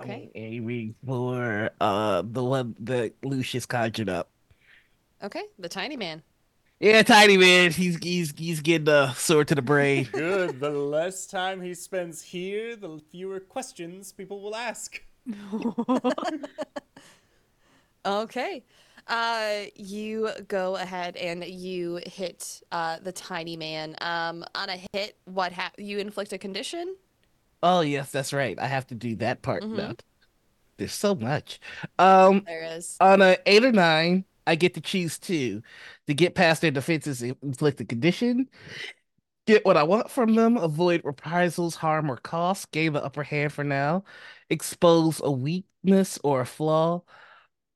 Okay. 0.00 0.30
I'm 0.34 0.42
aiming 0.42 0.94
for 1.06 1.70
uh 1.80 2.22
the 2.24 2.42
one 2.44 2.74
that 2.80 3.14
Lucius 3.22 3.66
conjured 3.66 4.08
up. 4.08 4.30
Okay. 5.22 5.42
The 5.58 5.68
tiny 5.68 5.96
man. 5.96 6.22
Yeah, 6.80 7.02
tiny 7.02 7.36
man. 7.36 7.70
He's 7.70 7.96
he's 8.02 8.32
he's 8.36 8.60
getting 8.60 8.86
the 8.86 9.12
sword 9.14 9.48
to 9.48 9.54
the 9.54 9.62
brain. 9.62 10.08
Good. 10.12 10.58
the 10.60 10.70
less 10.70 11.26
time 11.26 11.60
he 11.60 11.74
spends 11.74 12.22
here, 12.22 12.74
the 12.74 13.00
fewer 13.10 13.38
questions 13.40 14.12
people 14.12 14.40
will 14.40 14.56
ask. 14.56 15.00
Okay. 18.04 18.64
Uh, 19.06 19.62
you 19.74 20.28
go 20.48 20.76
ahead 20.76 21.16
and 21.16 21.44
you 21.44 22.00
hit 22.06 22.62
uh 22.72 22.98
the 23.00 23.12
tiny 23.12 23.56
man. 23.56 23.96
Um, 24.00 24.44
on 24.54 24.68
a 24.70 24.80
hit, 24.92 25.16
what 25.24 25.52
hap- 25.52 25.78
you 25.78 25.98
inflict 25.98 26.32
a 26.32 26.38
condition? 26.38 26.96
Oh 27.62 27.80
yes, 27.80 28.10
that's 28.10 28.32
right. 28.32 28.58
I 28.58 28.66
have 28.66 28.86
to 28.88 28.94
do 28.94 29.16
that 29.16 29.42
part 29.42 29.64
Mhm. 29.64 29.76
now. 29.76 29.94
There's 30.78 30.92
so 30.94 31.14
much. 31.14 31.60
Um, 31.98 32.46
There 32.46 32.62
is. 32.64 32.98
on 33.00 33.22
a 33.22 33.38
eight 33.46 33.64
or 33.64 33.72
nine, 33.72 34.24
I 34.46 34.56
get 34.56 34.74
to 34.74 34.80
choose 34.82 35.18
two 35.18 35.62
to 36.08 36.14
get 36.14 36.34
past 36.34 36.62
their 36.62 36.70
defenses, 36.72 37.22
inflict 37.22 37.80
a 37.80 37.86
condition, 37.86 38.50
get 39.46 39.64
what 39.64 39.76
I 39.76 39.82
want 39.84 40.10
from 40.10 40.34
them, 40.34 40.56
avoid 40.56 41.02
reprisals, 41.04 41.76
harm, 41.76 42.10
or 42.10 42.16
cost, 42.18 42.70
gain 42.72 42.92
the 42.94 43.04
upper 43.04 43.22
hand 43.24 43.52
for 43.52 43.64
now, 43.64 44.04
expose 44.50 45.20
a 45.22 45.30
weakness 45.30 46.18
or 46.24 46.42
a 46.42 46.46
flaw, 46.46 47.02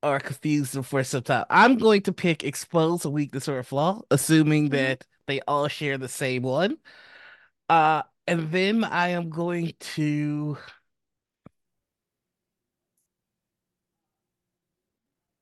or 0.02 0.20
confuse 0.20 0.72
them 0.72 0.84
for 0.84 1.04
some 1.04 1.22
time. 1.24 1.46
I'm 1.50 1.78
going 1.78 2.02
to 2.04 2.12
pick 2.14 2.44
expose 2.44 3.04
a 3.06 3.10
weakness 3.10 3.48
or 3.48 3.58
a 3.60 3.64
flaw, 3.64 4.02
assuming 4.10 4.70
Mhm. 4.70 4.70
that 4.70 5.04
they 5.26 5.40
all 5.42 5.68
share 5.68 5.98
the 5.98 6.08
same 6.08 6.42
one. 6.42 6.78
Uh, 7.68 8.02
and 8.26 8.50
then 8.50 8.84
I 8.84 9.08
am 9.08 9.30
going 9.30 9.74
to. 9.80 10.58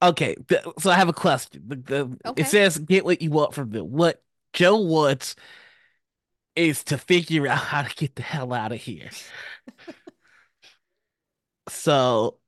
Okay, 0.03 0.37
so 0.79 0.91
I 0.91 0.97
have 0.97 1.09
a 1.09 1.15
question. 1.15 1.63
The, 1.67 1.77
the, 1.77 2.19
Okay. 2.27 2.43
It 2.43 2.47
says 2.47 2.79
get 2.79 3.05
what 3.05 3.23
you 3.23 3.31
want 3.31 3.55
from 3.55 3.71
them. 3.71 3.91
What 3.91 4.23
Joe 4.53 4.77
wants 4.77 5.35
is 6.55 6.85
to 6.85 6.99
figure 6.99 7.47
out 7.49 7.59
how 7.59 7.83
to 7.83 7.95
get 7.95 8.15
the 8.15 8.23
hell 8.23 8.53
out 8.53 8.73
of 8.73 8.81
here. 8.81 9.09
so 11.69 12.39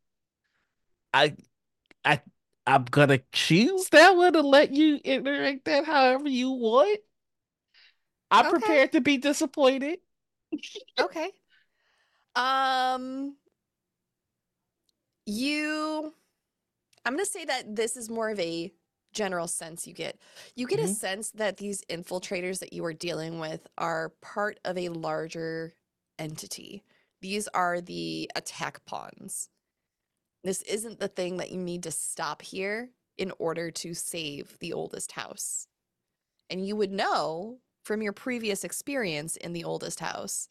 I 1.14 1.34
I 2.04 2.20
I'm 2.66 2.84
gonna 2.84 3.20
choose 3.32 3.88
that 3.90 4.16
one 4.16 4.36
and 4.36 4.46
let 4.46 4.72
you 4.72 4.96
interact 4.96 5.64
that 5.64 5.86
however 5.86 6.28
you 6.28 6.50
want. 6.50 7.00
I'm 8.30 8.46
Okay. 8.46 8.58
prepared 8.58 8.92
to 8.92 9.00
be 9.00 9.18
disappointed. 9.18 9.98
Okay. 10.98 11.31
Um, 12.35 13.36
you. 15.27 16.12
I'm 17.05 17.12
gonna 17.14 17.24
say 17.27 17.44
that 17.44 17.77
this 17.77 17.97
is 17.97 18.10
more 18.10 18.31
of 18.31 18.40
a 18.40 18.73
general 19.12 19.47
sense 19.47 19.86
you 19.86 19.94
get. 19.94 20.18
You 20.55 20.66
get 20.66 20.81
a 20.81 20.85
Mhm. 20.85 20.94
sense 20.94 21.31
that 21.32 21.56
these 21.56 21.82
infiltrators 21.89 22.59
that 22.59 22.73
you 22.73 22.85
are 22.85 22.93
dealing 22.93 23.39
with 23.39 23.66
are 23.78 24.10
part 24.20 24.60
of 24.64 24.77
a 24.77 24.89
larger 24.90 25.74
entity. 26.18 26.85
These 27.20 27.48
are 27.48 27.81
the 27.81 28.31
attack 28.35 28.85
pawns. 28.85 29.48
This 30.43 30.62
isn't 30.62 31.01
the 31.01 31.09
thing 31.09 31.39
that 31.39 31.51
you 31.51 31.59
need 31.59 31.82
to 31.85 31.90
stop 31.90 32.43
here 32.43 32.93
in 33.16 33.32
order 33.39 33.70
to 33.70 33.94
save 33.94 34.59
the 34.59 34.73
oldest 34.73 35.12
house. 35.12 35.66
And 36.51 36.66
you 36.66 36.77
would 36.77 36.93
know 36.93 37.60
from 37.86 38.02
your 38.02 38.12
previous 38.12 38.64
experience 38.64 39.36
in 39.36 39.52
the 39.54 39.64
oldest 39.64 40.00
house 40.00 40.48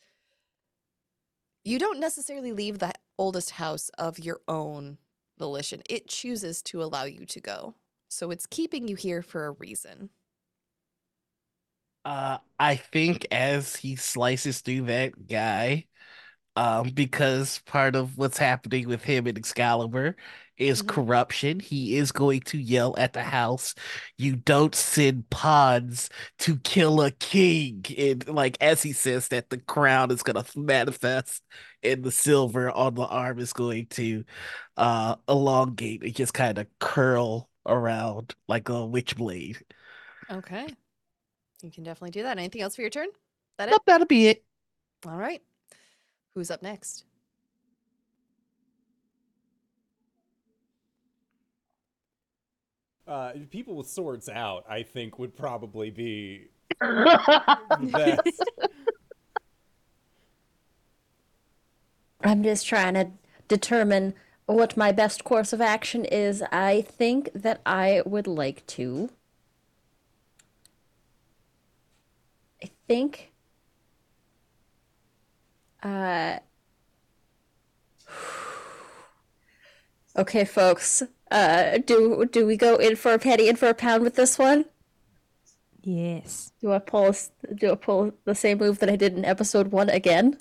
You 1.65 1.79
don't 1.79 1.99
necessarily 1.99 2.53
leave 2.53 2.79
the 2.79 2.93
oldest 3.17 3.51
house 3.51 3.89
of 3.97 4.19
your 4.19 4.39
own 4.47 4.99
volition. 5.37 5.81
It 5.89 6.07
chooses 6.07 6.61
to 6.63 6.81
allow 6.81 7.03
you 7.03 7.25
to 7.25 7.41
go. 7.41 7.75
So 8.07 8.31
it's 8.31 8.45
keeping 8.47 8.87
you 8.87 8.95
here 8.95 9.21
for 9.21 9.45
a 9.47 9.51
reason. 9.51 10.11
Uh, 12.03 12.37
I 12.59 12.75
think 12.75 13.27
as 13.31 13.75
he 13.75 13.95
slices 13.95 14.61
through 14.61 14.83
that 14.83 15.27
guy, 15.27 15.85
um, 16.55 16.91
because 16.91 17.59
part 17.65 17.95
of 17.95 18.17
what's 18.17 18.37
happening 18.39 18.87
with 18.87 19.03
him 19.03 19.27
and 19.27 19.37
Excalibur 19.37 20.15
is 20.57 20.82
Mhm. 20.82 20.88
corruption. 20.88 21.60
He 21.60 21.98
is 21.98 22.11
going 22.11 22.41
to 22.41 22.57
yell 22.57 22.95
at 22.98 23.14
the 23.14 23.23
house, 23.23 23.76
"You 24.18 24.36
don't 24.36 24.76
send 24.76 25.30
pawns 25.30 26.10
to 26.40 26.57
kill 26.60 27.02
a 27.02 27.11
king!" 27.11 27.86
And 27.98 28.27
like 28.27 28.57
as 28.61 28.82
he 28.84 28.94
says 28.94 29.27
that, 29.30 29.49
the 29.49 29.57
crown 29.60 30.11
is 30.11 30.23
gonna 30.23 30.45
manifest, 30.56 31.44
and 31.84 32.03
the 32.03 32.11
silver 32.11 32.72
on 32.72 32.95
the 32.95 33.06
arm 33.06 33.40
is 33.40 33.53
going 33.53 33.88
to 33.88 34.23
uh 34.77 35.15
elongate 35.30 36.03
and 36.03 36.15
just 36.15 36.34
kind 36.34 36.57
of 36.57 36.68
curl 36.80 37.49
around 37.65 38.36
like 38.48 38.69
a 38.69 38.73
Witchblade. 38.73 39.61
Okay. 40.30 40.68
You 41.61 41.72
can 41.72 41.84
definitely 41.84 42.11
do 42.11 42.23
that. 42.23 42.38
Anything 42.38 42.61
else 42.61 42.76
for 42.76 42.82
your 42.82 42.90
turn? 42.90 43.10
That 43.57 43.69
it? 43.69 43.72
Nope, 43.72 43.84
that'll 43.86 44.07
be 44.07 44.27
it. 44.27 44.44
All 45.06 45.15
right. 45.15 45.41
Who's 46.34 46.52
up 46.52 46.61
next? 46.61 47.06
Uh, 53.07 53.34
people 53.52 53.76
with 53.76 53.88
swords 53.88 54.27
out, 54.30 54.65
I 54.68 54.82
think, 54.84 55.19
would 55.19 55.36
probably 55.36 55.91
be 55.91 56.48
best. 56.82 58.44
I'm 62.23 62.41
just 62.41 62.65
trying 62.65 62.95
to 62.95 63.11
determine 63.48 64.15
what 64.48 64.76
my 64.76 64.91
best 64.91 65.23
course 65.23 65.53
of 65.53 65.61
action 65.61 66.06
is. 66.06 66.41
I 66.52 66.82
think 66.82 67.30
that 67.36 67.61
I 67.65 68.02
would 68.06 68.26
like 68.27 68.65
to. 68.68 69.10
I 72.64 72.69
think. 72.88 73.32
Uh. 75.84 76.40
Okay, 80.18 80.45
folks. 80.45 81.03
Uh, 81.35 81.79
do 81.79 82.25
do 82.31 82.45
we 82.45 82.55
go 82.55 82.77
in 82.77 82.95
for 82.95 83.13
a 83.13 83.19
penny 83.19 83.49
in 83.49 83.57
for 83.57 83.67
a 83.67 83.73
pound 83.73 84.03
with 84.03 84.15
this 84.15 84.39
one? 84.39 84.65
Yes. 85.83 86.51
Do 86.61 86.71
I 86.71 86.79
pull 86.79 87.13
do 87.55 87.71
I 87.73 87.75
pull 87.75 88.13
the 88.23 88.33
same 88.35 88.57
move 88.59 88.79
that 88.79 88.89
I 88.89 88.95
did 88.95 89.17
in 89.17 89.25
episode 89.25 89.67
one 89.73 89.89
again? 89.89 90.37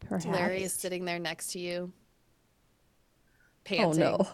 Perhaps. 0.00 0.26
Larry 0.26 0.62
is 0.64 0.74
sitting 0.74 1.04
there 1.06 1.18
next 1.18 1.52
to 1.52 1.60
you. 1.60 1.92
panting. 3.64 4.02
Oh 4.02 4.16
no! 4.18 4.28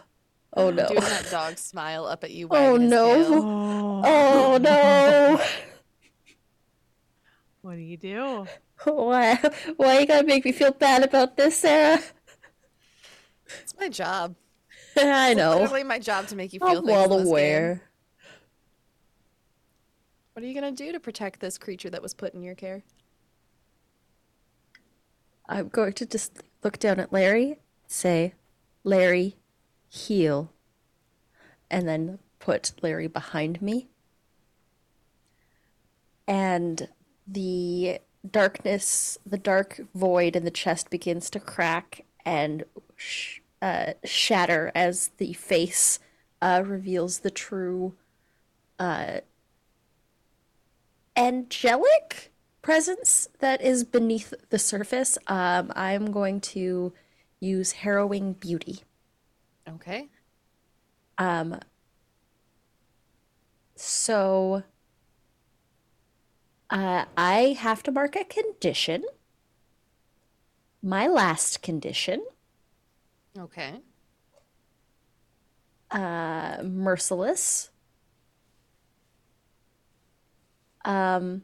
Oh 0.57 0.71
no! 0.71 0.89
Doing 0.89 1.01
that 1.01 1.31
dog 1.31 1.59
smile 1.59 2.07
up 2.07 2.25
at 2.25 2.31
you. 2.33 2.49
Oh, 2.51 2.77
no. 2.77 3.07
Oh. 3.29 4.03
Oh 4.07 4.59
no! 4.61 5.41
What 7.63 7.77
do 7.77 7.81
you 7.81 7.97
do? 7.97 8.47
Why? 8.85 9.37
Why 9.77 10.01
you 10.01 10.07
gotta 10.07 10.27
make 10.27 10.45
me 10.45 10.53
feel 10.53 10.73
bad 10.73 11.03
about 11.05 11.37
this, 11.37 11.57
Sara? 11.59 12.01
It's 13.63 13.75
my 13.79 13.89
job. 13.89 14.35
I 14.99 15.35
know. 15.35 15.53
It's 15.53 15.61
literally 15.63 15.85
my 15.85 15.99
job 15.99 16.29
to 16.29 16.37
make 16.37 16.53
you 16.53 16.61
feel 16.61 16.79
I'm 16.79 16.85
well 16.85 17.13
aware. 17.13 17.83
What 20.33 20.43
are 20.43 20.47
you 20.47 20.55
gonna 20.55 20.73
do 20.73 20.93
to 20.93 21.01
protect 21.01 21.41
this 21.41 21.59
creature 21.59 21.91
that 21.91 22.03
was 22.03 22.15
put 22.15 22.35
in 22.35 22.43
your 22.43 22.55
care? 22.55 22.83
I'm 25.49 25.69
going 25.69 25.93
to 25.95 26.07
just 26.07 26.43
look 26.63 26.79
down 26.79 26.99
at 26.99 27.13
Larry, 27.13 27.59
say, 27.87 28.35
Larry, 28.83 29.37
heal, 29.89 30.53
and 31.71 31.87
then 31.87 32.19
put 32.39 32.73
Larry 32.83 33.09
behind 33.09 33.61
me. 33.61 33.89
And 36.27 36.89
the 37.27 38.01
darkness, 38.29 39.19
the 39.27 39.39
dark 39.39 39.81
void 39.95 40.35
in 40.35 40.45
the 40.45 40.51
chest 40.51 40.89
begins 40.89 41.29
to 41.31 41.41
crack 41.41 42.05
and 42.25 42.65
uh, 43.65 43.95
shatter 44.05 44.71
as 44.75 45.09
the 45.17 45.33
face 45.33 45.99
uh, 46.43 46.63
reveals 46.67 47.21
the 47.21 47.31
true 47.31 47.95
uh, 48.79 49.21
angelic 51.17 52.31
presence 52.61 53.27
that 53.39 53.63
is 53.63 53.83
beneath 53.83 54.35
the 54.51 54.59
surface. 54.59 55.17
Um, 55.29 55.73
I'm 55.75 56.13
going 56.13 56.43
to 56.43 56.93
use 57.41 57.73
harrowing 57.73 58.35
beauty. 58.35 58.81
Okay. 59.67 60.09
Um, 61.17 61.59
so 63.77 64.63
uh, 66.69 67.07
I 67.17 67.57
have 67.59 67.83
to 67.85 67.93
mark 67.93 68.15
a 68.15 68.25
condition. 68.25 69.05
My 70.83 71.07
last 71.07 71.63
condition, 71.63 72.23
Okay. 73.39 73.81
uh, 75.91 76.59
merciless. 76.63 77.71
Um, 80.85 81.43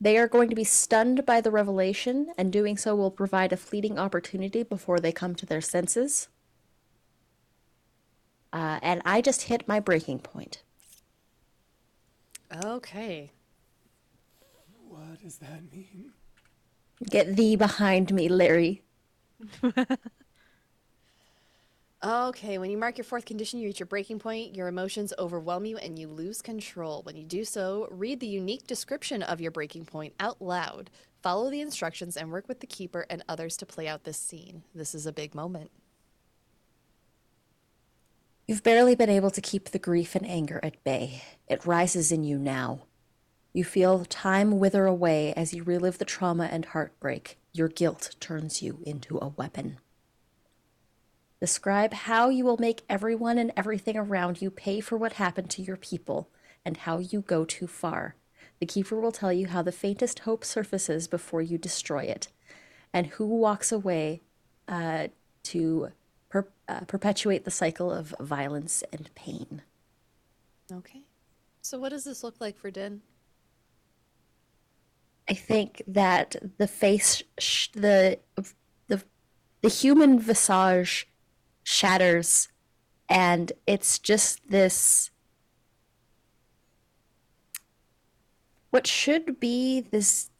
they 0.00 0.18
are 0.18 0.28
going 0.28 0.50
to 0.50 0.54
be 0.56 0.64
stunned 0.64 1.24
by 1.24 1.40
the 1.40 1.50
revelation, 1.50 2.32
and 2.36 2.52
doing 2.52 2.76
so 2.76 2.94
will 2.94 3.10
provide 3.10 3.52
a 3.52 3.56
fleeting 3.56 3.98
opportunity 3.98 4.62
before 4.62 4.98
they 5.00 5.12
come 5.12 5.34
to 5.36 5.46
their 5.46 5.60
senses. 5.60 6.28
Uh, 8.52 8.78
and 8.82 9.00
I 9.04 9.20
just 9.20 9.42
hit 9.42 9.66
my 9.66 9.80
breaking 9.80 10.20
point. 10.20 10.62
Okay. 12.64 13.32
What 14.88 15.20
does 15.22 15.38
that 15.38 15.72
mean? 15.72 16.12
Get 17.10 17.36
thee 17.36 17.56
behind 17.56 18.12
me, 18.12 18.28
Larry. 18.28 18.82
Okay, 22.04 22.58
when 22.58 22.70
you 22.70 22.76
mark 22.76 22.98
your 22.98 23.04
fourth 23.06 23.24
condition, 23.24 23.60
you 23.60 23.68
reach 23.68 23.80
your 23.80 23.86
breaking 23.86 24.18
point, 24.18 24.54
your 24.54 24.68
emotions 24.68 25.14
overwhelm 25.18 25.64
you, 25.64 25.78
and 25.78 25.98
you 25.98 26.06
lose 26.06 26.42
control. 26.42 27.00
When 27.04 27.16
you 27.16 27.24
do 27.24 27.46
so, 27.46 27.88
read 27.90 28.20
the 28.20 28.26
unique 28.26 28.66
description 28.66 29.22
of 29.22 29.40
your 29.40 29.50
breaking 29.50 29.86
point 29.86 30.12
out 30.20 30.42
loud. 30.42 30.90
Follow 31.22 31.50
the 31.50 31.62
instructions 31.62 32.18
and 32.18 32.30
work 32.30 32.46
with 32.46 32.60
the 32.60 32.66
keeper 32.66 33.06
and 33.08 33.24
others 33.26 33.56
to 33.56 33.64
play 33.64 33.88
out 33.88 34.04
this 34.04 34.18
scene. 34.18 34.64
This 34.74 34.94
is 34.94 35.06
a 35.06 35.12
big 35.12 35.34
moment. 35.34 35.70
You've 38.46 38.62
barely 38.62 38.94
been 38.94 39.08
able 39.08 39.30
to 39.30 39.40
keep 39.40 39.70
the 39.70 39.78
grief 39.78 40.14
and 40.14 40.26
anger 40.26 40.60
at 40.62 40.84
bay. 40.84 41.22
It 41.48 41.64
rises 41.64 42.12
in 42.12 42.22
you 42.22 42.36
now. 42.36 42.80
You 43.54 43.64
feel 43.64 44.04
time 44.04 44.58
wither 44.58 44.84
away 44.84 45.32
as 45.38 45.54
you 45.54 45.62
relive 45.62 45.96
the 45.96 46.04
trauma 46.04 46.50
and 46.52 46.66
heartbreak. 46.66 47.38
Your 47.54 47.68
guilt 47.68 48.14
turns 48.20 48.60
you 48.60 48.80
into 48.84 49.16
a 49.22 49.28
weapon. 49.28 49.78
Describe 51.40 51.92
how 51.92 52.28
you 52.28 52.44
will 52.44 52.58
make 52.58 52.82
everyone 52.88 53.38
and 53.38 53.52
everything 53.56 53.96
around 53.96 54.40
you 54.40 54.50
pay 54.50 54.80
for 54.80 54.96
what 54.96 55.14
happened 55.14 55.50
to 55.50 55.62
your 55.62 55.76
people 55.76 56.30
and 56.64 56.78
how 56.78 56.98
you 56.98 57.20
go 57.20 57.44
too 57.44 57.66
far. 57.66 58.16
The 58.60 58.66
Keeper 58.66 59.00
will 59.00 59.12
tell 59.12 59.32
you 59.32 59.48
how 59.48 59.62
the 59.62 59.72
faintest 59.72 60.20
hope 60.20 60.44
surfaces 60.44 61.08
before 61.08 61.42
you 61.42 61.58
destroy 61.58 62.04
it, 62.04 62.28
and 62.92 63.08
who 63.08 63.26
walks 63.26 63.72
away 63.72 64.22
uh, 64.68 65.08
to 65.44 65.90
per- 66.28 66.48
uh, 66.68 66.80
perpetuate 66.80 67.44
the 67.44 67.50
cycle 67.50 67.90
of 67.92 68.14
violence 68.20 68.82
and 68.92 69.10
pain. 69.14 69.62
Okay. 70.72 71.02
So, 71.60 71.78
what 71.78 71.90
does 71.90 72.04
this 72.04 72.22
look 72.22 72.40
like 72.40 72.56
for 72.56 72.70
Din? 72.70 73.02
I 75.28 75.34
think 75.34 75.82
that 75.86 76.36
the 76.58 76.68
face, 76.68 77.22
sh- 77.38 77.68
the 77.72 78.18
the 78.86 79.02
the 79.62 79.68
human 79.68 80.18
visage 80.18 81.08
shatters, 81.64 82.48
and 83.08 83.52
it's 83.66 83.98
just 83.98 84.48
this. 84.48 85.10
What 88.70 88.86
should 88.86 89.40
be 89.40 89.80
this 89.80 90.30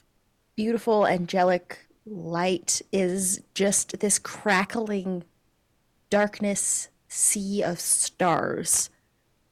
beautiful 0.56 1.06
angelic 1.06 1.88
light 2.06 2.82
is 2.92 3.42
just 3.54 3.98
this 4.00 4.18
crackling 4.18 5.24
darkness 6.10 6.88
sea 7.08 7.62
of 7.62 7.80
stars, 7.80 8.90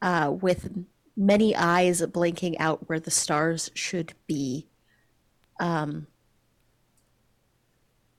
uh, 0.01 0.31
with 0.41 0.85
many 1.17 1.55
eyes 1.55 2.05
blinking 2.07 2.59
out 2.59 2.89
where 2.89 3.01
the 3.01 3.11
stars 3.11 3.71
should 3.75 4.15
be. 4.27 4.67
Um, 5.61 6.07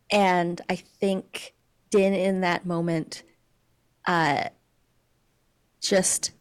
and 0.09 0.61
I 0.69 0.75
think 0.75 1.53
Din 1.89 2.13
in 2.13 2.41
that 2.41 2.65
moment, 2.65 3.23
uh, 4.05 4.49
just 5.81 6.31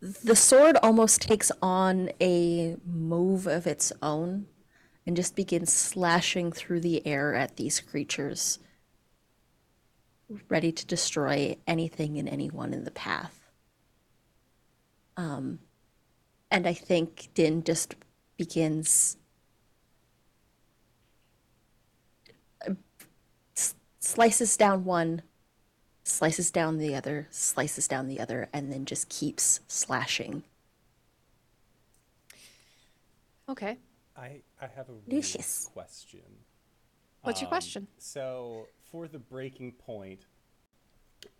the 0.00 0.36
sword 0.36 0.76
almost 0.82 1.22
takes 1.22 1.50
on 1.62 2.10
a 2.20 2.76
move 2.84 3.46
of 3.46 3.66
its 3.66 3.90
own 4.02 4.46
and 5.06 5.16
just 5.16 5.34
begins 5.34 5.72
slashing 5.72 6.52
through 6.52 6.80
the 6.80 7.06
air 7.06 7.34
at 7.34 7.56
these 7.56 7.80
creatures, 7.80 8.58
ready 10.48 10.72
to 10.72 10.86
destroy 10.86 11.56
anything 11.66 12.18
and 12.18 12.28
anyone 12.28 12.74
in 12.74 12.84
the 12.84 12.90
path. 12.90 13.50
Um, 15.16 15.60
and 16.50 16.66
I 16.66 16.74
think 16.74 17.28
Din 17.34 17.62
just 17.62 17.94
begins 18.36 19.16
uh, 22.66 22.74
slices 24.00 24.56
down 24.56 24.84
one, 24.84 25.22
slices 26.04 26.50
down 26.52 26.78
the 26.78 26.94
other, 26.94 27.28
slices 27.30 27.88
down 27.88 28.08
the 28.08 28.20
other, 28.20 28.48
and 28.52 28.72
then 28.72 28.84
just 28.86 29.08
keeps 29.08 29.60
slashing. 29.68 30.44
Okay. 33.48 33.78
I 34.16 34.42
I 34.60 34.66
have 34.66 34.88
a 34.88 34.94
really 35.06 35.42
Lucius. 35.42 35.70
question. 35.72 36.44
What's 37.22 37.40
your 37.40 37.48
Um, 37.48 37.48
question? 37.48 37.88
So 37.98 38.70
for 38.90 39.08
the 39.08 39.18
breaking 39.18 39.72
point, 39.72 40.26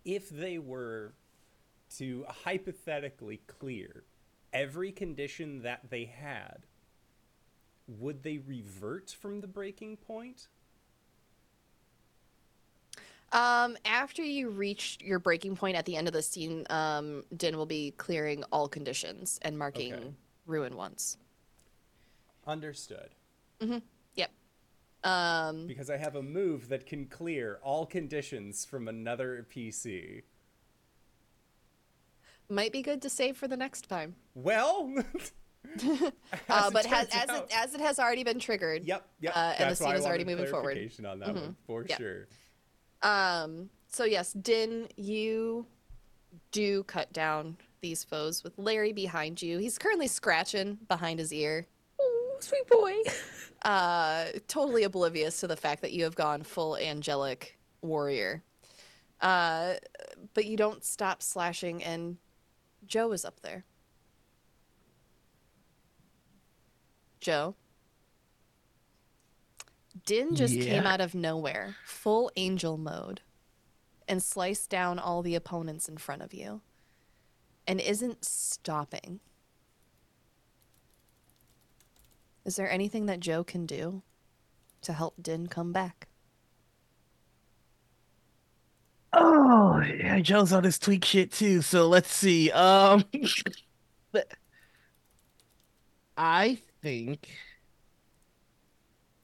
if 0.05 0.29
they 0.29 0.57
were 0.57 1.13
to 1.97 2.25
hypothetically 2.29 3.37
clear 3.47 4.05
every 4.53 4.91
condition 4.91 5.61
that 5.63 5.89
they 5.89 6.05
had, 6.05 6.65
would 7.87 8.21
they 8.23 8.37
revert 8.37 9.09
from 9.11 9.41
the 9.41 9.47
breaking 9.47 9.97
point? 9.97 10.47
Um, 13.31 13.75
after 13.85 14.23
you 14.23 14.49
reach 14.49 14.97
your 15.01 15.19
breaking 15.19 15.55
point 15.55 15.75
at 15.75 15.85
the 15.85 15.95
end 15.97 16.07
of 16.07 16.13
the 16.13 16.21
scene, 16.21 16.65
um, 16.69 17.23
Din 17.35 17.57
will 17.57 17.65
be 17.65 17.91
clearing 17.97 18.43
all 18.51 18.67
conditions 18.67 19.39
and 19.41 19.57
marking 19.57 19.93
Okay. 19.93 20.13
ruin 20.45 20.75
ones. 20.77 21.17
Understood. 22.47 23.09
Yep. 24.15 24.31
Um, 25.03 25.67
Because 25.67 25.89
I 25.89 25.97
have 25.97 26.15
a 26.15 26.21
move 26.21 26.69
that 26.69 26.85
can 26.85 27.07
clear 27.07 27.59
all 27.63 27.85
conditions 27.85 28.63
from 28.65 28.87
another 28.87 29.45
PC. 29.49 30.23
might 32.47 32.71
be 32.71 32.83
good 32.83 33.01
to 33.01 33.09
save 33.09 33.35
for 33.35 33.47
the 33.47 33.57
next 33.57 33.89
time. 33.89 34.15
Well, 34.35 34.93
Uh, 36.47 36.69
but 36.69 36.85
has, 36.85 37.07
turns 37.09 37.23
as 37.23 37.29
out- 37.29 37.43
it 37.45 37.51
as 37.57 37.73
it 37.73 37.81
has 37.81 37.97
already 37.97 38.23
been 38.23 38.37
triggered. 38.39 38.85
Yep, 38.85 39.03
yep. 39.19 39.35
Uh, 39.35 39.39
and 39.39 39.53
the 39.57 39.65
that's 39.65 39.81
why 39.81 39.87
scene 39.87 39.95
I 39.95 39.97
is 39.97 40.05
already 40.05 40.23
wanted 40.23 40.37
moving 40.37 40.51
forward. 40.51 40.71
clarification 40.73 41.05
on 41.07 41.19
that 41.19 41.33
one 41.33 41.55
for 41.65 41.87
sure. 41.87 42.27
Um, 43.01 43.69
so 43.87 44.03
yes, 44.03 44.33
Din, 44.33 44.87
you 44.95 45.65
do 46.51 46.83
cut 46.83 47.11
down 47.13 47.57
these 47.81 48.03
foes 48.03 48.43
with 48.43 48.57
Larry 48.57 48.93
behind 48.93 49.41
you. 49.41 49.57
He's 49.59 49.77
currently 49.77 50.07
scratching 50.07 50.79
behind 50.87 51.19
his 51.19 51.31
ear, 51.31 51.67
Oh, 51.99 52.37
sweet 52.39 52.67
boy. 52.67 52.93
uh, 53.63 54.25
totally 54.47 54.83
oblivious 54.83 55.39
to 55.41 55.47
the 55.47 55.55
fact 55.55 55.81
that 55.81 55.91
you 55.91 56.03
have 56.03 56.15
gone 56.15 56.43
full 56.43 56.77
angelic 56.77 57.57
warrior. 57.81 58.43
Uh, 59.21 59.75
but 60.33 60.45
you 60.45 60.57
don't 60.57 60.83
stop 60.83 61.21
slashing, 61.21 61.83
and 61.83 62.17
Joe 62.85 63.11
is 63.11 63.23
up 63.23 63.39
there. 63.41 63.63
Joe. 67.21 67.55
Din 70.03 70.35
just 70.35 70.59
came 70.59 70.85
out 70.85 70.99
of 70.99 71.15
nowhere, 71.15 71.75
full 71.85 72.29
angel 72.35 72.77
mode, 72.77 73.21
and 74.07 74.21
sliced 74.21 74.69
down 74.69 74.99
all 74.99 75.21
the 75.21 75.35
opponents 75.35 75.87
in 75.87 75.97
front 75.97 76.21
of 76.21 76.33
you, 76.33 76.61
and 77.65 77.79
isn't 77.79 78.25
stopping. 78.25 79.19
Is 82.43 82.57
there 82.57 82.69
anything 82.69 83.05
that 83.07 83.21
Joe 83.21 83.43
can 83.43 83.65
do 83.65 84.03
to 84.81 84.93
help 84.93 85.15
Din 85.21 85.47
come 85.47 85.71
back? 85.71 86.07
Oh, 89.13 89.81
yeah, 89.81 90.19
Joe's 90.19 90.51
on 90.51 90.65
his 90.65 90.77
tweak 90.77 91.05
shit 91.05 91.31
too. 91.31 91.61
So 91.61 91.87
let's 91.87 92.13
see. 92.13 92.51
Um, 92.51 93.05
I 96.17 96.59
think 96.81 97.29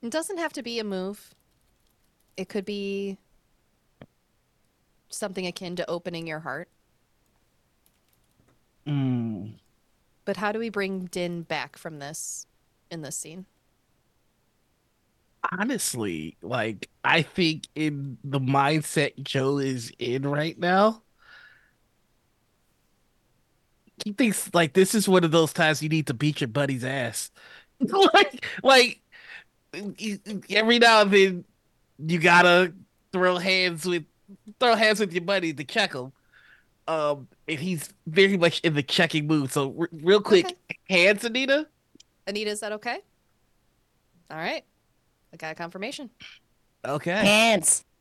It 0.04 0.12
doesn't 0.12 0.38
have 0.38 0.54
to 0.54 0.62
be 0.64 0.80
a 0.80 0.84
move. 0.84 1.34
It 2.38 2.50
could 2.50 2.66
be 2.66 3.18
something 5.10 5.46
akin 5.46 5.76
to 5.76 5.90
opening 5.90 6.26
your 6.28 6.40
heart. 6.40 6.70
mm, 8.86 9.56
But 10.26 10.38
how 10.38 10.52
do 10.52 10.60
we 10.60 10.70
bring 10.70 11.06
Din 11.06 11.44
back 11.44 11.78
from 11.78 12.00
this 12.00 12.48
in 12.90 13.02
this 13.02 13.18
scene? 13.18 13.46
honestly, 15.52 16.38
like 16.42 16.90
I 17.04 17.22
think 17.22 17.68
in 17.76 18.18
the 18.24 18.40
mindset 18.40 19.22
Joe 19.24 19.58
is 19.60 19.92
in 20.00 20.24
right 20.28 20.58
now, 20.58 21.04
he 24.04 24.14
thinks 24.14 24.50
like 24.54 24.74
this 24.74 24.96
is 24.96 25.08
one 25.08 25.24
of 25.24 25.32
those 25.32 25.54
times 25.54 25.82
you 25.84 25.90
need 25.90 26.08
to 26.08 26.14
beat 26.14 26.42
your 26.42 26.48
buddy's 26.48 26.84
ass. 26.84 27.32
like, 27.80 28.46
like 28.64 29.02
every 29.74 30.80
now 30.80 31.02
and 31.02 31.12
then 31.12 31.46
you 32.06 32.20
gotta 32.20 32.74
throw 33.12 33.38
hands 33.38 33.86
with 33.86 34.04
throw 34.60 34.76
hands 34.76 35.00
with 35.00 35.14
your 35.14 35.24
buddy 35.24 35.54
to 35.54 35.64
check 35.64 35.94
him. 35.94 36.12
Um, 36.88 37.28
and 37.48 37.60
he's 37.60 37.94
very 38.08 38.38
much 38.38 38.60
in 38.62 38.74
the 38.74 38.84
checking 38.84 39.28
mood. 39.28 39.52
So 39.52 39.76
r- 39.80 39.90
real 39.92 40.20
quick, 40.22 40.46
Okay. 40.46 40.56
hands, 40.90 41.24
Anita. 41.24 41.68
Anita, 42.28 42.50
is 42.50 42.60
that 42.62 42.72
okay? 42.74 43.00
All 44.30 44.38
right. 44.38 44.64
I 45.34 45.38
got 45.38 45.56
confirmation. 45.56 46.10
Okay. 46.86 47.12
Hands. 47.12 47.86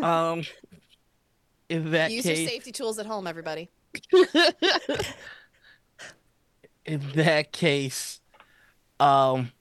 Um, 0.00 0.42
in 1.68 1.90
that 1.90 2.10
Use 2.10 2.24
case, 2.24 2.38
your 2.38 2.48
safety 2.48 2.72
tools 2.72 2.98
at 2.98 3.04
home, 3.04 3.26
everybody. 3.26 3.68
in 6.86 7.00
that 7.14 7.52
case, 7.52 8.20
um, 9.00 9.52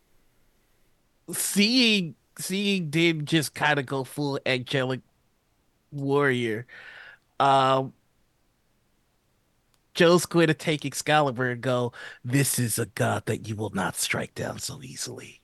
seeing 1.32 2.16
seeing 2.38 2.90
Din 2.90 3.26
just 3.26 3.54
kind 3.54 3.80
of 3.80 3.86
go 3.86 4.04
full 4.04 4.40
angelic 4.46 5.02
warrior, 5.92 6.68
um, 7.40 7.94
Joe's 9.94 10.26
going 10.26 10.48
to 10.48 10.54
take 10.54 10.86
Excalibur 10.86 11.52
and 11.52 11.62
go, 11.62 11.94
"This 12.24 12.60
is 12.60 12.78
a 12.78 12.86
god 12.88 13.26
that 13.26 13.48
you 13.48 13.56
will 13.56 13.72
not 13.72 13.96
strike 13.96 14.36
down 14.36 14.60
so 14.60 14.82
easily," 14.84 15.42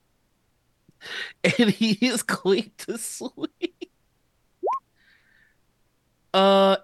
and 1.44 1.70
he 1.70 1.94
is 2.06 2.24
going 2.24 2.72
to 2.80 2.98
swing. 2.98 3.48
Uh, 6.34 6.78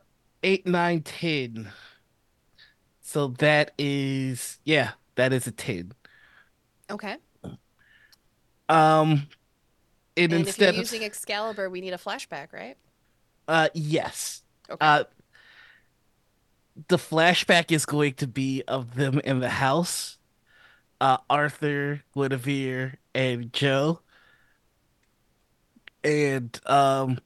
eight, 0.43 0.65
nine, 0.65 1.01
ten. 1.01 1.69
So 3.01 3.27
that 3.39 3.71
is 3.77 4.59
yeah, 4.63 4.91
that 5.15 5.33
is 5.33 5.47
a 5.47 5.51
ten. 5.51 5.91
Okay. 6.89 7.17
Um, 8.69 9.27
and, 10.17 10.33
And 10.33 10.47
if 10.47 10.59
you're 10.59 10.67
instead 10.67 10.75
of 10.75 10.77
using 10.79 11.03
Excalibur, 11.03 11.69
we 11.69 11.81
need 11.81 11.93
a 11.93 11.97
flashback, 11.97 12.53
right? 12.53 12.77
uh, 13.47 13.69
yes, 13.73 14.43
Okay. 14.69 14.85
uh, 14.85 15.03
the 16.89 16.97
flashback 16.97 17.71
is 17.71 17.85
going 17.85 18.13
to 18.15 18.27
be 18.27 18.63
of 18.67 18.95
them 18.95 19.19
in 19.19 19.39
the 19.39 19.49
house, 19.49 20.17
uh, 21.01 21.17
Arthur, 21.29 22.03
Guinevere, 22.15 22.99
and 23.15 23.53
Joe, 23.53 24.01
and 26.03 26.59
um, 26.65 27.19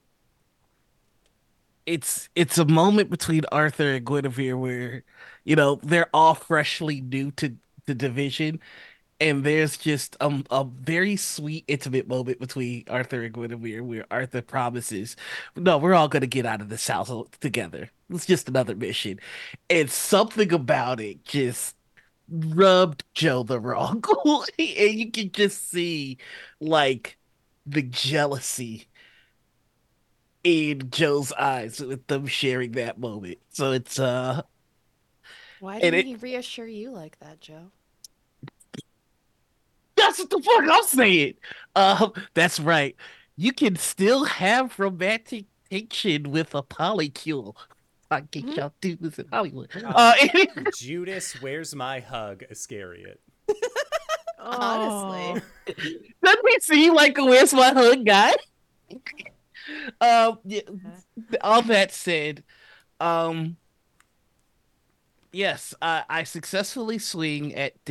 it's 1.86 2.28
it's 2.34 2.58
a 2.58 2.64
moment 2.64 3.10
between 3.10 3.42
Arthur 3.50 3.94
and 3.94 4.06
Guinevere 4.06 4.56
where, 4.56 5.04
you 5.44 5.56
know, 5.56 5.80
they're 5.82 6.08
all 6.14 6.34
freshly 6.34 7.00
new 7.00 7.30
to 7.32 7.56
the 7.86 7.94
division, 7.94 8.60
and 9.22 9.44
there's 9.44 9.76
just 9.78 10.16
um 10.20 10.44
a 10.50 10.64
very 10.64 11.16
sweet 11.16 11.64
intimate 11.68 12.08
moment 12.08 12.40
between 12.40 12.84
Arthur 12.88 13.22
and 13.22 13.34
Guinevere 13.34 13.82
where 13.82 14.06
Arthur 14.10 14.42
promises, 14.42 15.16
"No, 15.56 15.78
we're 15.78 15.94
all 15.94 16.08
gonna 16.08 16.26
get 16.26 16.46
out 16.46 16.60
of 16.60 16.68
this 16.68 16.86
house 16.88 17.10
together. 17.40 17.90
It's 18.10 18.26
just 18.26 18.48
another 18.48 18.74
mission," 18.76 19.20
and 19.70 19.90
something 19.90 20.52
about 20.52 21.00
it 21.00 21.24
just 21.24 21.76
rubbed 22.28 23.04
Joe 23.14 23.42
the 23.44 23.60
wrong 23.60 24.02
way, 24.24 24.76
and 24.88 24.94
you 25.00 25.10
can 25.12 25.32
just 25.32 25.70
see 25.70 26.18
like 26.60 27.18
the 27.66 27.82
jealousy 27.82 28.88
in 30.44 30.90
Joe's 30.90 31.32
eyes 31.32 31.80
with 31.80 32.06
them 32.08 32.26
sharing 32.26 32.72
that 32.72 32.98
moment. 32.98 33.38
So 33.50 33.72
it's 33.72 33.98
uh 33.98 34.42
Why 35.60 35.80
didn't 35.80 35.94
it- 36.00 36.06
he 36.06 36.14
reassure 36.16 36.66
you 36.66 36.90
like 36.90 37.18
that, 37.20 37.40
Joe? 37.40 37.72
That's 40.02 40.18
what 40.18 40.30
the 40.30 40.40
fuck 40.42 40.64
I'm 40.70 40.84
saying. 40.84 41.34
Um, 41.76 42.12
that's 42.34 42.58
right. 42.60 42.96
You 43.36 43.52
can 43.52 43.76
still 43.76 44.24
have 44.24 44.78
romantic 44.78 45.46
tension 45.70 46.30
with 46.30 46.54
a 46.54 46.62
polycule. 46.62 47.54
I 48.10 48.20
get 48.20 48.44
Mhm. 48.44 48.56
y'all 48.56 48.72
do 48.80 48.96
this 48.96 49.18
in 49.18 49.26
Hollywood. 49.32 49.70
Uh, 49.84 50.14
Uh, 50.34 50.46
Judas, 50.76 51.40
where's 51.40 51.74
my 51.74 52.00
hug, 52.00 52.44
Iscariot? 52.50 53.20
Honestly. 54.38 55.42
Doesn't 56.22 56.48
he 56.48 56.60
seem 56.60 56.94
like 56.94 57.16
a 57.18 57.24
where's 57.24 57.54
my 57.54 57.68
hug 57.72 58.04
guy? 58.04 58.32
um, 60.00 60.38
yeah, 60.44 60.60
all 61.40 61.62
that 61.62 61.92
said, 61.92 62.42
um, 63.00 63.56
yes, 65.32 65.74
I, 65.80 66.04
I 66.10 66.24
successfully 66.24 66.98
swing 66.98 67.54
at 67.54 67.82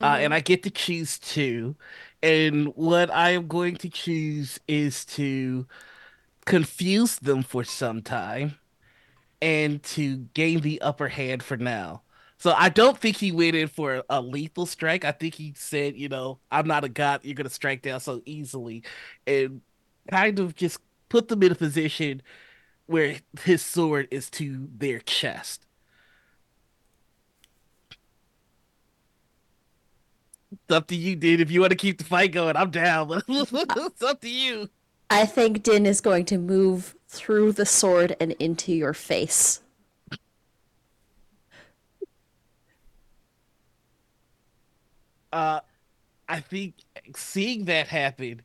Uh, 0.00 0.16
Mhm. 0.16 0.24
and 0.26 0.34
I 0.34 0.40
get 0.40 0.62
to 0.64 0.70
choose 0.70 1.18
two. 1.18 1.76
And 2.22 2.68
what 2.76 3.10
I 3.10 3.30
am 3.30 3.48
going 3.48 3.76
to 3.78 3.90
choose 3.90 4.60
is 4.68 5.04
to 5.06 5.66
confuse 6.46 7.16
them 7.18 7.42
for 7.44 7.64
some 7.64 8.02
time 8.02 8.58
and 9.42 9.82
to 9.84 10.18
gain 10.34 10.62
the 10.62 10.80
upper 10.82 11.08
hand 11.08 11.42
for 11.44 11.58
now. 11.58 12.04
So 12.38 12.52
I 12.52 12.70
don't 12.70 12.98
think 12.98 13.18
he 13.18 13.32
went 13.32 13.56
in 13.56 13.68
for 13.68 14.04
a 14.10 14.22
lethal 14.22 14.66
strike. 14.66 15.04
I 15.04 15.12
think 15.12 15.36
he 15.36 15.54
said, 15.56 15.96
you 15.96 16.08
know, 16.08 16.40
I'm 16.50 16.68
not 16.68 16.84
a 16.84 16.90
god. 16.90 17.24
You're 17.24 17.34
gonna 17.36 17.50
strike 17.50 17.82
down 17.82 18.00
so 18.00 18.22
easily, 18.26 18.84
and 19.26 19.62
kind 20.10 20.40
of 20.40 20.56
just 20.56 20.80
put 21.10 21.28
them 21.28 21.42
in 21.44 21.52
a 21.52 21.56
position 21.56 22.22
where 22.86 23.18
his 23.42 23.64
sword 23.66 24.08
is 24.12 24.30
to 24.32 24.68
their 24.76 25.00
chest. 25.00 25.67
It's 30.50 30.74
up 30.74 30.86
to 30.88 30.96
you, 30.96 31.16
dude. 31.16 31.40
If 31.40 31.50
you 31.50 31.60
want 31.60 31.70
to 31.70 31.76
keep 31.76 31.98
the 31.98 32.04
fight 32.04 32.32
going, 32.32 32.56
I'm 32.56 32.70
down. 32.70 33.08
But 33.26 33.76
it's 33.76 34.02
up 34.02 34.20
to 34.22 34.30
you. 34.30 34.70
I 35.10 35.26
think 35.26 35.62
Din 35.62 35.86
is 35.86 36.00
going 36.00 36.26
to 36.26 36.38
move 36.38 36.94
through 37.08 37.52
the 37.52 37.66
sword 37.66 38.16
and 38.20 38.32
into 38.32 38.72
your 38.72 38.92
face. 38.92 39.60
Uh, 45.32 45.60
I 46.28 46.40
think 46.40 46.74
seeing 47.16 47.66
that 47.66 47.88
happen, 47.88 48.42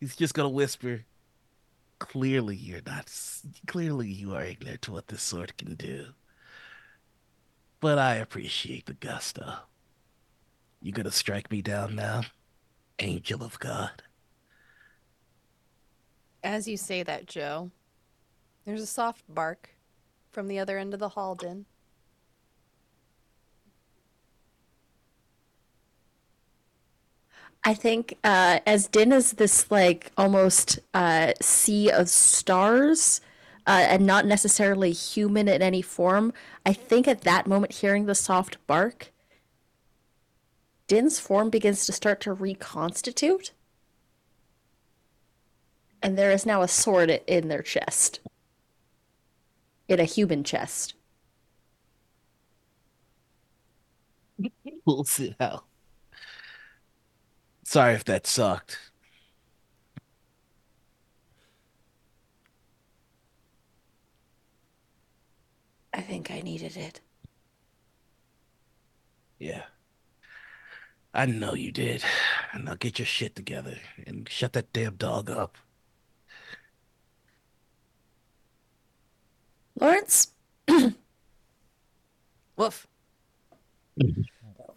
he's 0.00 0.16
just 0.16 0.34
gonna 0.34 0.48
whisper. 0.48 1.04
Clearly, 1.98 2.56
you're 2.56 2.82
not. 2.84 3.10
Clearly, 3.66 4.08
you 4.08 4.34
are 4.34 4.44
ignorant 4.44 4.82
to 4.82 4.92
what 4.92 5.08
this 5.08 5.22
sword 5.22 5.56
can 5.56 5.74
do. 5.74 6.06
But 7.80 7.98
I 7.98 8.16
appreciate 8.16 8.86
the 8.86 8.94
gusto. 8.94 9.54
You 10.86 10.92
gonna 10.92 11.10
strike 11.10 11.50
me 11.50 11.62
down 11.62 11.96
now, 11.96 12.20
angel 13.00 13.42
of 13.42 13.58
God? 13.58 14.04
As 16.44 16.68
you 16.68 16.76
say 16.76 17.02
that, 17.02 17.26
Joe, 17.26 17.72
there's 18.64 18.82
a 18.82 18.86
soft 18.86 19.24
bark 19.28 19.70
from 20.30 20.46
the 20.46 20.60
other 20.60 20.78
end 20.78 20.94
of 20.94 21.00
the 21.00 21.08
hall, 21.08 21.34
Din. 21.34 21.66
I 27.64 27.74
think 27.74 28.16
uh, 28.22 28.60
as 28.64 28.86
Din 28.86 29.10
is 29.10 29.32
this 29.32 29.68
like 29.72 30.12
almost 30.16 30.78
uh, 30.94 31.32
sea 31.42 31.90
of 31.90 32.08
stars 32.08 33.20
uh, 33.66 33.86
and 33.88 34.06
not 34.06 34.24
necessarily 34.24 34.92
human 34.92 35.48
in 35.48 35.62
any 35.62 35.82
form, 35.82 36.32
I 36.64 36.72
think 36.72 37.08
at 37.08 37.22
that 37.22 37.48
moment, 37.48 37.72
hearing 37.72 38.06
the 38.06 38.14
soft 38.14 38.64
bark, 38.68 39.10
Din's 40.86 41.18
form 41.18 41.50
begins 41.50 41.84
to 41.86 41.92
start 41.92 42.20
to 42.22 42.32
reconstitute. 42.32 43.52
And 46.02 46.16
there 46.16 46.30
is 46.30 46.46
now 46.46 46.62
a 46.62 46.68
sword 46.68 47.10
in 47.26 47.48
their 47.48 47.62
chest. 47.62 48.20
In 49.88 49.98
a 49.98 50.04
human 50.04 50.44
chest. 50.44 50.94
We'll 54.84 55.04
see 55.04 55.34
how. 55.40 55.64
Sorry 57.64 57.94
if 57.94 58.04
that 58.04 58.26
sucked. 58.26 58.78
I 65.92 66.00
think 66.02 66.30
I 66.30 66.40
needed 66.42 66.76
it. 66.76 67.00
Yeah. 69.38 69.62
I 71.16 71.24
know 71.24 71.54
you 71.54 71.72
did. 71.72 72.04
Now 72.58 72.74
get 72.74 72.98
your 72.98 73.06
shit 73.06 73.34
together 73.34 73.78
and 74.06 74.28
shut 74.28 74.52
that 74.52 74.70
damn 74.74 74.96
dog 74.96 75.30
up. 75.30 75.56
Lawrence? 79.80 80.28
Woof. 82.56 82.86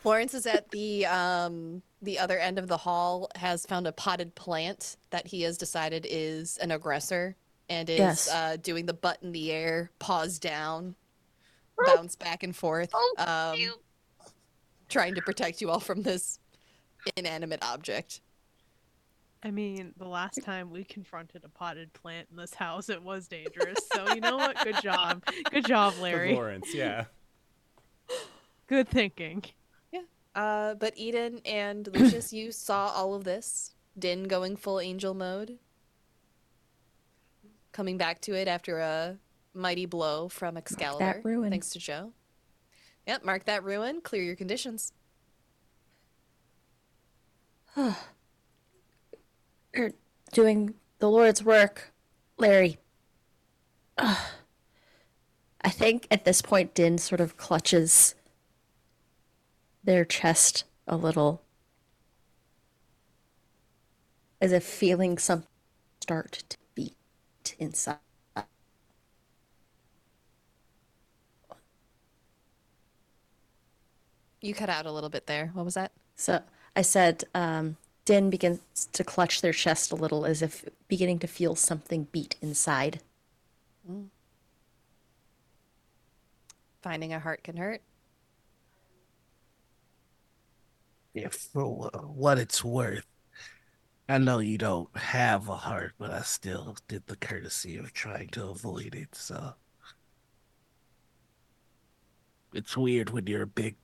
Lawrence 0.05 0.33
is 0.33 0.45
at 0.45 0.71
the 0.71 1.05
um 1.05 1.81
the 2.01 2.17
other 2.19 2.39
end 2.39 2.57
of 2.57 2.67
the 2.69 2.77
hall 2.77 3.29
has 3.35 3.65
found 3.65 3.85
a 3.85 3.91
potted 3.91 4.33
plant 4.33 4.95
that 5.09 5.27
he 5.27 5.41
has 5.41 5.57
decided 5.57 6.07
is 6.09 6.57
an 6.59 6.71
aggressor 6.71 7.35
and 7.67 7.89
is 7.89 7.97
Yes. 7.99 8.29
uh 8.29 8.55
doing 8.61 8.85
the 8.85 8.93
butt 8.93 9.17
in 9.21 9.33
the 9.33 9.51
air, 9.51 9.91
paws 9.99 10.39
down, 10.39 10.95
bounce 11.85 12.15
back 12.15 12.43
and 12.43 12.55
forth, 12.55 12.93
um 13.17 13.57
trying 14.89 15.15
to 15.15 15.21
protect 15.21 15.61
you 15.61 15.69
all 15.69 15.79
from 15.79 16.01
this 16.03 16.39
inanimate 17.15 17.63
object. 17.63 18.21
I 19.41 19.51
mean, 19.51 19.93
the 19.97 20.07
last 20.07 20.43
time 20.43 20.69
we 20.69 20.83
confronted 20.83 21.43
a 21.45 21.49
potted 21.49 21.93
plant 21.93 22.27
in 22.29 22.35
this 22.35 22.53
house, 22.53 22.89
it 22.89 23.01
was 23.01 23.27
dangerous. 23.29 23.77
So 23.93 24.13
you 24.13 24.19
know 24.19 24.35
what? 24.35 24.61
Good 24.63 24.81
job. 24.83 25.23
Good 25.49 25.65
job, 25.65 25.93
With 25.93 26.01
Larry. 26.01 26.33
Lawrence, 26.33 26.73
yeah. 26.73 27.05
Good 28.67 28.89
thinking. 28.89 29.45
Yeah. 29.93 30.01
Uh, 30.35 30.73
but 30.75 30.93
Eden 30.97 31.39
and 31.45 31.87
Lucius, 31.93 32.33
you 32.33 32.51
saw 32.51 32.87
all 32.89 33.13
of 33.13 33.23
this. 33.23 33.71
Din 33.97 34.23
going 34.25 34.57
full 34.57 34.79
angel 34.79 35.13
mode. 35.13 35.57
Coming 37.71 37.97
back 37.97 38.19
to 38.21 38.33
it 38.33 38.47
after 38.47 38.79
a 38.79 39.17
mighty 39.53 39.85
blow 39.85 40.27
from 40.27 40.57
Excalibur. 40.57 41.21
ruin. 41.23 41.49
Thanks 41.49 41.69
to 41.71 41.79
Joe. 41.79 42.11
Yep, 43.09 43.25
mark 43.25 43.45
that 43.45 43.63
ruin. 43.63 44.01
Clear 44.01 44.21
your 44.21 44.35
conditions. 44.35 44.93
You're 47.75 47.95
doing 50.31 50.75
the 50.99 51.09
Lord's 51.09 51.43
work, 51.43 51.91
Larry. 52.37 52.77
Ugh. 53.97 54.15
I 55.63 55.71
think 55.71 56.05
at 56.11 56.23
this 56.23 56.43
point, 56.43 56.75
Din 56.75 56.99
sort 56.99 57.19
of 57.19 57.35
clutches 57.35 58.13
their 59.83 60.05
chest 60.05 60.65
a 60.87 60.95
little, 60.95 61.41
as 64.39 64.51
if 64.51 64.63
feeling 64.63 65.17
something 65.17 65.47
start 65.99 66.43
to 66.49 66.57
beat 66.75 66.93
inside. 67.57 68.08
You 74.41 74.53
cut 74.53 74.69
out 74.69 74.85
a 74.85 74.91
little 74.91 75.09
bit 75.09 75.27
there. 75.27 75.51
What 75.53 75.65
was 75.65 75.73
that? 75.73 75.91
So 76.15 76.41
I 76.75 76.81
said, 76.81 77.25
um, 77.33 77.77
Din 78.05 78.29
begins 78.29 78.61
to 78.93 79.03
clutch 79.03 79.41
their 79.41 79.53
chest 79.53 79.91
a 79.91 79.95
little, 79.95 80.25
as 80.25 80.41
if 80.41 80.65
beginning 80.87 81.19
to 81.19 81.27
feel 81.27 81.55
something 81.55 82.07
beat 82.11 82.35
inside. 82.41 83.01
Finding 86.81 87.13
a 87.13 87.19
heart 87.19 87.43
can 87.43 87.57
hurt. 87.57 87.81
Yeah, 91.13 91.29
for 91.29 91.89
what 91.91 92.37
it's 92.37 92.63
worth, 92.63 93.05
I 94.07 94.19
know 94.19 94.39
you 94.39 94.57
don't 94.57 94.95
have 94.95 95.49
a 95.49 95.55
heart, 95.55 95.93
but 95.99 96.11
I 96.11 96.21
still 96.21 96.77
did 96.87 97.05
the 97.07 97.17
courtesy 97.17 97.77
of 97.77 97.93
trying 97.93 98.29
to 98.29 98.47
avoid 98.47 98.95
it, 98.95 99.15
so. 99.15 99.53
It's 102.53 102.77
weird 102.77 103.09
when 103.09 103.27
you're 103.27 103.43
a 103.43 103.47
big 103.47 103.75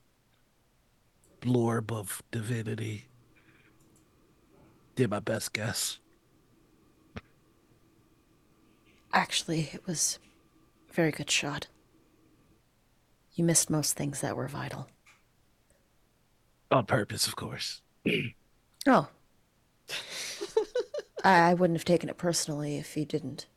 blorb 1.45 1.91
of 1.91 2.23
divinity. 2.31 3.05
Did 4.95 5.09
my 5.09 5.19
best 5.19 5.53
guess. 5.53 5.99
Actually, 9.13 9.69
it 9.73 9.85
was 9.85 10.19
a 10.89 10.93
very 10.93 11.11
good 11.11 11.29
shot. 11.29 11.67
You 13.33 13.43
missed 13.43 13.69
most 13.69 13.95
things 13.95 14.21
that 14.21 14.35
were 14.35 14.47
vital. 14.47 14.87
On 16.71 16.85
purpose, 16.85 17.27
of 17.27 17.35
course. 17.35 17.81
Oh. 18.87 19.07
I 21.23 21.49
I 21.49 21.53
wouldn't 21.55 21.79
have 21.79 21.85
taken 21.85 22.07
it 22.07 22.19
personally 22.19 22.77
if 22.77 22.95
you 22.95 23.03
didn't. 23.03 23.47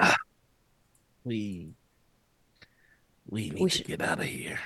We 1.24 1.74
we 3.26 3.50
need 3.50 3.62
we 3.62 3.70
to 3.70 3.76
should... 3.78 3.86
get 3.86 4.00
out 4.02 4.20
of 4.20 4.26
here. 4.26 4.58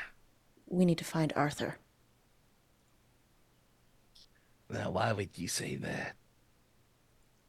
We 0.66 0.84
need 0.84 0.98
to 0.98 1.04
find 1.04 1.32
Arthur. 1.36 1.78
Now, 4.68 4.90
why 4.90 5.12
would 5.12 5.30
you 5.36 5.46
say 5.46 5.76
that? 5.76 6.16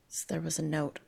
So 0.08 0.26
there 0.30 0.42
was 0.42 0.60
a 0.60 0.64
note. 0.64 1.00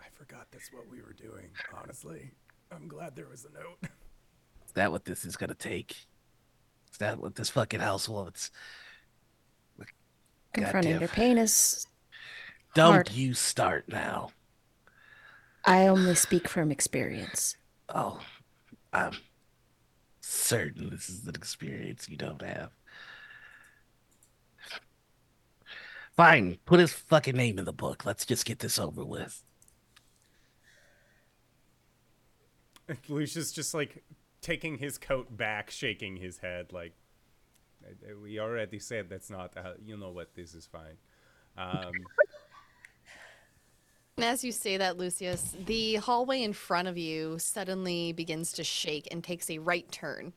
I 0.00 0.06
forgot 0.14 0.46
that's 0.50 0.72
what 0.72 0.88
we 0.90 1.02
were 1.02 1.12
doing, 1.12 1.50
honestly. 1.78 2.30
I'm 2.72 2.88
glad 2.88 3.14
there 3.14 3.28
was 3.28 3.44
a 3.44 3.52
note. 3.52 3.78
Is 4.66 4.72
that 4.72 4.90
what 4.90 5.04
this 5.04 5.24
is 5.26 5.36
gonna 5.36 5.54
take? 5.54 6.06
Is 6.90 6.98
that 6.98 7.20
what 7.20 7.34
this 7.34 7.50
fucking 7.50 7.80
house 7.80 8.08
wants? 8.08 8.50
Confronting 10.54 10.92
Goddamn. 10.92 11.00
your 11.00 11.08
pain 11.08 11.38
is. 11.38 11.86
Don't 12.74 12.92
Hard. 12.92 13.10
you 13.12 13.34
start 13.34 13.84
now. 13.88 14.30
I 15.64 15.86
only 15.86 16.14
speak 16.14 16.48
from 16.48 16.70
experience. 16.70 17.56
Oh, 17.88 18.20
I'm 18.92 19.12
certain 20.20 20.90
this 20.90 21.08
is 21.08 21.26
an 21.26 21.34
experience 21.34 22.08
you 22.08 22.16
don't 22.16 22.42
have. 22.42 22.70
Fine, 26.16 26.58
put 26.64 26.80
his 26.80 26.92
fucking 26.92 27.36
name 27.36 27.58
in 27.58 27.64
the 27.64 27.72
book. 27.72 28.04
Let's 28.04 28.24
just 28.24 28.44
get 28.44 28.60
this 28.60 28.78
over 28.78 29.04
with. 29.04 29.42
Lucius 33.08 33.50
just 33.52 33.74
like 33.74 34.04
taking 34.40 34.78
his 34.78 34.98
coat 34.98 35.36
back, 35.36 35.70
shaking 35.70 36.16
his 36.16 36.38
head, 36.38 36.72
like 36.72 36.92
"I- 36.92 36.94
I- 36.94 37.03
we 38.22 38.38
already 38.38 38.78
said 38.78 39.08
that's 39.08 39.30
not. 39.30 39.56
Uh, 39.56 39.72
you 39.84 39.96
know 39.96 40.10
what? 40.10 40.34
This 40.34 40.54
is 40.54 40.66
fine. 40.66 40.96
Um, 41.56 41.92
as 44.18 44.44
you 44.44 44.52
say 44.52 44.76
that, 44.76 44.96
Lucius, 44.96 45.56
the 45.66 45.96
hallway 45.96 46.42
in 46.42 46.52
front 46.52 46.88
of 46.88 46.96
you 46.96 47.38
suddenly 47.38 48.12
begins 48.12 48.52
to 48.52 48.64
shake 48.64 49.08
and 49.10 49.22
takes 49.22 49.50
a 49.50 49.58
right 49.58 49.90
turn. 49.90 50.32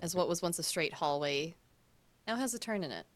As 0.00 0.14
what 0.14 0.28
was 0.28 0.42
once 0.42 0.58
a 0.58 0.62
straight 0.62 0.92
hallway 0.92 1.56
now 2.26 2.36
has 2.36 2.54
a 2.54 2.58
turn 2.58 2.84
in 2.84 2.90
it. 2.90 3.06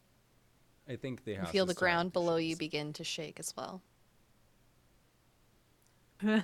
I 0.89 0.97
think 0.97 1.25
the 1.25 1.33
You 1.33 1.47
feel 1.47 1.67
the 1.67 1.75
ground 1.75 2.13
below 2.13 2.37
you 2.37 2.57
begin 2.57 2.93
to 2.95 3.05
shake 3.05 3.39
as 3.39 3.55
well. 3.57 3.83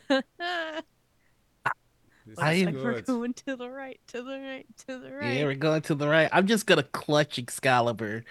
This 2.27 2.39
I 2.39 2.55
is 2.55 2.62
am- 2.66 2.74
like 2.74 2.85
we're 2.85 3.01
going 3.03 3.35
to 3.35 3.57
the 3.57 3.70
right, 3.70 4.01
to 4.09 4.23
the 4.23 4.40
right, 4.40 4.66
to 4.89 4.98
the 4.98 5.12
right. 5.12 5.36
Yeah, 5.36 5.44
we're 5.44 5.55
going 5.55 5.82
to 5.82 5.94
the 5.94 6.09
right. 6.09 6.28
I'm 6.32 6.47
just 6.48 6.66
gonna 6.66 6.82
clutch 6.82 7.39
Excalibur, 7.39 8.24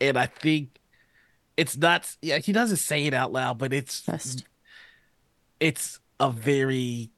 and 0.00 0.16
I 0.16 0.26
think 0.26 0.80
it's 1.56 1.76
not. 1.76 2.16
Yeah, 2.22 2.38
he 2.38 2.52
doesn't 2.52 2.78
say 2.78 3.04
it 3.06 3.12
out 3.14 3.32
loud, 3.32 3.58
but 3.58 3.72
it's 3.74 4.02
Trust. 4.02 4.44
it's 5.60 6.00
a 6.18 6.30
very 6.30 7.10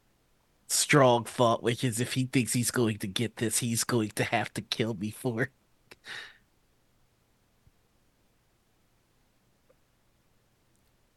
strong 0.69 1.25
thought, 1.25 1.63
which 1.63 1.85
is 1.85 2.01
if 2.01 2.15
he 2.15 2.25
thinks 2.25 2.53
he's 2.53 2.73
going 2.73 2.99
to 2.99 3.07
get 3.07 3.37
this, 3.37 3.59
he's 3.59 3.85
going 3.85 4.11
to 4.17 4.25
have 4.25 4.53
to 4.55 4.63
kill 4.63 4.95
me 4.95 5.11
for 5.11 5.43
it. 5.45 5.51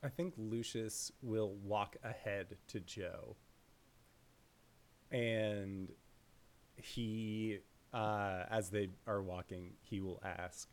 I 0.04 0.08
think 0.10 0.34
Lucius 0.38 1.12
will 1.22 1.56
walk 1.64 1.98
ahead 2.04 2.56
to 2.70 2.80
Joe. 2.80 3.36
And 5.12 5.92
he, 6.76 7.60
uh, 7.94 8.44
as 8.50 8.70
they 8.70 8.90
are 9.08 9.22
walking, 9.22 9.74
he 9.82 10.02
will 10.02 10.22
ask, 10.24 10.70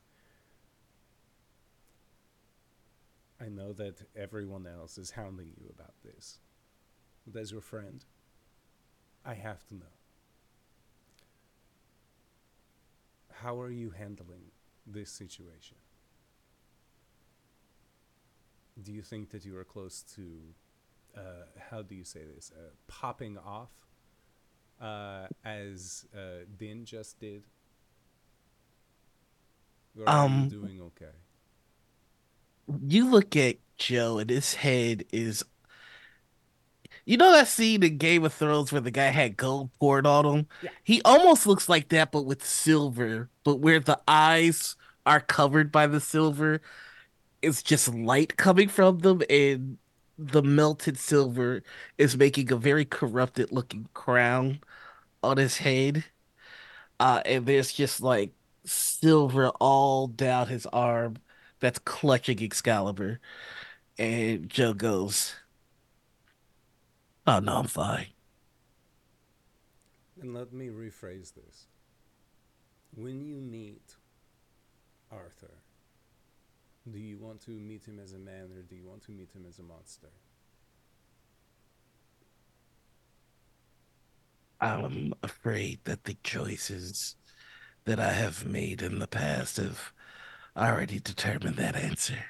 I 3.41 3.49
know 3.49 3.73
that 3.75 4.03
everyone 4.17 4.67
else 4.67 4.99
is 4.99 5.11
hounding 5.11 5.53
you 5.59 5.67
about 5.71 5.95
this. 6.05 6.39
But 7.27 7.41
as 7.41 7.53
your 7.53 7.61
friend, 7.61 8.05
I 9.25 9.35
have 9.35 9.67
to 9.69 9.75
know. 9.75 9.87
How 13.33 13.61
are 13.61 13.71
you 13.71 13.91
handling 13.91 14.53
this 14.87 15.11
situation? 15.11 15.77
do 18.83 18.93
you 18.93 19.03
think 19.03 19.31
that 19.31 19.45
you 19.45 19.57
are 19.57 19.65
close 19.65 20.03
to 20.15 20.23
uh, 21.17 21.47
how 21.71 21.83
do 21.83 21.95
you 21.95 22.05
say 22.05 22.21
this 22.35 22.53
uh, 22.55 22.71
popping 22.89 23.39
off 23.39 23.71
uh, 24.81 25.29
as 25.45 26.07
uh, 26.15 26.45
Din 26.59 26.85
just 26.85 27.19
did? 27.21 27.45
Or 29.99 30.07
are 30.07 30.25
Um, 30.25 30.33
you 30.33 30.45
doing 30.45 30.81
okay? 30.81 31.13
You 32.83 33.09
look 33.11 33.37
at 33.37 33.57
Joe, 33.79 34.19
and 34.19 34.31
his 34.31 34.55
head 34.55 35.05
is. 35.13 35.45
You 37.05 37.17
know 37.17 37.33
that 37.33 37.49
scene 37.49 37.83
in 37.83 37.99
Game 37.99 38.25
of 38.25 38.35
Thrones 38.35 38.73
where 38.73 38.81
the 38.81 38.91
guy 38.91 39.07
had 39.09 39.37
gold 39.37 39.71
poured 39.79 40.07
on 40.07 40.25
him? 40.25 40.47
Yeah. 40.61 40.71
He 40.83 41.01
almost 41.05 41.47
looks 41.47 41.69
like 41.69 41.89
that, 41.91 42.13
but 42.13 42.23
with 42.23 42.45
silver. 42.45 43.31
But 43.45 43.57
where 43.57 43.81
the 43.81 44.01
eyes 44.09 44.77
are 45.05 45.21
covered 45.21 45.71
by 45.73 45.87
the 45.87 46.01
silver, 46.01 46.61
it's 47.43 47.63
just 47.63 47.95
light 47.95 48.37
coming 48.37 48.69
from 48.69 49.01
them, 49.01 49.23
and 49.31 49.79
the 50.19 50.43
melted 50.43 50.99
silver 50.99 51.63
is 51.99 52.17
making 52.17 52.51
a 52.53 52.57
very 52.57 52.85
corrupted 52.85 53.53
looking 53.53 53.89
crown 53.95 54.61
on 55.23 55.37
his 55.39 55.59
head. 55.59 56.05
Uh, 57.01 57.23
and 57.27 57.47
there's 57.47 57.73
just 57.73 58.01
like 58.01 58.33
silver 58.65 59.51
all 59.61 60.07
down 60.09 60.49
his 60.49 60.67
arm 60.67 61.19
that's 61.61 61.79
clutching 61.81 62.43
Excalibur. 62.43 63.21
And 63.99 64.49
Joe 64.51 64.75
goes, 64.75 65.37
Oh, 67.27 67.41
no, 67.41 67.59
I'm 67.59 67.67
fine. 67.67 68.07
And 70.21 70.35
let 70.35 70.53
me 70.53 70.69
rephrase 70.69 71.35
this. 71.35 71.67
When 72.95 73.25
you 73.25 73.37
meet 73.37 73.97
Arthur, 75.11 75.63
do 76.91 76.99
you 76.99 77.19
want 77.19 77.41
to 77.43 77.51
meet 77.51 77.85
him 77.85 77.99
as 77.99 78.13
a 78.13 78.19
man 78.19 78.51
or 78.55 78.63
do 78.63 78.77
you 78.77 78.87
want 78.87 79.05
to 79.05 79.11
meet 79.13 79.31
him 79.33 79.45
as 79.49 79.59
a 79.59 79.63
monster? 79.63 80.09
I'm 84.61 85.13
afraid 85.23 85.81
that 85.85 86.05
the 86.05 86.17
choices 86.23 87.17
that 87.85 88.01
I 88.01 88.13
have 88.13 88.47
made 88.47 88.83
in 88.83 88.99
the 88.99 89.07
past 89.07 89.59
have 89.59 89.93
already 90.57 90.99
determined 90.99 91.57
that 91.57 91.77
answer. 91.77 92.25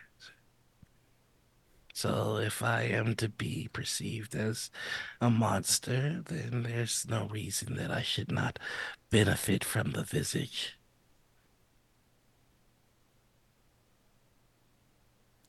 So 1.93 2.37
if 2.37 2.63
I 2.63 2.83
am 2.83 3.15
to 3.17 3.29
be 3.29 3.69
perceived 3.73 4.35
as 4.35 4.71
a 5.21 5.31
monster, 5.31 6.23
then 6.27 6.65
there's 6.65 7.07
no 7.09 7.27
reason 7.29 7.77
that 7.77 7.91
I 7.91 8.03
should 8.03 8.31
not 8.31 8.59
benefit 9.11 9.65
from 9.65 9.93
the 9.93 10.03
visage. 10.03 10.76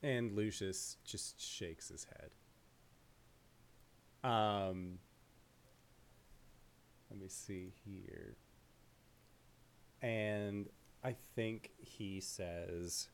And 0.03 0.33
Lucius 0.33 0.97
just 1.03 1.41
shakes 1.41 1.89
his 1.89 2.05
head. 2.05 2.29
Um, 4.23 4.99
let 7.09 7.19
me 7.19 7.27
see 7.27 7.73
here. 7.85 8.35
And 10.01 10.67
I 11.03 11.15
think 11.35 11.71
he 11.79 12.19
says, 12.19 13.09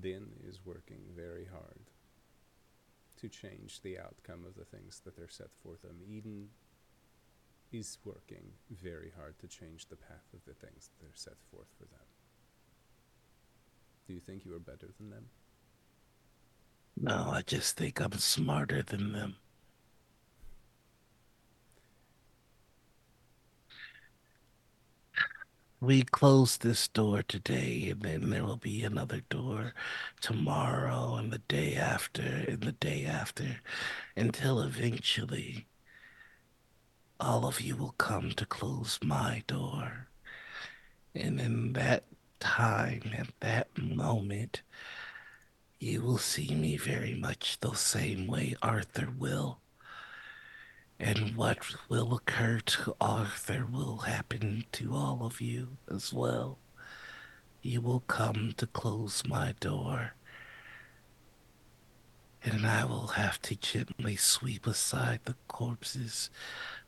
Din 0.00 0.28
is 0.48 0.60
working 0.64 1.00
very 1.16 1.46
hard 1.46 1.90
to 3.20 3.28
change 3.28 3.82
the 3.82 3.98
outcome 3.98 4.44
of 4.46 4.54
the 4.54 4.64
things 4.64 5.00
that 5.04 5.18
are 5.18 5.28
set 5.28 5.50
forth 5.62 5.82
them. 5.82 5.98
Eden 6.08 6.48
is 7.72 7.98
working 8.04 8.52
very 8.70 9.12
hard 9.16 9.38
to 9.38 9.46
change 9.46 9.86
the 9.86 9.96
path 9.96 10.26
of 10.34 10.44
the 10.44 10.54
things 10.54 10.90
that 10.98 11.06
are 11.06 11.14
set 11.14 11.36
forth 11.50 11.68
for 11.78 11.84
them. 11.84 12.06
Do 14.06 14.14
you 14.14 14.20
think 14.20 14.44
you 14.44 14.54
are 14.56 14.58
better 14.58 14.88
than 14.98 15.10
them? 15.10 15.26
No, 16.96 17.30
I 17.32 17.42
just 17.42 17.76
think 17.76 18.00
I'm 18.00 18.12
smarter 18.18 18.82
than 18.82 19.12
them. 19.12 19.36
We 25.82 26.02
close 26.02 26.58
this 26.58 26.88
door 26.88 27.22
today, 27.22 27.88
and 27.90 28.02
then 28.02 28.28
there 28.28 28.44
will 28.44 28.58
be 28.58 28.82
another 28.82 29.22
door 29.30 29.72
tomorrow, 30.20 31.14
and 31.14 31.32
the 31.32 31.38
day 31.38 31.74
after, 31.74 32.44
and 32.46 32.60
the 32.60 32.72
day 32.72 33.06
after, 33.06 33.60
until 34.14 34.60
eventually 34.60 35.66
all 37.20 37.46
of 37.46 37.60
you 37.60 37.76
will 37.76 37.94
come 37.98 38.30
to 38.32 38.46
close 38.46 38.98
my 39.02 39.42
door. 39.46 40.08
And 41.14 41.40
in 41.40 41.72
that 41.74 42.04
time, 42.38 43.12
at 43.16 43.28
that 43.40 43.68
moment, 43.76 44.62
you 45.78 46.02
will 46.02 46.18
see 46.18 46.54
me 46.54 46.76
very 46.76 47.14
much 47.14 47.58
the 47.60 47.74
same 47.74 48.26
way 48.26 48.54
Arthur 48.62 49.08
will. 49.16 49.58
And 50.98 51.36
what 51.36 51.58
will 51.88 52.14
occur 52.14 52.60
to 52.60 52.96
Arthur 53.00 53.66
will 53.70 53.98
happen 53.98 54.64
to 54.72 54.94
all 54.94 55.20
of 55.22 55.40
you 55.40 55.76
as 55.90 56.12
well. 56.12 56.58
You 57.62 57.80
will 57.80 58.00
come 58.00 58.54
to 58.56 58.66
close 58.66 59.22
my 59.26 59.54
door. 59.60 60.14
And 62.42 62.66
I 62.66 62.84
will 62.84 63.08
have 63.08 63.40
to 63.42 63.54
gently 63.54 64.16
sweep 64.16 64.66
aside 64.66 65.20
the 65.24 65.36
corpses 65.46 66.30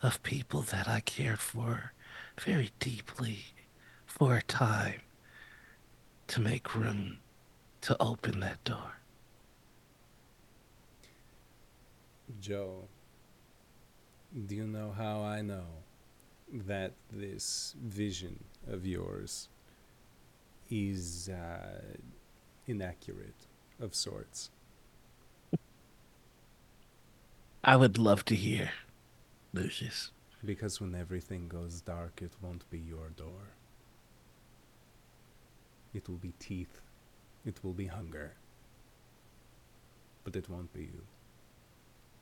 of 0.02 0.22
people 0.22 0.62
that 0.62 0.88
I 0.88 1.00
cared 1.00 1.40
for 1.40 1.92
very 2.40 2.70
deeply 2.80 3.44
for 4.06 4.36
a 4.36 4.42
time 4.42 5.02
to 6.28 6.40
make 6.40 6.74
room 6.74 7.18
to 7.82 7.96
open 8.00 8.40
that 8.40 8.64
door. 8.64 8.98
Joe, 12.40 12.88
do 14.46 14.54
you 14.54 14.66
know 14.66 14.92
how 14.96 15.20
I 15.22 15.42
know 15.42 15.66
that 16.50 16.92
this 17.10 17.74
vision 17.82 18.42
of 18.66 18.86
yours 18.86 19.48
is 20.70 21.28
uh, 21.28 21.82
inaccurate 22.66 23.46
of 23.80 23.94
sorts? 23.94 24.50
I 27.64 27.76
would 27.76 27.96
love 27.96 28.24
to 28.24 28.34
hear, 28.34 28.70
Lucius. 29.52 30.10
Because 30.44 30.80
when 30.80 30.96
everything 30.96 31.46
goes 31.46 31.80
dark, 31.80 32.20
it 32.20 32.32
won't 32.42 32.68
be 32.70 32.78
your 32.78 33.10
door. 33.16 33.54
It 35.94 36.08
will 36.08 36.16
be 36.16 36.32
teeth. 36.40 36.80
It 37.46 37.62
will 37.62 37.72
be 37.72 37.86
hunger. 37.86 38.32
But 40.24 40.34
it 40.34 40.48
won't 40.48 40.72
be 40.72 40.82
you. 40.82 41.02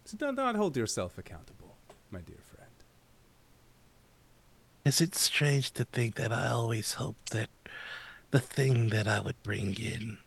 So 0.05 0.19
do 0.19 0.31
not 0.33 0.57
hold 0.57 0.77
yourself 0.77 1.17
accountable, 1.17 1.77
my 2.11 2.21
dear 2.21 2.43
friend. 2.55 2.71
Is 4.85 5.01
it 5.01 5.15
strange 5.15 5.71
to 5.73 5.85
think 5.85 6.17
that 6.17 6.33
I 6.33 6.49
always 6.49 6.95
hoped 6.95 7.31
that 7.31 7.49
the 8.31 8.41
thing 8.41 8.89
that 8.91 9.07
I 9.07 9.21
would 9.21 9.43
bring 9.43 9.75
in 9.79 10.19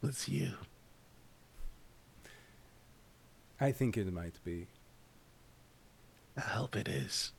was 0.00 0.28
you? 0.28 0.52
I 3.60 3.72
think 3.72 3.98
it 3.98 4.10
might 4.10 4.42
be. 4.42 4.68
I 6.36 6.40
hope 6.40 6.76
it 6.76 6.88
is. 6.88 7.32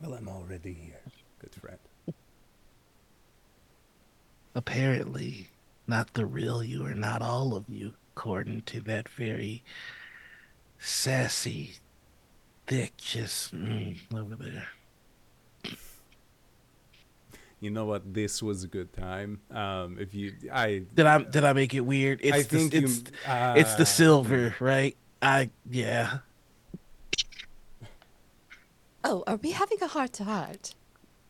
Well, 0.00 0.14
I'm 0.14 0.28
already 0.28 0.72
here, 0.72 1.00
good 1.38 1.54
friend. 1.54 1.78
Apparently, 4.54 5.48
not 5.86 6.14
the 6.14 6.24
real 6.24 6.64
you 6.64 6.86
or 6.86 6.94
not 6.94 7.20
all 7.20 7.54
of 7.54 7.64
you, 7.68 7.92
according 8.16 8.62
to 8.62 8.80
that 8.82 9.08
very 9.10 9.62
sassy, 10.78 11.74
thick, 12.66 12.96
just 12.96 13.54
mm, 13.54 13.98
over 14.14 14.34
there. 14.36 14.68
You 17.62 17.70
know 17.70 17.84
what? 17.84 18.12
This 18.12 18.42
was 18.42 18.64
a 18.64 18.66
good 18.66 18.92
time. 18.92 19.40
Um, 19.48 19.96
if 20.00 20.14
you, 20.14 20.32
I 20.52 20.82
Did 20.94 21.06
I 21.06 21.22
did 21.22 21.44
I 21.44 21.52
make 21.52 21.74
it 21.74 21.82
weird? 21.82 22.18
It's 22.20 22.36
I 22.36 22.42
the, 22.42 22.48
think 22.58 22.74
it's 22.74 22.96
you, 22.98 23.04
uh, 23.32 23.54
it's 23.56 23.76
the 23.76 23.86
silver, 23.86 24.54
right? 24.58 24.96
I 25.22 25.48
yeah. 25.70 26.18
Oh, 29.04 29.22
are 29.28 29.36
we 29.36 29.52
having 29.52 29.80
a 29.80 29.86
heart 29.86 30.12
to 30.14 30.24
heart? 30.24 30.74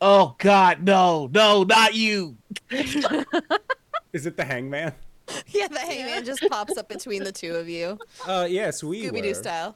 Oh 0.01 0.35
God, 0.39 0.81
no, 0.83 1.29
no, 1.31 1.63
not 1.63 1.93
you. 1.93 2.37
Is 4.11 4.25
it 4.25 4.35
the 4.35 4.43
hangman? 4.45 4.93
Yeah, 5.47 5.69
the 5.69 5.79
hangman 5.79 6.25
just 6.25 6.43
pops 6.49 6.77
up 6.77 6.89
between 6.89 7.23
the 7.23 7.31
two 7.31 7.55
of 7.55 7.69
you, 7.69 7.97
Uh, 8.27 8.45
yes, 8.49 8.83
we 8.83 9.03
Scooby 9.03 9.21
Doo 9.21 9.29
were. 9.29 9.33
style. 9.35 9.75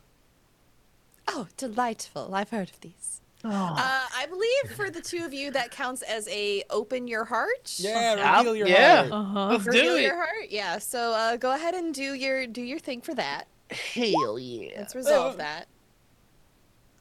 Oh, 1.27 1.47
delightful! 1.55 2.35
I've 2.35 2.49
heard 2.49 2.69
of 2.69 2.79
these. 2.81 3.21
Oh. 3.43 3.49
Uh, 3.49 4.05
I 4.15 4.25
believe 4.27 4.75
for 4.75 4.89
the 4.89 5.01
two 5.01 5.23
of 5.23 5.33
you 5.33 5.51
that 5.51 5.69
counts 5.71 6.01
as 6.01 6.27
a 6.29 6.63
open 6.69 7.07
your 7.07 7.23
heart. 7.23 7.73
Yeah, 7.77 8.15
I'll- 8.19 8.39
reveal 8.43 8.55
your 8.55 8.67
yeah. 8.67 9.07
heart. 9.07 9.11
Uh-huh. 9.11 9.47
Let's 9.49 9.65
do 9.65 9.95
it. 9.95 10.01
your 10.01 10.15
heart. 10.15 10.49
Yeah. 10.49 10.79
So 10.79 11.13
uh, 11.13 11.37
go 11.37 11.53
ahead 11.53 11.75
and 11.75 11.93
do 11.93 12.13
your 12.13 12.47
do 12.47 12.61
your 12.61 12.79
thing 12.79 13.01
for 13.01 13.13
that. 13.15 13.47
Hell 13.69 14.39
yeah. 14.39 14.71
Let's 14.77 14.95
resolve 14.95 15.35
Uh. 15.35 15.37
that. 15.37 15.67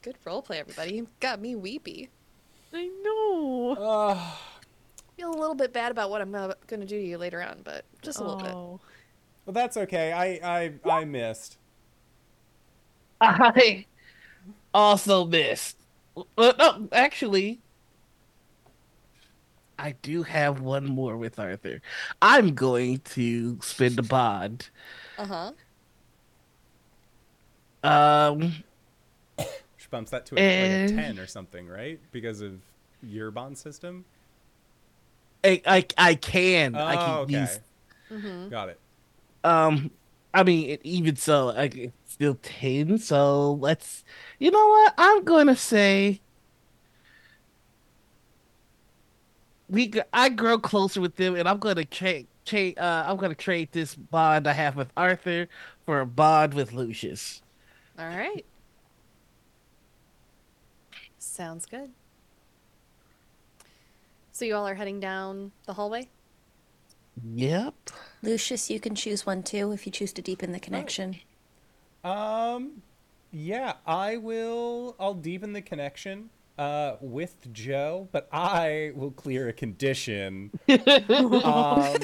Good 0.03 0.17
role 0.25 0.43
play, 0.43 0.59
everybody. 0.61 0.95
You 0.95 1.09
got 1.21 1.41
me 1.41 1.57
weepy. 1.57 2.11
I 2.73 2.87
know. 3.03 3.75
Uh, 3.79 4.21
Feel 5.17 5.31
a 5.31 5.39
little 5.39 5.55
bit 5.55 5.73
bad 5.73 5.91
about 5.91 6.11
what 6.11 6.21
I'm 6.21 6.35
uh, 6.35 6.53
gonna 6.67 6.85
do 6.85 6.99
to 7.01 7.05
you 7.05 7.17
later 7.19 7.43
on, 7.43 7.63
but 7.65 7.85
just 8.03 8.21
a 8.21 8.23
little 8.23 8.39
bit. 8.39 8.53
Oh. 8.53 8.81
well, 9.47 9.55
that's 9.55 9.77
okay. 9.79 10.13
I, 10.13 10.39
I, 10.45 10.73
I 10.89 11.05
missed. 11.07 11.57
I 13.21 13.87
also 14.75 15.25
missed. 15.25 15.76
Uh, 16.17 16.53
no, 16.59 16.89
actually, 16.93 17.61
I 19.79 19.93
do 19.93 20.23
have 20.23 20.61
one 20.61 20.87
more 20.87 21.17
with 21.17 21.39
Arthur. 21.39 21.81
I'm 22.23 22.55
going 22.55 22.99
to 23.15 23.61
spend 23.63 23.99
a 23.99 24.03
bond. 24.03 24.71
Uh 25.19 25.27
huh. 25.27 25.53
Which 27.83 27.91
Um, 27.91 28.65
bumps 29.91 30.11
that 30.11 30.27
to 30.27 30.39
a, 30.39 30.45
like 30.55 30.73
a 30.73 30.79
Eh. 30.79 30.87
ten 30.87 31.19
or 31.19 31.27
something, 31.27 31.67
right? 31.69 32.01
Because 32.13 32.41
of 32.41 32.61
your 33.03 33.31
bond 33.31 33.59
system. 33.59 34.05
I 35.45 35.63
I, 35.67 35.87
I 35.97 36.15
can 36.15 36.83
I 36.87 36.97
Oh, 36.97 36.97
can 36.97 37.23
okay. 37.23 37.29
use 37.29 37.61
Mm-hmm. 38.11 38.49
Got 38.51 38.69
it. 38.71 38.81
um. 39.45 39.91
I 40.35 40.43
mean, 40.43 40.79
even 40.83 41.17
so, 41.17 41.49
I 41.51 41.65
it's 41.65 41.96
still 42.07 42.39
ten. 42.43 42.99
So 42.99 43.53
let's. 43.55 44.05
You 44.39 44.51
know 44.51 44.67
what? 44.69 44.95
I'm 44.99 45.25
going 45.25 45.47
to 45.47 45.57
say. 45.57 46.21
We, 49.69 49.93
i 50.13 50.29
grow 50.29 50.59
closer 50.59 51.01
with 51.01 51.17
them, 51.17 51.35
and 51.35 51.49
I'm 51.49 51.59
going 51.59 51.77
to 51.77 51.85
trade. 51.85 52.29
Trade. 52.45 52.79
Uh, 52.79 53.05
I'm 53.07 53.17
going 53.17 53.31
to 53.31 53.37
trade 53.37 53.71
this 53.73 53.95
bond 53.95 54.47
I 54.47 54.53
have 54.53 54.77
with 54.77 54.93
Arthur 54.97 55.49
for 55.85 56.01
a 56.01 56.07
bond 56.07 56.55
with 56.55 56.73
Lucius. 56.73 57.43
All 57.99 58.07
right. 58.07 58.45
Sounds 61.19 61.67
good. 61.67 61.91
So 64.33 64.45
you 64.45 64.55
all 64.55 64.69
are 64.69 64.75
heading 64.75 65.01
down 65.01 65.53
the 65.65 65.73
hallway. 65.73 66.09
Yep. 67.35 67.75
Lucius, 68.23 68.71
you 68.71 68.79
can 68.79 68.95
choose 68.95 69.25
one 69.25 69.43
too 69.43 69.73
if 69.73 69.87
you 69.87 69.93
choose 69.93 70.13
to 70.13 70.23
deepen 70.23 70.53
the 70.53 70.61
connection. 70.61 71.17
Um, 72.07 72.83
yeah, 73.33 73.75
I 73.87 74.17
will. 74.19 74.95
I'll 75.01 75.15
deepen 75.15 75.53
the 75.53 75.61
connection 75.63 76.31
uh, 76.59 76.97
with 77.01 77.53
Joe, 77.53 78.09
but 78.13 78.29
I 78.33 78.93
will 78.95 79.11
clear 79.11 79.49
a 79.49 79.53
condition. 79.53 80.51
um, 81.45 81.97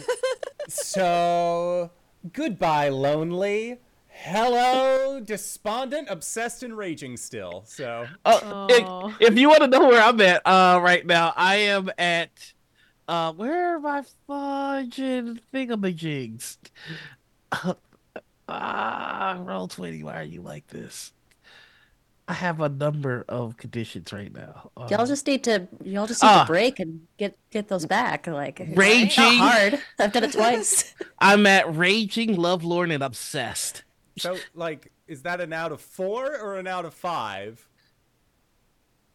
so 0.68 1.90
goodbye, 2.32 2.88
lonely. 2.88 3.78
Hello, 4.08 5.20
despondent, 5.20 6.08
obsessed, 6.10 6.62
and 6.62 6.76
raging 6.76 7.16
still. 7.16 7.62
So 7.66 8.06
Uh, 8.24 8.66
if- 8.70 8.84
Oh. 8.86 9.14
if, 9.20 9.38
you 9.38 9.48
want 9.48 9.60
to 9.62 9.68
know 9.68 9.88
where 9.88 10.02
I'm 10.02 10.20
at 10.20 10.42
uh, 10.46 10.80
right 10.82 11.06
now, 11.06 11.32
I 11.36 11.56
am 11.56 11.90
at. 11.96 12.52
Uh, 13.08 13.32
where 13.32 13.74
are 13.76 13.80
my 13.80 14.02
fudging 14.28 15.40
thingamajigs? 15.52 16.56
Ah, 18.48 19.36
Roll20. 19.40 20.02
Why 20.04 20.20
are 20.20 20.22
you 20.24 20.42
like 20.42 20.66
this? 20.68 21.12
I 22.28 22.34
have 22.34 22.60
a 22.60 22.68
number 22.68 23.24
of 23.28 23.56
conditions 23.56 24.12
right 24.12 24.32
now. 24.32 24.70
Y'all 24.88 25.00
Um, 25.02 25.06
just 25.06 25.26
need 25.26 25.42
to 25.44 25.66
y'all 25.82 26.06
just 26.06 26.22
need 26.22 26.28
Ah. 26.28 26.42
to 26.44 26.46
break 26.46 26.78
and 26.78 27.06
get 27.18 27.36
get 27.50 27.68
those 27.68 27.84
back. 27.86 28.26
Like 28.26 28.60
it's 28.60 28.76
Raging. 28.76 29.38
not 29.38 29.52
hard. 29.52 29.82
I've 29.98 30.12
done 30.12 30.24
it 30.24 30.32
twice. 30.32 30.94
I'm 31.18 31.46
at 31.46 31.74
raging, 31.74 32.36
lovelorn, 32.36 32.90
and 32.92 33.02
obsessed. 33.02 33.82
So, 34.18 34.36
like, 34.54 34.92
is 35.06 35.22
that 35.22 35.40
an 35.40 35.52
out 35.52 35.72
of 35.72 35.80
four 35.80 36.38
or 36.38 36.56
an 36.58 36.66
out 36.66 36.84
of 36.84 36.94
five? 36.94 37.68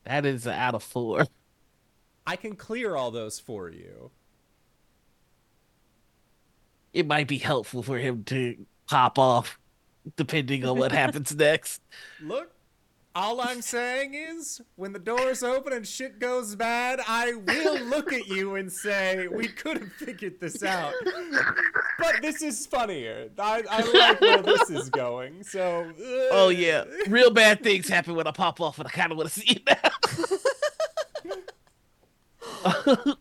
That 0.03 0.25
is 0.25 0.45
a 0.45 0.53
out 0.53 0.75
of 0.75 0.83
four. 0.83 1.25
I 2.25 2.35
can 2.35 2.55
clear 2.55 2.95
all 2.95 3.11
those 3.11 3.39
for 3.39 3.69
you. 3.69 4.11
It 6.93 7.05
might 7.07 7.27
be 7.27 7.37
helpful 7.37 7.83
for 7.83 7.97
him 7.99 8.23
to 8.25 8.65
pop 8.89 9.17
off, 9.19 9.59
depending 10.15 10.65
on 10.65 10.77
what 10.77 10.91
happens 10.91 11.35
next. 11.37 11.81
Look, 12.21 12.51
all 13.15 13.41
I'm 13.41 13.61
saying 13.63 14.13
is, 14.13 14.61
when 14.75 14.93
the 14.93 14.99
doors 14.99 15.41
open 15.41 15.73
and 15.73 15.87
shit 15.87 16.19
goes 16.19 16.55
bad, 16.55 16.99
I 17.07 17.33
will 17.33 17.79
look 17.85 18.13
at 18.13 18.27
you 18.27 18.55
and 18.55 18.71
say, 18.71 19.27
we 19.27 19.47
could 19.47 19.77
have 19.79 19.91
figured 19.93 20.39
this 20.39 20.61
out. 20.63 20.93
But 21.97 22.21
this 22.21 22.43
is 22.43 22.67
funnier. 22.67 23.29
I, 23.39 23.63
I 23.69 23.81
like 23.81 24.21
where 24.21 24.41
this 24.43 24.69
is 24.69 24.89
going, 24.91 25.43
so. 25.43 25.85
uh, 25.89 26.27
Oh 26.31 26.49
yeah, 26.49 26.83
real 27.07 27.31
bad 27.31 27.63
things 27.63 27.89
happen 27.89 28.13
when 28.15 28.27
I 28.27 28.31
pop 28.31 28.61
off, 28.61 28.77
and 28.77 28.87
I 28.87 28.91
kind 28.91 29.11
of 29.11 29.17
want 29.17 29.29
to 29.31 29.39
see 29.39 29.61
it 29.65 29.67
now. 29.67 29.91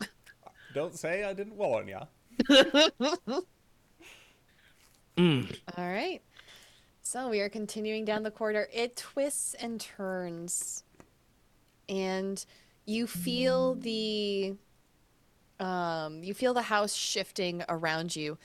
Don't 0.75 0.95
say 0.95 1.25
I 1.25 1.33
didn't 1.33 1.57
warn 1.57 1.89
ya. 1.89 2.05
Mm. 5.17 5.57
All 5.77 5.89
right. 5.89 6.21
So 7.03 7.29
we 7.29 7.41
are 7.41 7.49
continuing 7.49 8.05
down 8.05 8.23
the 8.23 8.31
corridor. 8.31 8.69
It 8.73 8.97
twists 8.97 9.55
and 9.55 9.81
turns. 9.81 10.85
And 11.89 12.45
you 12.85 13.07
feel 13.07 13.75
the 13.75 14.55
um 15.61 16.23
you 16.23 16.35
feel 16.35 16.53
the 16.53 16.63
house 16.63 16.95
shifting 16.95 17.63
around 17.69 18.15
you. 18.15 18.39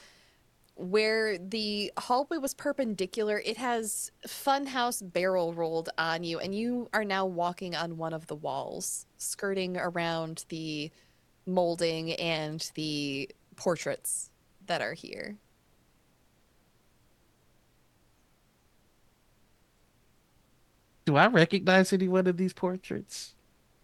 Where 0.76 1.38
the 1.38 1.91
hallway 1.98 2.38
was 2.38 2.53
perpendicular, 2.53 3.41
it 3.45 3.57
has 3.57 4.11
funhouse 4.27 5.02
barrel 5.02 5.53
rolled 5.53 5.89
on 5.98 6.23
you 6.23 6.39
and 6.39 6.56
you 6.56 6.88
are 6.93 7.03
now 7.03 7.26
walking 7.26 7.76
on 7.76 7.98
one 7.98 8.14
of 8.14 8.27
the 8.27 8.35
walls, 8.35 9.06
skirting 9.18 9.77
around 9.77 10.45
the 10.49 10.89
molding 11.45 12.14
and 12.14 12.72
the 12.76 13.30
portraits 13.56 14.30
that 14.68 14.81
are 14.81 14.93
here. 14.93 15.38
Do 21.12 21.18
I 21.18 21.28
recognize 21.28 21.92
any 21.92 22.08
one 22.08 22.26
of 22.26 22.38
these 22.38 22.54
portraits? 22.54 23.36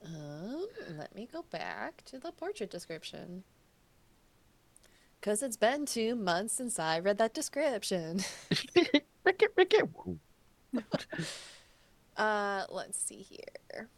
Um, 0.02 0.66
let 0.98 1.14
me 1.14 1.28
go 1.30 1.44
back 1.52 2.02
to 2.06 2.20
the 2.20 2.32
portrait 2.32 2.72
description. 2.72 3.44
Because 5.20 5.44
it's 5.44 5.58
been 5.58 5.86
two 5.86 6.16
months 6.16 6.54
since 6.54 6.80
I 6.80 7.00
read 7.00 7.18
that 7.18 7.34
description. 7.34 8.22
Ricket, 9.26 9.52
Ricket. 9.58 9.90
uh, 12.16 12.64
let's 12.70 12.98
see 12.98 13.28
here. 13.28 13.90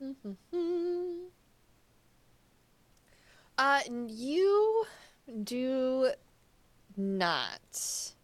uh, 3.58 3.80
you 4.06 4.86
do 5.44 6.10
not. 6.96 8.14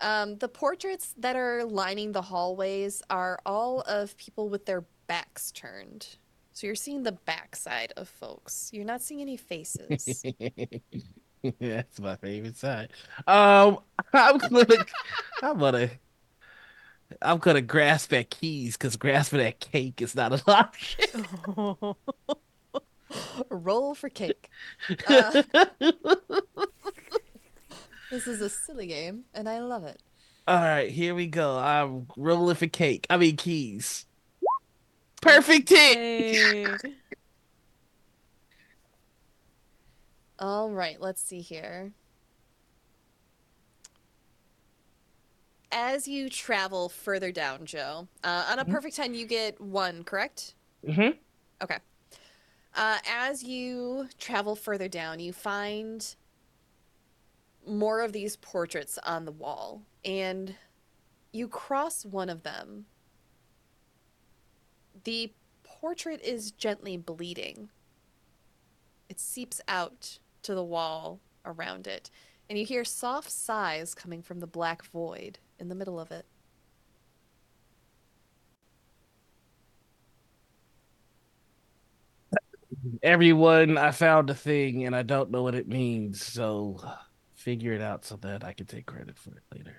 Um, 0.00 0.36
the 0.38 0.48
portraits 0.48 1.14
that 1.18 1.36
are 1.36 1.64
lining 1.64 2.12
the 2.12 2.22
hallways 2.22 3.02
are 3.10 3.38
all 3.46 3.82
of 3.82 4.16
people 4.16 4.48
with 4.48 4.66
their 4.66 4.84
backs 5.06 5.52
turned. 5.52 6.16
So 6.52 6.66
you're 6.66 6.76
seeing 6.76 7.02
the 7.02 7.12
backside 7.12 7.92
of 7.96 8.08
folks. 8.08 8.70
You're 8.72 8.84
not 8.84 9.00
seeing 9.00 9.20
any 9.20 9.36
faces. 9.36 10.24
That's 11.60 11.98
my 12.00 12.16
favorite 12.16 12.56
side. 12.56 12.90
Um, 13.26 13.78
I'm 14.12 14.38
gonna, 14.38 14.66
I'm 15.42 15.58
gonna, 15.58 15.90
I'm 17.20 17.38
gonna 17.38 17.62
grasp 17.62 18.12
at 18.12 18.30
keys 18.30 18.76
because 18.76 18.96
grasping 18.96 19.40
at 19.40 19.60
cake 19.60 20.00
is 20.02 20.14
not 20.14 20.32
an 20.32 20.40
option. 20.46 21.24
Roll 23.50 23.94
for 23.94 24.08
cake. 24.08 24.48
Uh, 25.08 25.42
this 28.12 28.26
is 28.26 28.42
a 28.42 28.48
silly 28.50 28.86
game, 28.86 29.24
and 29.34 29.48
I 29.48 29.58
love 29.60 29.84
it. 29.84 29.98
All 30.46 30.60
right, 30.60 30.90
here 30.90 31.14
we 31.14 31.26
go. 31.26 31.56
I'm 31.56 32.06
rolling 32.16 32.56
for 32.56 32.66
cake. 32.66 33.06
I 33.08 33.16
mean 33.16 33.36
keys. 33.36 34.06
Perfect 35.20 35.68
hit. 35.70 35.96
Hey. 36.82 36.94
All 40.38 40.70
right, 40.70 41.00
let's 41.00 41.22
see 41.22 41.40
here. 41.40 41.92
As 45.70 46.06
you 46.06 46.28
travel 46.28 46.88
further 46.88 47.32
down, 47.32 47.64
Joe, 47.64 48.08
uh, 48.24 48.46
on 48.50 48.58
a 48.58 48.64
Mhm. 48.64 48.70
perfect 48.72 48.96
10, 48.96 49.14
you 49.14 49.24
get 49.24 49.58
one, 49.60 50.04
correct? 50.04 50.54
Mm-hmm. 50.86 51.16
Okay. 51.62 51.78
Uh, 52.74 52.98
as 53.08 53.42
you 53.44 54.08
travel 54.18 54.56
further 54.56 54.88
down, 54.88 55.20
you 55.20 55.32
find 55.32 56.14
more 57.66 58.00
of 58.00 58.12
these 58.12 58.36
portraits 58.36 58.98
on 59.04 59.24
the 59.24 59.32
wall, 59.32 59.82
and 60.04 60.54
you 61.32 61.48
cross 61.48 62.04
one 62.04 62.28
of 62.28 62.42
them. 62.42 62.86
The 65.04 65.32
portrait 65.62 66.20
is 66.22 66.52
gently 66.52 66.96
bleeding. 66.96 67.70
It 69.08 69.20
seeps 69.20 69.60
out 69.68 70.18
to 70.42 70.54
the 70.54 70.64
wall 70.64 71.20
around 71.44 71.86
it, 71.86 72.10
and 72.48 72.58
you 72.58 72.64
hear 72.64 72.84
soft 72.84 73.30
sighs 73.30 73.94
coming 73.94 74.22
from 74.22 74.40
the 74.40 74.46
black 74.46 74.84
void 74.84 75.38
in 75.58 75.68
the 75.68 75.74
middle 75.74 75.98
of 75.98 76.10
it. 76.10 76.26
Everyone, 83.02 83.78
I 83.78 83.90
found 83.92 84.30
a 84.30 84.34
thing 84.34 84.86
and 84.86 84.94
I 84.94 85.02
don't 85.02 85.30
know 85.30 85.42
what 85.42 85.54
it 85.54 85.68
means, 85.68 86.24
so 86.24 86.80
figure 87.42 87.72
it 87.72 87.82
out 87.82 88.04
so 88.04 88.16
that 88.16 88.44
I 88.44 88.52
can 88.52 88.66
take 88.66 88.86
credit 88.86 89.18
for 89.18 89.30
it 89.36 89.42
later. 89.52 89.76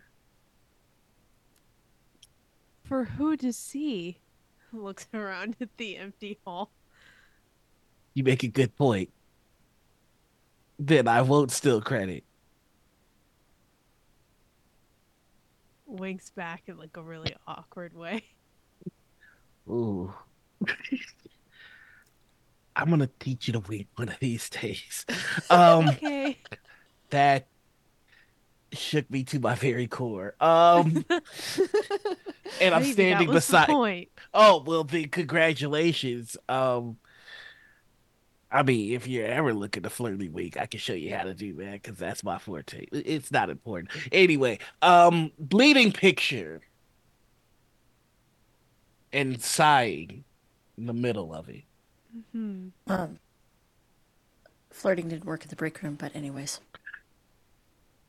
For 2.85 3.05
who 3.05 3.35
to 3.37 3.51
see? 3.53 4.21
Looks 4.73 5.07
around 5.13 5.55
at 5.61 5.69
the 5.77 5.97
empty 5.97 6.39
hall. 6.45 6.71
You 8.13 8.23
make 8.23 8.43
a 8.43 8.47
good 8.47 8.75
point. 8.75 9.09
Then 10.79 11.07
I 11.07 11.21
won't 11.21 11.51
steal 11.51 11.81
credit. 11.81 12.25
Winks 15.85 16.29
back 16.31 16.63
in 16.67 16.77
like 16.77 16.97
a 16.97 17.01
really 17.03 17.35
awkward 17.47 17.93
way. 17.93 18.23
Ooh. 19.69 20.13
I'm 22.75 22.89
gonna 22.89 23.09
teach 23.19 23.47
you 23.47 23.53
to 23.53 23.59
win 23.59 23.87
one 23.95 24.09
of 24.09 24.19
these 24.19 24.49
days. 24.49 25.05
Um, 25.49 25.87
Okay. 25.89 26.41
that 27.11 27.47
shook 28.73 29.09
me 29.11 29.23
to 29.25 29.39
my 29.39 29.55
very 29.55 29.87
core. 29.87 30.35
Um, 30.39 31.05
and 32.61 32.73
I'm 32.75 32.81
Maybe 32.81 32.93
standing 32.93 33.27
that 33.27 33.33
was 33.33 33.47
the 33.47 33.51
beside. 33.53 33.67
point. 33.67 34.09
Oh 34.33 34.63
well, 34.65 34.83
then 34.83 35.09
congratulations. 35.09 36.35
Um, 36.49 36.97
I 38.51 38.61
mean, 38.63 38.93
if 38.93 39.07
you're 39.07 39.25
ever 39.25 39.53
looking 39.53 39.81
to 39.83 39.89
flirty 39.89 40.29
week, 40.29 40.57
I 40.57 40.67
can 40.67 40.79
show 40.79 40.93
you 40.93 41.15
how 41.15 41.23
to 41.23 41.33
do 41.33 41.53
that 41.55 41.81
because 41.81 41.97
that's 41.97 42.23
my 42.23 42.37
forte. 42.37 42.81
I- 42.93 43.03
It's 43.05 43.31
not 43.31 43.49
important. 43.49 43.89
Anyway, 44.11 44.59
um, 44.81 45.31
bleeding 45.39 45.91
picture 45.91 46.61
and 49.11 49.41
sighing 49.41 50.23
in 50.77 50.85
the 50.85 50.93
middle 50.93 51.33
of 51.33 51.49
it. 51.49 51.63
Hmm. 52.31 52.67
Um, 52.87 53.19
flirting 54.69 55.09
didn't 55.09 55.25
work 55.25 55.43
in 55.43 55.49
the 55.49 55.55
break 55.55 55.81
room, 55.81 55.95
but 55.95 56.15
anyways. 56.15 56.59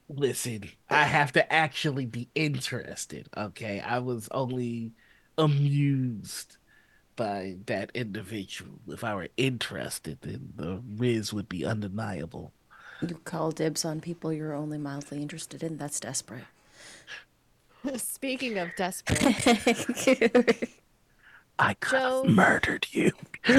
Listen, 0.09 0.71
I 0.91 1.05
have 1.05 1.33
to 1.33 1.53
actually 1.53 2.07
be 2.07 2.29
interested. 2.35 3.29
Okay, 3.37 3.81
I 3.81 3.99
was 3.99 4.29
only 4.31 4.93
amused 5.39 6.57
by 7.17 7.57
that 7.67 7.91
individual. 7.95 8.81
If 8.89 9.05
I 9.05 9.15
were 9.15 9.29
interested, 9.37 10.19
then 10.23 10.53
the 10.57 10.83
riz 10.97 11.33
would 11.33 11.49
be 11.49 11.65
undeniable. 11.65 12.53
You 13.01 13.17
call 13.25 13.53
dibs 13.53 13.85
on 13.85 14.01
people 14.01 14.33
you're 14.33 14.55
only 14.55 14.79
mildly 14.79 15.23
interested 15.23 15.63
in. 15.63 15.77
That's 15.79 16.01
desperate. 16.01 16.49
Speaking 17.97 18.59
of 18.59 18.75
desperate, 18.77 19.23
I 21.59 21.75
could 21.75 22.03
have 22.03 22.25
Joe. 22.25 22.25
murdered 22.25 22.87
you. 22.91 23.13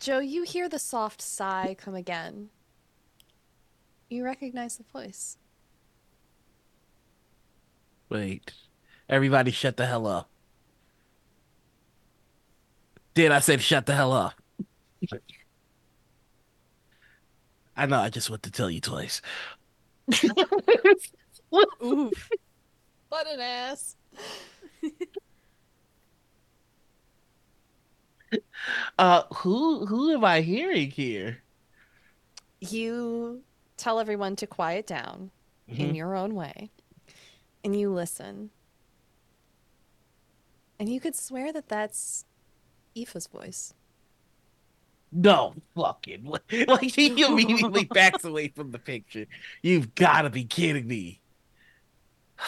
Joe, 0.00 0.18
you 0.20 0.42
hear 0.44 0.68
the 0.68 0.78
soft 0.78 1.20
sigh 1.22 1.76
come 1.78 1.94
again. 1.94 2.50
You 4.08 4.24
recognize 4.24 4.76
the 4.76 4.84
voice. 4.84 5.36
Wait, 8.08 8.52
everybody, 9.08 9.50
shut 9.50 9.76
the 9.76 9.86
hell 9.86 10.06
up. 10.06 10.30
Did 13.14 13.32
I 13.32 13.40
say 13.40 13.56
shut 13.56 13.86
the 13.86 13.94
hell 13.94 14.12
up? 14.12 14.34
I 17.76 17.86
know. 17.86 17.98
I 17.98 18.08
just 18.10 18.30
want 18.30 18.42
to 18.44 18.50
tell 18.50 18.70
you 18.70 18.80
twice. 18.80 19.20
Oof. 21.82 22.30
What 23.08 23.26
an 23.26 23.40
ass. 23.40 23.96
Uh, 28.98 29.22
who 29.34 29.86
who 29.86 30.12
am 30.12 30.24
I 30.24 30.40
hearing 30.40 30.90
here? 30.90 31.42
You 32.60 33.42
tell 33.76 33.98
everyone 34.00 34.36
to 34.36 34.46
quiet 34.46 34.86
down 34.86 35.30
in 35.68 35.90
Mhm. 35.90 35.96
your 35.96 36.14
own 36.14 36.34
way, 36.34 36.70
and 37.64 37.78
you 37.78 37.90
listen. 37.90 38.50
And 40.78 40.88
you 40.88 41.00
could 41.00 41.16
swear 41.16 41.52
that 41.52 41.68
that's 41.68 42.24
Aoife's 42.94 43.26
voice. 43.26 43.74
No 45.12 45.54
fucking. 45.74 46.24
Like 46.68 46.94
he 46.94 47.22
immediately 47.22 47.84
backs 47.94 48.24
away 48.24 48.48
from 48.48 48.70
the 48.72 48.78
picture. 48.78 49.26
You've 49.62 49.94
got 49.94 50.22
to 50.22 50.30
be 50.30 50.44
kidding 50.44 50.86
me. 50.86 51.20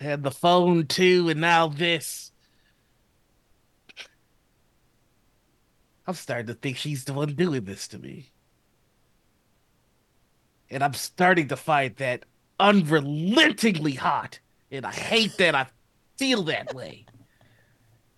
and 0.00 0.22
the 0.22 0.30
phone 0.30 0.86
too, 0.86 1.28
and 1.28 1.40
now 1.40 1.68
this. 1.68 2.32
I'm 6.08 6.14
starting 6.14 6.46
to 6.46 6.54
think 6.54 6.78
she's 6.78 7.04
the 7.04 7.12
one 7.12 7.34
doing 7.34 7.64
this 7.64 7.86
to 7.88 7.98
me. 7.98 8.30
And 10.70 10.82
I'm 10.82 10.94
starting 10.94 11.48
to 11.48 11.56
find 11.56 11.94
that 11.96 12.24
unrelentingly 12.58 13.92
hot. 13.92 14.40
And 14.70 14.86
I 14.86 14.92
hate 14.92 15.36
that 15.36 15.54
I 15.54 15.66
feel 16.16 16.44
that 16.44 16.74
way. 16.74 17.04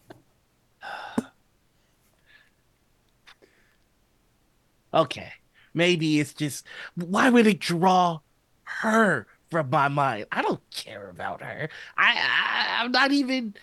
okay. 4.92 5.32
Maybe 5.72 6.20
it's 6.20 6.34
just 6.34 6.66
why 6.94 7.30
would 7.30 7.46
it 7.46 7.58
draw 7.58 8.20
her 8.64 9.26
from 9.50 9.70
my 9.70 9.88
mind. 9.88 10.26
I 10.30 10.42
don't 10.42 10.60
care 10.70 11.08
about 11.08 11.40
her. 11.40 11.70
I, 11.96 12.16
I 12.16 12.82
I'm 12.82 12.92
not 12.92 13.12
even 13.12 13.54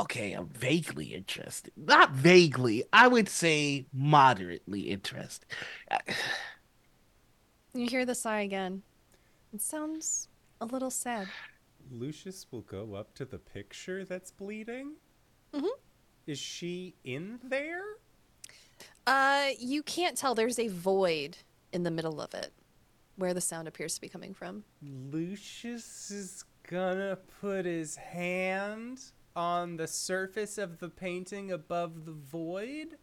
okay, 0.00 0.32
I'm 0.32 0.48
vaguely 0.48 1.14
interested. 1.14 1.72
Not 1.76 2.12
vaguely, 2.12 2.84
I 2.92 3.08
would 3.08 3.28
say 3.28 3.86
moderately 3.92 4.82
interested. 4.82 5.46
You 7.72 7.86
hear 7.88 8.04
the 8.04 8.16
sigh 8.16 8.40
again. 8.40 8.82
It 9.54 9.62
sounds 9.62 10.26
a 10.60 10.66
little 10.66 10.90
sad. 10.90 11.28
Lucius 11.88 12.46
will 12.50 12.62
go 12.62 12.94
up 12.94 13.14
to 13.14 13.24
the 13.24 13.38
picture 13.38 14.04
that's 14.04 14.32
bleeding. 14.32 14.94
Mm-hmm. 15.54 15.68
Is 16.26 16.40
she 16.40 16.96
in 17.04 17.38
there? 17.44 17.82
Uh, 19.06 19.50
you 19.56 19.84
can't 19.84 20.16
tell. 20.16 20.34
There's 20.34 20.58
a 20.58 20.66
void 20.66 21.36
in 21.72 21.84
the 21.84 21.92
middle 21.92 22.20
of 22.20 22.34
it, 22.34 22.52
where 23.14 23.34
the 23.34 23.40
sound 23.40 23.68
appears 23.68 23.94
to 23.94 24.00
be 24.00 24.08
coming 24.08 24.34
from. 24.34 24.64
Lucius 24.82 26.10
is 26.10 26.44
gonna 26.68 27.18
put 27.40 27.66
his 27.66 27.94
hand 27.94 29.00
on 29.34 29.76
the 29.76 29.86
surface 29.86 30.58
of 30.58 30.78
the 30.78 30.88
painting 30.88 31.52
above 31.52 32.04
the 32.04 32.12
void 32.12 32.96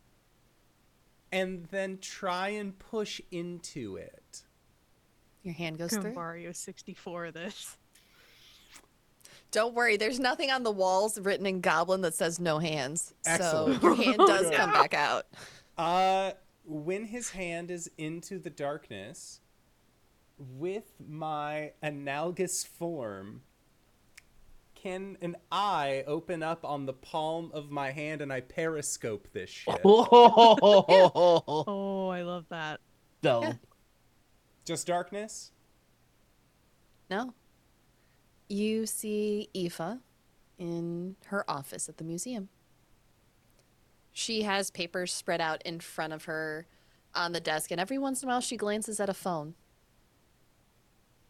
and 1.31 1.65
then 1.71 1.97
try 1.99 2.49
and 2.49 2.77
push 2.79 3.21
into 3.31 3.97
it. 3.97 4.43
Your 5.43 5.53
hand 5.53 5.77
goes 5.77 5.91
Can 5.91 6.01
through. 6.01 6.13
Mario 6.13 6.51
64 6.51 7.31
this. 7.31 7.77
Don't 9.51 9.73
worry, 9.73 9.95
there's 9.95 10.19
nothing 10.19 10.51
on 10.51 10.63
the 10.63 10.71
walls 10.71 11.17
written 11.19 11.45
in 11.45 11.61
Goblin 11.61 12.01
that 12.01 12.13
says 12.13 12.39
no 12.39 12.59
hands. 12.59 13.13
Excellent. 13.25 13.81
So 13.81 13.87
your 13.87 13.95
hand 13.95 14.17
does 14.17 14.51
come 14.55 14.71
back 14.71 14.93
out. 14.93 15.25
Uh 15.77 16.31
when 16.65 17.05
his 17.05 17.29
hand 17.29 17.71
is 17.71 17.89
into 17.97 18.37
the 18.39 18.49
darkness 18.49 19.39
with 20.37 20.91
my 21.07 21.71
analogous 21.81 22.63
form 22.65 23.41
can 24.81 25.17
an 25.21 25.35
eye 25.51 26.03
open 26.07 26.41
up 26.43 26.63
on 26.65 26.85
the 26.85 26.93
palm 26.93 27.51
of 27.53 27.69
my 27.71 27.91
hand 27.91 28.21
and 28.21 28.31
I 28.31 28.41
periscope 28.41 29.27
this 29.33 29.49
shit? 29.49 29.79
Oh, 29.83 31.43
Oh, 31.67 32.09
I 32.09 32.21
love 32.21 32.45
that. 32.49 32.79
no. 33.23 33.41
Yeah. 33.41 33.53
Just 34.65 34.85
darkness? 34.87 35.51
No. 37.09 37.33
You 38.49 38.85
see 38.85 39.49
Aoife 39.55 39.99
in 40.57 41.15
her 41.27 41.49
office 41.49 41.87
at 41.87 41.97
the 41.97 42.03
museum. 42.03 42.49
She 44.11 44.41
has 44.41 44.69
papers 44.71 45.13
spread 45.13 45.39
out 45.39 45.61
in 45.63 45.79
front 45.79 46.11
of 46.11 46.25
her 46.25 46.65
on 47.15 47.31
the 47.31 47.39
desk, 47.39 47.71
and 47.71 47.79
every 47.79 47.97
once 47.97 48.21
in 48.23 48.27
a 48.27 48.31
while 48.31 48.41
she 48.41 48.57
glances 48.57 48.99
at 48.99 49.09
a 49.09 49.13
phone 49.13 49.53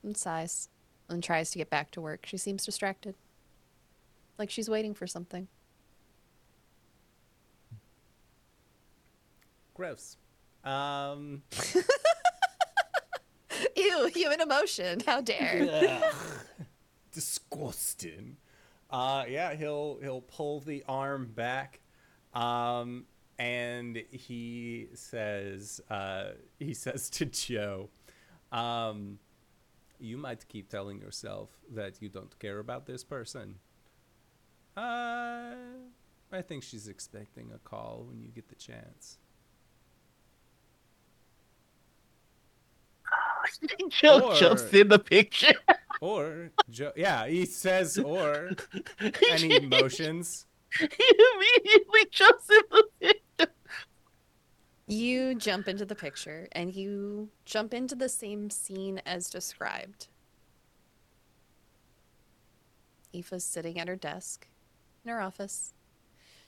and 0.03 0.18
sighs 0.18 0.69
and 1.10 1.24
tries 1.24 1.52
to 1.52 1.57
get 1.57 1.69
back 1.69 1.91
to 1.91 2.02
work. 2.02 2.26
She 2.26 2.38
seems 2.38 2.65
distracted, 2.65 3.14
like 4.38 4.49
she's 4.49 4.69
waiting 4.69 4.93
for 4.93 5.07
something. 5.07 5.47
Gross. 9.73 10.18
Um 10.64 11.43
Ew, 13.76 14.09
human 14.14 14.41
emotion. 14.41 15.01
How 15.05 15.22
dare. 15.22 16.01
disgusting. 17.11 18.38
Uh, 18.91 19.26
yeah, 19.27 19.55
he'll 19.55 19.97
he'll 20.01 20.22
pull 20.22 20.59
the 20.59 20.84
arm 20.88 21.31
back, 21.35 21.81
um, 22.34 23.05
and 23.39 24.03
he 24.11 24.88
says 24.93 25.81
uh, 25.89 26.30
he 26.59 26.73
says 26.85 27.09
to 27.09 27.26
Joe, 27.26 27.89
um, 28.51 29.19
"You 29.99 30.18
might 30.18 30.47
keep 30.47 30.69
telling 30.69 31.01
yourself 31.01 31.49
that 31.73 32.01
you 32.01 32.07
don't 32.07 32.38
care 32.39 32.59
about 32.59 32.85
this 32.85 33.03
person. 33.03 33.55
Uh, 34.77 35.55
I 36.31 36.41
think 36.43 36.61
she's 36.63 36.87
expecting 36.87 37.51
a 37.53 37.57
call 37.57 38.05
when 38.07 38.21
you 38.21 38.29
get 38.29 38.47
the 38.47 38.55
chance." 38.55 39.17
Joe 43.89 44.19
Or- 44.29 44.35
jumps 44.35 44.71
in 44.73 44.87
the 44.89 44.99
picture. 44.99 45.53
Or 45.99 46.51
Joe, 46.69 46.91
yeah, 46.95 47.25
he 47.25 47.47
says 47.47 47.97
or 47.97 48.51
any 49.31 49.55
emotions. 49.55 50.45
he 50.79 50.85
immediately 50.85 52.01
jumps 52.11 52.47
in 52.51 52.61
the 52.69 52.83
picture. 53.01 53.51
You 54.85 55.33
jump 55.33 55.67
into 55.67 55.85
the 55.85 55.95
picture 55.95 56.47
and 56.51 56.71
you 56.75 57.29
jump 57.45 57.73
into 57.73 57.95
the 57.95 58.09
same 58.09 58.51
scene 58.51 59.01
as 59.07 59.27
described. 59.31 60.07
Aoife's 63.11 63.43
sitting 63.43 63.79
at 63.79 63.87
her 63.87 63.95
desk 63.95 64.45
in 65.07 65.13
her 65.13 65.21
office. 65.21 65.73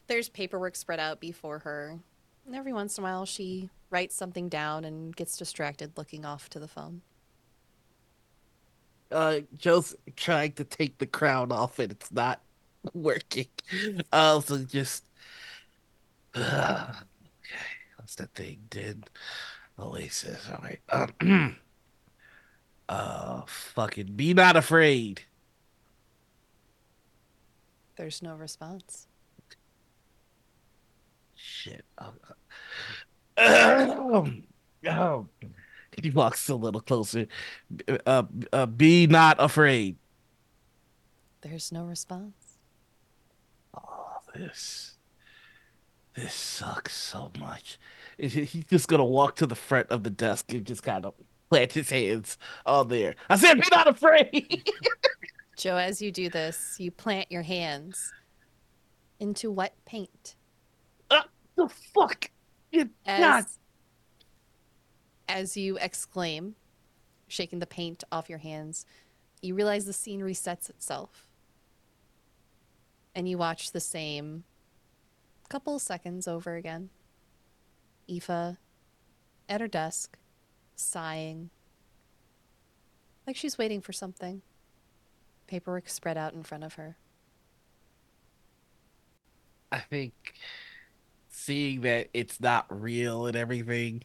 There's 0.07 0.30
paperwork 0.30 0.76
spread 0.76 0.99
out 0.99 1.19
before 1.19 1.60
her. 1.60 1.99
And 2.45 2.56
every 2.56 2.73
once 2.73 2.98
in 2.98 3.03
a 3.03 3.07
while, 3.07 3.26
she 3.26 3.69
writes 3.90 4.15
something 4.15 4.49
down 4.49 4.84
and 4.84 5.15
gets 5.15 5.38
distracted 5.38 5.98
looking 5.98 6.26
off 6.26 6.49
to 6.49 6.60
the 6.60 6.68
phone. 6.68 7.02
Uh, 9.11 9.40
Joe's 9.57 9.95
trying 10.15 10.53
to 10.53 10.64
take 10.64 10.98
the 10.98 11.07
crown 11.07 11.52
off 11.52 11.80
and 11.80 11.91
it's 11.91 12.11
not 12.11 12.41
working. 12.94 13.48
Uh, 14.11 14.41
just. 14.68 15.06
okay, 16.36 16.94
what's 17.98 18.15
that 18.15 18.34
thing 18.36 18.60
did? 18.69 19.10
Oasis. 19.80 20.48
All 20.52 20.64
right. 20.64 20.80
Um, 21.22 21.56
uh, 22.90 23.41
fucking 23.48 24.14
be 24.15 24.34
not 24.34 24.56
afraid. 24.56 25.22
There's 28.00 28.22
no 28.22 28.38
response. 28.38 29.08
Shit. 31.36 31.84
Oh, 31.98 32.14
uh, 33.36 34.26
oh. 34.88 35.28
He 36.02 36.10
walks 36.10 36.48
a 36.48 36.56
little 36.56 36.80
closer. 36.80 37.28
Uh, 38.06 38.24
uh, 38.54 38.66
be 38.68 39.06
not 39.06 39.36
afraid. 39.38 39.98
There's 41.42 41.74
no 41.74 41.84
response. 41.84 42.60
Oh, 43.78 44.20
this. 44.34 44.96
This 46.16 46.34
sucks 46.34 46.96
so 46.96 47.34
much. 47.38 47.78
He's 48.18 48.64
just 48.70 48.88
gonna 48.88 49.04
walk 49.04 49.36
to 49.36 49.46
the 49.46 49.56
front 49.56 49.90
of 49.90 50.04
the 50.04 50.10
desk 50.10 50.54
and 50.54 50.66
just 50.66 50.84
kind 50.84 51.06
of 51.06 51.16
plant 51.50 51.74
his 51.74 51.90
hands 51.90 52.38
on 52.66 52.88
there. 52.88 53.16
I 53.30 53.36
said, 53.36 53.56
be 53.56 53.68
not 53.70 53.88
afraid. 53.90 54.72
Joe, 55.60 55.76
as 55.76 56.02
you 56.02 56.10
do 56.10 56.30
this, 56.30 56.77
you 56.80 56.90
plant 56.90 57.30
your 57.30 57.41
hands 57.41 58.14
into 59.19 59.52
wet 59.52 59.73
paint. 59.86 60.38
Uh, 61.11 61.23
the 61.57 61.68
fuck? 61.68 62.31
As 63.06 63.19
God. 63.19 63.45
as 65.27 65.57
you 65.57 65.77
exclaim, 65.81 66.56
shaking 67.27 67.60
the 67.60 67.65
paint 67.65 68.06
off 68.10 68.30
your 68.30 68.38
hands, 68.38 68.86
you 69.41 69.53
realize 69.53 69.84
the 69.84 69.91
scene 69.91 70.22
resets 70.22 70.69
itself. 70.69 71.27
And 73.14 73.27
you 73.27 73.38
watch 73.38 73.73
the 73.73 73.81
same 73.81 74.45
couple 75.49 75.77
seconds 75.77 76.26
over 76.26 76.56
again. 76.56 76.90
Aoife 78.10 78.56
at 79.49 79.60
her 79.60 79.68
desk, 79.68 80.18
sighing, 80.77 81.49
like 83.27 83.36
she's 83.36 83.57
waiting 83.57 83.81
for 83.81 83.91
something. 83.91 84.41
Paperwork 85.50 85.90
spread 85.90 86.16
out 86.16 86.34
in 86.34 86.44
front 86.44 86.64
of 86.64 86.76
her. 86.76 86.96
I 89.72 89.80
think 89.80 90.14
seeing 91.30 91.82
that 91.82 92.10
it's 92.14 92.40
not 92.40 92.68
real 92.70 93.26
and 93.26 93.36
everything, 93.36 94.04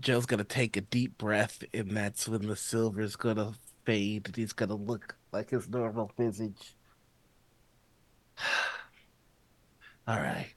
Joe's 0.00 0.26
gonna 0.26 0.42
take 0.42 0.76
a 0.76 0.80
deep 0.80 1.18
breath, 1.18 1.62
and 1.72 1.96
that's 1.96 2.28
when 2.28 2.48
the 2.48 2.56
silver's 2.56 3.14
gonna 3.14 3.52
fade, 3.84 4.26
and 4.26 4.34
he's 4.34 4.52
gonna 4.52 4.74
look 4.74 5.14
like 5.30 5.50
his 5.50 5.68
normal 5.68 6.10
visage. 6.18 6.74
All 10.08 10.16
right, 10.16 10.52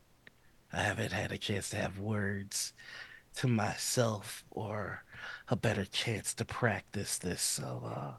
I 0.74 0.82
haven't 0.82 1.12
had 1.12 1.32
a 1.32 1.38
chance 1.38 1.70
to 1.70 1.78
have 1.78 2.00
words 2.00 2.74
to 3.36 3.48
myself 3.48 4.44
or 4.50 5.04
a 5.50 5.56
better 5.56 5.86
chance 5.86 6.34
to 6.34 6.46
practice 6.46 7.20
this, 7.20 7.44
so 7.44 7.84
uh, 7.96 8.14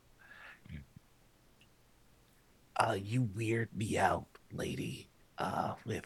uh, 2.82 2.94
you 2.94 3.22
weird 3.22 3.68
me 3.76 3.96
out, 3.96 4.26
lady, 4.52 5.08
uh, 5.38 5.74
with 5.86 6.04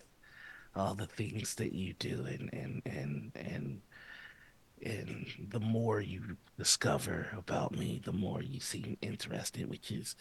all 0.74 0.94
the 0.94 1.06
things 1.06 1.54
that 1.54 1.72
you 1.72 1.94
do, 1.94 2.26
and 2.28 2.52
and 2.52 2.82
and 2.84 3.32
and 3.34 3.80
and 4.82 5.26
the 5.48 5.60
more 5.60 6.00
you 6.00 6.36
discover 6.58 7.28
about 7.36 7.72
me, 7.72 8.00
the 8.04 8.12
more 8.12 8.42
you 8.42 8.60
seem 8.60 8.98
interested, 9.00 9.70
which 9.70 9.90
is 9.90 10.16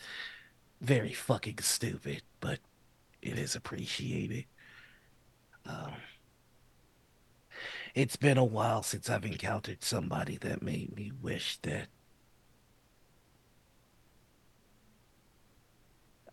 very 0.80 1.12
fucking 1.12 1.58
stupid, 1.60 2.22
but 2.40 2.60
it 3.22 3.38
is 3.38 3.56
appreciated. 3.56 4.46
Um, 5.66 5.94
it's 7.94 8.16
been 8.16 8.38
a 8.38 8.46
while 8.46 8.84
since 8.84 9.10
I've 9.10 9.26
encountered 9.26 9.84
somebody 9.84 10.38
that 10.38 10.62
made 10.62 10.96
me 10.96 11.12
wish 11.22 11.58
that 11.64 11.88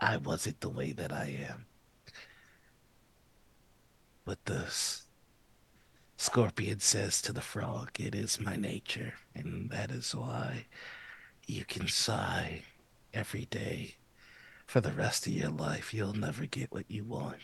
I 0.03 0.17
wasn't 0.17 0.61
the 0.61 0.69
way 0.69 0.91
that 0.93 1.13
I 1.13 1.39
am. 1.49 1.67
But 4.25 4.45
the 4.47 4.67
scorpion 6.17 6.81
says 6.81 7.23
to 7.23 7.33
the 7.33 7.41
frog, 7.41 8.01
It 8.01 8.13
is 8.13 8.41
my 8.41 8.57
nature, 8.57 9.15
and 9.33 9.71
that 9.71 9.93
is 9.93 10.13
why 10.13 10.67
you 11.47 11.65
can 11.65 11.87
sigh 11.87 12.63
every 13.15 13.45
day. 13.45 13.95
For 14.67 14.81
the 14.81 14.93
rest 14.93 15.27
of 15.29 15.35
your 15.35 15.51
life, 15.51 15.95
you'll 15.95 16.15
never 16.15 16.47
get 16.47 16.73
what 16.73 16.91
you 16.91 17.05
want. 17.05 17.39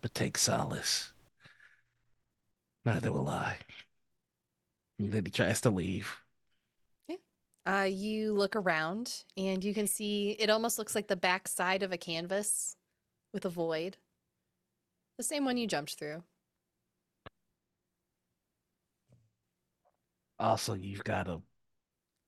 But 0.00 0.14
take 0.14 0.38
solace. 0.38 1.12
Neither 2.84 3.10
will 3.10 3.28
I. 3.28 3.58
And 4.98 5.10
then 5.10 5.24
he 5.24 5.32
tries 5.32 5.60
to 5.62 5.70
leave. 5.70 6.23
Uh, 7.66 7.88
you 7.90 8.34
look 8.34 8.56
around 8.56 9.24
and 9.36 9.64
you 9.64 9.72
can 9.72 9.86
see 9.86 10.36
it 10.38 10.50
almost 10.50 10.78
looks 10.78 10.94
like 10.94 11.08
the 11.08 11.16
back 11.16 11.48
side 11.48 11.82
of 11.82 11.92
a 11.92 11.96
canvas 11.96 12.76
with 13.32 13.44
a 13.44 13.48
void. 13.48 13.96
The 15.16 15.24
same 15.24 15.44
one 15.44 15.56
you 15.56 15.66
jumped 15.66 15.94
through. 15.94 16.22
Also, 20.38 20.74
you've 20.74 21.04
got 21.04 21.28
a 21.28 21.40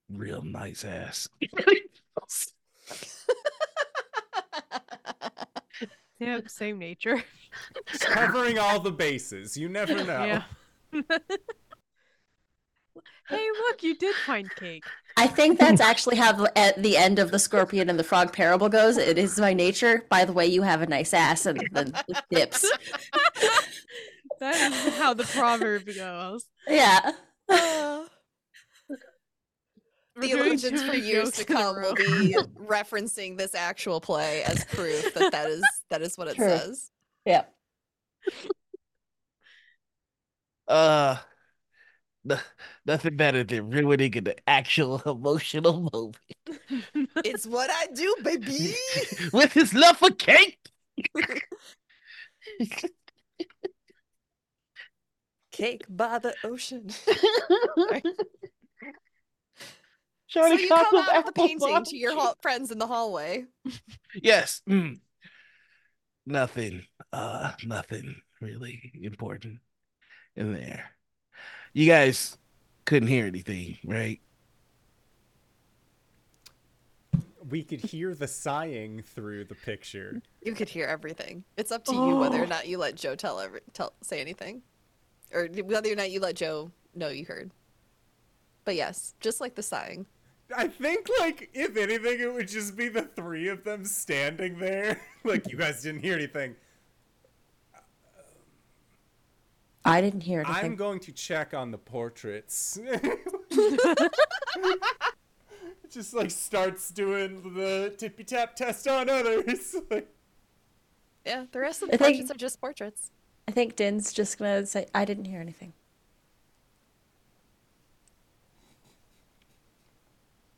real 0.09 0.43
nice 0.43 0.85
ass. 0.85 1.29
Yep, 6.19 6.49
same 6.49 6.79
nature. 6.79 7.23
Covering 8.01 8.59
all 8.59 8.81
the 8.81 8.91
bases. 8.91 9.57
You 9.57 9.69
never 9.69 9.95
know. 10.05 10.25
Yeah. 10.25 10.43
Hey, 13.29 13.47
look, 13.67 13.83
you 13.83 13.97
did 13.97 14.15
find 14.15 14.49
cake. 14.57 14.85
I 15.17 15.27
think 15.27 15.59
that's 15.59 15.81
actually 15.81 16.17
how 16.17 16.47
at 16.57 16.83
the 16.83 16.97
end 16.97 17.19
of 17.19 17.31
the 17.31 17.39
scorpion 17.39 17.89
and 17.89 17.99
the 17.99 18.05
frog 18.05 18.33
parable 18.33 18.69
goes. 18.69 18.99
It 18.99 19.17
is 19.19 19.41
my 19.41 19.55
nature. 19.55 20.05
By 20.11 20.25
the 20.25 20.33
way, 20.33 20.47
you 20.47 20.63
have 20.63 20.83
a 20.83 20.87
nice 20.87 21.15
ass, 21.15 21.47
and 21.47 21.67
then 21.73 21.93
it 22.09 22.23
dips. 22.31 22.71
That 24.39 24.71
is 24.71 24.99
how 24.99 25.15
the 25.15 25.25
proverb 25.25 25.87
goes. 25.87 26.45
Yeah. 26.69 27.13
the 27.49 28.07
We're 30.15 30.37
illusions 30.47 30.83
for 30.83 30.95
years 30.95 31.31
to 31.33 31.45
come 31.45 31.77
will 31.77 31.95
be 31.95 32.37
referencing 32.59 33.39
this 33.39 33.55
actual 33.55 34.01
play 34.01 34.43
as 34.43 34.65
proof 34.67 35.15
that 35.15 35.33
that 35.33 35.49
is 35.49 35.63
that 35.91 36.03
is 36.03 36.19
what 36.19 36.29
it 36.29 36.37
True. 36.37 36.49
says. 36.49 36.91
Yeah. 37.25 37.45
Uh, 40.69 41.17
no- 42.25 42.39
nothing 42.87 43.17
better 43.17 43.43
than 43.45 43.71
ruining 43.71 44.17
an 44.17 44.33
actual 44.47 45.03
emotional 45.07 45.91
moment 45.93 46.17
It's 47.25 47.47
what 47.47 47.71
I 47.71 47.87
do, 47.95 48.15
baby. 48.23 48.75
with 49.33 49.53
his 49.53 49.75
love 49.75 49.97
for 49.99 50.11
cake. 50.11 50.59
Cake 55.53 55.85
by 55.89 56.19
the 56.19 56.35
ocean. 56.45 56.91
so 60.29 60.47
you 60.47 60.69
come 60.69 60.79
out 60.79 60.95
of 60.95 61.07
the 61.07 61.15
apple 61.17 61.33
painting 61.33 61.85
to 61.85 61.97
your 61.97 62.11
bottom. 62.13 62.25
hall- 62.27 62.37
friends 62.43 62.71
in 62.71 62.79
the 62.79 62.87
hallway. 62.87 63.47
Yes. 64.15 64.61
mm. 64.69 65.01
Nothing. 66.27 66.83
Uh, 67.13 67.53
nothing 67.65 68.17
really 68.41 68.93
important 69.03 69.59
in 70.35 70.53
there. 70.53 70.91
You 71.73 71.87
guys 71.89 72.37
couldn't 72.87 73.09
hear 73.09 73.27
anything, 73.27 73.77
right? 73.85 74.21
We 77.49 77.63
could 77.63 77.81
hear 77.81 78.15
the 78.15 78.27
sighing 78.27 79.03
through 79.03 79.45
the 79.45 79.55
picture. 79.55 80.21
You 80.43 80.53
could 80.55 80.69
hear 80.69 80.87
everything. 80.87 81.45
It's 81.57 81.71
up 81.71 81.85
to 81.85 81.93
you 81.95 82.17
whether 82.17 82.41
or 82.41 82.45
Oh. 82.45 82.49
not 82.49 82.67
you 82.67 82.79
let 82.79 82.95
Joe 82.97 83.15
tell 83.15 83.39
every 83.39 83.61
tell 83.73 83.93
say 84.03 84.21
anything, 84.21 84.63
or 85.33 85.47
whether 85.65 85.93
or 85.93 85.95
not 85.95 86.11
you 86.11 86.19
let 86.19 86.35
Joe 86.37 86.73
know 86.95 87.09
you 87.09 87.25
heard. 87.25 87.51
But 88.65 88.75
yes, 88.75 89.15
just 89.21 89.41
like 89.41 89.55
the 89.55 89.63
sighing. 89.63 90.07
I 90.57 90.69
think, 90.69 91.09
like, 91.21 91.51
if 91.55 91.77
anything, 91.77 92.21
it 92.21 92.33
would 92.33 92.49
just 92.49 92.77
be 92.77 92.89
the 92.89 93.03
three 93.03 93.49
of 93.49 93.63
them 93.65 93.85
standing 93.85 94.59
there. 94.59 95.01
like, 95.25 95.49
you 95.51 95.57
guys 95.57 95.83
didn't 95.83 96.03
hear 96.03 96.15
anything. 96.15 96.55
I 99.87 100.01
didn't 100.01 100.23
hear 100.23 100.41
anything. 100.41 100.65
I'm 100.65 100.77
going 100.77 101.01
to 101.01 101.13
check 101.13 101.55
on 101.55 101.71
the 101.71 101.79
portraits. 101.79 102.79
It 102.83 103.19
just, 105.91 106.13
like, 106.15 106.31
starts 106.31 106.91
doing 106.91 107.55
the 107.55 107.95
tippy 107.97 108.25
tap 108.25 108.57
test 108.57 108.87
on 108.89 109.09
others. 109.09 109.77
Yeah, 111.25 111.47
the 111.51 111.59
rest 111.59 111.83
of 111.83 111.89
I 111.89 111.97
the 111.97 111.99
think- 112.05 112.31
are 112.31 112.35
just 112.35 112.61
portraits. 112.61 113.11
I 113.49 113.51
think 113.51 113.75
Din's 113.75 114.13
just 114.13 114.39
gonna 114.39 114.65
say, 114.65 114.87
"I 114.95 115.05
didn't 115.05 115.25
hear 115.25 115.41
anything." 115.41 115.73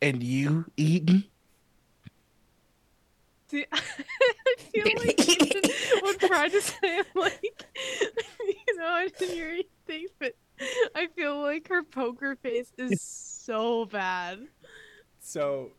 And 0.02 0.22
you, 0.22 0.66
Eden? 0.76 1.24
See, 3.50 3.64
I 3.72 3.80
feel 4.58 4.84
like 4.98 5.26
Eden 5.26 5.70
would 6.02 6.20
try 6.20 6.50
to 6.50 6.60
say, 6.60 6.98
I'm 6.98 7.04
like, 7.14 7.66
you 8.00 8.37
know, 8.76 8.86
I 8.86 9.08
didn't 9.18 9.34
hear 9.34 9.48
anything, 9.50 10.06
but 10.18 10.34
I 10.94 11.06
feel 11.08 11.40
like 11.40 11.68
her 11.68 11.82
poker 11.82 12.36
face 12.36 12.72
is 12.78 13.00
so 13.02 13.86
bad. 13.86 14.48
so, 15.20 15.72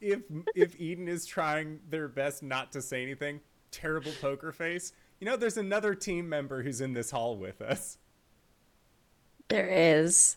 if 0.00 0.20
if 0.54 0.78
Eden 0.80 1.08
is 1.08 1.26
trying 1.26 1.80
their 1.88 2.08
best 2.08 2.42
not 2.42 2.72
to 2.72 2.80
say 2.82 3.02
anything, 3.02 3.40
terrible 3.70 4.12
poker 4.20 4.52
face. 4.52 4.92
You 5.20 5.26
know, 5.26 5.36
there's 5.36 5.58
another 5.58 5.94
team 5.94 6.28
member 6.28 6.62
who's 6.62 6.80
in 6.80 6.94
this 6.94 7.10
hall 7.10 7.36
with 7.36 7.60
us. 7.60 7.98
There 9.48 9.68
is 9.68 10.36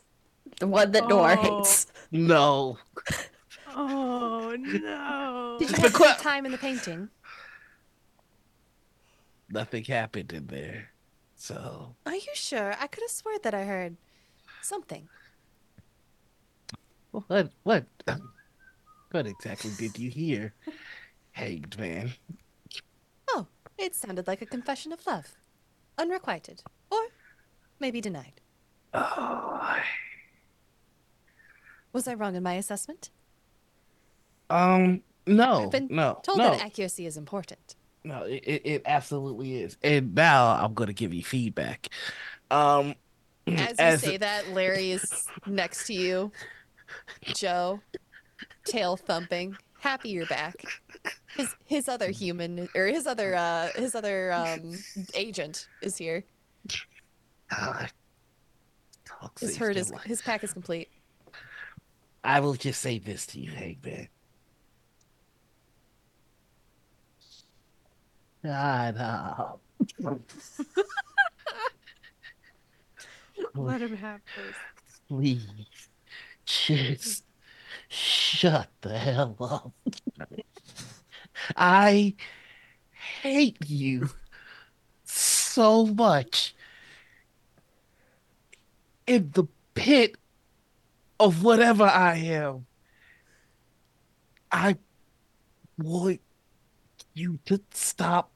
the 0.60 0.68
one 0.68 0.92
that 0.92 1.08
Noir 1.08 1.38
Oh. 1.40 1.58
hates. 1.60 1.88
No. 2.12 2.78
Oh 3.76 4.56
no. 4.60 5.56
Did 5.60 5.70
you 5.70 5.76
But 5.78 5.82
have 5.84 5.96
a 5.96 5.98
que- 5.98 6.08
good 6.08 6.18
time 6.18 6.46
in 6.46 6.52
the 6.52 6.58
painting? 6.58 7.10
Nothing 9.50 9.84
happened 9.84 10.34
in 10.34 10.48
there. 10.48 10.90
So, 11.44 11.94
Are 12.06 12.16
you 12.16 12.32
sure? 12.36 12.74
I 12.80 12.88
could 12.88 13.04
have 13.04 13.12
sworn 13.12 13.40
that 13.44 13.54
I 13.54 13.66
heard 13.66 13.98
something. 14.62 15.10
what, 17.12 17.52
what, 17.64 17.84
what 19.12 19.28
exactly 19.28 19.72
did 19.78 20.00
you 20.00 20.10
hear, 20.10 20.54
hanged 21.34 21.78
man? 21.78 22.14
Oh, 23.30 23.48
it 23.78 23.94
sounded 23.94 24.26
like 24.26 24.42
a 24.42 24.46
confession 24.46 24.94
of 24.94 25.06
love, 25.06 25.36
unrequited, 25.98 26.64
or 26.90 27.00
maybe 27.78 28.00
denied. 28.00 28.40
Oh, 28.94 29.82
Was 31.92 32.08
I 32.08 32.14
wrong 32.14 32.36
in 32.36 32.44
my 32.44 32.54
assessment? 32.54 33.10
um, 34.50 35.02
no, 35.28 35.64
I've 35.64 35.72
been 35.72 35.90
no, 35.92 36.20
Told 36.24 36.38
no, 36.38 36.52
that 36.52 36.62
accuracy 36.62 37.06
is 37.06 37.18
important. 37.18 37.76
No. 38.04 38.24
It, 38.24 38.62
it, 38.66 38.82
absolutely 38.86 39.62
is. 39.62 39.78
And 39.84 40.14
now 40.16 40.48
I'm 40.52 40.74
gonna 40.74 40.94
give 40.94 41.14
you 41.14 41.24
feedback. 41.24 41.90
Um, 42.52 42.96
As 43.48 43.80
you 43.80 43.98
say 44.10 44.18
that, 44.18 44.50
Larry 44.50 44.92
is 44.92 45.28
next 45.46 45.88
to 45.88 45.94
you. 45.94 46.32
Joe, 47.34 47.80
tail 48.66 48.98
thumping, 48.98 49.56
happy 49.80 50.10
you're 50.10 50.26
back. 50.28 50.64
His 51.36 51.56
his 51.66 51.90
other 51.90 52.12
human 52.12 52.70
or 52.76 52.86
his 52.86 53.08
other 53.08 53.36
uh 53.36 53.70
his 53.76 53.96
other 53.96 54.32
um 54.32 54.74
agent 55.16 55.68
is 55.82 55.98
here. 55.98 56.24
Talk 59.06 59.40
His 59.40 59.58
herd 59.58 59.78
is 59.78 59.92
life. 59.92 60.04
his 60.04 60.22
pack 60.22 60.44
is 60.44 60.54
complete. 60.54 60.90
I 62.24 62.40
will 62.40 62.54
just 62.54 62.82
say 62.82 63.00
this 63.00 63.26
to 63.28 63.40
you, 63.40 63.52
Hank. 63.52 63.84
Hangman. 63.84 64.08
Shut 68.44 68.98
up. 68.98 69.62
Let 73.56 73.82
him 73.82 73.96
have 73.96 74.22
this. 74.36 74.56
Please, 75.08 75.48
just 76.46 77.24
shut 77.88 78.70
the 78.82 78.98
hell 78.98 79.38
up. 79.40 79.72
I 81.56 82.16
hate 83.22 83.58
you 83.66 84.10
so 85.06 85.86
much. 85.86 86.54
In 89.08 89.32
the 89.34 89.46
pit 89.74 90.18
of 91.20 91.44
whatever 91.44 91.86
I 91.86 92.18
am, 92.18 92.66
I 94.52 94.76
want 95.78 96.20
you 97.14 97.40
to 97.46 97.62
stop 97.72 98.33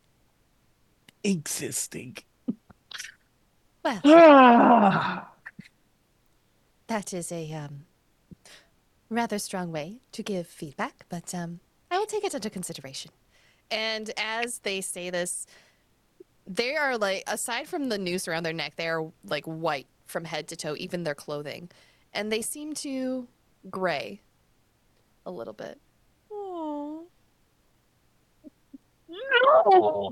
existing. 1.28 2.18
Well, 3.84 4.02
that 6.88 7.14
is 7.14 7.32
a 7.32 7.54
um 7.54 7.86
rather 9.10 9.40
strong 9.40 9.72
way 9.72 9.98
to 10.14 10.24
give 10.24 10.48
feedback, 10.48 11.06
but 11.10 11.34
um 11.36 11.60
I 11.92 11.98
will 11.98 12.06
take 12.06 12.24
it 12.24 12.34
into 12.34 12.50
consideration. 12.50 13.12
And 13.70 14.12
as 14.18 14.60
they 14.60 14.82
say 14.82 15.10
this, 15.10 15.46
they 16.46 16.76
are 16.76 16.98
like, 16.98 17.24
aside 17.28 17.68
from 17.68 17.90
the 17.90 17.98
noose 17.98 18.28
around 18.28 18.44
their 18.44 18.54
neck, 18.54 18.74
they 18.76 18.88
are 18.88 19.12
like 19.26 19.46
white 19.46 19.88
from 20.06 20.24
head 20.26 20.48
to 20.50 20.56
toe, 20.56 20.76
even 20.78 21.04
their 21.04 21.16
clothing. 21.16 21.70
And 22.14 22.32
they 22.32 22.42
seem 22.42 22.74
to 22.76 23.28
gray 23.70 24.22
a 25.26 25.32
little 25.32 25.54
bit. 25.54 25.80
Oh. 26.32 27.06
No, 29.10 30.12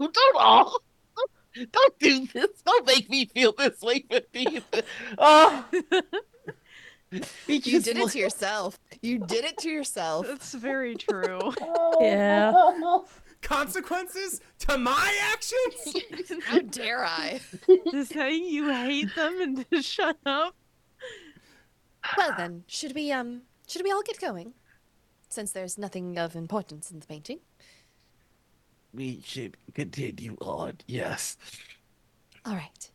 don't 0.00 0.36
all. 0.36 0.80
Don't 1.54 1.98
do 1.98 2.26
this. 2.26 2.62
Don't 2.64 2.86
make 2.86 3.08
me 3.08 3.26
feel 3.26 3.52
this 3.52 3.80
way 3.80 4.04
for 4.10 4.20
me. 4.34 4.62
Oh. 5.16 5.64
You 7.46 7.80
did 7.80 7.96
it 7.96 8.10
to 8.10 8.18
yourself. 8.18 8.78
You 9.00 9.18
did 9.18 9.44
it 9.44 9.58
to 9.58 9.70
yourself. 9.70 10.26
That's 10.26 10.52
very 10.54 10.96
true. 10.96 11.52
Yeah. 12.00 12.52
Consequences 13.42 14.40
to 14.60 14.76
my 14.76 15.14
actions? 15.32 16.42
How 16.44 16.58
dare 16.58 17.04
I? 17.04 17.40
to 17.90 18.04
say 18.04 18.34
you 18.34 18.68
hate 18.68 19.14
them 19.14 19.40
and 19.40 19.70
to 19.70 19.82
shut 19.82 20.18
up. 20.26 20.56
Well 22.16 22.34
then, 22.36 22.64
should 22.66 22.94
we 22.94 23.12
um 23.12 23.42
should 23.66 23.82
we 23.84 23.92
all 23.92 24.02
get 24.02 24.20
going? 24.20 24.54
Since 25.28 25.52
there's 25.52 25.76
nothing 25.76 26.18
of 26.18 26.34
importance 26.34 26.90
in 26.90 27.00
the 27.00 27.06
painting. 27.06 27.40
We 28.96 29.20
should 29.24 29.58
continue 29.74 30.36
on. 30.40 30.78
Yes. 30.86 31.36
All 32.46 32.54
right. 32.54 32.90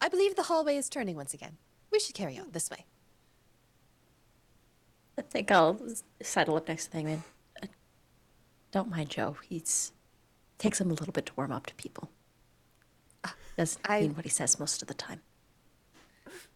I 0.00 0.08
believe 0.08 0.34
the 0.34 0.42
hallway 0.42 0.76
is 0.76 0.88
turning 0.88 1.14
once 1.16 1.32
again. 1.34 1.56
We 1.92 2.00
should 2.00 2.14
carry 2.16 2.36
on 2.36 2.50
this 2.50 2.68
way. 2.68 2.84
I 5.16 5.22
think 5.22 5.50
I'll 5.52 5.78
s- 5.88 6.02
sidle 6.22 6.56
up 6.56 6.66
next 6.68 6.88
to 6.90 6.96
Thingman. 6.98 7.22
Uh, 7.62 7.66
Don't 8.72 8.90
mind 8.90 9.10
Joe. 9.10 9.36
He's 9.48 9.92
takes 10.58 10.80
him 10.80 10.90
a 10.90 10.94
little 10.94 11.12
bit 11.12 11.26
to 11.26 11.32
warm 11.36 11.52
up 11.52 11.66
to 11.66 11.74
people. 11.76 12.10
Doesn't 13.56 13.80
I- 13.88 14.00
mean 14.00 14.16
what 14.16 14.24
he 14.24 14.30
says 14.30 14.58
most 14.58 14.82
of 14.82 14.88
the 14.88 14.94
time. 14.94 15.22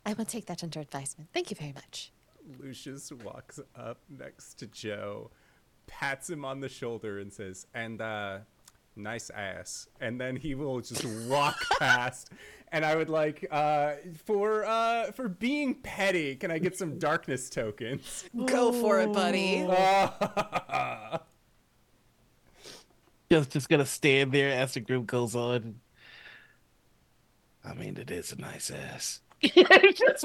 I 0.04 0.14
will 0.14 0.24
take 0.24 0.46
that 0.46 0.64
under 0.64 0.80
advisement. 0.80 1.30
Thank 1.32 1.50
you 1.50 1.56
very 1.56 1.72
much. 1.72 2.10
Lucius 2.58 3.12
walks 3.12 3.60
up 3.76 3.98
next 4.08 4.54
to 4.58 4.66
Joe, 4.66 5.30
pats 5.88 6.30
him 6.30 6.44
on 6.44 6.60
the 6.60 6.68
shoulder, 6.68 7.18
and 7.18 7.32
says, 7.32 7.66
"And 7.74 8.00
uh, 8.00 8.38
nice 8.94 9.30
ass." 9.30 9.88
And 10.00 10.20
then 10.20 10.36
he 10.36 10.54
will 10.54 10.80
just 10.80 11.04
walk 11.28 11.56
past. 11.80 12.30
And 12.70 12.84
I 12.84 12.94
would 12.96 13.08
like 13.08 13.46
uh, 13.50 13.94
for 14.26 14.64
uh, 14.64 15.10
for 15.12 15.28
being 15.28 15.74
petty. 15.74 16.36
Can 16.36 16.50
I 16.52 16.58
get 16.58 16.76
some 16.76 16.98
darkness 16.98 17.50
tokens? 17.50 18.24
Go 18.46 18.70
for 18.72 19.00
it, 19.00 19.12
buddy. 19.12 19.66
Just 23.30 23.50
just 23.50 23.68
gonna 23.68 23.84
stand 23.84 24.32
there 24.32 24.50
as 24.50 24.72
the 24.72 24.80
group 24.80 25.06
goes 25.06 25.36
on. 25.36 25.80
I 27.62 27.74
mean, 27.74 27.98
it 27.98 28.10
is 28.10 28.32
a 28.32 28.36
nice 28.36 28.70
ass. 28.70 29.20
just 29.42 30.24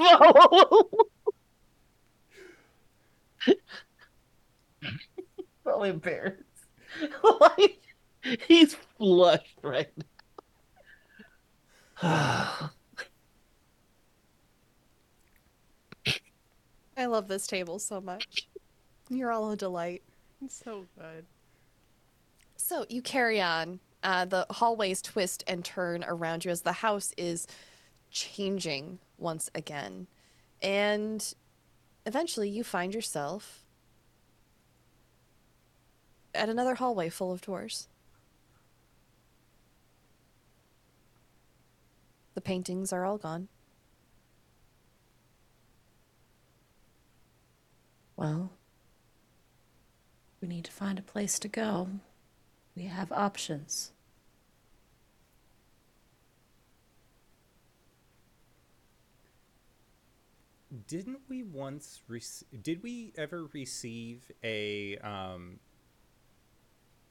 so 5.64 5.82
embarrassed. 5.82 6.42
like 7.40 7.80
he's 8.46 8.74
flushed 8.96 9.58
right 9.62 9.90
now. 9.96 10.04
I 16.96 17.06
love 17.06 17.26
this 17.26 17.46
table 17.46 17.78
so 17.78 18.00
much. 18.00 18.48
You're 19.08 19.32
all 19.32 19.50
a 19.50 19.56
delight. 19.56 20.02
It's 20.44 20.62
so 20.64 20.86
good. 20.98 21.24
So 22.56 22.86
you 22.88 23.02
carry 23.02 23.40
on. 23.40 23.80
Uh, 24.02 24.26
the 24.26 24.46
hallways 24.50 25.00
twist 25.00 25.42
and 25.46 25.64
turn 25.64 26.04
around 26.06 26.44
you 26.44 26.50
as 26.50 26.60
the 26.60 26.72
house 26.72 27.14
is 27.16 27.46
changing 28.10 28.98
once 29.16 29.50
again. 29.54 30.06
And 30.60 31.34
eventually 32.04 32.50
you 32.50 32.64
find 32.64 32.94
yourself 32.94 33.63
at 36.34 36.48
another 36.48 36.74
hallway 36.74 37.08
full 37.08 37.32
of 37.32 37.40
doors. 37.40 37.88
The 42.34 42.40
paintings 42.40 42.92
are 42.92 43.04
all 43.04 43.18
gone. 43.18 43.48
Well, 48.16 48.52
we 50.40 50.48
need 50.48 50.64
to 50.64 50.72
find 50.72 50.98
a 50.98 51.02
place 51.02 51.38
to 51.40 51.48
go. 51.48 51.88
We 52.76 52.84
have 52.84 53.10
options. 53.12 53.92
Didn't 60.86 61.20
we 61.28 61.42
once 61.42 62.02
rec- 62.08 62.22
did 62.62 62.82
we 62.82 63.12
ever 63.16 63.46
receive 63.52 64.30
a 64.42 64.96
um 64.98 65.60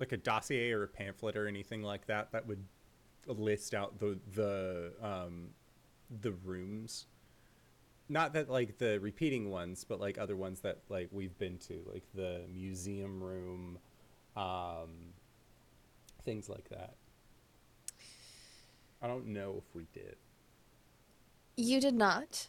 like 0.03 0.11
a 0.11 0.17
dossier 0.17 0.71
or 0.71 0.83
a 0.83 0.87
pamphlet 0.87 1.37
or 1.37 1.47
anything 1.47 1.81
like 1.81 2.05
that 2.07 2.31
that 2.33 2.45
would 2.45 2.63
list 3.27 3.73
out 3.73 3.99
the 3.99 4.19
the 4.33 4.91
um 5.01 5.49
the 6.21 6.33
rooms? 6.33 7.07
Not 8.09 8.33
that 8.33 8.49
like 8.49 8.77
the 8.77 8.99
repeating 8.99 9.49
ones, 9.49 9.85
but 9.85 9.99
like 10.01 10.17
other 10.17 10.35
ones 10.35 10.59
that 10.61 10.79
like 10.89 11.07
we've 11.11 11.37
been 11.37 11.57
to, 11.69 11.81
like 11.91 12.03
the 12.13 12.41
museum 12.53 13.23
room, 13.23 13.79
um 14.35 15.13
things 16.23 16.49
like 16.49 16.69
that. 16.69 16.95
I 19.01 19.07
don't 19.07 19.27
know 19.27 19.55
if 19.65 19.75
we 19.75 19.87
did. 19.93 20.15
You 21.55 21.79
did 21.81 21.93
not. 21.95 22.47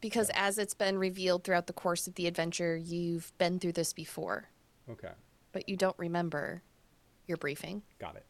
Because 0.00 0.30
as 0.34 0.58
it's 0.58 0.74
been 0.74 0.98
revealed 0.98 1.44
throughout 1.44 1.66
the 1.66 1.72
course 1.72 2.06
of 2.06 2.14
the 2.16 2.26
adventure, 2.26 2.76
you've 2.76 3.32
been 3.38 3.58
through 3.58 3.72
this 3.72 3.92
before, 3.92 4.50
Okay. 4.90 5.12
But 5.54 5.68
you 5.68 5.76
don't 5.76 5.96
remember 5.98 6.62
your 7.26 7.38
briefing. 7.38 7.82
Got 7.98 8.16
it. 8.16 8.26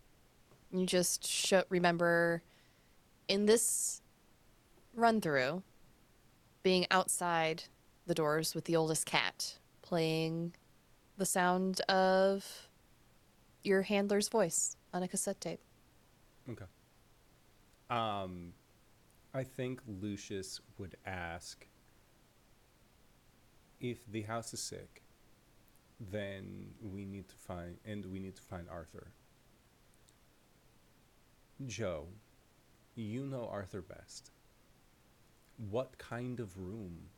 You 0.71 0.87
just 0.87 1.27
sh- 1.27 1.55
remember 1.71 2.43
in 3.27 3.47
this 3.47 4.03
run 4.95 5.21
through 5.21 5.63
being 6.63 6.87
outside 6.91 7.65
the 8.07 8.15
doors 8.15 8.55
with 8.55 8.67
the 8.67 8.77
oldest 8.77 9.07
cat, 9.07 9.59
playing 9.83 10.55
the 11.17 11.25
sound 11.25 11.81
of 11.83 12.69
your 13.63 13.83
handler's 13.83 14.29
voice 14.29 14.77
on 14.93 15.03
a 15.03 15.09
cassette 15.09 15.41
tape. 15.41 15.61
Okay. 16.51 16.67
Um, 17.89 18.53
I 19.33 19.45
think 19.45 19.81
Lucius 19.87 20.61
would 20.77 20.97
ask 21.07 21.67
if 23.81 23.99
the 24.13 24.23
house 24.23 24.53
is 24.53 24.61
sick, 24.61 25.04
then 26.11 26.75
we 26.83 27.05
need 27.05 27.29
to 27.29 27.35
find 27.37 27.77
and 27.85 28.05
we 28.07 28.19
need 28.19 28.37
to 28.37 28.43
find 28.43 28.69
Arthur. 28.69 29.09
Joe, 31.67 32.09
you 32.95 33.27
know 33.27 33.49
Arthur 33.51 33.81
best. 33.81 34.31
What 35.71 35.99
kind 35.99 36.41
of 36.41 36.59
room 36.59 37.11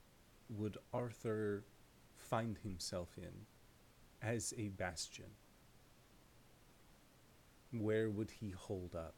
would 0.49 0.77
Arthur 0.93 1.65
find 2.15 2.59
himself 2.59 3.17
in 3.17 3.47
as 4.23 4.53
a 4.57 4.69
bastion? 4.69 5.31
Where 7.73 8.11
would 8.11 8.31
he 8.31 8.51
hold 8.51 8.95
up 8.95 9.15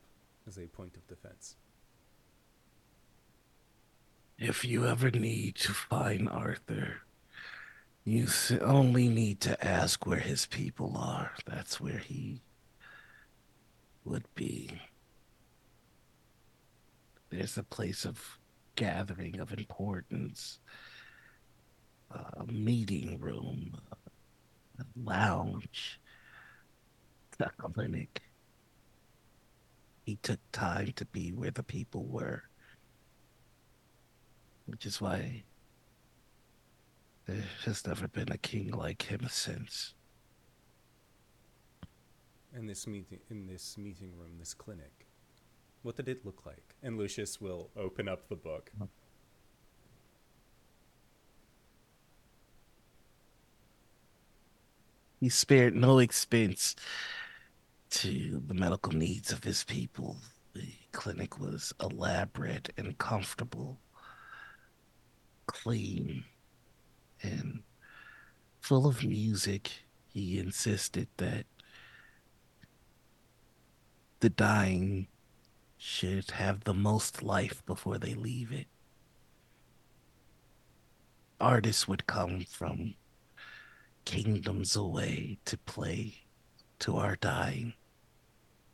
as 0.46 0.58
a 0.58 0.66
point 0.66 0.96
of 0.96 1.06
defense? 1.06 1.56
If 4.38 4.64
you 4.64 4.86
ever 4.86 5.10
need 5.10 5.56
to 5.56 5.72
find 5.72 6.28
Arthur, 6.28 7.02
you 8.10 8.26
only 8.60 9.08
need 9.08 9.40
to 9.42 9.66
ask 9.66 10.06
where 10.06 10.18
his 10.18 10.46
people 10.46 10.96
are. 10.96 11.32
That's 11.46 11.80
where 11.80 11.98
he 11.98 12.40
would 14.04 14.24
be. 14.34 14.80
There's 17.30 17.58
a 17.58 17.62
place 17.62 18.04
of 18.04 18.38
gathering 18.74 19.40
of 19.40 19.52
importance, 19.52 20.60
a 22.10 22.46
meeting 22.46 23.18
room, 23.20 23.76
a 24.78 24.84
lounge, 24.96 26.00
a 27.40 27.50
clinic. 27.50 28.22
He 30.04 30.16
took 30.22 30.40
time 30.52 30.92
to 30.96 31.04
be 31.04 31.32
where 31.32 31.50
the 31.50 31.62
people 31.62 32.04
were 32.04 32.44
which 34.68 34.84
is 34.84 35.00
why 35.00 35.42
there 37.28 37.44
has 37.66 37.86
never 37.86 38.08
been 38.08 38.32
a 38.32 38.38
king 38.38 38.72
like 38.72 39.02
him 39.02 39.28
since. 39.28 39.94
in 42.56 42.66
this 42.66 42.86
meeting 42.86 43.20
in 43.30 43.46
this 43.46 43.76
meeting 43.78 44.12
room, 44.18 44.32
this 44.38 44.54
clinic. 44.54 45.06
What 45.82 45.96
did 45.96 46.08
it 46.08 46.24
look 46.26 46.44
like? 46.44 46.74
And 46.82 46.98
Lucius 46.98 47.40
will 47.40 47.70
open 47.76 48.08
up 48.08 48.28
the 48.28 48.36
book. 48.36 48.70
He 55.20 55.28
spared 55.28 55.74
no 55.74 55.98
expense 55.98 56.76
to 57.90 58.42
the 58.46 58.54
medical 58.54 58.92
needs 58.92 59.32
of 59.32 59.44
his 59.44 59.64
people. 59.64 60.16
The 60.54 60.68
clinic 60.92 61.38
was 61.40 61.72
elaborate 61.80 62.70
and 62.76 62.96
comfortable, 62.98 63.78
clean, 65.46 66.24
and 67.22 67.62
full 68.60 68.86
of 68.86 69.04
music. 69.04 69.70
He 70.12 70.38
insisted 70.38 71.08
that 71.18 71.46
the 74.20 74.30
dying 74.30 75.06
should 75.76 76.32
have 76.32 76.64
the 76.64 76.74
most 76.74 77.22
life 77.22 77.64
before 77.64 77.98
they 77.98 78.14
leave 78.14 78.52
it. 78.52 78.66
Artists 81.40 81.86
would 81.86 82.06
come 82.06 82.44
from 82.50 82.94
kingdoms 84.04 84.74
away 84.74 85.38
to 85.44 85.56
play 85.56 86.14
to 86.80 86.96
our 86.96 87.14
dying, 87.16 87.74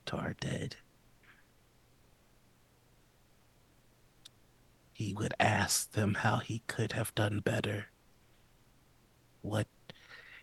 to 0.06 0.16
our 0.16 0.34
dead. 0.40 0.76
He 4.92 5.12
would 5.12 5.34
ask 5.40 5.92
them 5.92 6.14
how 6.14 6.38
he 6.38 6.62
could 6.66 6.92
have 6.92 7.14
done 7.14 7.40
better. 7.40 7.86
What, 9.44 9.66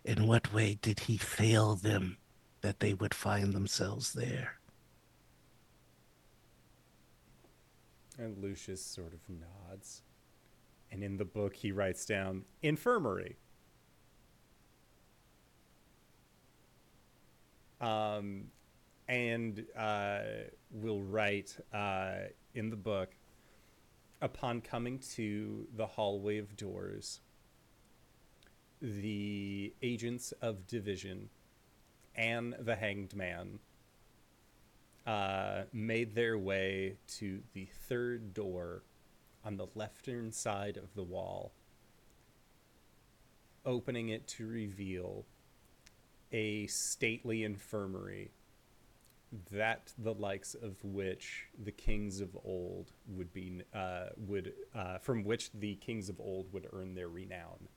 in 0.05 0.27
what 0.27 0.53
way 0.53 0.77
did 0.79 0.99
he 1.01 1.17
fail 1.17 1.75
them 1.75 2.17
that 2.61 2.81
they 2.81 2.93
would 2.93 3.15
find 3.15 3.51
themselves 3.51 4.13
there? 4.13 4.59
And 8.19 8.37
Lucius 8.37 8.85
sort 8.85 9.13
of 9.13 9.19
nods. 9.27 10.03
And 10.91 11.03
in 11.03 11.17
the 11.17 11.25
book, 11.25 11.55
he 11.55 11.71
writes 11.71 12.05
down 12.05 12.45
infirmary. 12.61 13.37
Um, 17.79 18.51
and 19.07 19.65
uh, 19.75 20.19
will 20.69 21.01
write 21.01 21.57
uh, 21.73 22.17
in 22.53 22.69
the 22.69 22.75
book 22.75 23.15
upon 24.21 24.61
coming 24.61 24.99
to 25.15 25.65
the 25.75 25.87
hallway 25.87 26.37
of 26.37 26.55
doors, 26.55 27.21
the 28.81 29.73
agents 29.81 30.31
of 30.41 30.65
division 30.67 31.29
and 32.15 32.55
the 32.59 32.75
hanged 32.75 33.15
man 33.15 33.59
uh, 35.05 35.63
made 35.71 36.15
their 36.15 36.37
way 36.37 36.97
to 37.07 37.41
the 37.53 37.67
third 37.87 38.33
door 38.33 38.83
on 39.45 39.57
the 39.57 39.67
left-hand 39.75 40.33
side 40.33 40.77
of 40.77 40.93
the 40.95 41.03
wall, 41.03 41.51
opening 43.65 44.09
it 44.09 44.27
to 44.27 44.47
reveal 44.47 45.25
a 46.31 46.67
stately 46.67 47.43
infirmary 47.43 48.31
that 49.51 49.93
the 49.97 50.13
likes 50.13 50.55
of 50.55 50.83
which 50.83 51.47
the 51.63 51.71
kings 51.71 52.19
of 52.19 52.35
old 52.43 52.91
would 53.07 53.31
be 53.33 53.61
uh, 53.73 54.07
would 54.17 54.53
uh, 54.75 54.97
from 54.97 55.23
which 55.23 55.51
the 55.53 55.75
kings 55.75 56.09
of 56.09 56.19
old 56.19 56.51
would 56.51 56.67
earn 56.73 56.93
their 56.95 57.07
renown 57.07 57.67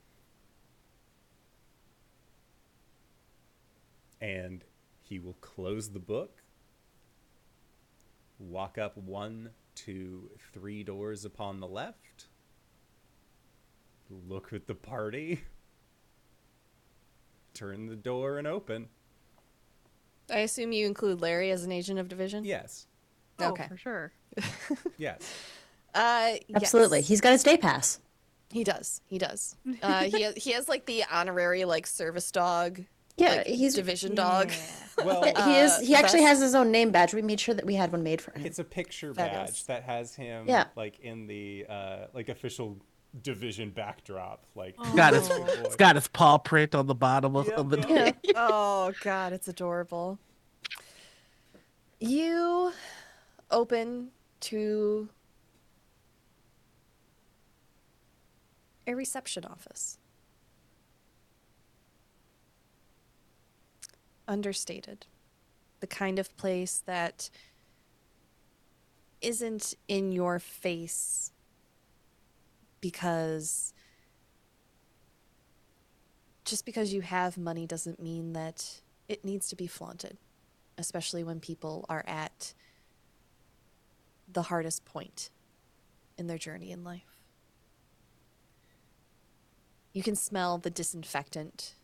and 4.24 4.64
he 5.02 5.18
will 5.18 5.36
close 5.42 5.90
the 5.90 5.98
book 5.98 6.42
walk 8.38 8.78
up 8.78 8.96
one 8.96 9.50
two 9.74 10.30
three 10.52 10.82
doors 10.82 11.26
upon 11.26 11.60
the 11.60 11.66
left 11.66 12.26
look 14.26 14.52
at 14.54 14.66
the 14.66 14.74
party 14.74 15.42
turn 17.52 17.86
the 17.86 17.96
door 17.96 18.38
and 18.38 18.46
open 18.46 18.88
I 20.32 20.38
assume 20.38 20.72
you 20.72 20.86
include 20.86 21.20
Larry 21.20 21.50
as 21.50 21.64
an 21.64 21.72
agent 21.72 21.98
of 21.98 22.08
division? 22.08 22.44
yes 22.44 22.86
Oh, 23.40 23.48
Okay. 23.50 23.66
for 23.68 23.76
sure. 23.76 24.12
yes 24.96 25.20
Uh, 25.94 26.34
Absolutely. 26.54 27.00
yes. 27.00 27.08
He's 27.08 27.20
got 27.20 27.32
his 27.32 27.42
day 27.42 27.56
pass. 27.56 28.00
He 28.50 28.64
does. 28.64 29.00
He 29.06 29.18
does. 29.18 29.54
Uh, 29.82 30.04
he 30.04 30.22
has, 30.22 30.34
he 30.36 30.52
has 30.52 30.68
like 30.68 30.86
the 30.86 31.04
honorary 31.10 31.64
like 31.64 31.86
service 31.86 32.30
dog. 32.32 32.80
Yeah, 33.16 33.36
like, 33.36 33.46
he's 33.46 33.74
division 33.74 34.14
dog. 34.14 34.50
well 35.04 35.22
he 35.22 35.56
is. 35.58 35.72
Uh, 35.78 35.80
He 35.82 35.94
actually 35.94 36.22
has 36.22 36.40
his 36.40 36.54
own 36.54 36.70
name 36.72 36.90
badge. 36.90 37.14
We 37.14 37.22
made 37.22 37.38
sure 37.40 37.54
that 37.54 37.64
we 37.64 37.74
had 37.74 37.92
one 37.92 38.02
made 38.02 38.20
for 38.20 38.32
him. 38.36 38.44
It's 38.44 38.58
a 38.58 38.64
picture 38.64 39.14
Fabulous. 39.14 39.50
badge 39.50 39.64
that 39.66 39.82
has 39.84 40.14
him 40.14 40.46
Yeah. 40.48 40.64
like 40.76 40.98
in 41.00 41.26
the 41.26 41.66
uh 41.68 42.06
like 42.12 42.28
official 42.28 42.78
division 43.22 43.70
backdrop. 43.70 44.44
Like 44.56 44.76
Got 44.96 45.14
his, 45.14 45.28
Oh, 45.30 45.44
it's 45.64 45.76
got 45.76 45.94
his 45.94 46.08
paw 46.08 46.38
print 46.38 46.74
on 46.74 46.86
the 46.88 46.94
bottom 46.96 47.36
of, 47.36 47.46
Yep, 47.46 47.56
of 47.58 47.70
the 47.70 47.78
yep. 47.88 48.18
Yeah. 48.24 48.32
oh 48.36 48.92
god, 49.02 49.32
it's 49.32 49.46
adorable. 49.46 50.18
You 52.00 52.72
open 53.52 54.08
to 54.40 55.08
a 58.86 58.94
reception 58.94 59.44
office. 59.44 59.98
Understated. 64.26 65.06
The 65.80 65.86
kind 65.86 66.18
of 66.18 66.36
place 66.36 66.82
that 66.86 67.30
isn't 69.20 69.74
in 69.88 70.12
your 70.12 70.38
face 70.38 71.32
because 72.80 73.72
just 76.44 76.66
because 76.66 76.92
you 76.92 77.00
have 77.00 77.38
money 77.38 77.66
doesn't 77.66 78.00
mean 78.00 78.34
that 78.34 78.80
it 79.08 79.24
needs 79.24 79.48
to 79.48 79.56
be 79.56 79.66
flaunted, 79.66 80.18
especially 80.76 81.24
when 81.24 81.40
people 81.40 81.86
are 81.88 82.04
at 82.06 82.52
the 84.30 84.42
hardest 84.42 84.84
point 84.84 85.30
in 86.18 86.26
their 86.26 86.38
journey 86.38 86.70
in 86.70 86.84
life. 86.84 87.22
You 89.92 90.02
can 90.02 90.16
smell 90.16 90.58
the 90.58 90.70
disinfectant 90.70 91.74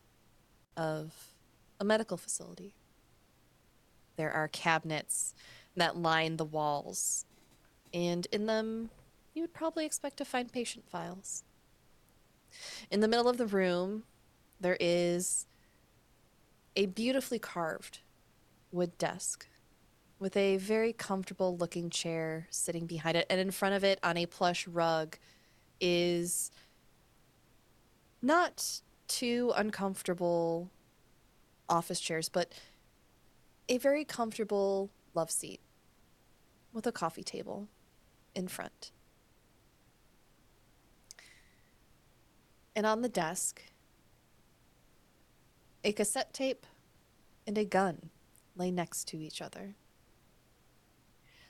of 0.77 1.30
a 1.81 1.85
medical 1.85 2.17
facility. 2.17 2.75
There 4.17 4.31
are 4.31 4.49
cabinets 4.49 5.35
that 5.75 5.97
line 5.97 6.37
the 6.37 6.45
walls, 6.45 7.25
and 7.93 8.27
in 8.31 8.47
them, 8.47 8.91
you 9.35 9.43
would 9.43 9.55
probably 9.55 9.87
expect 9.87 10.19
to 10.19 10.25
find 10.25 10.53
patient 10.53 10.89
files. 10.89 11.43
In 12.91 13.01
the 13.01 13.09
middle 13.09 13.29
of 13.29 13.39
the 13.39 13.47
room, 13.47 14.03
there 14.61 14.77
is 14.79 15.47
a 16.77 16.87
beautifully 16.87 17.39
carved 17.39 18.01
wood 18.71 18.97
desk 18.99 19.49
with 20.19 20.37
a 20.37 20.59
very 20.59 20.93
comfortable 20.93 21.57
looking 21.57 21.89
chair 21.89 22.47
sitting 22.51 22.87
behind 22.87 23.17
it. 23.17 23.27
And 23.31 23.41
in 23.41 23.51
front 23.51 23.75
of 23.75 23.83
it, 23.83 23.99
on 24.03 24.17
a 24.17 24.27
plush 24.27 24.69
rug, 24.69 25.17
is 25.81 26.51
not 28.21 28.83
too 29.09 29.53
uncomfortable 29.57 30.71
office 31.71 32.01
chairs, 32.01 32.29
but 32.29 32.53
a 33.69 33.79
very 33.79 34.05
comfortable 34.05 34.91
love 35.15 35.31
seat 35.31 35.61
with 36.73 36.87
a 36.87 36.93
coffee 36.93 37.23
table 37.23 37.69
in 38.35 38.49
front. 38.49 38.91
And 42.77 42.87
on 42.87 43.03
the 43.03 43.09
desk, 43.09 43.63
a 45.83 45.93
cassette 45.93 46.33
tape 46.33 46.67
and 47.47 47.57
a 47.57 47.65
gun 47.65 48.11
lay 48.57 48.71
next 48.71 49.09
to 49.09 49.17
each 49.19 49.41
other. 49.41 49.75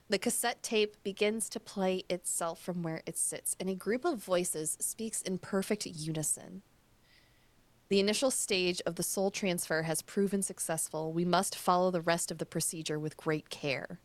The 0.08 0.18
cassette 0.18 0.62
tape 0.62 0.97
begins 1.05 1.49
to 1.50 1.60
play 1.60 2.02
itself 2.10 2.60
from 2.60 2.82
where 2.82 3.02
it 3.07 3.16
sits, 3.16 3.57
and 3.60 3.68
a 3.68 3.74
group 3.74 4.05
of 4.05 4.18
voices 4.18 4.76
speaks 4.81 5.23
in 5.23 5.39
perfect 5.39 5.86
unison. 5.86 6.62
The 7.91 7.99
initial 7.99 8.31
stage 8.31 8.81
of 8.86 8.94
the 8.94 9.02
soul 9.02 9.33
transfer 9.33 9.83
has 9.83 10.01
proven 10.01 10.43
successful. 10.43 11.12
We 11.12 11.25
must 11.25 11.57
follow 11.57 11.91
the 11.91 12.01
rest 12.01 12.31
of 12.31 12.39
the 12.39 12.47
procedure 12.47 13.01
with 13.01 13.17
great 13.17 13.51
care. 13.51 13.99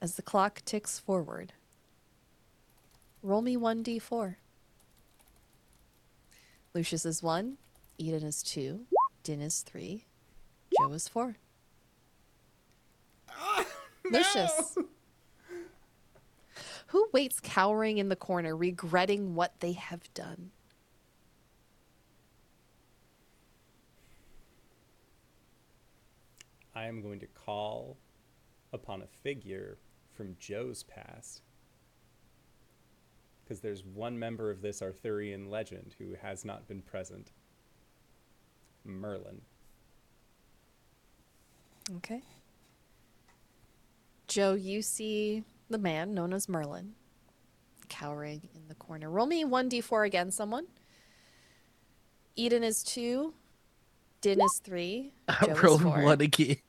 As 0.00 0.16
the 0.16 0.22
clock 0.22 0.62
ticks 0.64 0.98
forward, 0.98 1.52
roll 3.22 3.40
me 3.40 3.56
1d4. 3.56 4.34
Lucius 6.74 7.06
is 7.06 7.22
1, 7.22 7.56
Eden 7.98 8.24
is 8.24 8.42
2, 8.42 8.80
Din 9.22 9.40
is 9.40 9.60
3, 9.60 10.04
Joe 10.76 10.92
is 10.92 11.06
4. 11.06 11.36
Ah, 13.30 13.64
Lucius. 14.10 14.76
Who 16.92 17.08
waits 17.10 17.40
cowering 17.40 17.96
in 17.96 18.10
the 18.10 18.16
corner, 18.16 18.54
regretting 18.54 19.34
what 19.34 19.60
they 19.60 19.72
have 19.72 20.12
done? 20.12 20.50
I 26.74 26.84
am 26.84 27.00
going 27.00 27.20
to 27.20 27.26
call 27.26 27.96
upon 28.74 29.00
a 29.00 29.06
figure 29.06 29.78
from 30.14 30.36
Joe's 30.38 30.82
past. 30.82 31.42
because 33.52 33.60
there's 33.60 33.84
one 33.84 34.18
member 34.18 34.50
of 34.50 34.62
this 34.62 34.80
Arthurian 34.80 35.50
legend 35.50 35.94
who 35.98 36.14
has 36.22 36.44
not 36.44 36.66
been 36.68 36.80
present. 36.80 37.32
Merlin. 38.84 39.42
Okay. 41.96 42.22
Joe, 44.26 44.54
you 44.54 44.80
see 44.80 45.44
the 45.72 45.78
man 45.78 46.14
known 46.14 46.32
as 46.32 46.48
Merlin 46.48 46.94
cowering 47.88 48.48
in 48.54 48.68
the 48.68 48.74
corner. 48.74 49.10
Roll 49.10 49.26
me 49.26 49.44
1d4 49.44 50.06
again, 50.06 50.30
someone. 50.30 50.66
Eden 52.36 52.64
is 52.64 52.82
2. 52.84 53.34
Din 54.22 54.40
is 54.40 54.60
3. 54.64 55.12
I 55.28 55.32
Joe 55.46 55.52
is 55.52 55.62
rolled 55.62 55.82
4. 55.82 56.02
one 56.02 56.20
again. 56.20 56.56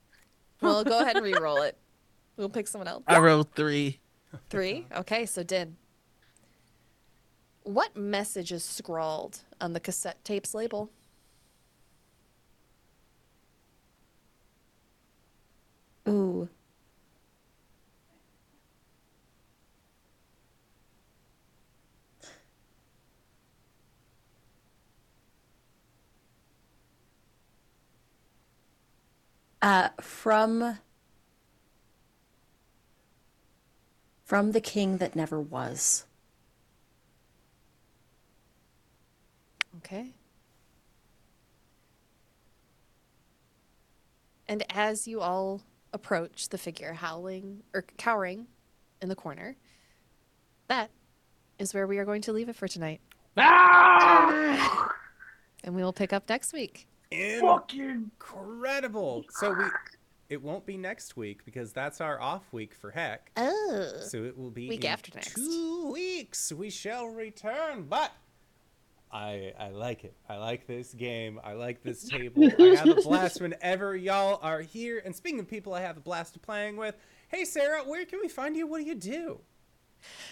Well, 0.62 0.86
go 0.86 1.00
ahead 1.02 1.18
and 1.18 1.26
re-roll 1.26 1.62
it. 1.64 1.78
We'll 2.38 2.48
pick 2.48 2.68
someone 2.70 2.88
else. 2.88 3.04
I 3.06 3.20
rolled 3.20 3.54
three. 3.54 4.00
Three? 4.50 4.88
Okay, 4.96 5.26
so 5.26 5.44
Din. 5.44 5.76
What 7.64 7.98
message 7.98 8.54
is 8.54 8.64
scrawled 8.64 9.40
on 9.60 9.74
the 9.74 9.82
cassette 9.82 10.24
tape's 10.24 10.54
label? 10.54 10.90
Ooh. 16.08 16.48
Uh, 29.64 29.88
from 30.02 30.78
from 34.26 34.52
the 34.52 34.60
king 34.60 34.98
that 34.98 35.16
never 35.16 35.40
was. 35.40 36.06
Okay. 39.78 40.16
And 44.50 44.66
as 44.70 45.08
you 45.08 45.22
all 45.22 45.62
approach 45.94 46.50
the 46.50 46.58
figure 46.58 46.92
howling 46.92 47.64
or 47.74 47.86
cowering 47.98 48.48
in 49.02 49.08
the 49.08 49.16
corner, 49.16 49.56
that 50.68 50.92
is 51.58 51.74
where 51.74 51.88
we 51.88 52.00
are 52.00 52.06
going 52.06 52.24
to 52.24 52.34
leave 52.34 52.50
it 52.50 52.58
for 52.58 52.68
tonight. 52.68 53.00
Ah! 53.38 54.94
And 55.64 55.74
we 55.74 55.82
will 55.82 55.94
pick 55.94 56.12
up 56.12 56.28
next 56.28 56.52
week. 56.52 56.86
Fucking 57.42 57.80
Incredible. 57.80 59.26
So 59.30 59.54
we 59.54 59.66
it 60.30 60.42
won't 60.42 60.66
be 60.66 60.78
next 60.78 61.16
week 61.16 61.46
because 61.46 61.74
that's 61.74 62.02
our 62.02 62.20
off 62.20 62.52
week 62.52 62.74
for 62.74 62.92
heck. 62.92 63.32
Oh. 63.38 63.92
So 64.02 64.24
it 64.24 64.38
will 64.38 64.50
be 64.50 64.68
Week 64.70 64.84
in 64.84 64.92
after 64.92 65.12
next. 65.14 65.36
Two 65.36 65.92
weeks 65.92 66.52
we 66.52 66.70
shall 66.70 67.08
return, 67.08 67.86
but 67.88 68.12
I 69.12 69.54
I 69.60 69.70
like 69.70 70.04
it. 70.04 70.16
I 70.28 70.38
like 70.38 70.66
this 70.66 70.94
game. 70.94 71.40
I 71.44 71.54
like 71.54 71.84
this 71.84 72.04
table. 72.04 72.46
I 72.46 72.76
have 72.76 72.88
a 72.88 73.02
blast 73.02 73.42
whenever 73.42 73.96
y'all 73.96 74.40
are 74.42 74.62
here. 74.62 75.02
And 75.06 75.16
speaking 75.16 75.40
of 75.40 75.48
people 75.48 75.74
I 75.74 75.82
have 75.82 75.98
a 75.98 76.02
blast 76.02 76.42
playing 76.42 76.78
with, 76.78 76.96
hey 77.28 77.46
Sara, 77.46 77.84
where 77.84 78.06
can 78.06 78.20
we 78.20 78.28
find 78.28 78.56
you? 78.56 78.66
What 78.66 78.80
do 78.80 78.86
you 78.86 78.96
do? 78.96 79.40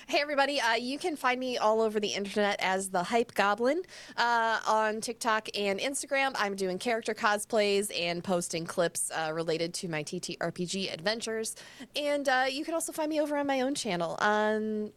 Hey, 0.07 0.19
everybody. 0.19 0.59
Uh, 0.59 0.75
you 0.75 0.99
can 0.99 1.15
find 1.15 1.39
me 1.39 1.57
all 1.57 1.81
over 1.81 1.99
the 1.99 2.09
internet 2.09 2.59
as 2.59 2.89
the 2.89 3.03
Hype 3.03 3.33
Goblin 3.33 3.81
uh, 4.17 4.59
on 4.67 4.99
TikTok 4.99 5.47
and 5.57 5.79
Instagram. 5.79 6.33
I'm 6.35 6.55
doing 6.55 6.77
character 6.77 7.13
cosplays 7.13 7.91
and 7.97 8.23
posting 8.23 8.65
clips 8.65 9.11
uh, 9.11 9.31
related 9.33 9.73
to 9.75 9.87
my 9.87 10.03
TTRPG 10.03 10.93
adventures. 10.93 11.55
And 11.95 12.27
uh, 12.27 12.45
you 12.51 12.65
can 12.65 12.73
also 12.73 12.91
find 12.91 13.09
me 13.09 13.21
over 13.21 13.37
on 13.37 13.47
my 13.47 13.61
own 13.61 13.75
channel 13.75 14.15
on 14.19 14.91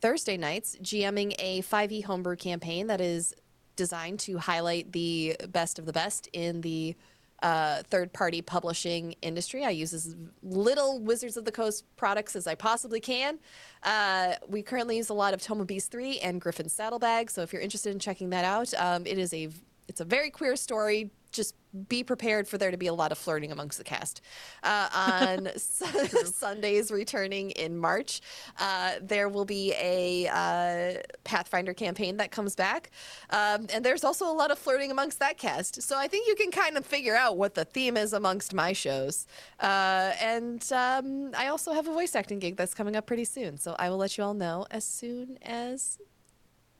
Thursday 0.00 0.36
nights, 0.36 0.76
GMing 0.82 1.34
a 1.38 1.62
5e 1.62 2.04
homebrew 2.04 2.36
campaign 2.36 2.86
that 2.86 3.00
is 3.00 3.34
designed 3.74 4.20
to 4.20 4.38
highlight 4.38 4.92
the 4.92 5.36
best 5.50 5.78
of 5.78 5.86
the 5.86 5.92
best 5.92 6.28
in 6.32 6.60
the 6.60 6.94
uh, 7.42 7.82
third 7.84 8.12
party 8.12 8.42
publishing 8.42 9.14
industry. 9.22 9.64
I 9.64 9.70
use 9.70 9.92
as 9.92 10.14
little 10.42 11.00
Wizards 11.00 11.36
of 11.36 11.44
the 11.44 11.52
Coast 11.52 11.84
products 11.96 12.36
as 12.36 12.46
I 12.46 12.54
possibly 12.54 13.00
can. 13.00 13.38
Uh, 13.82 14.34
we 14.48 14.62
currently 14.62 14.96
use 14.96 15.08
a 15.08 15.14
lot 15.14 15.34
of 15.34 15.42
Tome 15.42 15.60
of 15.60 15.66
Beasts 15.66 15.88
3 15.88 16.20
and 16.20 16.40
Griffon's 16.40 16.72
Saddlebag. 16.72 17.30
So 17.30 17.42
if 17.42 17.52
you're 17.52 17.62
interested 17.62 17.92
in 17.92 17.98
checking 17.98 18.30
that 18.30 18.44
out, 18.44 18.72
um, 18.74 19.06
it 19.06 19.18
is 19.18 19.32
a 19.34 19.48
it's 19.88 20.00
a 20.00 20.04
very 20.04 20.30
queer 20.30 20.56
story. 20.56 21.10
Just 21.36 21.54
be 21.88 22.02
prepared 22.02 22.48
for 22.48 22.56
there 22.56 22.70
to 22.70 22.76
be 22.76 22.86
a 22.86 22.94
lot 22.94 23.12
of 23.12 23.18
flirting 23.18 23.52
amongst 23.52 23.78
the 23.78 23.84
cast. 23.84 24.22
Uh, 24.62 24.88
on 24.94 25.48
Sundays, 25.56 26.90
returning 26.90 27.50
in 27.50 27.76
March, 27.76 28.20
uh, 28.58 28.92
there 29.02 29.28
will 29.28 29.44
be 29.44 29.74
a 29.74 30.28
uh, 30.28 31.02
Pathfinder 31.24 31.74
campaign 31.74 32.16
that 32.16 32.30
comes 32.30 32.56
back. 32.56 32.90
Um, 33.30 33.66
and 33.72 33.84
there's 33.84 34.04
also 34.04 34.30
a 34.30 34.32
lot 34.32 34.50
of 34.50 34.58
flirting 34.58 34.90
amongst 34.90 35.18
that 35.18 35.38
cast. 35.38 35.82
So 35.82 35.98
I 35.98 36.08
think 36.08 36.26
you 36.26 36.34
can 36.34 36.50
kind 36.50 36.76
of 36.76 36.86
figure 36.86 37.14
out 37.14 37.36
what 37.36 37.54
the 37.54 37.64
theme 37.64 37.96
is 37.96 38.12
amongst 38.12 38.54
my 38.54 38.72
shows. 38.72 39.26
Uh, 39.60 40.12
and 40.20 40.66
um, 40.72 41.32
I 41.36 41.48
also 41.48 41.72
have 41.72 41.86
a 41.86 41.92
voice 41.92 42.14
acting 42.16 42.38
gig 42.38 42.56
that's 42.56 42.74
coming 42.74 42.96
up 42.96 43.06
pretty 43.06 43.24
soon. 43.24 43.58
So 43.58 43.76
I 43.78 43.90
will 43.90 43.98
let 43.98 44.16
you 44.16 44.24
all 44.24 44.34
know 44.34 44.66
as 44.70 44.84
soon 44.84 45.38
as 45.42 45.98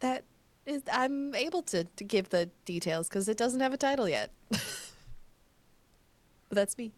that 0.00 0.24
is 0.66 0.82
I'm 0.92 1.34
able 1.34 1.62
to, 1.62 1.84
to 1.84 2.04
give 2.04 2.28
the 2.30 2.50
details 2.64 3.08
because 3.08 3.28
it 3.28 3.36
doesn't 3.36 3.60
have 3.60 3.72
a 3.72 3.76
title 3.76 4.08
yet. 4.08 4.30
but 4.50 4.60
that's 6.50 6.76
me. 6.76 6.92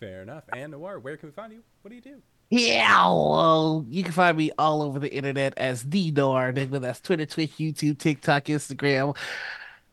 Fair 0.00 0.22
enough. 0.22 0.44
And 0.52 0.72
Noir, 0.72 0.98
where 0.98 1.16
can 1.16 1.28
we 1.28 1.32
find 1.32 1.52
you? 1.52 1.62
What 1.82 1.90
do 1.90 1.96
you 1.96 2.02
do? 2.02 2.22
Yeah, 2.50 3.04
well, 3.08 3.84
you 3.88 4.02
can 4.02 4.12
find 4.12 4.36
me 4.36 4.50
all 4.58 4.80
over 4.82 4.98
the 4.98 5.12
internet 5.12 5.52
as 5.58 5.82
the 5.82 6.10
Noir 6.12 6.48
Enigma. 6.48 6.78
That's 6.78 7.00
Twitter, 7.00 7.26
Twitch, 7.26 7.52
YouTube, 7.58 7.98
TikTok, 7.98 8.44
Instagram, 8.44 9.14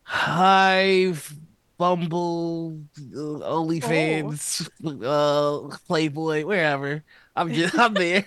Hive, 0.04 1.34
Bumble, 1.76 2.80
uh, 2.98 3.18
OnlyFans, 3.18 4.70
uh, 5.04 5.76
Playboy, 5.86 6.44
wherever. 6.44 7.04
I'm 7.34 7.52
just, 7.52 7.78
I'm 7.78 7.92
there. 7.92 8.24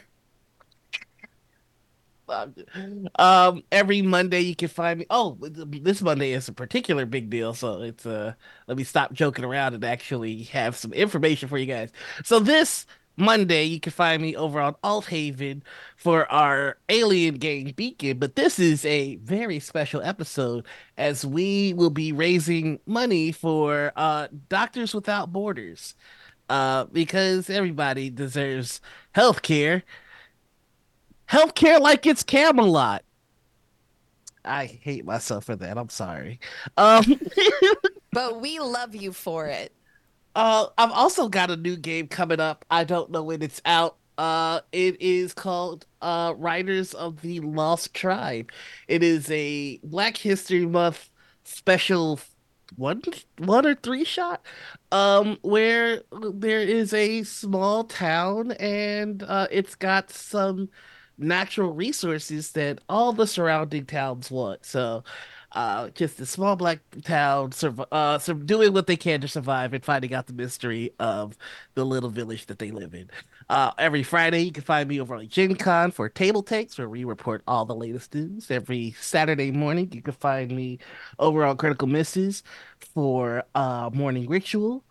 Um, 3.16 3.64
every 3.72 4.01
Monday 4.01 4.41
you 4.41 4.56
can 4.56 4.67
find 4.67 4.99
me. 4.99 5.06
Oh, 5.09 5.38
this 5.41 6.01
Monday 6.01 6.32
is 6.32 6.48
a 6.48 6.53
particular 6.53 7.06
big 7.06 7.30
deal, 7.30 7.53
so 7.53 7.82
it's 7.82 8.06
uh, 8.06 8.33
let 8.67 8.77
me 8.77 8.83
stop 8.83 9.14
joking 9.14 9.45
around 9.45 9.74
and 9.74 9.83
actually 9.83 10.43
have 10.43 10.75
some 10.75 10.93
information 10.93 11.49
for 11.49 11.58
you 11.58 11.66
guys. 11.66 11.91
So 12.24 12.40
this 12.40 12.85
Monday 13.17 13.66
you 13.66 13.80
can 13.80 13.91
find 13.91 14.22
me 14.22 14.35
over 14.35 14.61
on 14.61 14.75
Alt 14.83 15.08
Haven 15.08 15.64
for 15.98 16.32
our 16.32 16.77
Alien 16.88 17.35
game 17.35 17.74
Beacon, 17.75 18.17
but 18.17 18.35
this 18.35 18.59
is 18.59 18.85
a 18.85 19.17
very 19.17 19.59
special 19.59 20.01
episode 20.01 20.66
as 20.98 21.25
we 21.25 21.74
will 21.74 21.90
be 21.90 22.11
raising 22.11 22.80
money 22.85 23.32
for 23.32 23.91
uh 23.95 24.27
Doctors 24.48 24.93
Without 24.93 25.32
Borders. 25.33 25.95
Uh, 26.49 26.85
because 26.85 27.48
everybody 27.48 28.09
deserves 28.09 28.82
health 29.11 29.43
care 29.43 29.83
healthcare 31.30 31.80
like 31.80 32.06
it's 32.06 32.24
Camelot. 32.24 33.03
I 34.45 34.66
hate 34.66 35.06
myself 35.06 35.45
for 35.45 35.56
that. 35.58 35.77
I'm 35.77 35.90
sorry. 35.90 36.40
Um, 36.77 37.19
but 38.11 38.41
we 38.41 38.59
love 38.59 38.95
you 38.95 39.11
for 39.11 39.48
it. 39.48 39.74
Uh, 40.35 40.67
I've 40.77 40.91
also 40.91 41.27
got 41.27 41.51
a 41.51 41.58
new 41.58 41.75
game 41.75 42.08
coming 42.08 42.40
up. 42.40 42.66
I 42.72 42.83
don't 42.83 43.11
know 43.11 43.24
when 43.24 43.41
it's 43.41 43.61
out. 43.66 43.98
Uh, 44.17 44.61
it 44.72 45.01
is 45.01 45.33
called 45.33 45.85
uh, 46.01 46.33
Riders 46.38 46.93
of 46.93 47.22
the 47.22 47.40
Lost 47.41 47.93
Tribe. 47.93 48.51
It 48.88 49.03
is 49.03 49.30
a 49.32 49.80
Black 49.83 50.17
History 50.17 50.66
Month 50.66 51.09
special 51.43 52.19
one 52.75 53.01
one 53.40 53.66
or 53.66 53.74
three 53.74 54.03
shot 54.03 54.45
um 54.91 55.40
where 55.41 56.03
there 56.11 56.59
is 56.59 56.93
a 56.93 57.24
small 57.24 57.83
town 57.83 58.51
and 58.53 59.24
uh 59.24 59.48
it's 59.49 59.74
got 59.74 60.11
some 60.11 60.69
natural 61.19 61.72
resources 61.73 62.51
that 62.53 62.80
all 62.89 63.14
the 63.14 63.27
surrounding 63.27 63.85
towns 63.85 64.31
want. 64.31 64.65
So, 64.65 65.03
uh, 65.53 65.89
just 65.89 66.19
a 66.19 66.25
small 66.25 66.56
black 66.56 66.80
town, 67.03 67.49
surv- 67.51 67.88
uh, 67.91 68.19
so 68.19 68.33
doing 68.33 68.72
what 68.72 68.88
they 68.88 68.95
can 68.95 69.19
to 69.22 69.27
survive 69.27 69.73
and 69.73 69.83
finding 69.83 70.14
out 70.14 70.27
the 70.27 70.33
mystery 70.33 70.91
of 70.99 71.35
the 71.73 71.83
little 71.83 72.09
village 72.09 72.45
that 72.45 72.59
they 72.59 72.72
live 72.72 72.93
in. 72.93 73.09
Uh, 73.49 73.72
every 73.80 74.03
Friday, 74.03 74.41
you 74.41 74.51
can 74.51 74.64
find 74.64 74.88
me 74.88 75.01
over 75.01 75.15
on 75.15 75.27
Gen 75.27 75.56
Con 75.56 75.89
for 75.89 76.07
Table 76.07 76.43
Takes, 76.43 76.77
where 76.77 76.88
we 76.88 77.03
report 77.03 77.41
all 77.48 77.65
the 77.65 77.75
latest 77.75 78.14
news. 78.14 78.51
Every 78.51 78.95
Saturday 79.01 79.49
morning, 79.49 79.89
you 79.91 80.03
can 80.03 80.14
find 80.14 80.51
me 80.51 80.77
over 81.17 81.43
on 81.43 81.57
Critical 81.57 81.88
Misses 81.88 82.43
for 82.93 83.43
uh, 83.56 83.89
Morning 83.91 84.30
Ritual. 84.30 84.83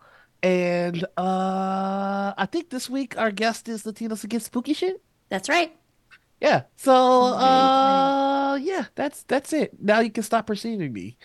And 0.42 1.04
uh, 1.16 2.34
I 2.36 2.48
think 2.50 2.70
this 2.70 2.90
week 2.90 3.16
our 3.16 3.30
guest 3.30 3.68
is 3.68 3.84
Latinos 3.84 4.24
Against 4.24 4.46
Spooky 4.46 4.72
Shit. 4.72 5.00
That's 5.28 5.48
right. 5.48 5.74
Yeah. 6.40 6.62
So 6.76 6.92
uh 6.94 8.56
yeah, 8.60 8.86
that's 8.94 9.22
that's 9.24 9.52
it. 9.52 9.80
Now 9.80 10.00
you 10.00 10.10
can 10.10 10.22
stop 10.22 10.46
perceiving 10.46 10.92
me. 10.92 11.18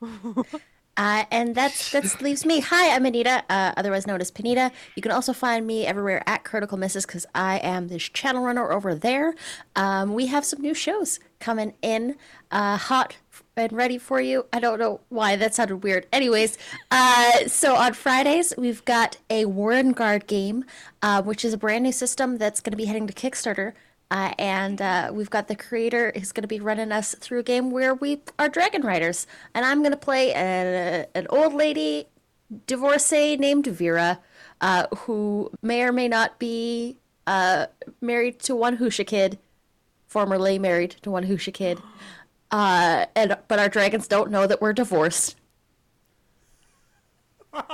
Uh, 0.96 1.24
and 1.30 1.54
that's 1.54 1.90
that's 1.90 2.20
leaves 2.20 2.46
me. 2.46 2.60
Hi, 2.60 2.94
I'm 2.94 3.04
Anita, 3.04 3.42
uh, 3.50 3.72
otherwise 3.76 4.06
known 4.06 4.20
as 4.20 4.30
Pahnita. 4.30 4.70
You 4.94 5.02
can 5.02 5.10
also 5.10 5.32
find 5.32 5.66
me 5.66 5.84
everywhere 5.86 6.22
at 6.28 6.44
Critical 6.44 6.78
Misses 6.78 7.04
because 7.04 7.26
I 7.34 7.58
am 7.58 7.88
this 7.88 8.04
channel 8.04 8.44
runner 8.44 8.70
over 8.70 8.94
there. 8.94 9.34
Um, 9.74 10.14
we 10.14 10.26
have 10.26 10.44
some 10.44 10.60
new 10.60 10.74
shows 10.74 11.18
coming 11.40 11.74
in, 11.82 12.16
uh, 12.52 12.76
hot 12.76 13.16
and 13.56 13.72
ready 13.72 13.98
for 13.98 14.20
you. 14.20 14.46
I 14.52 14.60
don't 14.60 14.78
know 14.78 15.00
why 15.08 15.34
that 15.34 15.54
sounded 15.54 15.78
weird. 15.78 16.06
Anyways, 16.12 16.58
uh, 16.92 17.48
so 17.48 17.74
on 17.74 17.94
Fridays 17.94 18.54
we've 18.56 18.84
got 18.84 19.16
a 19.28 19.46
Warren 19.46 19.92
Guard 19.92 20.28
game, 20.28 20.64
uh, 21.02 21.22
which 21.22 21.44
is 21.44 21.52
a 21.52 21.58
brand 21.58 21.82
new 21.82 21.92
system 21.92 22.38
that's 22.38 22.60
going 22.60 22.70
to 22.70 22.76
be 22.76 22.84
heading 22.84 23.08
to 23.08 23.12
Kickstarter. 23.12 23.72
Uh, 24.10 24.32
and 24.38 24.80
uh, 24.80 25.10
we've 25.12 25.30
got 25.30 25.48
the 25.48 25.56
creator 25.56 26.10
is 26.10 26.30
going 26.32 26.42
to 26.42 26.48
be 26.48 26.60
running 26.60 26.92
us 26.92 27.14
through 27.18 27.40
a 27.40 27.42
game 27.42 27.70
where 27.70 27.94
we 27.94 28.20
are 28.38 28.48
dragon 28.48 28.82
riders, 28.82 29.26
and 29.54 29.64
I'm 29.64 29.80
going 29.80 29.90
to 29.92 29.96
play 29.96 30.30
a, 30.32 31.06
an 31.14 31.26
old 31.30 31.54
lady 31.54 32.06
divorcee 32.66 33.36
named 33.36 33.66
Vera, 33.66 34.20
uh, 34.60 34.86
who 34.98 35.50
may 35.62 35.82
or 35.82 35.90
may 35.92 36.06
not 36.06 36.38
be 36.38 36.98
uh, 37.26 37.66
married 38.00 38.38
to 38.40 38.54
one 38.54 38.76
Husha 38.76 39.06
kid, 39.06 39.38
formerly 40.06 40.58
married 40.58 40.92
to 41.02 41.10
one 41.10 41.24
Husha 41.26 41.52
kid, 41.52 41.80
uh, 42.52 43.06
and 43.16 43.36
but 43.48 43.58
our 43.58 43.68
dragons 43.68 44.06
don't 44.06 44.30
know 44.30 44.46
that 44.46 44.60
we're 44.60 44.72
divorced. 44.74 45.36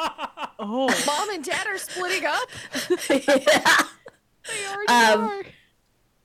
Oh, 0.62 0.94
Mom 1.06 1.30
and 1.30 1.42
dad 1.42 1.66
are 1.66 1.78
splitting 1.78 2.26
up. 2.26 2.48
yeah. 3.08 3.78
they 4.46 4.66
already 4.68 4.88
Um, 4.92 5.20
are. 5.22 5.42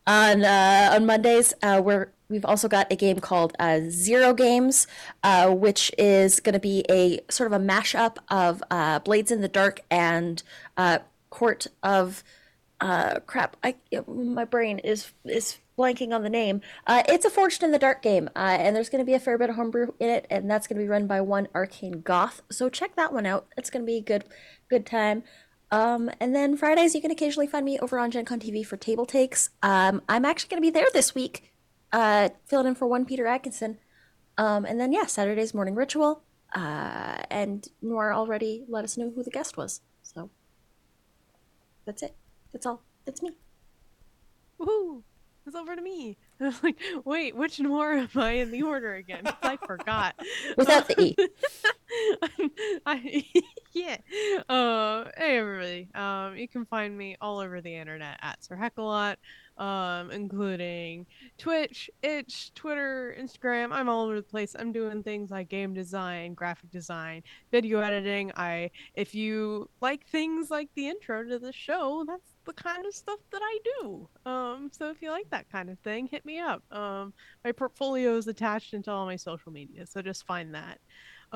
On 0.07 0.43
uh, 0.43 0.91
on 0.93 1.05
Mondays. 1.05 1.53
Uh, 1.61 1.81
we're 1.83 2.11
we've 2.29 2.45
also 2.45 2.67
got 2.67 2.91
a 2.91 2.95
game 2.95 3.19
called 3.19 3.53
uh, 3.59 3.79
Zero 3.89 4.33
Games, 4.33 4.87
uh, 5.23 5.49
which 5.51 5.91
is 5.97 6.39
going 6.39 6.53
to 6.53 6.59
be 6.59 6.85
a 6.89 7.19
sort 7.29 7.51
of 7.51 7.59
a 7.59 7.63
mashup 7.63 8.17
of 8.29 8.63
uh, 8.71 8.99
Blades 8.99 9.31
in 9.31 9.41
the 9.41 9.47
Dark 9.47 9.81
and 9.89 10.41
uh, 10.77 10.99
Court 11.29 11.67
of 11.83 12.23
uh, 12.81 13.19
crap. 13.25 13.57
I 13.63 13.75
my 14.07 14.45
brain 14.45 14.79
is 14.79 15.11
is 15.23 15.57
blanking 15.77 16.13
on 16.13 16.23
the 16.23 16.29
name. 16.29 16.61
Uh, 16.87 17.03
it's 17.07 17.25
a 17.25 17.29
Forged 17.29 17.61
in 17.63 17.71
the 17.71 17.79
Dark 17.79 18.01
game, 18.01 18.29
uh, 18.35 18.57
and 18.59 18.75
there's 18.75 18.89
going 18.89 18.99
to 18.99 19.05
be 19.05 19.13
a 19.13 19.19
fair 19.19 19.37
bit 19.37 19.49
of 19.49 19.55
homebrew 19.55 19.93
in 19.99 20.09
it, 20.09 20.25
and 20.29 20.49
that's 20.49 20.67
going 20.67 20.77
to 20.79 20.83
be 20.83 20.89
run 20.89 21.07
by 21.07 21.21
one 21.21 21.47
Arcane 21.53 22.01
Goth. 22.01 22.41
So 22.49 22.69
check 22.69 22.95
that 22.95 23.13
one 23.13 23.25
out. 23.25 23.47
It's 23.57 23.69
going 23.69 23.83
to 23.83 23.87
be 23.87 23.97
a 23.97 24.01
good 24.01 24.25
good 24.69 24.85
time. 24.85 25.23
Um, 25.75 26.09
and 26.21 26.33
then 26.33 26.55
Fridays, 26.55 26.95
you 26.95 27.01
can 27.01 27.11
occasionally 27.11 27.47
find 27.47 27.65
me 27.65 27.77
over 27.79 27.99
on 27.99 28.09
Gen 28.09 28.23
Con 28.23 28.39
TV 28.39 28.65
for 28.65 28.77
table 28.77 29.05
takes. 29.05 29.49
Um, 29.61 30.01
I'm 30.07 30.23
actually 30.23 30.47
going 30.47 30.61
to 30.63 30.65
be 30.65 30.69
there 30.69 30.87
this 30.93 31.13
week, 31.13 31.51
uh, 31.91 32.29
filling 32.45 32.67
in 32.67 32.75
for 32.75 32.87
one 32.87 33.03
Peter 33.03 33.27
Atkinson. 33.27 33.77
Um, 34.37 34.63
and 34.63 34.79
then, 34.79 34.93
yeah, 34.93 35.05
Saturday's 35.05 35.53
morning 35.53 35.75
ritual. 35.75 36.23
Uh, 36.53 37.23
and 37.29 37.67
Noir 37.81 38.13
already 38.13 38.63
let 38.69 38.85
us 38.85 38.95
know 38.95 39.11
who 39.13 39.21
the 39.21 39.29
guest 39.29 39.57
was. 39.57 39.81
So 40.01 40.29
that's 41.83 42.01
it. 42.03 42.15
That's 42.53 42.65
all. 42.65 42.81
That's 43.03 43.21
me. 43.21 43.31
Woohoo! 44.57 45.03
It's 45.45 45.57
over 45.57 45.75
to 45.75 45.81
me. 45.81 46.17
I 46.41 46.45
was 46.45 46.63
like, 46.63 46.77
wait, 47.05 47.35
which 47.35 47.59
Noir 47.61 47.93
am 47.93 48.09
I 48.15 48.31
in 48.31 48.51
the 48.51 48.63
order 48.63 48.95
again? 48.95 49.23
I 49.41 49.57
forgot. 49.65 50.15
Without 50.57 50.87
the 50.87 51.01
E. 51.01 51.15
I, 52.85 53.25
yeah. 53.71 53.97
Uh, 54.49 55.05
hey 55.15 55.37
everybody. 55.37 55.89
Um, 55.95 56.35
you 56.35 56.49
can 56.49 56.65
find 56.65 56.97
me 56.97 57.15
all 57.21 57.39
over 57.39 57.61
the 57.61 57.73
internet 57.73 58.17
at 58.21 58.43
Sir 58.43 58.57
Heckalot, 58.57 59.15
um, 59.57 60.11
including 60.11 61.05
Twitch, 61.37 61.89
Itch, 62.03 62.53
Twitter, 62.53 63.15
Instagram. 63.17 63.71
I'm 63.71 63.87
all 63.87 64.03
over 64.03 64.15
the 64.15 64.23
place. 64.23 64.57
I'm 64.59 64.73
doing 64.73 65.03
things 65.03 65.31
like 65.31 65.47
game 65.47 65.73
design, 65.73 66.33
graphic 66.33 66.69
design, 66.69 67.23
video 67.51 67.79
editing. 67.79 68.33
I, 68.35 68.71
if 68.93 69.15
you 69.15 69.69
like 69.79 70.05
things 70.07 70.51
like 70.51 70.69
the 70.75 70.89
intro 70.89 71.23
to 71.23 71.39
the 71.39 71.53
show, 71.53 72.03
that's 72.05 72.34
the 72.45 72.53
kind 72.53 72.85
of 72.85 72.93
stuff 72.93 73.19
that 73.31 73.41
I 73.43 73.59
do. 73.81 74.07
Um, 74.25 74.69
so 74.71 74.89
if 74.89 75.01
you 75.01 75.11
like 75.11 75.29
that 75.31 75.49
kind 75.51 75.69
of 75.69 75.79
thing, 75.79 76.07
hit 76.07 76.25
me 76.25 76.39
up. 76.39 76.63
Um, 76.71 77.13
my 77.43 77.51
portfolio 77.51 78.15
is 78.15 78.27
attached 78.27 78.73
into 78.73 78.91
all 78.91 79.05
my 79.05 79.15
social 79.15 79.51
media, 79.51 79.85
so 79.85 80.01
just 80.01 80.25
find 80.25 80.55
that. 80.55 80.79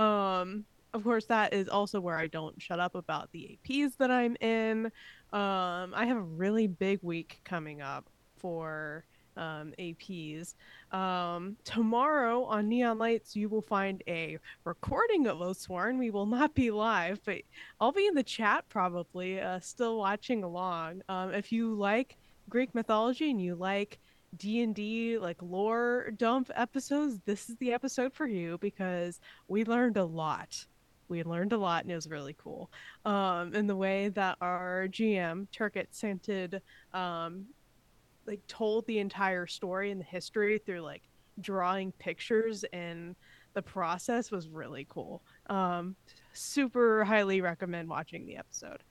Um, 0.02 0.66
of 0.94 1.04
course, 1.04 1.26
that 1.26 1.54
is 1.54 1.70
also 1.70 2.00
where 2.00 2.18
I 2.18 2.28
don't 2.28 2.60
shut 2.62 2.80
up 2.80 2.96
about 2.96 3.32
the 3.32 3.58
APs 3.70 3.98
that 3.98 4.10
I'm 4.10 4.36
in. 4.38 4.88
Um, 5.32 5.94
I 5.94 6.06
have 6.08 6.18
a 6.18 6.22
really 6.22 6.68
big 6.68 7.00
week 7.04 7.42
coming 7.44 7.82
up 7.82 8.10
for 8.38 9.04
um, 9.38 9.74
APs. 9.80 10.56
Um, 10.91 11.56
tomorrow 11.64 12.43
on 12.43 12.67
Neon 12.67 12.98
Lights, 12.98 13.35
you 13.35 13.49
will 13.49 13.61
find 13.61 14.03
a 14.08 14.38
recording 14.64 15.27
of 15.27 15.38
Osworn. 15.38 15.98
We 15.98 16.11
will 16.11 16.25
not 16.25 16.53
be 16.53 16.72
live, 16.72 17.19
but 17.25 17.41
I'll 17.80 17.91
be 17.91 18.08
in 18.08 18.16
the 18.16 18.24
chat 18.24 18.66
probably, 18.69 19.40
uh, 19.40 19.59
still 19.59 19.98
watching 19.98 20.43
along. 20.43 21.01
Um, 21.09 21.33
if 21.33 21.51
you 21.51 21.74
like 21.74 22.17
Greek 22.49 22.74
mythology 22.74 23.30
and 23.30 23.41
you 23.41 23.56
like 23.56 23.99
D&D 24.38 25.17
like 25.17 25.41
lore 25.41 26.11
dump 26.17 26.51
episodes, 26.56 27.19
this 27.25 27.49
is 27.49 27.56
the 27.58 27.74
episode 27.74 28.14
for 28.14 28.27
you 28.27 28.58
because 28.59 29.19
we 29.48 29.64
learned 29.64 29.98
a 29.98 30.06
lot. 30.06 30.66
We 31.08 31.24
learned 31.24 31.53
a 31.53 31.58
lot 31.58 31.83
and 31.83 31.91
it 31.91 31.95
was 31.95 32.08
really 32.08 32.35
cool. 32.38 32.69
Um, 33.06 33.56
in 33.56 33.66
the 33.66 33.75
way 33.75 34.09
that 34.09 34.38
our 34.41 34.88
GM 34.90 35.48
Turkit 35.51 35.88
Scented 35.91 36.61
um, 36.93 37.45
like 38.30 38.45
told 38.48 38.85
the 38.85 38.99
entire 38.99 39.48
story 39.48 39.90
and 39.90 39.99
the 39.99 40.06
history 40.06 40.59
through 40.59 40.82
like 40.82 41.01
drawing 41.41 41.91
pictures 41.93 42.64
and 42.72 43.16
the 43.56 43.61
process 43.61 44.30
was 44.30 44.48
really 44.48 44.85
cool. 44.88 45.24
Um, 45.49 45.95
super 46.33 47.03
highly 47.03 47.41
recommend 47.41 47.90
watching 47.90 48.27
the 48.27 48.38
episode. 48.38 48.83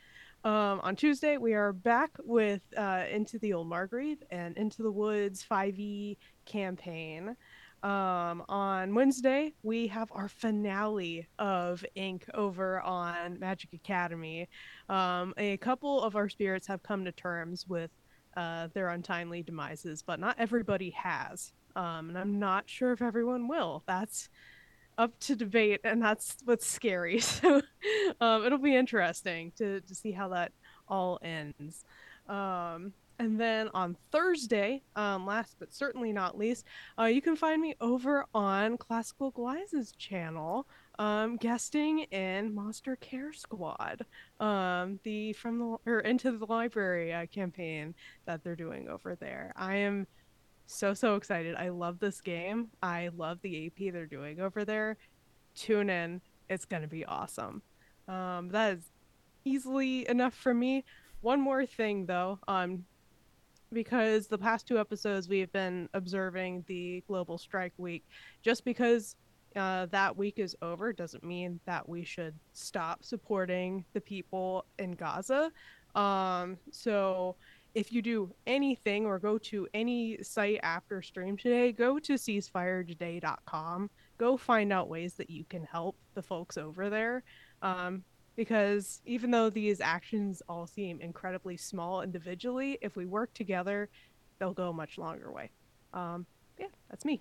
Um, 0.43 0.81
on 0.83 0.97
Tuesday, 0.97 1.37
we 1.37 1.55
are 1.55 1.73
back 1.73 2.11
with 2.25 2.63
uh, 2.77 3.05
Into 3.11 3.39
the 3.39 3.53
Old 3.53 3.69
Marguerite 3.69 4.25
and 4.31 4.57
Into 4.57 4.83
the 4.83 4.91
Woods 4.91 5.45
5e 5.49 6.17
campaign. 6.45 7.37
Um, 7.85 8.43
on 8.49 8.93
Wednesday, 8.93 9.53
we 9.63 9.87
have 9.87 10.11
our 10.11 10.29
finale 10.29 11.29
of 11.39 11.85
Ink 11.95 12.27
over 12.35 12.81
on 12.81 13.39
Magic 13.39 13.73
Academy. 13.73 14.49
Um, 14.89 15.33
a 15.37 15.57
couple 15.59 16.03
of 16.03 16.17
our 16.17 16.29
spirits 16.29 16.67
have 16.67 16.83
come 16.83 17.05
to 17.05 17.13
terms 17.13 17.69
with 17.69 17.91
uh, 18.39 18.69
their 18.73 18.91
untimely 18.91 19.43
demises, 19.43 20.01
but 20.01 20.21
not 20.21 20.37
everybody 20.39 20.91
has. 20.91 21.53
Um, 21.75 22.09
and 22.09 22.17
I'm 22.17 22.39
not 22.39 22.71
sure 22.71 22.93
if 22.93 23.03
everyone 23.03 23.49
will. 23.49 23.83
That's 23.87 24.29
up 24.97 25.19
to 25.21 25.35
debate, 25.35 25.81
and 25.83 26.01
that's 26.01 26.37
what's 26.45 26.67
scary. 26.67 27.21
So 27.41 27.63
um, 28.21 28.45
it'll 28.45 28.59
be 28.59 28.77
interesting 28.77 29.53
to, 29.59 29.81
to 29.81 29.95
see 29.95 30.13
how 30.13 30.29
that 30.29 30.53
all 30.89 31.19
ends. 31.21 31.85
Um, 32.29 32.93
and 33.19 33.41
then 33.41 33.71
on 33.75 33.97
Thursday, 34.13 34.83
um, 34.95 35.27
last 35.27 35.57
but 35.59 35.75
certainly 35.75 36.13
not 36.13 36.39
least, 36.39 36.65
uh, 36.97 37.05
you 37.05 37.21
can 37.21 37.35
find 37.35 37.61
me 37.61 37.75
over 37.81 38.25
on 38.35 38.77
Classical 38.79 39.33
Glyze's 39.33 39.93
channel, 39.99 40.69
um, 40.99 41.37
guesting 41.37 42.01
in 42.11 42.55
Monster 42.55 42.97
Care 42.97 43.33
Squad, 43.33 44.05
um, 44.41 44.99
the 45.05 45.33
from 45.35 45.59
the 45.59 45.77
or 45.91 46.01
into 46.01 46.37
the 46.37 46.47
library 46.47 47.13
uh, 47.13 47.27
campaign 47.27 47.95
that 48.27 48.43
they're 48.43 48.57
doing 48.57 48.89
over 48.89 49.15
there. 49.15 49.53
I 49.57 49.77
am 49.77 50.07
so 50.67 50.95
so 50.95 51.15
excited. 51.15 51.55
I 51.55 51.69
love 51.69 52.01
this 52.01 52.21
game. 52.21 52.69
I 52.83 53.11
love 53.17 53.39
the 53.43 53.67
AP 53.67 53.93
they're 53.93 54.07
doing 54.07 54.41
over 54.41 54.65
there. 54.65 54.97
Tune 55.55 55.89
in. 55.89 56.21
It's 56.51 56.65
gonna 56.65 56.89
be 56.89 57.05
awesome. 57.05 57.63
Um, 58.09 58.49
that 58.49 58.79
is 58.79 58.91
easily 59.45 60.09
enough 60.09 60.35
for 60.35 60.53
me. 60.53 60.85
One 61.21 61.41
more 61.41 61.65
thing 61.65 62.07
though, 62.07 62.41
um, 62.49 62.85
because 63.73 64.27
the 64.27 64.39
past 64.39 64.67
two 64.67 64.79
episodes 64.79 65.29
we've 65.29 65.53
been 65.53 65.89
observing 65.95 66.65
the 66.67 67.05
global 67.07 67.39
strike 67.39 67.73
week. 67.77 68.05
Just 68.43 68.65
because 68.65 69.15
uh, 69.57 69.87
that 69.87 70.17
week 70.17 70.39
is 70.39 70.57
over 70.63 70.93
doesn't 70.93 71.25
mean 71.25 71.61
that 71.67 71.89
we 71.89 72.05
should 72.05 72.35
stop 72.53 73.05
supporting 73.05 73.85
the 73.93 74.01
people 74.01 74.65
in 74.79 74.93
Gaza. 74.93 75.51
Um, 75.95 76.59
so 76.71 77.37
if 77.75 77.93
you 77.93 78.03
do 78.03 78.33
anything 78.47 79.07
or 79.07 79.19
go 79.19 79.39
to 79.39 79.69
any 79.75 80.23
site 80.23 80.61
after 80.63 81.03
stream 81.03 81.37
today, 81.37 81.73
go 81.73 81.99
to 81.99 82.15
ceasefiretoday.com. 82.15 83.91
Go 84.19 84.37
find 84.37 84.73
out 84.73 84.89
ways 84.89 85.15
that 85.15 85.31
you 85.31 85.45
can 85.49 85.65
help 85.65 85.97
the 86.15 86.23
folks 86.23 86.59
over 86.59 86.91
there. 86.91 87.23
Um, 87.63 88.05
because 88.37 89.01
even 89.05 89.31
though 89.31 89.51
these 89.51 89.81
actions 89.81 90.43
all 90.49 90.67
seem 90.67 91.01
incredibly 91.01 91.57
small 91.57 92.03
individually, 92.03 92.79
if 92.81 92.97
we 92.97 93.05
work 93.05 93.35
together, 93.35 93.89
they'll 94.39 94.53
go 94.53 94.71
a 94.71 94.73
much 94.73 94.97
longer 94.97 95.33
way. 95.33 95.51
Um, 95.93 96.25
yeah, 96.59 96.67
that's 96.89 97.05
me. 97.05 97.21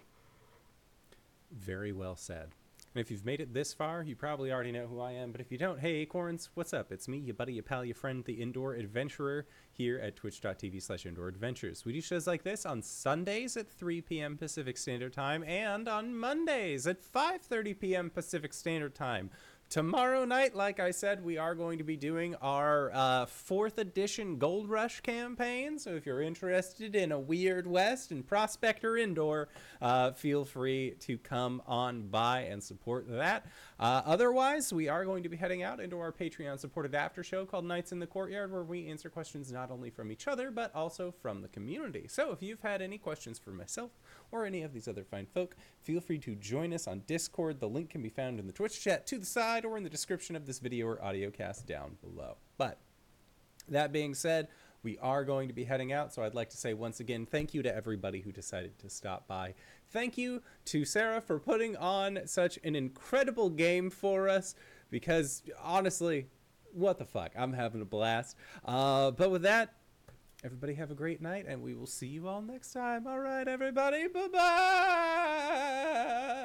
Very 1.51 1.91
well 1.91 2.15
said. 2.15 2.53
And 2.97 3.05
if 3.05 3.11
you've 3.11 3.25
made 3.25 3.41
it 3.41 3.53
this 3.53 3.73
far, 3.73 4.01
you 4.01 4.15
probably 4.15 4.51
already 4.51 4.71
know 4.71 4.87
who 4.87 4.99
I 4.99 5.11
am. 5.11 5.31
But 5.31 5.39
if 5.39 5.51
you 5.51 5.57
don't, 5.59 5.79
hey, 5.79 5.97
Acorns, 5.97 6.49
what's 6.55 6.73
up? 6.73 6.91
It's 6.91 7.07
me, 7.07 7.19
your 7.19 7.35
buddy, 7.35 7.53
your 7.53 7.61
pal, 7.61 7.85
your 7.85 7.93
friend, 7.93 8.23
the 8.25 8.41
Indoor 8.41 8.73
Adventurer, 8.73 9.45
here 9.71 9.99
at 9.99 10.15
twitch.tv 10.15 10.81
slash 10.81 11.05
indoor 11.05 11.27
adventures. 11.27 11.85
We 11.85 11.93
do 11.93 12.01
shows 12.01 12.25
like 12.25 12.41
this 12.41 12.65
on 12.65 12.81
Sundays 12.81 13.55
at 13.55 13.69
3 13.71 14.01
p.m. 14.01 14.35
Pacific 14.35 14.77
Standard 14.77 15.13
Time 15.13 15.43
and 15.43 15.87
on 15.87 16.15
Mondays 16.15 16.87
at 16.87 17.03
5.30 17.03 17.79
p.m. 17.79 18.09
Pacific 18.09 18.51
Standard 18.51 18.95
Time. 18.95 19.29
Tomorrow 19.69 20.23
night, 20.23 20.55
like 20.55 20.79
I 20.79 20.91
said, 20.91 21.21
we 21.21 21.37
are 21.37 21.53
going 21.53 21.77
to 21.79 21.83
be 21.83 21.97
doing 21.97 22.35
our 22.35 22.89
uh, 22.93 23.25
fourth 23.25 23.79
edition 23.79 24.37
Gold 24.37 24.69
Rush 24.69 25.01
campaign. 25.01 25.77
So 25.77 25.93
if 25.93 26.05
you're 26.05 26.21
interested 26.21 26.95
in 26.95 27.11
a 27.11 27.19
Weird 27.19 27.67
West 27.67 28.11
and 28.11 28.25
Prospector 28.25 28.95
Indoor, 28.95 29.49
uh, 29.81 30.13
feel 30.13 30.45
free 30.45 30.95
to 31.01 31.17
come 31.17 31.61
on 31.67 32.07
by 32.07 32.43
and 32.43 32.63
support 32.63 33.09
that. 33.09 33.47
Uh, 33.79 34.01
otherwise, 34.05 34.73
we 34.73 34.89
are 34.89 35.05
going 35.05 35.21
to 35.21 35.29
be 35.29 35.37
heading 35.37 35.61
out 35.61 35.79
into 35.79 35.99
our 35.99 36.11
Patreon 36.11 36.57
supported 36.59 36.95
after 36.95 37.23
show 37.23 37.45
called 37.45 37.65
Nights 37.65 37.91
in 37.91 37.99
the 37.99 38.07
Courtyard, 38.07 38.51
where 38.51 38.63
we 38.63 38.87
answer 38.87 39.09
questions 39.09 39.51
not 39.51 39.69
only 39.69 39.91
from 39.91 40.11
each 40.11 40.27
other, 40.27 40.49
but 40.49 40.73
also 40.73 41.13
from 41.21 41.41
the 41.41 41.47
community. 41.47 42.07
So 42.07 42.31
if 42.31 42.41
you've 42.41 42.61
had 42.61 42.81
any 42.81 42.97
questions 42.97 43.37
for 43.37 43.51
myself 43.51 43.91
or 44.31 44.45
any 44.45 44.63
of 44.63 44.73
these 44.73 44.87
other 44.87 45.03
fine 45.03 45.27
folk, 45.27 45.55
feel 45.79 46.01
free 46.01 46.17
to 46.19 46.35
join 46.35 46.73
us 46.73 46.87
on 46.87 47.03
Discord. 47.05 47.59
The 47.59 47.69
link 47.69 47.91
can 47.91 48.01
be 48.01 48.09
found 48.09 48.39
in 48.39 48.47
the 48.47 48.53
Twitch 48.53 48.81
chat 48.81 49.05
to 49.07 49.19
the 49.19 49.25
side 49.25 49.63
or 49.63 49.77
in 49.77 49.83
the 49.83 49.89
description 49.89 50.35
of 50.35 50.47
this 50.47 50.57
video 50.57 50.87
or 50.87 51.03
audio 51.03 51.29
cast 51.29 51.67
down 51.67 51.97
below. 52.01 52.37
But 52.57 52.79
that 53.69 53.91
being 53.91 54.15
said, 54.15 54.47
we 54.83 54.97
are 54.99 55.25
going 55.25 55.49
to 55.49 55.53
be 55.53 55.65
heading 55.65 55.91
out, 55.91 56.13
so 56.13 56.23
I'd 56.23 56.33
like 56.33 56.49
to 56.49 56.57
say 56.57 56.73
once 56.73 56.99
again 56.99 57.25
thank 57.25 57.53
you 57.53 57.61
to 57.63 57.75
everybody 57.75 58.21
who 58.21 58.31
decided 58.31 58.77
to 58.79 58.89
stop 58.89 59.27
by. 59.27 59.53
Thank 59.89 60.17
you 60.17 60.41
to 60.65 60.85
Sara 60.85 61.21
for 61.21 61.39
putting 61.39 61.77
on 61.77 62.19
such 62.25 62.59
an 62.63 62.75
incredible 62.75 63.49
game 63.49 63.89
for 63.89 64.27
us 64.27 64.53
because 64.89 65.43
honestly, 65.61 66.27
what 66.73 66.99
the 66.99 67.05
fuck? 67.05 67.31
I'm 67.37 67.53
having 67.53 67.81
a 67.81 67.85
blast. 67.85 68.35
Uh, 68.65 69.11
but 69.11 69.31
with 69.31 69.43
that, 69.43 69.73
everybody 70.43 70.73
have 70.75 70.91
a 70.91 70.95
great 70.95 71.21
night 71.21 71.45
and 71.47 71.61
we 71.61 71.73
will 71.73 71.87
see 71.87 72.07
you 72.07 72.27
all 72.27 72.41
next 72.41 72.73
time. 72.73 73.07
All 73.07 73.19
right, 73.19 73.47
everybody. 73.47 74.07
Bye 74.07 74.27
bye. 74.31 76.43